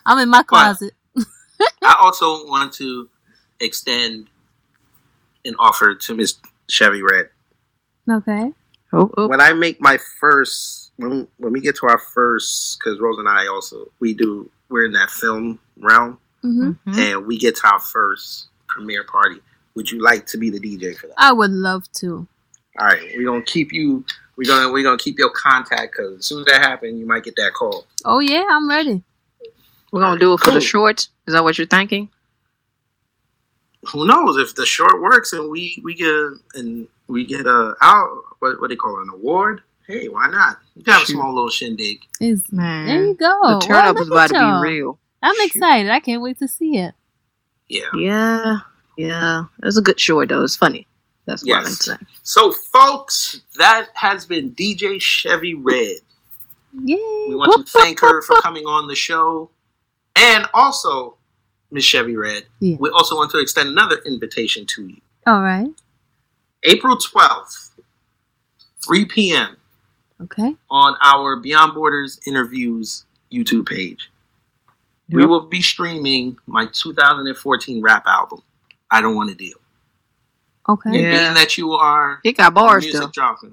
I'm 0.06 0.18
in 0.20 0.30
my 0.30 0.42
closet. 0.42 0.94
I 1.82 2.00
also 2.02 2.46
want 2.46 2.72
to 2.74 3.10
extend 3.60 4.30
an 5.44 5.54
offer 5.58 5.94
to 5.94 6.14
Miss 6.14 6.36
Chevy 6.66 7.02
Red. 7.02 7.28
Okay. 8.10 8.54
Oh, 8.92 9.10
oh. 9.16 9.28
When 9.28 9.40
I 9.40 9.52
make 9.52 9.80
my 9.80 9.98
first, 10.18 10.92
when, 10.96 11.28
when 11.38 11.52
we 11.52 11.60
get 11.60 11.76
to 11.76 11.86
our 11.86 11.98
first, 11.98 12.78
because 12.78 12.98
Rose 13.00 13.18
and 13.18 13.28
I 13.28 13.46
also, 13.46 13.86
we 14.00 14.14
do, 14.14 14.50
we're 14.68 14.84
in 14.84 14.92
that 14.92 15.10
film 15.10 15.58
realm, 15.78 16.18
hmm 16.42 16.72
Mhm. 16.86 16.98
and 16.98 17.26
we 17.26 17.38
get 17.38 17.56
to 17.56 17.66
our 17.68 17.80
first 17.80 18.48
premiere 18.66 19.04
party. 19.04 19.40
Would 19.76 19.90
you 19.90 20.00
like 20.02 20.26
to 20.26 20.38
be 20.38 20.50
the 20.50 20.58
DJ 20.58 20.96
for 20.96 21.06
that? 21.06 21.14
I 21.18 21.32
would 21.32 21.50
love 21.52 21.90
to. 21.94 22.26
All 22.78 22.86
right, 22.86 23.00
we're 23.16 23.24
gonna 23.26 23.42
keep 23.42 23.72
you. 23.72 24.04
We're 24.36 24.46
gonna 24.48 24.72
we're 24.72 24.82
gonna 24.82 24.96
keep 24.98 25.18
your 25.18 25.30
contact 25.30 25.92
because 25.92 26.18
as 26.18 26.26
soon 26.26 26.40
as 26.40 26.46
that 26.46 26.62
happens, 26.62 26.98
you 26.98 27.06
might 27.06 27.22
get 27.24 27.36
that 27.36 27.52
call. 27.54 27.86
Oh 28.04 28.18
yeah, 28.20 28.44
I'm 28.50 28.68
ready. 28.68 29.02
We're 29.92 30.00
gonna 30.00 30.18
do 30.20 30.32
it 30.34 30.38
for 30.38 30.46
Cool. 30.46 30.54
the 30.54 30.60
shorts. 30.60 31.08
Is 31.26 31.34
that 31.34 31.44
what 31.44 31.58
you're 31.58 31.66
thinking? 31.66 32.08
Who 33.92 34.06
knows 34.06 34.36
if 34.36 34.54
the 34.54 34.66
short 34.66 35.00
works 35.00 35.32
and 35.32 35.50
we 35.50 35.80
we 35.82 35.94
get 35.94 36.14
and 36.54 36.86
we 37.10 37.24
get 37.26 37.46
a 37.46 37.74
out 37.80 38.08
what 38.38 38.60
what 38.60 38.70
they 38.70 38.76
call 38.76 38.98
it, 38.98 39.02
an 39.02 39.10
award? 39.14 39.62
Hey, 39.86 40.08
why 40.08 40.28
not? 40.28 40.58
You 40.76 40.84
can 40.84 40.94
have 40.94 41.02
a 41.02 41.06
small 41.06 41.34
little 41.34 41.50
shindig. 41.50 42.00
It's, 42.20 42.52
Man, 42.52 42.86
there 42.86 43.04
you 43.06 43.14
go. 43.14 43.58
the 43.58 43.66
turn 43.66 43.86
up 43.86 43.96
is 43.98 44.06
about 44.08 44.28
to 44.28 44.34
be 44.34 44.68
real. 44.68 44.98
I'm 45.22 45.34
Shoot. 45.34 45.46
excited. 45.46 45.90
I 45.90 46.00
can't 46.00 46.22
wait 46.22 46.38
to 46.38 46.48
see 46.48 46.78
it. 46.78 46.94
Yeah. 47.68 47.90
Yeah, 47.94 48.58
yeah. 48.96 49.44
It 49.60 49.64
was 49.64 49.76
a 49.78 49.82
good 49.82 49.98
short 49.98 50.28
though. 50.28 50.42
It's 50.44 50.56
funny. 50.56 50.86
That's 51.26 51.44
what 51.44 51.58
I'm 51.58 51.66
saying. 51.66 52.06
So, 52.22 52.52
folks, 52.52 53.42
that 53.58 53.88
has 53.94 54.26
been 54.26 54.52
DJ 54.52 55.00
Chevy 55.00 55.54
Red. 55.54 55.98
Yay. 56.84 56.96
We 57.28 57.34
want 57.34 57.66
to 57.66 57.72
thank 57.72 58.00
her 58.00 58.22
for 58.22 58.40
coming 58.40 58.64
on 58.64 58.88
the 58.88 58.94
show, 58.94 59.50
and 60.16 60.48
also 60.54 61.16
Miss 61.70 61.84
Chevy 61.84 62.16
Red. 62.16 62.44
Yeah. 62.60 62.76
We 62.80 62.90
also 62.90 63.16
want 63.16 63.30
to 63.32 63.38
extend 63.38 63.68
another 63.68 64.00
invitation 64.06 64.66
to 64.66 64.86
you. 64.86 65.00
All 65.26 65.42
right. 65.42 65.68
April 66.64 66.96
twelfth, 66.96 67.72
three 68.84 69.04
p.m. 69.04 69.56
Okay. 70.22 70.54
on 70.70 70.96
our 71.02 71.36
Beyond 71.36 71.72
Borders 71.74 72.20
interviews 72.26 73.04
YouTube 73.32 73.66
page. 73.66 74.10
We 75.08 75.24
will 75.26 75.40
be 75.48 75.60
streaming 75.62 76.36
my 76.46 76.66
2014 76.66 77.82
rap 77.82 78.04
album, 78.06 78.42
I 78.92 79.00
Don't 79.00 79.16
Want 79.16 79.30
to 79.30 79.34
Deal. 79.34 79.56
Okay. 80.68 80.90
And 80.90 81.00
Yeah. 81.00 81.10
being 81.10 81.34
that 81.34 81.56
you 81.58 81.72
are 81.72 82.20
He 82.22 82.32
got 82.32 82.52
bars 82.54 82.84
music 82.84 83.00
though. 83.00 83.08
jockey, 83.08 83.48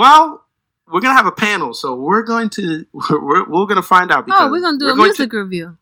well, 0.00 0.44
we're 0.90 1.00
gonna 1.00 1.14
have 1.16 1.26
a 1.26 1.32
panel, 1.32 1.74
so 1.74 1.94
we're 1.96 2.22
going 2.22 2.48
to 2.50 2.86
we're, 2.92 3.20
we're, 3.24 3.44
we're 3.48 3.66
gonna 3.66 3.82
find 3.82 4.10
out. 4.12 4.24
Oh, 4.30 4.48
we're 4.50 4.60
gonna 4.60 4.78
do 4.78 4.88
a 4.88 4.94
music 4.96 5.32
To, 5.32 5.38
review. 5.42 5.76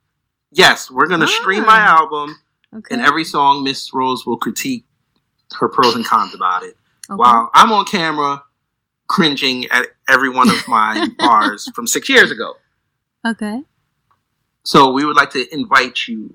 yes, 0.51 0.91
we're 0.91 1.07
gonna 1.07 1.29
stream 1.29 1.67
my 1.67 1.79
Ah. 1.79 1.99
album, 2.01 2.37
Okay. 2.75 2.95
and 2.95 3.03
every 3.05 3.25
song 3.25 3.63
Miss 3.63 3.93
Rose 3.93 4.25
will 4.27 4.39
critique 4.39 4.85
her 5.61 5.69
pros 5.69 5.95
and 5.95 6.05
cons 6.05 6.35
about 6.35 6.63
it. 6.63 6.77
okay. 7.11 7.17
While 7.17 7.51
I'm 7.55 7.71
on 7.73 7.85
camera, 7.85 8.43
cringing 9.09 9.67
at 9.71 9.87
every 10.09 10.31
one 10.31 10.49
of 10.51 10.67
my 10.69 11.09
bars 11.19 11.71
from 11.75 11.87
six 11.87 12.09
years 12.09 12.31
ago. 12.31 12.55
Okay. 13.27 13.63
So 14.65 14.93
we 14.93 15.05
would 15.05 15.17
like 15.17 15.31
to 15.31 15.47
invite 15.55 16.09
you 16.09 16.35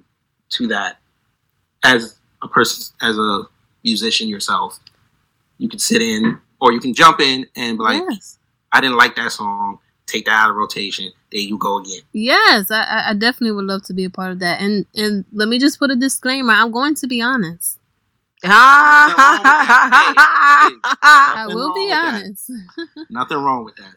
to 0.51 0.67
that 0.67 0.97
as 1.83 2.19
a 2.43 2.47
person, 2.47 2.93
as 3.01 3.17
a 3.17 3.43
musician 3.83 4.27
yourself. 4.29 4.79
You 5.57 5.67
can 5.67 5.79
sit 5.79 6.01
in, 6.01 6.39
or 6.61 6.71
you 6.71 6.79
can 6.79 6.93
jump 6.93 7.19
in 7.19 7.45
and 7.55 7.77
be 7.77 7.83
like, 7.83 8.01
yes. 8.09 8.37
"I 8.71 8.81
didn't 8.81 8.97
like 8.97 9.15
that 9.15 9.31
song." 9.31 9.79
Take 10.05 10.25
that 10.25 10.31
out 10.33 10.49
of 10.49 10.55
rotation. 10.55 11.11
There 11.31 11.39
you 11.41 11.57
go 11.59 11.77
again. 11.77 12.01
Yes, 12.13 12.71
I- 12.71 12.81
I, 12.83 13.09
I 13.09 13.13
definitely 13.13 13.51
would 13.51 13.65
love 13.65 13.83
to 13.83 13.93
be 13.93 14.05
a 14.05 14.09
part 14.09 14.31
of 14.31 14.39
that. 14.39 14.59
And 14.61 14.85
and 14.95 15.25
let 15.31 15.47
me 15.47 15.59
just 15.59 15.77
put 15.79 15.91
a 15.91 15.95
disclaimer. 15.95 16.53
I'm 16.53 16.71
going 16.71 16.95
to 16.95 17.07
be 17.07 17.21
honest. 17.21 17.78
I 19.41 21.45
will 21.47 21.73
be 21.73 21.91
honest. 21.93 22.51
Nothing 23.09 23.37
wrong 23.37 23.63
with 23.65 23.75
that. 23.77 23.93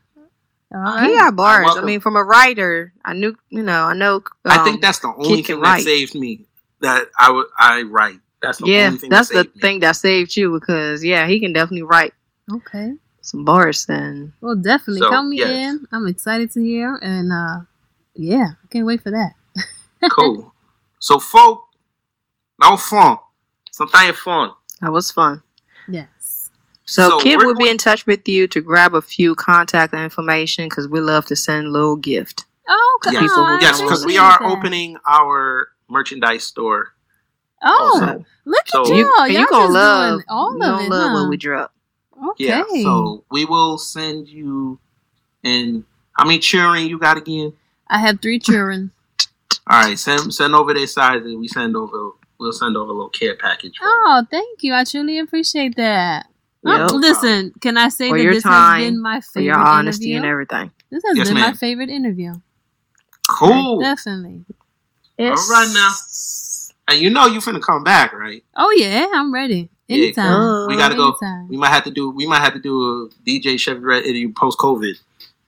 All 0.75 0.99
He 0.99 1.15
got 1.17 1.37
bars. 1.37 1.63
I 1.63 1.67
welcome. 1.67 1.85
mean, 1.87 2.01
from 2.01 2.17
a 2.17 2.25
writer, 2.25 2.93
I 3.05 3.13
knew, 3.13 3.37
you 3.51 3.63
know, 3.63 3.85
I 3.85 3.95
know. 3.95 4.23
I 4.45 4.59
um, 4.59 4.65
think 4.65 4.81
that's 4.81 4.99
the 5.01 5.09
only 5.15 5.37
Kid 5.43 5.47
can 5.47 5.55
thing 5.57 5.63
that 5.63 5.81
saved 5.81 6.15
me. 6.15 6.47
That 6.81 7.09
I 7.19 7.31
would 7.31 7.47
I 7.59 7.83
write. 7.83 8.19
That's 8.41 8.59
the 8.59 8.67
yeah, 8.67 8.87
only 8.87 8.99
thing. 8.99 9.11
that's 9.11 9.29
that 9.29 9.53
the 9.53 9.55
me. 9.55 9.61
thing 9.61 9.81
that 9.81 9.97
saved 9.97 10.37
you 10.37 10.59
because 10.59 11.05
yeah, 11.05 11.27
he 11.29 11.39
can 11.41 11.53
definitely 11.53 11.83
write 11.85 12.13
Okay. 12.53 12.95
some 13.21 13.45
bars. 13.45 13.87
then. 13.87 14.33
Well, 14.41 14.57
definitely 14.57 15.01
So, 15.03 15.11
count 15.11 15.29
me 15.29 15.39
yes. 15.39 15.51
in. 15.51 15.87
I'm 15.93 16.07
excited 16.09 16.51
to 16.53 16.61
hear, 16.61 16.99
and 17.01 17.33
uh, 17.33 17.61
yeah, 18.15 18.47
I 18.65 18.67
can't 18.71 18.87
wait 18.87 19.03
for 19.03 19.11
that. 19.13 19.35
Cool. 20.11 20.53
So, 20.99 21.21
folk, 21.21 21.63
no 22.61 22.77
fun. 22.77 23.19
Sometimes 23.77 24.19
fun. 24.19 24.53
that 24.81 24.93
was 24.93 25.11
fun. 25.11 25.43
Yes. 25.89 26.51
So, 26.85 27.09
So 27.09 27.21
Kid 27.21 27.39
will 27.39 27.55
be 27.57 27.69
in 27.71 27.79
touch 27.79 28.07
with 28.07 28.29
you 28.29 28.47
to 28.49 28.61
grab 28.61 28.95
a 28.95 29.01
few 29.03 29.35
contact 29.35 29.95
information 29.95 30.69
because 30.69 30.89
we 30.89 31.01
love 31.01 31.25
to 31.27 31.37
send 31.37 31.73
little 31.73 31.97
gift. 31.97 32.45
Oh, 32.69 33.01
okay. 33.03 33.13
Yes, 33.15 33.23
people 33.23 33.37
oh, 33.39 33.47
who 33.47 33.53
I 33.55 33.59
yes, 33.61 33.81
because 33.81 34.05
we 34.07 34.19
are 34.19 34.39
that. 34.39 34.43
opening 34.51 34.97
our 35.07 35.69
merchandise 35.89 36.45
store. 36.45 36.93
Oh, 37.63 38.01
also. 38.03 38.25
look 38.45 38.69
So- 38.69 38.83
at 38.83 38.89
You- 38.89 38.97
y'all! 39.17 39.25
and 39.25 39.33
Y'all 39.33 39.43
you 39.43 39.49
gonna 39.49 39.73
love 39.73 40.11
doing 40.19 40.25
all 40.29 40.55
of 40.55 40.61
gonna 40.61 40.83
it, 40.85 40.89
love 40.91 41.11
huh? 41.11 41.15
what 41.23 41.29
we 41.31 41.37
drop. 41.37 41.73
Okay. 42.31 42.45
Yeah. 42.47 42.65
So 42.83 43.25
we 43.31 43.45
will 43.47 43.79
send 43.79 44.29
you. 44.29 44.79
And 45.45 45.85
how 46.13 46.25
many 46.25 46.39
cheering 46.39 46.87
you 46.89 46.99
got 46.99 47.17
again? 47.17 47.53
I 47.89 47.99
have 47.99 48.21
three 48.21 48.39
children. 48.39 48.91
All 49.69 49.81
right, 49.83 49.99
send 49.99 50.33
send 50.35 50.55
over 50.55 50.73
their 50.75 50.87
size, 50.87 51.23
and 51.25 51.41
we 51.41 51.49
send 51.49 51.75
over. 51.77 52.13
We'll 52.43 52.53
send 52.53 52.77
over 52.77 52.91
a 52.91 52.95
little 52.95 53.09
care 53.11 53.37
package. 53.37 53.79
for 53.79 53.85
you. 53.85 53.91
Oh, 54.07 54.27
thank 54.31 54.63
you. 54.63 54.75
I 54.75 54.85
truly 54.85 55.19
appreciate 55.19 55.77
that. 55.77 56.27
Yep. 56.65 56.91
Oh, 56.93 56.95
listen, 56.97 57.53
can 57.61 57.77
I 57.77 57.89
say 57.89 58.09
For 58.09 58.19
that 58.19 58.23
your 58.25 58.35
this 58.35 58.43
time, 58.43 58.81
has 58.83 58.91
been 58.91 59.01
my 59.03 59.21
For 59.21 59.27
favorite 59.33 59.45
your 59.47 59.57
honesty 59.59 60.05
interview? 60.13 60.17
and 60.19 60.27
everything. 60.27 60.71
This 60.91 61.03
has 61.07 61.17
Yes, 61.17 61.29
been 61.29 61.39
my 61.41 61.53
favorite 61.55 61.89
interview. 61.91 62.35
Cool. 63.29 63.81
Definitely. 63.81 64.45
All 65.19 65.27
right 65.29 65.71
now. 65.75 65.93
And 66.89 67.01
you 67.01 67.11
know 67.11 67.27
you 67.27 67.39
finna 67.41 67.61
come 67.63 67.83
back, 67.85 68.13
right? 68.13 68.45
Oh 68.57 68.71
yeah, 68.77 69.07
I'm 69.15 69.33
ready. 69.33 69.71
Yeah, 69.89 69.97
Anytime. 70.05 70.67
we 70.69 70.77
gotta 70.77 70.95
go. 70.95 71.09
Anytime. 71.21 71.49
We 71.49 71.57
might 71.57 71.69
have 71.71 71.85
to 71.85 71.91
do. 71.91 72.11
We 72.11 72.27
might 72.27 72.41
have 72.41 72.55
to 72.55 72.61
do 72.61 72.81
a 72.81 73.09
DJ 73.29 73.59
Chevy 73.59 73.81
Red 73.81 74.05
interview 74.05 74.33
post 74.33 74.59
COVID. 74.59 74.95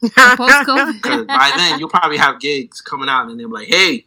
Post-COVID. 0.03 0.93
Because 1.03 1.27
by 1.27 1.53
then 1.57 1.79
you'll 1.79 1.89
probably 1.89 2.17
have 2.19 2.41
gigs 2.41 2.81
coming 2.81 3.09
out, 3.09 3.29
and 3.31 3.39
they're 3.41 3.49
like, 3.49 3.69
"Hey, 3.69 4.07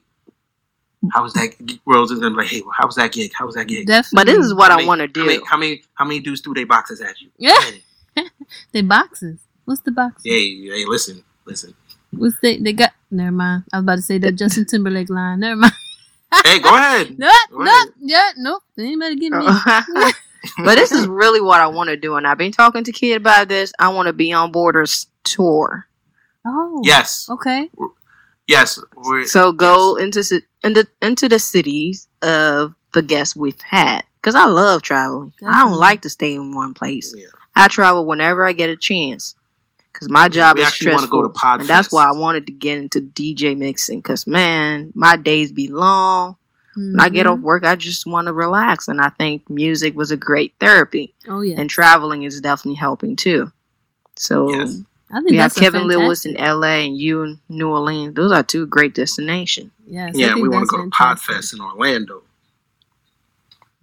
how 1.13 1.23
was 1.23 1.33
that?" 1.33 1.53
gig?" 1.65 1.79
Rose 1.85 2.11
is 2.11 2.19
gonna 2.19 2.31
be 2.35 2.41
like, 2.43 2.47
"Hey, 2.49 2.61
how 2.77 2.85
was 2.85 2.95
that 2.95 3.11
gig? 3.11 3.31
How 3.33 3.45
was 3.45 3.55
that 3.55 3.67
gig?" 3.67 3.87
Definitely. 3.87 4.15
But 4.15 4.25
this 4.27 4.45
is 4.45 4.53
what 4.53 4.71
How 4.71 4.79
I 4.79 4.85
want 4.85 4.99
to 5.13 5.19
How 5.19 5.25
many, 5.25 5.37
do. 5.39 5.45
how 5.45 5.57
many? 5.57 5.83
How 5.95 6.05
many 6.05 6.19
dudes 6.19 6.41
threw 6.41 6.53
their 6.53 6.65
boxes 6.65 7.01
at 7.01 7.19
you? 7.21 7.29
Yeah. 7.37 7.59
They 8.71 8.81
boxes. 8.81 9.39
What's 9.65 9.81
the 9.81 9.91
box? 9.91 10.23
Hey, 10.25 10.55
hey, 10.65 10.85
listen, 10.85 11.23
listen. 11.45 11.75
What's 12.11 12.37
they? 12.41 12.57
They 12.57 12.73
got. 12.73 12.93
Never 13.11 13.31
mind. 13.31 13.63
I 13.71 13.77
was 13.77 13.83
about 13.83 13.95
to 13.97 14.01
say 14.01 14.17
that 14.19 14.31
Justin 14.33 14.65
Timberlake 14.65 15.09
line. 15.09 15.39
Never 15.41 15.55
mind. 15.57 15.73
Hey, 16.43 16.59
go 16.59 16.75
ahead. 16.75 17.15
No, 17.19 17.31
Go 17.51 17.59
no, 17.59 17.71
ahead. 17.71 17.87
yeah, 17.99 18.31
nope. 18.37 18.61
Anybody 18.77 19.15
get 19.15 19.31
me? 19.31 19.45
but 20.63 20.75
this 20.75 20.91
is 20.91 21.07
really 21.07 21.39
what 21.39 21.61
I 21.61 21.67
want 21.67 21.89
to 21.89 21.95
do, 21.95 22.15
and 22.15 22.27
I've 22.27 22.37
been 22.37 22.51
talking 22.51 22.83
to 22.83 22.91
Kid 22.91 23.15
about 23.17 23.47
this. 23.47 23.71
I 23.79 23.87
want 23.89 24.07
to 24.07 24.13
be 24.13 24.33
on 24.33 24.51
Borders 24.51 25.07
tour. 25.23 25.87
Oh. 26.45 26.81
Yes, 26.83 27.29
Okay. 27.29 27.69
Yes. 28.47 28.79
We're, 28.95 29.25
So 29.25 29.51
go 29.51 29.95
into 29.95 30.23
into 30.63 30.87
into 31.01 31.29
the 31.29 31.39
cities 31.39 32.07
of 32.21 32.73
the 32.93 33.01
guests 33.01 33.35
we've 33.35 33.59
had 33.61 34.03
because 34.21 34.35
I 34.35 34.45
love 34.45 34.81
traveling. 34.81 35.33
I 35.45 35.63
don't 35.63 35.77
like 35.77 36.01
to 36.01 36.09
stay 36.09 36.33
in 36.35 36.55
one 36.55 36.73
place. 36.73 37.13
Yeah. 37.15 37.25
I 37.55 37.67
travel 37.67 38.05
whenever 38.05 38.45
I 38.45 38.53
get 38.53 38.69
a 38.69 38.75
chance 38.77 39.35
because 39.91 40.09
my 40.09 40.29
job 40.29 40.57
We 40.57 40.63
is 40.63 40.73
stressful, 40.73 41.07
go 41.09 41.23
to 41.23 41.29
Podfest. 41.29 41.59
and 41.61 41.69
that's 41.69 41.91
why 41.91 42.07
I 42.07 42.11
wanted 42.11 42.45
to 42.47 42.51
get 42.53 42.77
into 42.77 43.01
DJ 43.01 43.57
mixing. 43.57 43.99
Because 43.99 44.27
man, 44.27 44.91
my 44.95 45.15
days 45.15 45.51
be 45.51 45.67
long. 45.67 46.35
When 46.75 46.99
I 46.99 47.09
get 47.09 47.25
Mhm. 47.25 47.31
off 47.31 47.39
work, 47.39 47.63
I 47.65 47.75
just 47.75 48.05
want 48.05 48.27
to 48.27 48.33
relax, 48.33 48.87
and 48.87 49.01
I 49.01 49.09
think 49.09 49.49
music 49.49 49.95
was 49.95 50.11
a 50.11 50.17
great 50.17 50.53
therapy, 50.59 51.15
Oh 51.27 51.41
yeah. 51.41 51.59
and 51.59 51.67
traveling 51.67 52.21
is 52.21 52.39
definitely 52.39 52.75
helping 52.75 53.15
too. 53.15 53.51
So 54.15 54.51
Yes. 54.51 54.81
I 55.09 55.19
think 55.19 55.31
we 55.31 55.37
have 55.37 55.51
that's 55.51 55.57
a 55.57 55.59
Kevin 55.61 55.83
Lewis 55.83 56.25
in 56.25 56.33
LA 56.35 56.83
and 56.85 56.97
you 56.97 57.23
in 57.23 57.39
New 57.49 57.69
Orleans. 57.69 58.13
Those 58.15 58.31
are 58.31 58.43
two 58.43 58.65
great 58.67 58.93
destinations. 58.93 59.71
Yes. 59.85 60.13
I 60.15 60.19
yeah, 60.19 60.27
think 60.33 60.41
we 60.43 60.49
want 60.49 60.69
to 60.69 60.75
go 60.75 60.83
to. 60.83 60.89
Podfest 60.89 61.53
in 61.53 61.61
Orlando. 61.61 62.23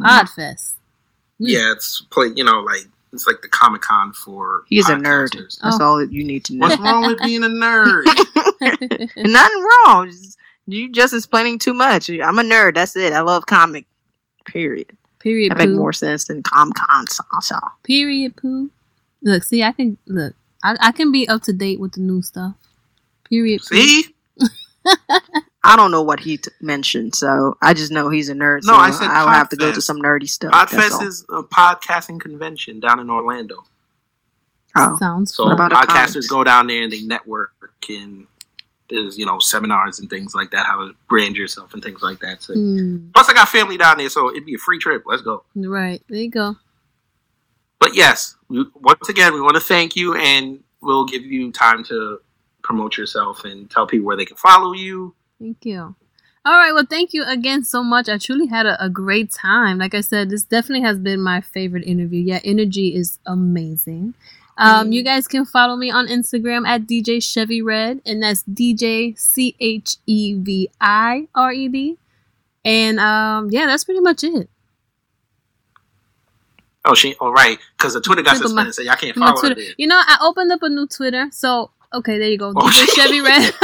Podfest. 0.01 0.75
Hmm. 1.39 1.45
Yeah, 1.47 1.73
it's 1.73 2.03
play. 2.11 2.31
You 2.35 2.45
know, 2.45 2.61
like 2.61 2.83
it's 3.13 3.27
like 3.27 3.41
the 3.43 3.49
Comic 3.49 3.83
Con 3.83 4.13
for. 4.13 4.65
He's 4.69 4.89
a 4.89 4.95
nerd. 4.95 5.33
That's 5.35 5.59
Oh. 5.63 5.83
all 5.83 5.99
that 5.99 6.13
you 6.13 6.25
need 6.25 6.45
to 6.47 6.55
know. 6.55 6.67
What's 6.67 6.81
wrong 6.81 7.07
with 7.07 7.19
being 7.23 7.43
a 7.43 7.49
nerd? 7.49 8.05
Nothing 9.17 9.67
wrong. 9.87 10.13
You 10.67 10.91
just 10.91 11.15
explaining 11.15 11.59
too 11.59 11.75
much. 11.75 12.09
I'm 12.09 12.39
a 12.39 12.43
nerd. 12.43 12.75
That's 12.75 12.97
it. 12.97 13.13
I 13.13 13.21
love 13.21 13.47
comic. 13.47 13.87
Period. 14.47 14.97
Period. 15.19 15.53
That 15.53 15.59
make 15.59 15.71
more 15.71 15.93
sense 15.93 16.27
than 16.27 16.43
Comic 16.43 16.75
Con. 16.75 17.07
So. 17.41 17.57
Period. 17.83 18.37
Poo. 18.37 18.71
Look, 19.23 19.43
see, 19.43 19.63
I 19.63 19.73
can 19.73 19.97
look. 20.07 20.35
I, 20.65 20.77
I 20.81 20.93
can 20.93 21.13
be 21.13 21.29
up 21.29 21.43
to 21.45 21.53
date 21.53 21.79
with 21.79 21.93
the 21.93 22.01
new 22.01 22.23
stuff. 22.23 22.55
Period. 23.29 23.63
See, 23.63 24.07
I 25.63 25.77
don't 25.77 25.91
know 25.91 26.03
what 26.03 26.21
he 26.21 26.37
t- 26.39 26.51
mentioned, 26.61 27.15
so 27.15 27.57
I 27.63 27.73
just 27.75 27.91
know 27.93 28.09
he's 28.11 28.29
a 28.29 28.35
nerd. 28.35 28.65
No, 28.65 28.73
so 28.75 28.79
I 28.79 28.91
said 28.91 29.09
I'll 29.09 29.29
have 29.29 29.49
to 29.51 29.57
go 29.57 29.73
to 29.73 29.81
some 29.81 29.99
nerdy 29.99 30.29
stuff. 30.29 30.53
that's. 30.53 30.73
Podfest 30.75 31.07
is 31.07 31.25
a 31.31 31.43
podcasting 31.43 32.21
convention 32.21 32.81
down 32.81 32.99
in 33.01 33.09
Orlando. 33.11 33.65
Oh. 34.77 34.97
Sounds 34.99 35.35
So 35.35 35.45
fun. 35.45 35.53
about 35.53 35.73
a 35.73 35.75
podcasters 35.77 35.87
conference? 35.87 36.29
go 36.29 36.45
down 36.45 36.67
there 36.67 36.83
and 36.83 36.93
they 36.93 37.03
network 37.03 37.53
and 37.89 38.27
there's 38.91 39.17
you 39.17 39.25
know 39.25 39.39
seminars 39.39 39.99
and 40.01 40.11
things 40.11 40.35
like 40.35 40.51
that, 40.51 40.67
how 40.67 40.87
to 40.87 40.95
brand 41.09 41.37
yourself 41.37 41.73
and 41.75 41.83
things 41.83 42.03
like 42.03 42.21
that. 42.21 42.43
So, 42.43 42.55
Hmm. 42.55 43.09
Plus, 43.15 43.29
I 43.29 43.35
got 43.35 43.49
family 43.49 43.77
down 43.79 43.99
there, 43.99 44.09
so 44.11 44.31
it'd 44.31 44.45
be 44.45 44.55
a 44.55 44.59
free 44.59 44.79
trip. 44.79 45.05
Let's 45.07 45.23
go. 45.23 45.45
Right. 45.55 46.03
There 46.09 46.19
you 46.19 46.31
go. 46.31 46.57
But 47.81 47.95
yes, 47.95 48.37
we, 48.49 48.65
once 48.75 49.09
again, 49.09 49.35
we 49.35 49.41
want 49.41 49.55
to 49.55 49.61
thank 49.61 49.97
you, 49.97 50.15
and 50.15 50.63
we'll 50.81 51.07
give 51.07 51.25
you 51.25 51.53
time 51.53 51.85
to 51.85 52.21
promote 52.63 52.97
yourself 52.97 53.45
and 53.45 53.71
tell 53.71 53.87
people 53.87 54.07
where 54.07 54.17
they 54.17 54.25
can 54.25 54.37
follow 54.37 54.73
you. 54.73 55.15
Thank 55.39 55.65
you. 55.65 55.95
All 56.47 56.59
right. 56.59 56.73
Well, 56.73 56.87
thank 56.89 57.15
you 57.15 57.25
again 57.25 57.65
so 57.65 57.83
much. 57.83 58.09
I 58.09 58.19
truly 58.19 58.47
had 58.47 58.67
a, 58.67 58.83
a 58.85 58.91
great 58.91 59.33
time. 59.33 59.79
Like 59.79 59.95
I 59.95 60.03
said, 60.03 60.29
this 60.29 60.45
definitely 60.45 60.87
has 60.87 60.99
been 60.99 61.21
my 61.21 61.41
favorite 61.41 61.85
interview. 61.87 62.21
Yeah, 62.21 62.41
energy 62.45 62.95
is 62.95 63.19
amazing. 63.27 64.15
Um, 64.57 64.93
you 64.93 65.03
guys 65.03 65.27
can 65.27 65.45
follow 65.45 65.75
me 65.75 65.91
on 65.91 66.07
Instagram 66.07 66.67
at 66.67 66.83
DJ 66.83 67.23
Chevy 67.23 67.61
Red, 67.61 68.03
and 68.07 68.23
that's 68.23 68.45
DJ 68.45 69.19
C 69.19 69.57
H 69.59 69.97
E 70.07 70.35
V 70.35 70.69
I 70.81 71.29
R 71.35 71.53
E 71.53 71.69
D. 71.69 71.99
And 72.65 73.01
um, 73.01 73.51
yeah, 73.51 73.67
that's 73.67 73.85
pretty 73.85 74.01
much 74.01 74.23
it. 74.23 74.49
Oh, 76.87 76.95
she 76.95 77.15
all 77.21 77.33
right 77.33 77.59
because 77.79 77.95
the 77.95 78.01
Twitter 78.01 78.23
got 78.23 78.37
Click 78.37 78.49
on 78.51 78.55
my- 78.55 78.65
suspended, 78.65 78.75
so 78.75 78.83
y'all 78.83 78.97
can't 78.97 79.17
follow 79.17 79.33
her 79.37 79.41
Twitter. 79.41 79.55
there. 79.57 79.75
You 79.79 79.87
know, 79.87 79.97
I 79.99 80.19
opened 80.23 80.53
up 80.53 80.63
a 80.63 80.69
new 80.69 80.87
Twitter, 80.87 81.29
so 81.33 81.71
okay, 81.95 82.19
there 82.19 82.29
you 82.29 82.37
go. 82.39 82.49
Oh, 82.57 82.69
DJ 82.69 82.87
Chevy 82.95 83.21
Red. 83.21 83.53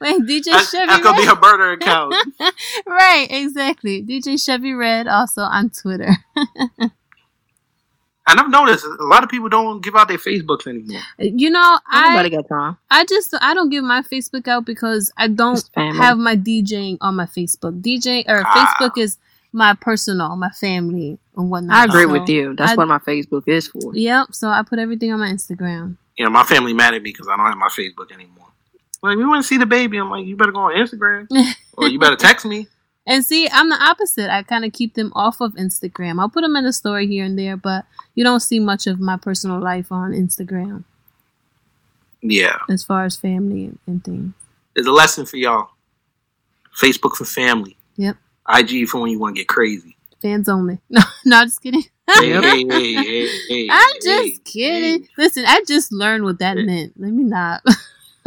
Wait, 0.00 0.22
DJ 0.22 0.44
That's, 0.46 0.70
Chevy 0.72 0.86
that's 0.86 1.02
gonna 1.02 1.16
be 1.16 1.26
Red. 1.26 1.34
her 1.36 1.40
burner 1.40 1.72
account. 1.72 2.14
right, 2.86 3.28
exactly. 3.30 4.02
DJ 4.02 4.42
Chevy 4.44 4.72
Red 4.72 5.06
also 5.06 5.42
on 5.42 5.70
Twitter. 5.70 6.10
and 6.36 6.90
I've 8.38 8.50
noticed 8.50 8.84
a 8.84 9.04
lot 9.04 9.24
of 9.24 9.30
people 9.30 9.48
don't 9.48 9.82
give 9.82 9.96
out 9.96 10.08
their 10.08 10.18
Facebooks 10.18 10.66
anymore. 10.66 11.00
You 11.18 11.50
know, 11.50 11.78
Nobody 11.92 12.36
I 12.36 12.42
got 12.42 12.48
time. 12.48 12.76
I 12.90 13.04
just 13.04 13.34
I 13.40 13.54
don't 13.54 13.70
give 13.70 13.82
my 13.84 14.02
Facebook 14.02 14.46
out 14.46 14.64
because 14.64 15.12
I 15.16 15.28
don't 15.28 15.62
have 15.76 16.18
my 16.18 16.36
DJing 16.36 16.98
on 17.00 17.16
my 17.16 17.26
Facebook. 17.26 17.80
DJ 17.82 18.24
or 18.28 18.42
Ah. 18.46 18.76
Facebook 18.78 18.98
is 18.98 19.18
my 19.52 19.74
personal, 19.74 20.36
my 20.36 20.50
family 20.50 21.18
and 21.36 21.50
whatnot. 21.50 21.76
I 21.76 21.84
agree 21.84 22.04
So, 22.04 22.12
with 22.20 22.28
you. 22.28 22.54
That's 22.56 22.72
I- 22.72 22.74
what 22.76 22.88
my 22.88 22.98
Facebook 22.98 23.48
is 23.48 23.68
for. 23.68 23.94
Yep. 23.94 24.28
So 24.34 24.48
I 24.48 24.62
put 24.62 24.78
everything 24.78 25.12
on 25.12 25.20
my 25.20 25.28
Instagram. 25.28 25.96
You 26.16 26.24
know, 26.24 26.30
my 26.30 26.44
family 26.44 26.72
mad 26.74 26.94
at 26.94 27.02
me 27.02 27.10
because 27.10 27.28
I 27.28 27.36
don't 27.36 27.46
have 27.46 27.56
my 27.56 27.68
Facebook 27.68 28.12
anymore. 28.12 28.46
Like, 29.02 29.16
we 29.16 29.24
want 29.24 29.42
to 29.42 29.48
see 29.48 29.56
the 29.56 29.64
baby. 29.66 29.96
I'm 29.96 30.10
like, 30.10 30.26
you 30.26 30.36
better 30.36 30.52
go 30.52 30.60
on 30.60 30.72
Instagram 30.74 31.26
or 31.78 31.88
you 31.88 31.98
better 31.98 32.16
text 32.16 32.44
me. 32.44 32.68
And 33.06 33.24
see, 33.24 33.48
I'm 33.50 33.70
the 33.70 33.82
opposite. 33.82 34.30
I 34.30 34.42
kind 34.42 34.64
of 34.64 34.72
keep 34.74 34.94
them 34.94 35.10
off 35.16 35.40
of 35.40 35.54
Instagram. 35.54 36.20
I'll 36.20 36.28
put 36.28 36.42
them 36.42 36.54
in 36.56 36.64
the 36.64 36.72
story 36.72 37.06
here 37.06 37.24
and 37.24 37.38
there, 37.38 37.56
but 37.56 37.86
you 38.14 38.22
don't 38.22 38.40
see 38.40 38.60
much 38.60 38.86
of 38.86 39.00
my 39.00 39.16
personal 39.16 39.58
life 39.58 39.90
on 39.90 40.12
Instagram 40.12 40.84
Yeah, 42.20 42.58
as 42.68 42.84
far 42.84 43.04
as 43.06 43.16
family 43.16 43.64
and, 43.64 43.78
and 43.86 44.04
things. 44.04 44.34
there's 44.74 44.86
a 44.86 44.92
lesson 44.92 45.24
for 45.24 45.38
y'all. 45.38 45.70
Facebook 46.78 47.16
for 47.16 47.24
family. 47.24 47.76
Yep. 47.96 48.16
IG 48.58 48.88
for 48.88 49.00
when 49.00 49.10
you 49.10 49.18
want 49.18 49.36
to 49.36 49.40
get 49.40 49.48
crazy. 49.48 49.96
Fans 50.22 50.48
only. 50.48 50.78
No, 50.90 51.00
no, 51.24 51.44
just 51.44 51.62
kidding. 51.62 51.84
Hey, 52.12 52.30
hey, 52.32 52.64
hey, 52.68 52.92
hey, 52.94 53.28
hey, 53.48 53.68
I'm 53.70 53.88
hey, 54.02 54.30
just 54.30 54.44
kidding. 54.44 55.02
hey. 55.04 55.08
Listen, 55.16 55.44
I 55.46 55.62
just 55.68 55.92
learned 55.92 56.24
what 56.24 56.40
that 56.40 56.56
Yeah. 56.58 56.64
meant. 56.64 56.92
Let 56.96 57.12
me 57.12 57.22
not. 57.22 57.62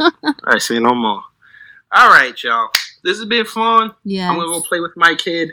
I 0.00 0.58
say 0.58 0.78
no 0.78 0.94
more. 0.94 1.22
All 1.92 2.08
right, 2.08 2.34
y'all. 2.42 2.70
This 3.02 3.18
has 3.18 3.26
been 3.26 3.44
fun. 3.44 3.92
yeah. 4.04 4.30
I'm 4.30 4.36
gonna 4.38 4.48
go 4.48 4.62
play 4.62 4.80
with 4.80 4.96
my 4.96 5.14
kid. 5.14 5.50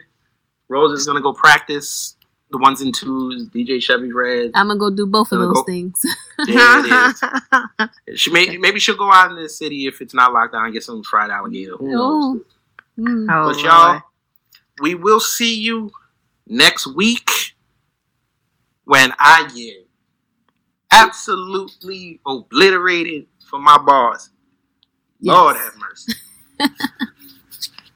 Rose 0.70 0.98
is 0.98 1.06
gonna 1.06 1.20
go 1.22 1.34
practice 1.34 2.16
the 2.52 2.58
ones 2.58 2.80
and 2.82 2.96
twos. 2.96 3.50
DJ 3.50 3.82
Chevy 3.84 4.14
Red. 4.14 4.52
I'm 4.56 4.68
gonna 4.68 4.80
go 4.80 4.90
do 4.90 5.06
both 5.06 5.34
of 5.34 5.40
those 5.40 5.54
go- 5.54 5.64
things. 5.64 6.02
There 6.48 6.80
it 6.80 6.86
is. 8.10 8.20
She 8.20 8.32
may, 8.32 8.56
maybe 8.58 8.80
she'll 8.80 8.96
go 8.98 9.12
out 9.12 9.30
in 9.32 9.36
the 9.42 9.50
city 9.50 9.88
if 9.88 10.00
it's 10.02 10.14
not 10.14 10.32
locked 10.32 10.54
down 10.54 10.64
and 10.66 10.74
get 10.74 10.84
some 10.84 11.04
fried 11.04 11.30
alligator. 11.30 11.76
Who 11.78 11.92
knows? 11.92 11.98
Oh. 12.00 12.42
Mm. 12.98 13.28
Oh, 13.30 13.54
But 13.54 13.62
y'all, 13.62 13.90
Lord. 13.92 14.02
We 14.82 14.96
will 14.96 15.20
see 15.20 15.60
you 15.60 15.92
next 16.48 16.88
week 16.88 17.30
when 18.86 19.14
I 19.20 19.50
get 19.56 19.88
absolutely 20.92 22.20
obliterated 22.26 23.28
for 23.50 23.60
my 23.60 23.78
boss. 23.78 24.30
Yes. 25.20 25.34
Lord 25.34 25.56
have 25.56 25.74
mercy. 25.78 26.14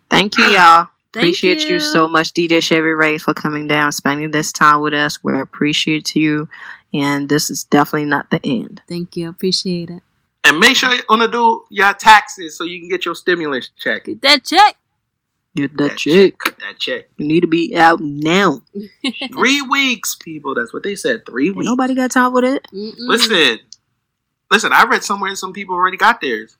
Thank 0.09 0.37
you, 0.37 0.45
y'all. 0.45 0.87
Thank 1.11 1.23
appreciate 1.23 1.61
you. 1.67 1.75
you. 1.75 1.79
so 1.79 2.07
much, 2.07 2.33
DJ 2.33 2.61
Chevy 2.61 2.89
Red, 2.89 3.21
for 3.21 3.33
coming 3.33 3.67
down, 3.67 3.91
spending 3.91 4.31
this 4.31 4.51
time 4.51 4.81
with 4.81 4.93
us. 4.93 5.23
We 5.23 5.39
appreciate 5.39 6.15
you, 6.15 6.49
and 6.93 7.29
this 7.29 7.49
is 7.49 7.63
definitely 7.63 8.05
not 8.05 8.29
the 8.31 8.39
end. 8.43 8.81
Thank 8.87 9.15
you. 9.15 9.29
Appreciate 9.29 9.89
it. 9.89 10.03
And 10.43 10.59
make 10.59 10.75
sure 10.75 10.93
you 10.93 11.01
wanna 11.09 11.27
do 11.27 11.63
your 11.69 11.93
taxes 11.93 12.57
so 12.57 12.65
you 12.65 12.79
can 12.79 12.89
get 12.89 13.05
your 13.05 13.15
stimulus 13.15 13.69
check. 13.77 14.05
Get 14.05 14.21
that 14.21 14.43
check. 14.43 14.77
Get 15.55 15.77
that 15.77 15.91
That 15.91 15.97
check. 15.97 16.37
Cut 16.37 16.59
that 16.59 16.79
check. 16.79 17.05
You 17.17 17.27
need 17.27 17.41
to 17.41 17.47
be 17.47 17.75
out 17.77 17.99
now. 18.01 18.61
Three 19.33 19.61
weeks, 19.61 20.15
people. 20.15 20.53
That's 20.53 20.73
what 20.73 20.83
they 20.83 20.95
said. 20.95 21.25
Three 21.25 21.47
Ain't 21.47 21.55
weeks. 21.57 21.65
nobody 21.67 21.95
got 21.95 22.11
time 22.11 22.31
for 22.33 22.41
that. 22.41 22.63
Mm-mm. 22.73 22.93
Listen, 22.97 23.59
listen. 24.51 24.73
I 24.73 24.85
read 24.85 25.03
somewhere 25.03 25.33
some 25.35 25.53
people 25.53 25.75
already 25.75 25.97
got 25.97 26.19
theirs. 26.19 26.57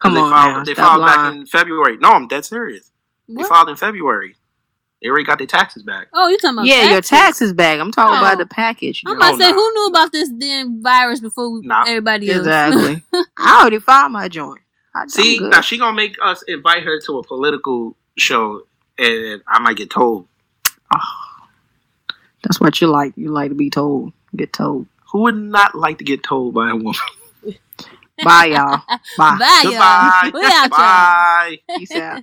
Come 0.00 0.14
they 0.14 0.20
on 0.20 0.30
filed, 0.30 0.56
now, 0.58 0.64
They 0.64 0.74
stop 0.74 1.00
filed 1.00 1.06
back 1.06 1.34
in 1.34 1.46
February. 1.46 1.96
No, 1.98 2.10
I'm 2.10 2.28
dead 2.28 2.44
serious. 2.44 2.90
They 3.28 3.42
filed 3.44 3.68
in 3.70 3.76
February. 3.76 4.34
They 5.00 5.08
already 5.08 5.24
got 5.24 5.38
their 5.38 5.46
taxes 5.46 5.82
back. 5.82 6.08
Oh, 6.12 6.28
you 6.28 6.36
talking 6.38 6.58
about 6.58 6.66
yeah, 6.66 6.82
your 6.90 7.00
taxes? 7.00 7.08
taxes 7.10 7.52
back. 7.54 7.80
I'm 7.80 7.90
talking 7.90 8.16
Oh. 8.16 8.18
about 8.18 8.38
the 8.38 8.44
oh. 8.44 8.48
package. 8.54 9.02
I'm 9.06 9.16
about 9.16 9.30
to 9.30 9.34
Oh, 9.34 9.38
say, 9.38 9.48
nah. 9.50 9.54
who 9.54 9.72
knew 9.74 9.86
about 9.86 10.12
this 10.12 10.28
damn 10.28 10.82
virus 10.82 11.20
before 11.20 11.50
we, 11.50 11.60
Nah. 11.66 11.84
everybody 11.86 12.30
else? 12.30 12.38
Exactly. 12.40 13.02
I 13.38 13.60
already 13.60 13.78
filed 13.80 14.12
my 14.12 14.28
joint. 14.28 14.60
I, 14.94 15.06
See, 15.06 15.38
now 15.40 15.60
she 15.62 15.78
gonna 15.78 15.96
make 15.96 16.16
us 16.22 16.42
invite 16.46 16.82
her 16.82 17.00
to 17.00 17.18
a 17.18 17.22
political 17.24 17.96
show, 18.16 18.62
and 18.98 19.42
I 19.46 19.58
might 19.60 19.76
get 19.76 19.90
told. 19.90 20.26
That's 22.42 22.60
what 22.60 22.80
you 22.80 22.88
like. 22.88 23.12
You 23.16 23.30
like 23.30 23.50
to 23.50 23.54
be 23.54 23.70
told. 23.70 24.12
Get 24.34 24.52
told. 24.52 24.86
Who 25.12 25.20
would 25.20 25.36
not 25.36 25.74
like 25.74 25.98
to 25.98 26.04
get 26.04 26.22
told 26.22 26.54
by 26.54 26.70
a 26.70 26.76
woman? 26.76 26.94
Bye, 28.24 28.46
y'all. 28.46 28.82
Bye. 29.18 29.36
Bye, 29.38 29.60
Goodbye. 29.62 30.20
y'all. 30.32 30.40
We 30.40 30.46
out, 30.46 30.62
y'all. 30.62 30.68
Bye. 30.70 31.58
Peace 31.76 31.92
out. 31.92 32.22